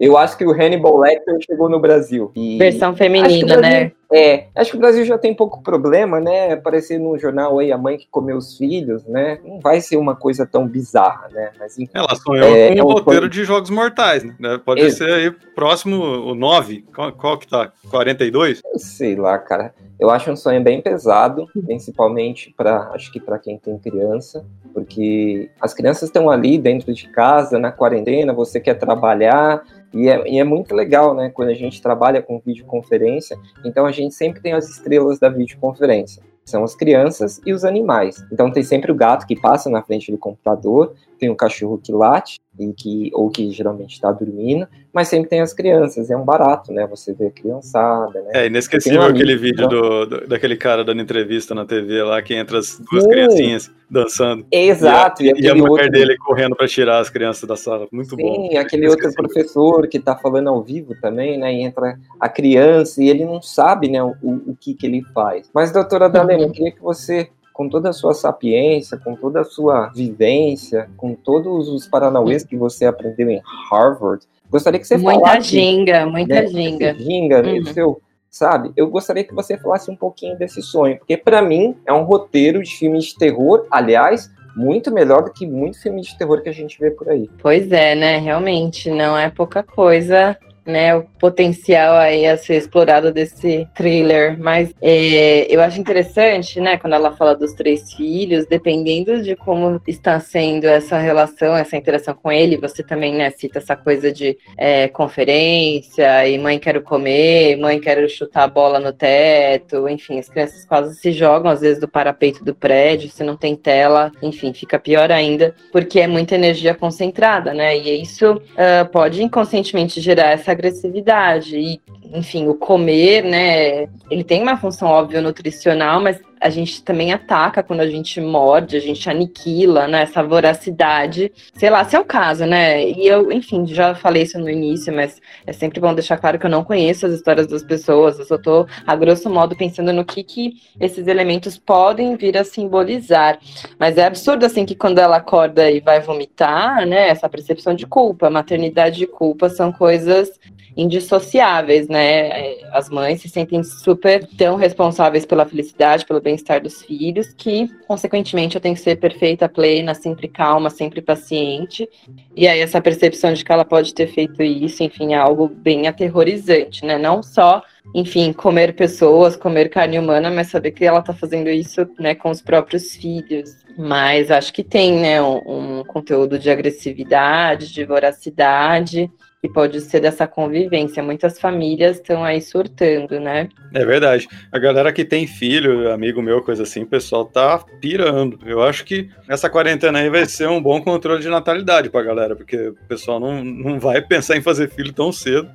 eu 0.00 0.16
acho 0.16 0.36
que 0.36 0.44
o 0.44 0.52
Hannibal 0.52 0.98
Lecter 0.98 1.36
chegou 1.44 1.68
no 1.68 1.78
Brasil. 1.78 2.32
E... 2.34 2.58
Versão 2.58 2.96
feminina, 2.96 3.56
né? 3.56 3.92
É, 4.14 4.46
acho 4.54 4.70
que 4.70 4.76
o 4.76 4.80
Brasil 4.80 5.04
já 5.04 5.18
tem 5.18 5.34
pouco 5.34 5.60
problema, 5.60 6.20
né? 6.20 6.52
Aparecer 6.52 7.00
num 7.00 7.18
jornal 7.18 7.58
aí 7.58 7.72
a 7.72 7.78
mãe 7.78 7.98
que 7.98 8.06
comeu 8.08 8.36
os 8.36 8.56
filhos, 8.56 9.04
né? 9.06 9.40
Não 9.44 9.58
vai 9.58 9.80
ser 9.80 9.96
uma 9.96 10.14
coisa 10.14 10.46
tão 10.46 10.68
bizarra, 10.68 11.28
né? 11.32 11.50
Mas 11.58 11.76
enfim, 11.76 11.90
Ela 11.92 12.14
sonhou 12.14 12.46
é, 12.46 12.76
com 12.76 12.82
o 12.82 12.90
um 12.90 12.92
roteiro 12.92 13.28
de 13.28 13.42
Jogos 13.42 13.70
Mortais, 13.70 14.22
né? 14.38 14.60
Pode 14.64 14.88
ser 14.92 15.10
aí 15.10 15.30
próximo 15.32 15.96
o 15.96 16.34
9. 16.34 16.84
Qual, 16.94 17.12
qual 17.12 17.38
que 17.38 17.48
tá? 17.48 17.72
42? 17.90 18.60
Eu 18.72 18.78
sei 18.78 19.16
lá, 19.16 19.36
cara. 19.36 19.74
Eu 19.98 20.10
acho 20.10 20.30
um 20.30 20.36
sonho 20.36 20.62
bem 20.62 20.80
pesado, 20.80 21.48
principalmente 21.64 22.52
para 22.56 22.90
acho 22.92 23.12
que 23.12 23.20
para 23.20 23.38
quem 23.38 23.58
tem 23.58 23.78
criança, 23.78 24.44
porque 24.72 25.50
as 25.60 25.72
crianças 25.72 26.04
estão 26.04 26.28
ali 26.28 26.58
dentro 26.58 26.92
de 26.92 27.08
casa, 27.08 27.58
na 27.58 27.72
quarentena, 27.72 28.32
você 28.32 28.60
quer 28.60 28.74
trabalhar, 28.74 29.62
e 29.94 30.08
é, 30.08 30.28
e 30.28 30.38
é, 30.38 30.44
muito 30.44 30.74
legal, 30.74 31.14
né, 31.14 31.30
quando 31.30 31.50
a 31.50 31.54
gente 31.54 31.80
trabalha 31.80 32.20
com 32.20 32.42
videoconferência, 32.44 33.38
então 33.64 33.86
a 33.86 33.92
gente 33.92 34.14
sempre 34.14 34.40
tem 34.40 34.52
as 34.52 34.68
estrelas 34.68 35.18
da 35.18 35.28
videoconferência. 35.28 36.22
São 36.44 36.62
as 36.62 36.74
crianças 36.74 37.40
e 37.46 37.52
os 37.52 37.64
animais. 37.64 38.22
Então 38.30 38.52
tem 38.52 38.62
sempre 38.62 38.92
o 38.92 38.94
gato 38.94 39.26
que 39.26 39.40
passa 39.40 39.70
na 39.70 39.82
frente 39.82 40.10
do 40.10 40.18
computador, 40.18 40.94
tem 41.18 41.30
o 41.30 41.36
cachorro 41.36 41.80
que 41.82 41.90
late, 41.90 42.38
e 42.58 42.72
que, 42.72 43.10
ou 43.12 43.30
que 43.30 43.50
geralmente 43.50 43.94
está 43.94 44.12
dormindo, 44.12 44.66
mas 44.92 45.08
sempre 45.08 45.28
tem 45.28 45.40
as 45.40 45.52
crianças, 45.52 46.10
é 46.10 46.16
um 46.16 46.24
barato, 46.24 46.72
né? 46.72 46.86
Você 46.86 47.12
vê 47.12 47.26
a 47.26 47.30
criançada, 47.30 48.22
né? 48.22 48.30
É 48.32 48.46
inesquecível 48.46 49.02
um 49.02 49.06
aquele 49.06 49.36
vídeo 49.36 49.66
do, 49.66 50.06
do, 50.06 50.26
daquele 50.28 50.56
cara 50.56 50.84
dando 50.84 51.02
entrevista 51.02 51.54
na 51.54 51.64
TV 51.64 52.02
lá, 52.02 52.22
que 52.22 52.32
entra 52.34 52.58
as 52.58 52.80
duas 52.90 53.02
Sim. 53.02 53.10
criancinhas 53.10 53.70
dançando. 53.90 54.46
Exato. 54.52 55.22
E 55.22 55.30
a, 55.30 55.34
e 55.36 55.48
a 55.48 55.54
mulher 55.54 55.86
outro... 55.86 55.90
dele 55.90 56.16
correndo 56.18 56.54
para 56.54 56.68
tirar 56.68 57.00
as 57.00 57.10
crianças 57.10 57.48
da 57.48 57.56
sala. 57.56 57.88
Muito 57.90 58.14
Sim, 58.14 58.22
bom. 58.22 58.48
Sim, 58.48 58.56
aquele 58.56 58.88
outro 58.88 59.12
professor 59.12 59.88
que 59.88 59.98
está 59.98 60.16
falando 60.16 60.48
ao 60.48 60.62
vivo 60.62 60.94
também, 61.00 61.36
né? 61.38 61.52
E 61.52 61.62
entra 61.62 61.98
a 62.20 62.28
criança 62.28 63.02
e 63.02 63.08
ele 63.08 63.24
não 63.24 63.42
sabe, 63.42 63.88
né, 63.88 64.02
o, 64.02 64.14
o 64.22 64.56
que 64.58 64.74
que 64.74 64.86
ele 64.86 65.02
faz. 65.12 65.50
Mas, 65.52 65.72
doutora 65.72 66.08
Dalena, 66.08 66.44
eu 66.44 66.50
queria 66.50 66.72
que 66.72 66.80
você 66.80 67.28
com 67.54 67.68
toda 67.68 67.90
a 67.90 67.92
sua 67.92 68.12
sapiência, 68.12 68.98
com 68.98 69.14
toda 69.14 69.42
a 69.42 69.44
sua 69.44 69.86
vivência, 69.94 70.90
com 70.96 71.14
todos 71.14 71.68
os 71.68 71.86
paranauês 71.86 72.44
que 72.44 72.56
você 72.56 72.84
aprendeu 72.84 73.30
em 73.30 73.40
Harvard, 73.70 74.26
gostaria 74.50 74.80
que 74.80 74.86
você 74.86 74.98
muita 74.98 75.20
falasse... 75.20 75.48
Ginga, 75.48 76.04
muita 76.04 76.34
né, 76.34 76.46
ginga, 76.48 76.94
ginga. 76.94 77.42
Né, 77.42 77.52
uhum. 77.52 77.64
seu, 77.66 78.02
sabe? 78.28 78.72
Eu 78.76 78.90
gostaria 78.90 79.22
que 79.22 79.32
você 79.32 79.56
falasse 79.56 79.88
um 79.88 79.94
pouquinho 79.94 80.36
desse 80.36 80.60
sonho, 80.60 80.98
porque 80.98 81.16
para 81.16 81.40
mim 81.40 81.76
é 81.86 81.92
um 81.92 82.02
roteiro 82.02 82.60
de 82.60 82.76
filme 82.76 82.98
de 82.98 83.14
terror, 83.16 83.64
aliás, 83.70 84.28
muito 84.56 84.92
melhor 84.92 85.22
do 85.22 85.32
que 85.32 85.46
muito 85.46 85.80
filme 85.80 86.02
de 86.02 86.18
terror 86.18 86.42
que 86.42 86.48
a 86.48 86.52
gente 86.52 86.78
vê 86.80 86.90
por 86.90 87.08
aí. 87.08 87.30
Pois 87.40 87.70
é, 87.70 87.94
né? 87.94 88.18
Realmente, 88.18 88.90
não 88.90 89.16
é 89.16 89.30
pouca 89.30 89.62
coisa 89.62 90.36
né, 90.66 90.94
o 90.94 91.02
potencial 91.18 91.94
aí 91.96 92.26
a 92.26 92.36
ser 92.36 92.56
explorado 92.56 93.12
desse 93.12 93.68
thriller. 93.74 94.38
Mas 94.38 94.74
é, 94.80 95.46
eu 95.48 95.60
acho 95.60 95.80
interessante, 95.80 96.60
né, 96.60 96.76
quando 96.76 96.94
ela 96.94 97.12
fala 97.12 97.34
dos 97.34 97.52
três 97.52 97.92
filhos, 97.92 98.46
dependendo 98.46 99.22
de 99.22 99.36
como 99.36 99.80
está 99.86 100.18
sendo 100.20 100.66
essa 100.66 100.98
relação, 100.98 101.56
essa 101.56 101.76
interação 101.76 102.14
com 102.14 102.32
ele, 102.32 102.56
você 102.56 102.82
também, 102.82 103.14
né, 103.14 103.30
cita 103.30 103.58
essa 103.58 103.76
coisa 103.76 104.12
de 104.12 104.36
é, 104.56 104.88
conferência 104.88 106.26
e 106.28 106.38
mãe 106.38 106.58
quero 106.58 106.82
comer, 106.82 107.56
mãe 107.56 107.80
quero 107.80 108.08
chutar 108.08 108.44
a 108.44 108.48
bola 108.48 108.78
no 108.78 108.92
teto, 108.92 109.88
enfim, 109.88 110.18
as 110.18 110.28
crianças 110.28 110.64
quase 110.64 110.96
se 110.96 111.12
jogam 111.12 111.50
às 111.50 111.60
vezes 111.60 111.80
do 111.80 111.88
parapeito 111.88 112.44
do 112.44 112.54
prédio, 112.54 113.10
se 113.10 113.22
não 113.22 113.36
tem 113.36 113.56
tela, 113.56 114.10
enfim, 114.22 114.52
fica 114.52 114.78
pior 114.78 115.10
ainda, 115.10 115.54
porque 115.72 116.00
é 116.00 116.06
muita 116.06 116.34
energia 116.34 116.74
concentrada, 116.74 117.52
né, 117.52 117.76
e 117.76 118.02
isso 118.02 118.32
uh, 118.32 118.88
pode 118.90 119.22
inconscientemente 119.22 120.00
gerar 120.00 120.30
essa 120.30 120.53
agressividade. 120.54 121.56
E, 121.56 121.80
enfim, 122.12 122.48
o 122.48 122.54
comer, 122.54 123.22
né? 123.22 123.88
Ele 124.10 124.24
tem 124.24 124.42
uma 124.42 124.56
função 124.56 124.88
óbvia 124.88 125.20
nutricional, 125.20 126.00
mas 126.00 126.20
a 126.44 126.50
gente 126.50 126.82
também 126.82 127.10
ataca 127.10 127.62
quando 127.62 127.80
a 127.80 127.88
gente 127.88 128.20
morde, 128.20 128.76
a 128.76 128.80
gente 128.80 129.08
aniquila, 129.08 129.88
né? 129.88 130.02
Essa 130.02 130.22
voracidade. 130.22 131.32
Sei 131.54 131.70
lá, 131.70 131.82
se 131.86 131.96
é 131.96 131.98
o 131.98 132.04
caso, 132.04 132.44
né? 132.44 132.86
E 132.86 133.06
eu, 133.06 133.32
enfim, 133.32 133.66
já 133.66 133.94
falei 133.94 134.24
isso 134.24 134.38
no 134.38 134.50
início, 134.50 134.94
mas 134.94 135.22
é 135.46 135.54
sempre 135.54 135.80
bom 135.80 135.94
deixar 135.94 136.18
claro 136.18 136.38
que 136.38 136.44
eu 136.44 136.50
não 136.50 136.62
conheço 136.62 137.06
as 137.06 137.14
histórias 137.14 137.46
das 137.46 137.62
pessoas, 137.62 138.18
eu 138.18 138.26
só 138.26 138.36
tô, 138.36 138.66
a 138.86 138.94
grosso 138.94 139.30
modo, 139.30 139.56
pensando 139.56 139.90
no 139.90 140.04
que, 140.04 140.22
que 140.22 140.56
esses 140.78 141.06
elementos 141.06 141.56
podem 141.56 142.14
vir 142.14 142.36
a 142.36 142.44
simbolizar. 142.44 143.38
Mas 143.78 143.96
é 143.96 144.04
absurdo, 144.04 144.44
assim, 144.44 144.66
que 144.66 144.74
quando 144.74 144.98
ela 144.98 145.16
acorda 145.16 145.70
e 145.70 145.80
vai 145.80 145.98
vomitar, 146.00 146.86
né? 146.86 147.08
Essa 147.08 147.26
percepção 147.26 147.74
de 147.74 147.86
culpa, 147.86 148.28
maternidade 148.28 149.02
e 149.02 149.06
culpa 149.06 149.48
são 149.48 149.72
coisas 149.72 150.38
indissociáveis, 150.76 151.88
né? 151.88 152.56
As 152.72 152.88
mães 152.88 153.20
se 153.20 153.28
sentem 153.28 153.62
super 153.62 154.26
tão 154.36 154.56
responsáveis 154.56 155.24
pela 155.24 155.46
felicidade, 155.46 156.04
pelo 156.04 156.20
bem-estar 156.20 156.60
dos 156.60 156.82
filhos, 156.82 157.32
que, 157.36 157.68
consequentemente, 157.86 158.56
eu 158.56 158.60
tenho 158.60 158.74
que 158.74 158.80
ser 158.80 158.96
perfeita, 158.96 159.48
plena, 159.48 159.94
sempre 159.94 160.28
calma, 160.28 160.70
sempre 160.70 161.00
paciente. 161.00 161.88
E 162.34 162.48
aí, 162.48 162.60
essa 162.60 162.80
percepção 162.80 163.32
de 163.32 163.44
que 163.44 163.52
ela 163.52 163.64
pode 163.64 163.94
ter 163.94 164.08
feito 164.08 164.42
isso, 164.42 164.82
enfim, 164.82 165.14
é 165.14 165.18
algo 165.18 165.48
bem 165.48 165.86
aterrorizante, 165.86 166.84
né? 166.84 166.98
Não 166.98 167.22
só 167.22 167.62
enfim, 167.92 168.32
comer 168.32 168.74
pessoas, 168.74 169.36
comer 169.36 169.68
carne 169.68 169.98
humana, 169.98 170.30
mas 170.30 170.48
saber 170.48 170.70
que 170.70 170.84
ela 170.84 171.00
está 171.00 171.12
fazendo 171.12 171.50
isso, 171.50 171.86
né, 171.98 172.14
com 172.14 172.30
os 172.30 172.40
próprios 172.40 172.94
filhos. 172.96 173.56
Mas 173.76 174.30
acho 174.30 174.52
que 174.52 174.62
tem, 174.62 175.00
né, 175.00 175.20
um, 175.20 175.80
um 175.80 175.84
conteúdo 175.84 176.38
de 176.38 176.50
agressividade, 176.50 177.72
de 177.72 177.84
voracidade, 177.84 179.10
que 179.44 179.48
pode 179.50 179.78
ser 179.82 180.00
dessa 180.00 180.26
convivência. 180.26 181.02
Muitas 181.02 181.38
famílias 181.38 181.96
estão 181.96 182.24
aí 182.24 182.40
surtando, 182.40 183.20
né? 183.20 183.50
É 183.74 183.84
verdade. 183.84 184.26
A 184.50 184.58
galera 184.58 184.90
que 184.90 185.04
tem 185.04 185.26
filho, 185.26 185.92
amigo 185.92 186.22
meu, 186.22 186.40
coisa 186.40 186.62
assim, 186.62 186.84
o 186.84 186.86
pessoal 186.86 187.26
tá 187.26 187.62
pirando. 187.78 188.38
Eu 188.46 188.62
acho 188.62 188.86
que 188.86 189.10
essa 189.28 189.50
quarentena 189.50 189.98
aí 189.98 190.08
vai 190.08 190.24
ser 190.24 190.48
um 190.48 190.62
bom 190.62 190.80
controle 190.80 191.20
de 191.20 191.28
natalidade 191.28 191.90
pra 191.90 192.02
galera, 192.02 192.34
porque 192.34 192.68
o 192.68 192.74
pessoal 192.88 193.20
não, 193.20 193.44
não 193.44 193.78
vai 193.78 194.00
pensar 194.00 194.34
em 194.34 194.40
fazer 194.40 194.70
filho 194.70 194.94
tão 194.94 195.12
cedo. 195.12 195.46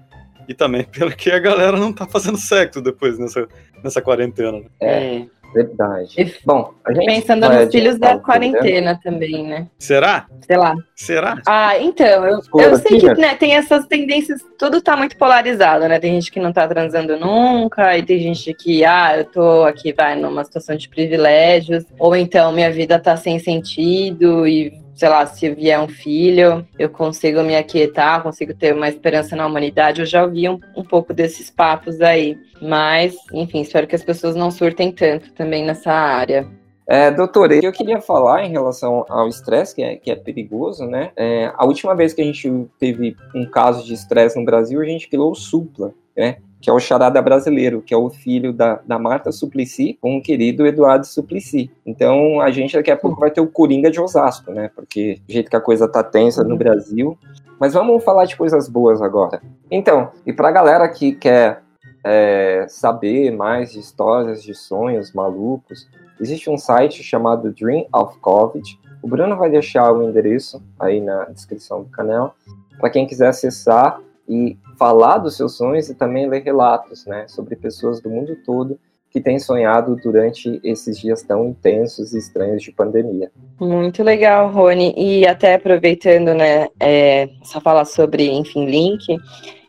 E 0.48 0.54
também 0.54 0.84
pelo 0.94 1.10
que 1.10 1.32
a 1.32 1.40
galera 1.40 1.76
não 1.76 1.92
tá 1.92 2.06
fazendo 2.06 2.38
sexo 2.38 2.84
depois 2.84 3.18
nessa, 3.18 3.48
nessa 3.84 4.04
quarentena. 4.04 4.60
Né? 4.60 4.68
É. 4.80 5.26
Verdade. 5.54 6.14
E, 6.18 6.34
Bom, 6.46 6.74
a 6.86 6.94
gente 6.94 7.06
pensando 7.06 7.50
nos 7.50 7.72
filhos 7.72 7.98
da 7.98 8.20
quarentena 8.20 9.00
também, 9.04 9.44
né? 9.44 9.68
Será? 9.78 10.28
Sei 10.42 10.58
lá. 10.58 10.76
Será? 10.96 11.42
Ah, 11.48 11.78
então, 11.80 12.26
eu, 12.26 12.40
eu 12.56 12.76
sei 12.78 13.00
que 13.00 13.14
né, 13.16 13.36
tem 13.36 13.56
essas 13.56 13.86
tendências, 13.86 14.42
tudo 14.58 14.82
tá 14.82 14.96
muito 14.96 15.18
polarizado, 15.18 15.88
né? 15.88 16.00
Tem 16.00 16.14
gente 16.14 16.32
que 16.32 16.40
não 16.40 16.54
tá 16.54 16.68
transando 16.68 17.18
nunca, 17.18 17.98
e 17.98 18.04
tem 18.04 18.20
gente 18.20 18.54
que, 18.54 18.84
ah, 18.86 19.18
eu 19.18 19.26
tô 19.26 19.64
aqui, 19.64 19.94
vai, 19.94 20.16
numa 20.16 20.44
situação 20.44 20.76
de 20.76 20.88
privilégios, 20.90 21.86
ou 21.98 22.16
então 22.16 22.52
minha 22.52 22.72
vida 22.72 23.00
tá 23.00 23.16
sem 23.18 23.40
sentido 23.40 24.48
e 24.48 24.79
sei 25.00 25.08
lá, 25.08 25.26
se 25.26 25.50
vier 25.50 25.80
um 25.80 25.88
filho, 25.88 26.68
eu 26.78 26.90
consigo 26.90 27.42
me 27.42 27.56
aquietar, 27.56 28.22
consigo 28.22 28.54
ter 28.54 28.76
uma 28.76 28.90
esperança 28.90 29.34
na 29.34 29.48
humanidade. 29.48 30.02
Eu 30.02 30.06
já 30.06 30.26
ouvi 30.26 30.50
um, 30.50 30.60
um 30.76 30.84
pouco 30.84 31.14
desses 31.14 31.50
papos 31.50 32.02
aí. 32.02 32.38
Mas, 32.62 33.16
enfim, 33.32 33.62
espero 33.62 33.88
que 33.88 33.96
as 33.96 34.04
pessoas 34.04 34.36
não 34.36 34.52
surtem 34.52 34.92
tanto 34.92 35.32
também 35.32 35.66
nessa 35.66 35.94
área. 35.94 36.46
É, 36.86 37.10
doutor, 37.10 37.50
eu 37.50 37.72
queria 37.72 38.02
falar 38.02 38.44
em 38.44 38.52
relação 38.52 39.06
ao 39.08 39.30
estresse, 39.30 39.74
que 39.74 39.82
é, 39.82 39.96
que 39.96 40.12
é 40.12 40.16
perigoso, 40.18 40.86
né? 40.86 41.12
É, 41.16 41.50
a 41.56 41.66
última 41.66 41.96
vez 41.96 42.14
que 42.14 42.22
a 42.22 42.26
gente 42.26 42.52
teve 42.78 43.16
um 43.34 43.46
caso 43.46 43.86
de 43.86 43.94
estresse 43.94 44.38
no 44.38 44.44
Brasil, 44.44 44.82
a 44.82 44.86
gente 44.86 45.08
criou 45.08 45.32
o 45.32 45.36
Supla, 45.36 45.94
né? 46.18 46.40
Que 46.62 46.70
é 46.70 46.74
o 46.74 46.80
Charada 46.80 47.22
Brasileiro, 47.22 47.82
que 47.82 47.94
é 47.94 47.98
o 47.98 48.10
filho 48.10 48.52
da, 48.52 48.80
da 48.86 49.00
Marta 49.00 49.32
Suplicy 49.32 49.98
com 50.02 50.18
o 50.18 50.22
querido 50.22 50.66
Eduardo 50.66 51.06
Suplicy. 51.06 51.72
Então 51.86 52.42
a 52.42 52.52
gente 52.52 52.76
daqui 52.76 52.92
a 52.92 52.98
pouco 52.98 53.20
vai 53.20 53.32
ter 53.32 53.42
o 53.42 53.48
Coringa 53.48 53.90
de 53.90 54.00
Osasco, 54.00 54.52
né? 54.52 54.70
Porque 54.76 55.22
do 55.26 55.32
jeito 55.32 55.50
que 55.50 55.56
a 55.56 55.62
coisa 55.62 55.88
tá 55.88 56.04
tensa 56.04 56.44
no 56.44 56.58
Brasil. 56.58 57.18
Mas 57.60 57.74
vamos 57.74 58.04
falar 58.04 58.26
de 58.26 58.38
coisas 58.38 58.70
boas 58.70 59.02
agora. 59.02 59.42
Então, 59.70 60.12
e 60.26 60.32
pra 60.32 60.52
galera 60.52 60.88
que 60.88 61.12
quer 61.12 61.62
é, 62.06 62.66
saber 62.70 63.32
mais 63.32 63.74
de 63.74 63.80
histórias 63.80 64.42
de 64.42 64.56
sonhos 64.56 65.14
malucos, 65.14 65.88
existe 66.20 66.50
um 66.50 66.58
site 66.58 67.04
chamado 67.04 67.52
Dream 67.52 67.86
of 67.94 68.18
Covid. 68.20 68.80
O 69.02 69.08
Bruno 69.08 69.36
vai 69.36 69.50
deixar 69.50 69.92
o 69.92 70.04
endereço 70.04 70.62
aí 70.80 71.02
na 71.02 71.26
descrição 71.26 71.84
do 71.84 71.90
canal 71.90 72.36
para 72.80 72.90
quem 72.90 73.06
quiser 73.06 73.28
acessar 73.28 74.00
e 74.30 74.58
falar 74.78 75.18
dos 75.18 75.36
seus 75.36 75.58
sonhos 75.58 75.90
e 75.90 75.96
também 75.96 76.30
ler 76.30 76.44
relatos, 76.44 77.06
né, 77.06 77.26
sobre 77.28 77.56
pessoas 77.56 78.00
do 78.00 78.10
mundo 78.10 78.38
todo 78.46 78.80
que 79.12 79.20
têm 79.20 79.40
sonhado 79.40 79.96
durante 79.96 80.60
esses 80.64 81.00
dias 81.00 81.24
tão 81.24 81.48
intensos 81.48 82.14
e 82.14 82.20
estranhos 82.20 82.62
de 82.62 82.72
pandemia. 82.72 83.32
Muito 83.60 84.04
legal, 84.04 84.52
Rony. 84.52 84.94
E 84.96 85.26
até 85.26 85.56
aproveitando, 85.56 86.34
né, 86.36 86.68
é, 86.80 87.28
só 87.44 87.60
falar 87.60 87.86
sobre, 87.86 88.30
enfim, 88.30 88.68
link, 88.68 89.18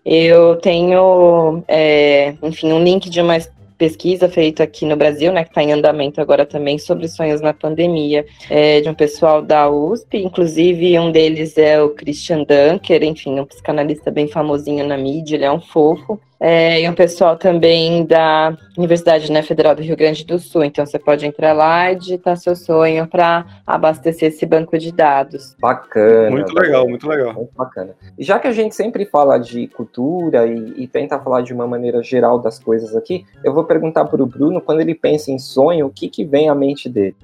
eu 0.04 0.56
tenho, 0.56 1.62
é, 1.66 2.34
enfim, 2.42 2.72
um 2.72 2.82
link 2.82 3.08
de 3.08 3.20
uma 3.20 3.38
pesquisa 3.80 4.28
feita 4.28 4.62
aqui 4.62 4.84
no 4.84 4.94
Brasil, 4.94 5.32
né, 5.32 5.42
que 5.42 5.48
está 5.48 5.62
em 5.62 5.72
andamento 5.72 6.20
agora 6.20 6.44
também, 6.44 6.78
sobre 6.78 7.08
sonhos 7.08 7.40
na 7.40 7.54
pandemia, 7.54 8.26
é, 8.50 8.82
de 8.82 8.90
um 8.90 8.94
pessoal 8.94 9.40
da 9.40 9.70
USP, 9.70 10.18
inclusive 10.18 10.98
um 10.98 11.10
deles 11.10 11.56
é 11.56 11.82
o 11.82 11.88
Christian 11.88 12.44
Dunker, 12.44 13.02
enfim, 13.02 13.40
um 13.40 13.46
psicanalista 13.46 14.10
bem 14.10 14.28
famosinho 14.28 14.86
na 14.86 14.98
mídia, 14.98 15.36
ele 15.36 15.46
é 15.46 15.50
um 15.50 15.62
fofo 15.62 16.20
é, 16.40 16.80
e 16.80 16.88
um 16.88 16.94
pessoal 16.94 17.36
também 17.36 18.06
da 18.06 18.56
Universidade 18.78 19.30
né, 19.30 19.42
Federal 19.42 19.74
do 19.74 19.82
Rio 19.82 19.96
Grande 19.96 20.24
do 20.24 20.38
Sul. 20.38 20.64
Então 20.64 20.86
você 20.86 20.98
pode 20.98 21.26
entrar 21.26 21.52
lá 21.52 21.92
e 21.92 21.96
digitar 21.96 22.36
seu 22.38 22.56
sonho 22.56 23.06
para 23.06 23.44
abastecer 23.66 24.30
esse 24.30 24.46
banco 24.46 24.78
de 24.78 24.90
dados. 24.90 25.54
Bacana. 25.60 26.30
Muito 26.30 26.54
legal, 26.54 26.88
muito 26.88 27.06
legal. 27.06 27.34
Muito 27.34 27.54
bacana. 27.54 27.94
E 28.18 28.24
já 28.24 28.38
que 28.38 28.48
a 28.48 28.52
gente 28.52 28.74
sempre 28.74 29.04
fala 29.04 29.36
de 29.36 29.66
cultura 29.68 30.46
e, 30.46 30.82
e 30.82 30.86
tenta 30.88 31.18
falar 31.18 31.42
de 31.42 31.52
uma 31.52 31.66
maneira 31.66 32.02
geral 32.02 32.38
das 32.38 32.58
coisas 32.58 32.96
aqui, 32.96 33.26
eu 33.44 33.52
vou 33.52 33.64
perguntar 33.64 34.06
para 34.06 34.22
o 34.22 34.26
Bruno, 34.26 34.62
quando 34.62 34.80
ele 34.80 34.94
pensa 34.94 35.30
em 35.30 35.38
sonho, 35.38 35.86
o 35.86 35.90
que, 35.90 36.08
que 36.08 36.24
vem 36.24 36.48
à 36.48 36.54
mente 36.54 36.88
dele? 36.88 37.16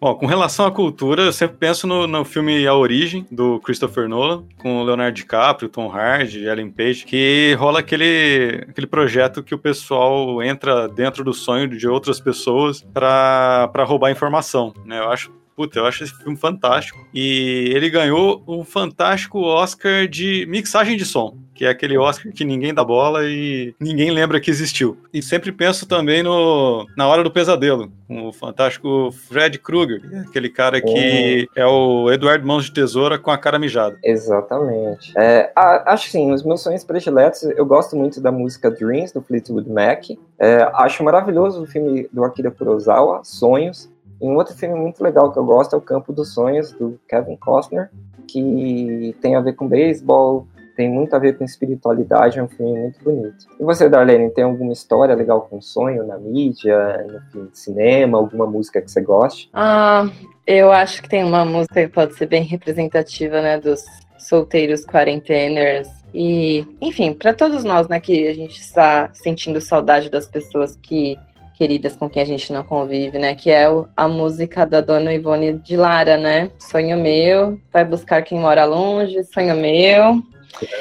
Bom, 0.00 0.14
com 0.14 0.24
relação 0.24 0.64
à 0.64 0.70
cultura, 0.70 1.24
eu 1.24 1.32
sempre 1.32 1.58
penso 1.58 1.86
no, 1.86 2.06
no 2.06 2.24
filme 2.24 2.66
A 2.66 2.74
Origem, 2.74 3.26
do 3.30 3.60
Christopher 3.60 4.08
Nolan, 4.08 4.44
com 4.56 4.80
o 4.80 4.82
Leonardo 4.82 5.14
DiCaprio, 5.14 5.68
Tom 5.68 5.92
Hardy, 5.92 6.46
Ellen 6.46 6.70
Page, 6.70 7.04
que 7.04 7.54
rola 7.58 7.80
aquele, 7.80 8.64
aquele 8.66 8.86
projeto 8.86 9.42
que 9.42 9.54
o 9.54 9.58
pessoal 9.58 10.42
entra 10.42 10.88
dentro 10.88 11.22
do 11.22 11.34
sonho 11.34 11.68
de 11.68 11.86
outras 11.86 12.18
pessoas 12.18 12.80
para 12.94 13.84
roubar 13.84 14.10
informação, 14.10 14.72
né? 14.86 15.00
Eu 15.00 15.10
acho 15.10 15.38
Puta, 15.60 15.78
eu 15.78 15.84
acho 15.84 16.04
esse 16.04 16.16
filme 16.16 16.38
fantástico. 16.38 17.06
E 17.12 17.70
ele 17.74 17.90
ganhou 17.90 18.42
um 18.48 18.64
fantástico 18.64 19.40
Oscar 19.40 20.08
de 20.08 20.46
mixagem 20.46 20.96
de 20.96 21.04
som, 21.04 21.36
que 21.60 21.66
é 21.66 21.68
aquele 21.68 21.98
Oscar 21.98 22.32
que 22.32 22.42
ninguém 22.42 22.72
dá 22.72 22.82
bola 22.82 23.20
e 23.22 23.74
ninguém 23.78 24.10
lembra 24.10 24.40
que 24.40 24.50
existiu. 24.50 24.96
E 25.12 25.20
sempre 25.20 25.52
penso 25.52 25.86
também 25.86 26.22
no 26.22 26.86
Na 26.96 27.06
Hora 27.06 27.22
do 27.22 27.30
Pesadelo, 27.30 27.92
com 28.08 28.28
o 28.28 28.32
fantástico 28.32 29.10
Fred 29.28 29.58
Krueger, 29.58 30.00
é 30.10 30.20
aquele 30.20 30.48
cara 30.48 30.80
que 30.80 31.46
é 31.54 31.66
o 31.66 32.10
Eduardo 32.10 32.46
Mãos 32.46 32.64
de 32.64 32.72
Tesoura 32.72 33.18
com 33.18 33.30
a 33.30 33.36
cara 33.36 33.58
mijada. 33.58 33.98
Exatamente. 34.02 35.12
É, 35.14 35.52
acho 35.54 36.08
sim, 36.08 36.32
os 36.32 36.42
meus 36.42 36.62
sonhos 36.62 36.82
prediletos, 36.82 37.42
eu 37.42 37.66
gosto 37.66 37.94
muito 37.94 38.22
da 38.22 38.32
música 38.32 38.70
Dreams, 38.70 39.12
do 39.12 39.20
Fleetwood 39.20 39.68
Mac. 39.68 40.04
É, 40.38 40.62
acho 40.72 41.04
maravilhoso 41.04 41.62
o 41.62 41.66
filme 41.66 42.08
do 42.10 42.24
Akira 42.24 42.50
Kurosawa, 42.50 43.20
Sonhos. 43.22 43.92
E 44.18 44.24
um 44.24 44.34
outro 44.36 44.54
filme 44.54 44.80
muito 44.80 45.04
legal 45.04 45.30
que 45.30 45.38
eu 45.38 45.44
gosto 45.44 45.74
é 45.74 45.78
O 45.78 45.82
Campo 45.82 46.10
dos 46.10 46.32
Sonhos, 46.32 46.72
do 46.72 46.98
Kevin 47.06 47.36
Costner, 47.36 47.90
que 48.26 49.14
tem 49.20 49.36
a 49.36 49.40
ver 49.40 49.52
com 49.52 49.68
beisebol, 49.68 50.46
tem 50.80 50.88
muito 50.88 51.14
a 51.14 51.18
ver 51.18 51.36
com 51.36 51.44
espiritualidade, 51.44 52.38
é 52.38 52.42
um 52.42 52.48
filme 52.48 52.72
muito 52.72 53.04
bonito. 53.04 53.46
E 53.60 53.62
você, 53.62 53.86
Darlene, 53.86 54.30
tem 54.30 54.44
alguma 54.44 54.72
história 54.72 55.14
legal 55.14 55.42
com 55.42 55.60
sonho 55.60 56.06
na 56.06 56.16
mídia, 56.16 57.06
no 57.06 57.20
filme 57.30 57.50
de 57.50 57.58
cinema, 57.58 58.16
alguma 58.16 58.46
música 58.46 58.80
que 58.80 58.90
você 58.90 59.02
goste? 59.02 59.50
Ah, 59.52 60.08
eu 60.46 60.72
acho 60.72 61.02
que 61.02 61.08
tem 61.10 61.22
uma 61.22 61.44
música 61.44 61.82
que 61.82 61.92
pode 61.92 62.14
ser 62.14 62.24
bem 62.24 62.44
representativa, 62.44 63.42
né, 63.42 63.60
dos 63.60 63.84
solteiros 64.18 64.82
quarenteners 64.86 65.86
e, 66.14 66.66
enfim, 66.80 67.12
para 67.12 67.34
todos 67.34 67.62
nós, 67.62 67.86
né, 67.86 68.00
que 68.00 68.26
a 68.26 68.32
gente 68.32 68.58
está 68.58 69.10
sentindo 69.12 69.60
saudade 69.60 70.08
das 70.08 70.26
pessoas 70.26 70.78
que 70.80 71.18
queridas 71.58 71.94
com 71.94 72.08
quem 72.08 72.22
a 72.22 72.26
gente 72.26 72.54
não 72.54 72.64
convive, 72.64 73.18
né? 73.18 73.34
Que 73.34 73.50
é 73.50 73.66
a 73.94 74.08
música 74.08 74.64
da 74.64 74.80
dona 74.80 75.12
Ivone 75.12 75.58
de 75.58 75.76
Lara, 75.76 76.16
né? 76.16 76.50
Sonho 76.58 76.96
meu, 76.96 77.60
vai 77.70 77.84
buscar 77.84 78.22
quem 78.22 78.40
mora 78.40 78.64
longe, 78.64 79.22
sonho 79.24 79.54
meu. 79.54 80.22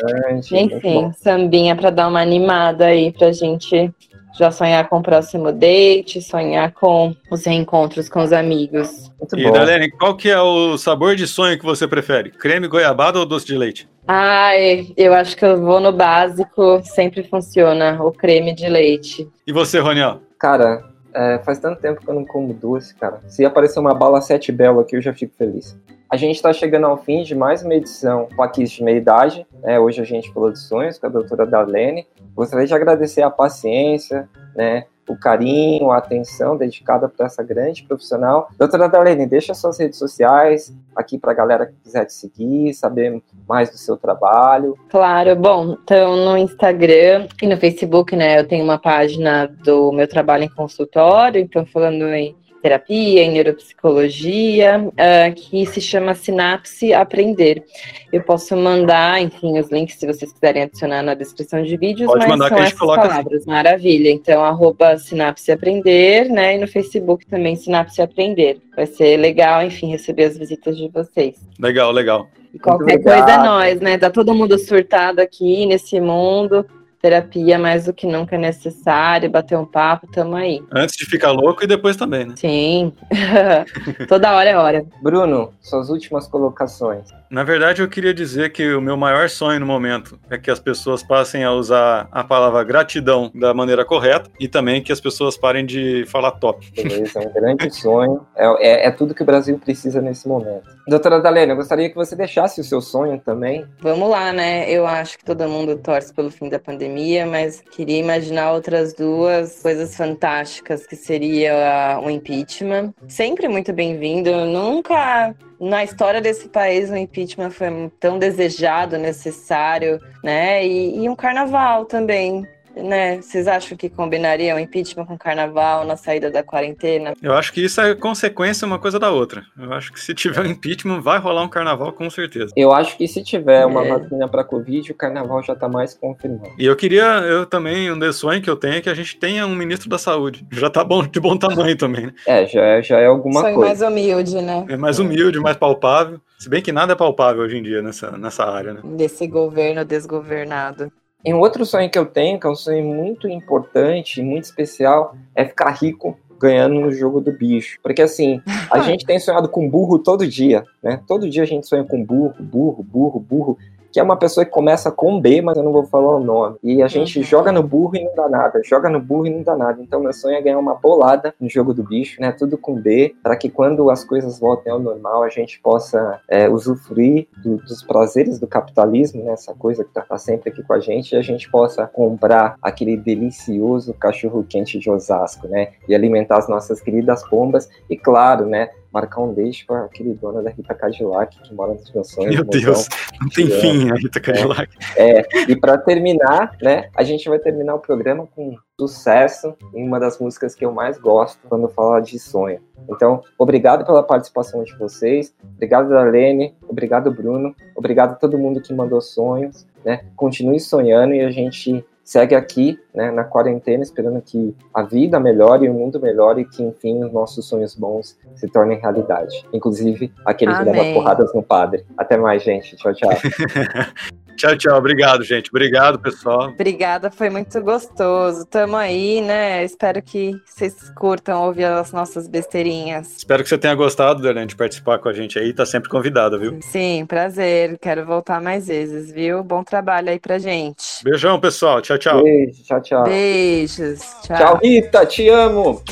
Grande, 0.02 0.58
Enfim, 0.58 1.12
sambinha 1.14 1.76
para 1.76 1.90
dar 1.90 2.08
uma 2.08 2.22
animada 2.22 2.86
aí 2.86 3.12
pra 3.12 3.32
gente 3.32 3.94
já 4.38 4.52
sonhar 4.52 4.88
com 4.88 5.00
o 5.00 5.04
próximo 5.04 5.52
date, 5.52 6.22
sonhar 6.22 6.72
com 6.72 7.16
os 7.30 7.46
reencontros 7.46 8.08
com 8.08 8.22
os 8.22 8.32
amigos. 8.32 9.12
Muito 9.20 9.38
e, 9.38 9.44
bom. 9.44 9.52
Darlene, 9.52 9.92
qual 9.92 10.16
que 10.16 10.30
é 10.30 10.40
o 10.40 10.78
sabor 10.78 11.16
de 11.16 11.28
sonho 11.28 11.58
que 11.58 11.66
você 11.66 11.88
prefere? 11.88 12.32
Creme, 12.32 12.68
goiabada 12.68 13.20
ou 13.20 13.26
doce 13.26 13.46
de 13.46 13.58
leite? 13.58 13.90
Ai, 14.08 14.88
eu 14.98 15.14
acho 15.14 15.36
que 15.36 15.46
eu 15.46 15.62
vou 15.62 15.80
no 15.80 15.92
básico, 15.92 16.82
sempre 16.84 17.24
funciona, 17.24 18.02
o 18.02 18.12
creme 18.12 18.54
de 18.56 18.68
leite. 18.68 19.28
E 19.46 19.52
você, 19.52 19.80
Roniel? 19.80 20.22
Cara, 20.40 20.84
é, 21.14 21.40
faz 21.40 21.60
tanto 21.60 21.82
tempo 21.82 22.02
que 22.02 22.10
eu 22.10 22.14
não 22.16 22.26
como 22.26 22.54
doce, 22.54 22.96
cara. 22.96 23.22
Se 23.28 23.46
aparecer 23.46 23.80
uma 23.80 23.94
bala 23.94 24.22
sete 24.22 24.52
belo 24.52 24.80
aqui, 24.80 24.96
eu 24.96 25.02
já 25.02 25.14
fico 25.14 25.34
feliz. 25.38 25.78
A 26.10 26.18
gente 26.18 26.38
está 26.38 26.52
chegando 26.52 26.88
ao 26.88 26.98
fim 26.98 27.22
de 27.22 27.36
mais 27.36 27.62
uma 27.62 27.76
edição 27.76 28.28
Kiss 28.52 28.74
de 28.74 28.84
Meia 28.84 28.98
Idade. 28.98 29.46
Né? 29.62 29.80
Hoje 29.80 30.02
a 30.02 30.04
gente 30.04 30.34
falou 30.34 30.52
de 30.52 30.58
sonhos 30.58 30.98
com 30.98 31.06
a 31.06 31.10
doutora 31.10 31.46
Darlene. 31.46 32.08
Gostaria 32.34 32.66
de 32.66 32.74
agradecer 32.74 33.22
a 33.22 33.30
paciência, 33.30 34.28
né? 34.56 34.86
o 35.08 35.16
carinho, 35.16 35.92
a 35.92 35.98
atenção 35.98 36.58
dedicada 36.58 37.08
para 37.08 37.28
essa 37.28 37.44
grande 37.44 37.84
profissional. 37.84 38.50
Doutora 38.58 38.90
Darlene, 38.90 39.28
deixa 39.28 39.54
suas 39.54 39.80
redes 39.80 40.00
sociais 40.00 40.76
aqui 40.96 41.18
para 41.18 41.32
a 41.32 41.36
galera 41.36 41.68
que 41.68 41.74
quiser 41.84 42.06
te 42.06 42.14
seguir, 42.14 42.74
saber 42.74 43.22
mais 43.48 43.70
do 43.70 43.78
seu 43.78 43.96
trabalho. 43.96 44.76
Claro, 44.90 45.36
bom, 45.36 45.78
então 45.84 46.16
no 46.16 46.38
Instagram 46.38 47.28
e 47.42 47.48
no 47.48 47.58
Facebook, 47.58 48.16
né, 48.16 48.40
eu 48.40 48.48
tenho 48.48 48.64
uma 48.64 48.80
página 48.80 49.48
do 49.64 49.92
meu 49.92 50.08
trabalho 50.08 50.44
em 50.44 50.50
consultório, 50.50 51.40
então 51.40 51.66
falando 51.66 52.06
em 52.14 52.36
terapia, 52.62 53.24
em 53.24 53.32
neuropsicologia, 53.32 54.80
uh, 54.80 55.36
que 55.36 55.66
se 55.66 55.82
chama 55.82 56.14
Sinapse 56.14 56.94
Aprender. 56.94 57.64
Eu 58.12 58.22
posso 58.24 58.56
mandar, 58.56 59.22
enfim, 59.22 59.60
os 59.60 59.72
links 59.72 59.96
se 59.96 60.06
vocês 60.06 60.32
quiserem 60.32 60.64
adicionar 60.64 61.02
na 61.02 61.14
descrição 61.14 61.64
de 61.64 61.76
vídeos, 61.78 62.08
Pode 62.08 62.20
mas 62.20 62.30
mandar 62.30 62.48
são 62.48 62.58
que 62.58 62.62
a 62.62 62.66
gente 62.66 62.74
essas 62.74 62.80
coloca 62.80 63.08
palavras, 63.08 63.46
maravilha. 63.46 64.10
Então, 64.10 64.44
arroba 64.44 64.98
Sinapse 64.98 65.52
Aprender, 65.52 66.30
né, 66.30 66.56
e 66.56 66.58
no 66.60 66.68
Facebook 66.68 67.26
também 67.26 67.56
Sinapse 67.56 68.02
Aprender. 68.02 68.60
Vai 68.76 68.86
ser 68.86 69.18
legal, 69.18 69.64
enfim, 69.64 69.90
receber 69.92 70.26
as 70.26 70.38
visitas 70.38 70.78
de 70.78 70.88
vocês. 70.90 71.36
Legal, 71.60 71.92
legal. 71.92 72.28
E 72.54 72.58
qualquer 72.58 73.02
coisa 73.02 73.32
é 73.32 73.38
nós, 73.38 73.80
né? 73.80 73.98
Tá 73.98 74.10
todo 74.10 74.34
mundo 74.34 74.58
surtado 74.58 75.20
aqui 75.20 75.66
nesse 75.66 76.00
mundo. 76.00 76.66
Terapia 77.02 77.58
mais 77.58 77.86
do 77.86 77.94
que 77.94 78.06
nunca 78.06 78.36
é 78.36 78.40
necessário, 78.40 79.30
bater 79.30 79.58
um 79.58 79.66
papo, 79.66 80.08
tamo 80.12 80.36
aí. 80.36 80.62
Antes 80.72 80.98
de 80.98 81.06
ficar 81.06 81.32
louco 81.32 81.64
e 81.64 81.68
depois 81.68 81.96
também, 81.96 82.26
né? 82.26 82.34
Sim. 82.36 82.94
Toda 84.08 84.34
hora 84.34 84.50
é 84.50 84.58
hora. 84.58 84.86
Bruno, 85.02 85.54
suas 85.62 85.90
últimas 85.90 86.28
colocações. 86.28 87.08
Na 87.30 87.44
verdade, 87.44 87.82
eu 87.82 87.88
queria 87.88 88.14
dizer 88.14 88.52
que 88.52 88.74
o 88.74 88.82
meu 88.82 88.98
maior 88.98 89.30
sonho 89.30 89.60
no 89.60 89.66
momento 89.66 90.20
é 90.32 90.38
que 90.38 90.50
as 90.50 90.60
pessoas 90.60 91.04
passem 91.04 91.44
a 91.44 91.54
usar 91.54 92.08
a 92.12 92.24
palavra 92.24 92.64
gratidão 92.64 93.32
da 93.36 93.54
maneira 93.54 93.86
correta 93.86 94.30
e 94.40 94.48
também 94.48 94.82
que 94.82 94.92
as 94.92 95.00
pessoas 95.00 95.38
parem 95.38 95.64
de 95.64 96.06
falar 96.08 96.32
top. 96.32 96.68
Beleza, 96.76 97.20
é 97.20 97.28
um 97.28 97.32
grande 97.34 97.70
sonho. 97.70 98.26
É, 98.36 98.48
é, 98.68 98.88
é 98.88 98.92
tudo 98.92 99.14
que 99.14 99.22
o 99.22 99.26
Brasil 99.26 99.60
precisa 99.60 100.02
nesse 100.02 100.28
momento. 100.28 100.64
Doutora 100.88 101.22
Dalena, 101.22 101.54
eu 101.54 101.56
gostaria 101.56 101.88
que 101.88 101.96
você 101.96 102.16
deixasse 102.16 102.60
o 102.62 102.64
seu 102.64 102.82
sonho 102.82 103.22
também. 103.24 103.64
Vamos 103.80 104.10
lá, 104.10 104.34
né? 104.34 104.68
Eu 104.68 104.88
acho 104.88 105.20
que 105.20 105.24
todo 105.24 105.48
mundo 105.48 105.78
torce 105.78 106.12
pelo 106.12 106.32
fim 106.32 106.50
da 106.50 106.58
pandemia, 106.58 106.89
mas 107.26 107.62
queria 107.62 107.98
imaginar 107.98 108.52
outras 108.54 108.94
duas 108.94 109.62
coisas 109.62 109.96
fantásticas, 109.96 110.86
que 110.86 110.96
seria 110.96 112.00
o 112.04 112.10
impeachment. 112.10 112.94
Sempre 113.08 113.48
muito 113.48 113.72
bem-vindo. 113.74 114.32
Nunca 114.46 115.36
na 115.60 115.84
história 115.84 116.22
desse 116.22 116.48
país 116.48 116.90
o 116.90 116.96
impeachment 116.96 117.52
foi 117.52 117.92
tão 118.00 118.18
desejado, 118.18 118.98
necessário, 118.98 120.00
né? 120.24 120.66
E, 120.66 121.04
e 121.04 121.10
um 121.10 121.16
carnaval 121.16 121.86
também. 121.86 122.48
Né? 122.84 123.22
Vocês 123.22 123.48
acham 123.48 123.78
que 123.78 123.90
combinaria 123.90 124.56
o 124.56 124.60
impeachment 124.60 125.06
com 125.06 125.18
carnaval 125.18 125.86
na 125.86 125.96
saída 125.98 126.30
da 126.32 126.42
quarentena? 126.44 127.14
Eu 127.22 127.34
acho 127.34 127.52
que 127.54 127.62
isso 127.64 127.80
é 127.82 127.94
consequência 127.96 128.66
uma 128.66 128.80
coisa 128.80 128.98
da 129.00 129.12
outra. 129.12 129.44
Eu 129.60 129.74
acho 129.74 129.92
que 129.94 130.00
se 130.00 130.14
tiver 130.14 130.42
um 130.42 130.46
impeachment, 130.46 131.02
vai 131.02 131.20
rolar 131.20 131.44
um 131.44 131.50
carnaval 131.50 131.92
com 131.94 132.10
certeza. 132.10 132.52
Eu 132.56 132.72
acho 132.72 132.98
que 132.98 133.08
se 133.08 133.24
tiver 133.24 133.66
uma 133.66 133.86
É. 133.86 133.90
vacina 133.98 134.28
para 134.28 134.44
Covid, 134.44 134.92
o 134.92 134.96
carnaval 134.96 135.42
já 135.44 135.56
tá 135.56 135.68
mais 135.68 135.94
confirmado. 135.94 136.52
E 136.58 136.66
eu 136.66 136.76
queria, 136.76 137.04
eu 137.04 137.46
também, 137.46 137.92
um 137.92 137.98
desse 138.00 138.20
sonho 138.20 138.42
que 138.42 138.50
eu 138.50 138.56
tenho 138.56 138.76
é 138.76 138.82
que 138.82 138.90
a 138.90 138.94
gente 138.94 139.18
tenha 139.18 139.46
um 139.46 139.56
ministro 139.56 139.90
da 139.90 139.98
saúde. 139.98 140.46
Já 140.52 140.70
tá 140.70 140.84
bom, 140.84 141.06
de 141.06 141.20
bom 141.20 141.38
tamanho 141.38 141.78
também, 141.78 142.08
né? 142.08 142.14
É, 142.26 142.46
já, 142.46 142.62
é- 142.62 142.82
já 142.84 143.00
é 143.00 143.06
alguma 143.06 143.42
Sonho 143.42 143.56
coisa. 143.56 143.70
mais 143.70 143.82
humilde, 143.82 144.42
né? 144.42 144.66
É 144.70 144.78
mais 144.78 145.00
humilde, 145.00 145.40
mais 145.40 145.58
palpável. 145.58 146.20
Se 146.38 146.50
bem 146.50 146.62
que 146.62 146.72
nada 146.72 146.94
é 146.94 146.96
palpável 146.96 147.42
hoje 147.44 147.58
em 147.58 147.64
dia 147.64 147.82
nessa, 147.82 148.12
nessa 148.18 148.46
área, 148.46 148.74
né? 148.74 148.82
Desse 148.96 149.28
governo 149.28 149.84
desgovernado. 149.84 150.92
E 151.24 151.34
um 151.34 151.40
outro 151.40 151.66
sonho 151.66 151.90
que 151.90 152.00
eu 152.00 152.06
tenho, 152.06 152.40
que 152.40 152.48
é 152.48 152.50
um 152.50 152.56
sonho 152.56 152.84
muito 152.84 153.28
importante, 153.28 154.22
muito 154.22 154.46
especial, 154.46 155.16
é 155.36 155.44
ficar 155.46 155.72
rico 155.72 156.18
ganhando 156.40 156.76
no 156.76 156.92
jogo 156.92 157.20
do 157.20 157.32
bicho. 157.32 157.78
Porque 157.84 158.02
assim, 158.02 158.42
a 158.72 158.80
gente 158.82 159.06
tem 159.06 159.20
sonhado 159.20 159.50
com 159.50 159.70
burro 159.70 160.00
todo 160.00 160.26
dia, 160.26 160.64
né? 160.82 161.02
Todo 161.06 161.30
dia 161.30 161.44
a 161.44 161.46
gente 161.46 161.68
sonha 161.68 161.84
com 161.84 162.04
burro, 162.04 162.34
burro, 162.40 162.82
burro, 162.82 163.20
burro. 163.20 163.58
Que 163.92 164.00
é 164.00 164.04
uma 164.04 164.18
pessoa 164.18 164.46
que 164.46 164.52
começa 164.52 164.92
com 164.92 165.20
B, 165.20 165.42
mas 165.42 165.58
eu 165.58 165.64
não 165.64 165.72
vou 165.72 165.86
falar 165.86 166.18
o 166.18 166.20
nome. 166.20 166.58
E 166.64 166.82
a 166.82 166.88
gente 166.88 167.20
uhum. 167.20 167.26
joga 167.26 167.52
no 167.52 167.64
burro 167.64 167.96
e 167.96 168.04
não 168.04 168.14
dá 168.16 168.30
nada, 168.30 168.62
joga 168.64 168.90
no 168.90 169.00
burro 169.00 169.28
e 169.28 169.30
não 169.30 169.44
dá 169.44 169.56
nada. 169.56 169.82
Então 169.82 170.00
meu 170.00 170.14
sonho 170.14 170.36
é 170.36 170.42
ganhar 170.42 170.60
uma 170.60 170.76
bolada 170.76 171.34
no 171.40 171.50
jogo 171.50 171.74
do 171.74 171.84
bicho, 171.84 172.22
né? 172.22 172.32
Tudo 172.32 172.58
com 172.58 172.76
B, 172.76 173.16
para 173.24 173.36
que 173.36 173.50
quando 173.50 173.90
as 173.90 174.04
coisas 174.04 174.40
voltem 174.40 174.72
ao 174.72 174.80
normal, 174.80 175.24
a 175.24 175.30
gente 175.30 175.60
possa 175.60 176.20
é, 176.28 176.50
usufruir 176.50 177.28
do, 177.44 177.58
dos 177.58 177.84
prazeres 177.84 178.40
do 178.40 178.48
capitalismo, 178.48 179.24
né? 179.24 179.32
Essa 179.32 179.54
coisa 179.54 179.84
que 179.84 179.92
tá, 179.92 180.02
tá 180.02 180.18
sempre 180.18 180.50
aqui 180.50 180.64
com 180.64 180.74
a 180.74 180.80
gente, 180.80 181.14
e 181.14 181.18
a 181.18 181.22
gente 181.22 181.50
possa 181.50 181.88
comprar 181.88 182.56
aquele 182.62 182.96
delicioso 182.96 183.94
cachorro 183.94 184.46
quente 184.48 184.78
de 184.78 184.90
Osasco, 184.90 185.48
né? 185.48 185.70
E 185.88 185.96
alimentar 185.96 186.38
as 186.38 186.48
nossas 186.48 186.82
queridas 186.82 187.28
pombas 187.28 187.70
e, 187.90 187.98
claro, 187.98 188.46
né? 188.46 188.70
Marcar 188.92 189.22
um 189.22 189.34
beijo 189.34 189.66
com 189.68 189.74
aquele 189.74 190.14
dono 190.14 190.44
da 190.44 190.50
Rita 190.50 190.74
Cadillac 190.74 191.42
que 191.42 191.54
mora 191.54 191.74
nos 191.74 191.92
meus 191.92 192.10
sonhos. 192.10 192.36
Meu 192.36 192.44
Deus, 192.44 192.88
não 193.22 193.30
tem 193.30 193.48
fim 193.48 193.92
a 193.92 193.96
Rita 193.96 194.20
Cadillac. 194.20 194.70
É, 194.96 195.20
é 195.20 195.28
e 195.48 195.56
para 195.56 195.78
terminar, 195.78 196.56
né, 196.62 196.90
a 196.96 197.04
gente 197.04 197.28
vai 197.30 197.40
terminar 197.40 197.76
o 197.76 197.80
programa 197.80 198.28
com 198.36 198.56
sucesso 198.80 199.56
em 199.74 199.86
uma 199.86 200.00
das 200.00 200.20
músicas 200.20 200.56
que 200.56 200.66
eu 200.66 200.72
mais 200.72 200.98
gosto 200.98 201.40
quando 201.48 201.68
falo 201.68 202.00
de 202.00 202.18
sonho. 202.18 202.62
Então, 202.90 203.22
obrigado 203.38 203.86
pela 203.86 204.02
participação 204.02 204.64
de 204.64 204.74
vocês, 204.78 205.36
obrigado 205.56 205.90
Darlene, 205.90 206.56
obrigado 206.68 207.12
Bruno, 207.12 207.54
obrigado 207.76 208.14
a 208.14 208.16
todo 208.16 208.38
mundo 208.38 208.62
que 208.62 208.74
mandou 208.74 209.02
sonhos, 209.02 209.68
né? 209.84 210.06
Continue 210.16 210.60
sonhando 210.60 211.14
e 211.14 211.22
a 211.22 211.30
gente 211.30 211.86
segue 212.10 212.34
aqui, 212.34 212.80
né, 212.92 213.12
na 213.12 213.24
quarentena, 213.24 213.84
esperando 213.84 214.20
que 214.20 214.56
a 214.74 214.82
vida 214.82 215.20
melhore, 215.20 215.70
o 215.70 215.74
mundo 215.76 216.00
melhore 216.00 216.42
e 216.42 216.46
que, 216.46 216.64
enfim, 216.64 217.04
os 217.04 217.14
nossos 217.14 217.48
sonhos 217.48 217.76
bons 217.76 218.18
se 218.36 218.48
tornem 218.48 218.80
realidade. 218.80 219.46
Inclusive, 219.54 220.12
aquele 220.26 220.52
Amém. 220.52 220.74
que 220.74 220.80
dava 220.80 220.94
porradas 220.96 221.32
no 221.36 221.44
padre. 221.44 221.86
Até 221.96 222.18
mais, 222.18 222.42
gente. 222.42 222.76
Tchau, 222.78 222.96
tchau. 222.96 223.12
Tchau, 224.40 224.56
tchau. 224.56 224.78
Obrigado, 224.78 225.22
gente. 225.22 225.50
Obrigado, 225.50 226.00
pessoal. 226.00 226.48
Obrigada, 226.48 227.12
foi 227.12 227.30
muito 227.30 227.62
gostoso. 227.62 228.46
Tamo 228.46 228.78
aí, 228.78 229.20
né? 229.20 229.66
Espero 229.66 230.02
que 230.02 230.32
vocês 230.46 230.74
curtam 230.96 231.44
ouvir 231.44 231.66
as 231.66 231.92
nossas 231.92 232.26
besteirinhas. 232.26 233.18
Espero 233.18 233.44
que 233.44 233.50
você 233.50 233.58
tenha 233.58 233.76
gostado, 233.76 234.24
Darlene, 234.24 234.48
de 234.48 234.56
participar 234.56 234.98
com 235.00 235.10
a 235.10 235.14
gente 235.14 235.38
aí. 235.38 235.52
Tá 235.52 235.66
sempre 235.66 235.90
convidada, 235.90 236.38
viu? 236.38 236.58
Sim, 236.62 237.06
prazer. 237.06 237.78
Quero 237.80 238.06
voltar 238.06 238.40
mais 238.42 238.68
vezes, 238.68 239.12
viu? 239.12 239.44
Bom 239.44 239.62
trabalho 239.62 240.10
aí 240.10 240.20
pra 240.20 240.38
gente. 240.38 241.04
Beijão, 241.04 241.38
pessoal. 241.38 241.82
Tchau, 241.82 241.98
tchau. 241.98 242.24
Beijo, 242.24 242.64
tchau, 242.64 242.82
tchau. 242.82 243.04
Beijos. 243.04 244.00
Tchau. 244.24 244.38
Tchau, 244.38 244.60
Rita. 244.64 245.06
Te 245.06 245.28
amo. 245.28 245.84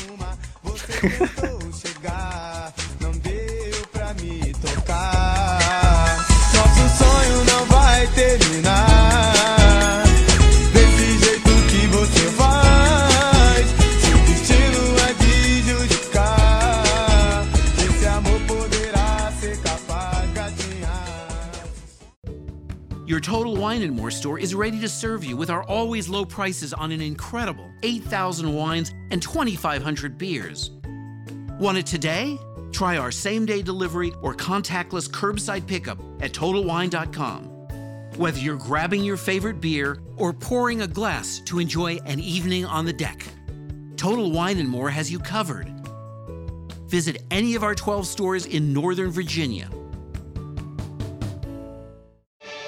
Your 23.08 23.20
Total 23.20 23.56
Wine 23.56 23.82
and 23.82 23.96
More 23.96 24.10
store 24.10 24.38
is 24.38 24.54
ready 24.54 24.78
to 24.80 24.88
serve 24.88 25.24
you 25.24 25.36
with 25.36 25.50
our 25.50 25.62
always 25.64 26.08
low 26.08 26.24
prices 26.24 26.72
on 26.72 26.92
an 26.92 27.00
incredible 27.00 27.68
8,000 27.82 28.52
wines 28.52 28.92
and 29.10 29.22
2,500 29.22 30.18
beers. 30.18 30.70
Want 31.58 31.78
it 31.78 31.86
today? 31.86 32.38
Try 32.70 32.96
our 32.96 33.10
same 33.10 33.46
day 33.46 33.62
delivery 33.62 34.12
or 34.22 34.34
contactless 34.34 35.08
curbside 35.08 35.66
pickup 35.66 35.98
at 36.20 36.32
TotalWine.com. 36.32 37.57
Whether 38.18 38.40
you're 38.40 38.56
grabbing 38.56 39.04
your 39.04 39.16
favorite 39.16 39.60
beer 39.60 40.02
or 40.16 40.32
pouring 40.32 40.80
a 40.80 40.88
glass 40.88 41.38
to 41.44 41.60
enjoy 41.60 41.98
an 42.04 42.18
evening 42.18 42.64
on 42.64 42.84
the 42.84 42.92
deck, 42.92 43.24
Total 43.96 44.32
Wine 44.32 44.58
and 44.58 44.68
More 44.68 44.90
has 44.90 45.08
you 45.08 45.20
covered. 45.20 45.70
Visit 46.88 47.22
any 47.30 47.54
of 47.54 47.62
our 47.62 47.76
12 47.76 48.08
stores 48.08 48.46
in 48.46 48.72
Northern 48.72 49.12
Virginia. 49.12 49.70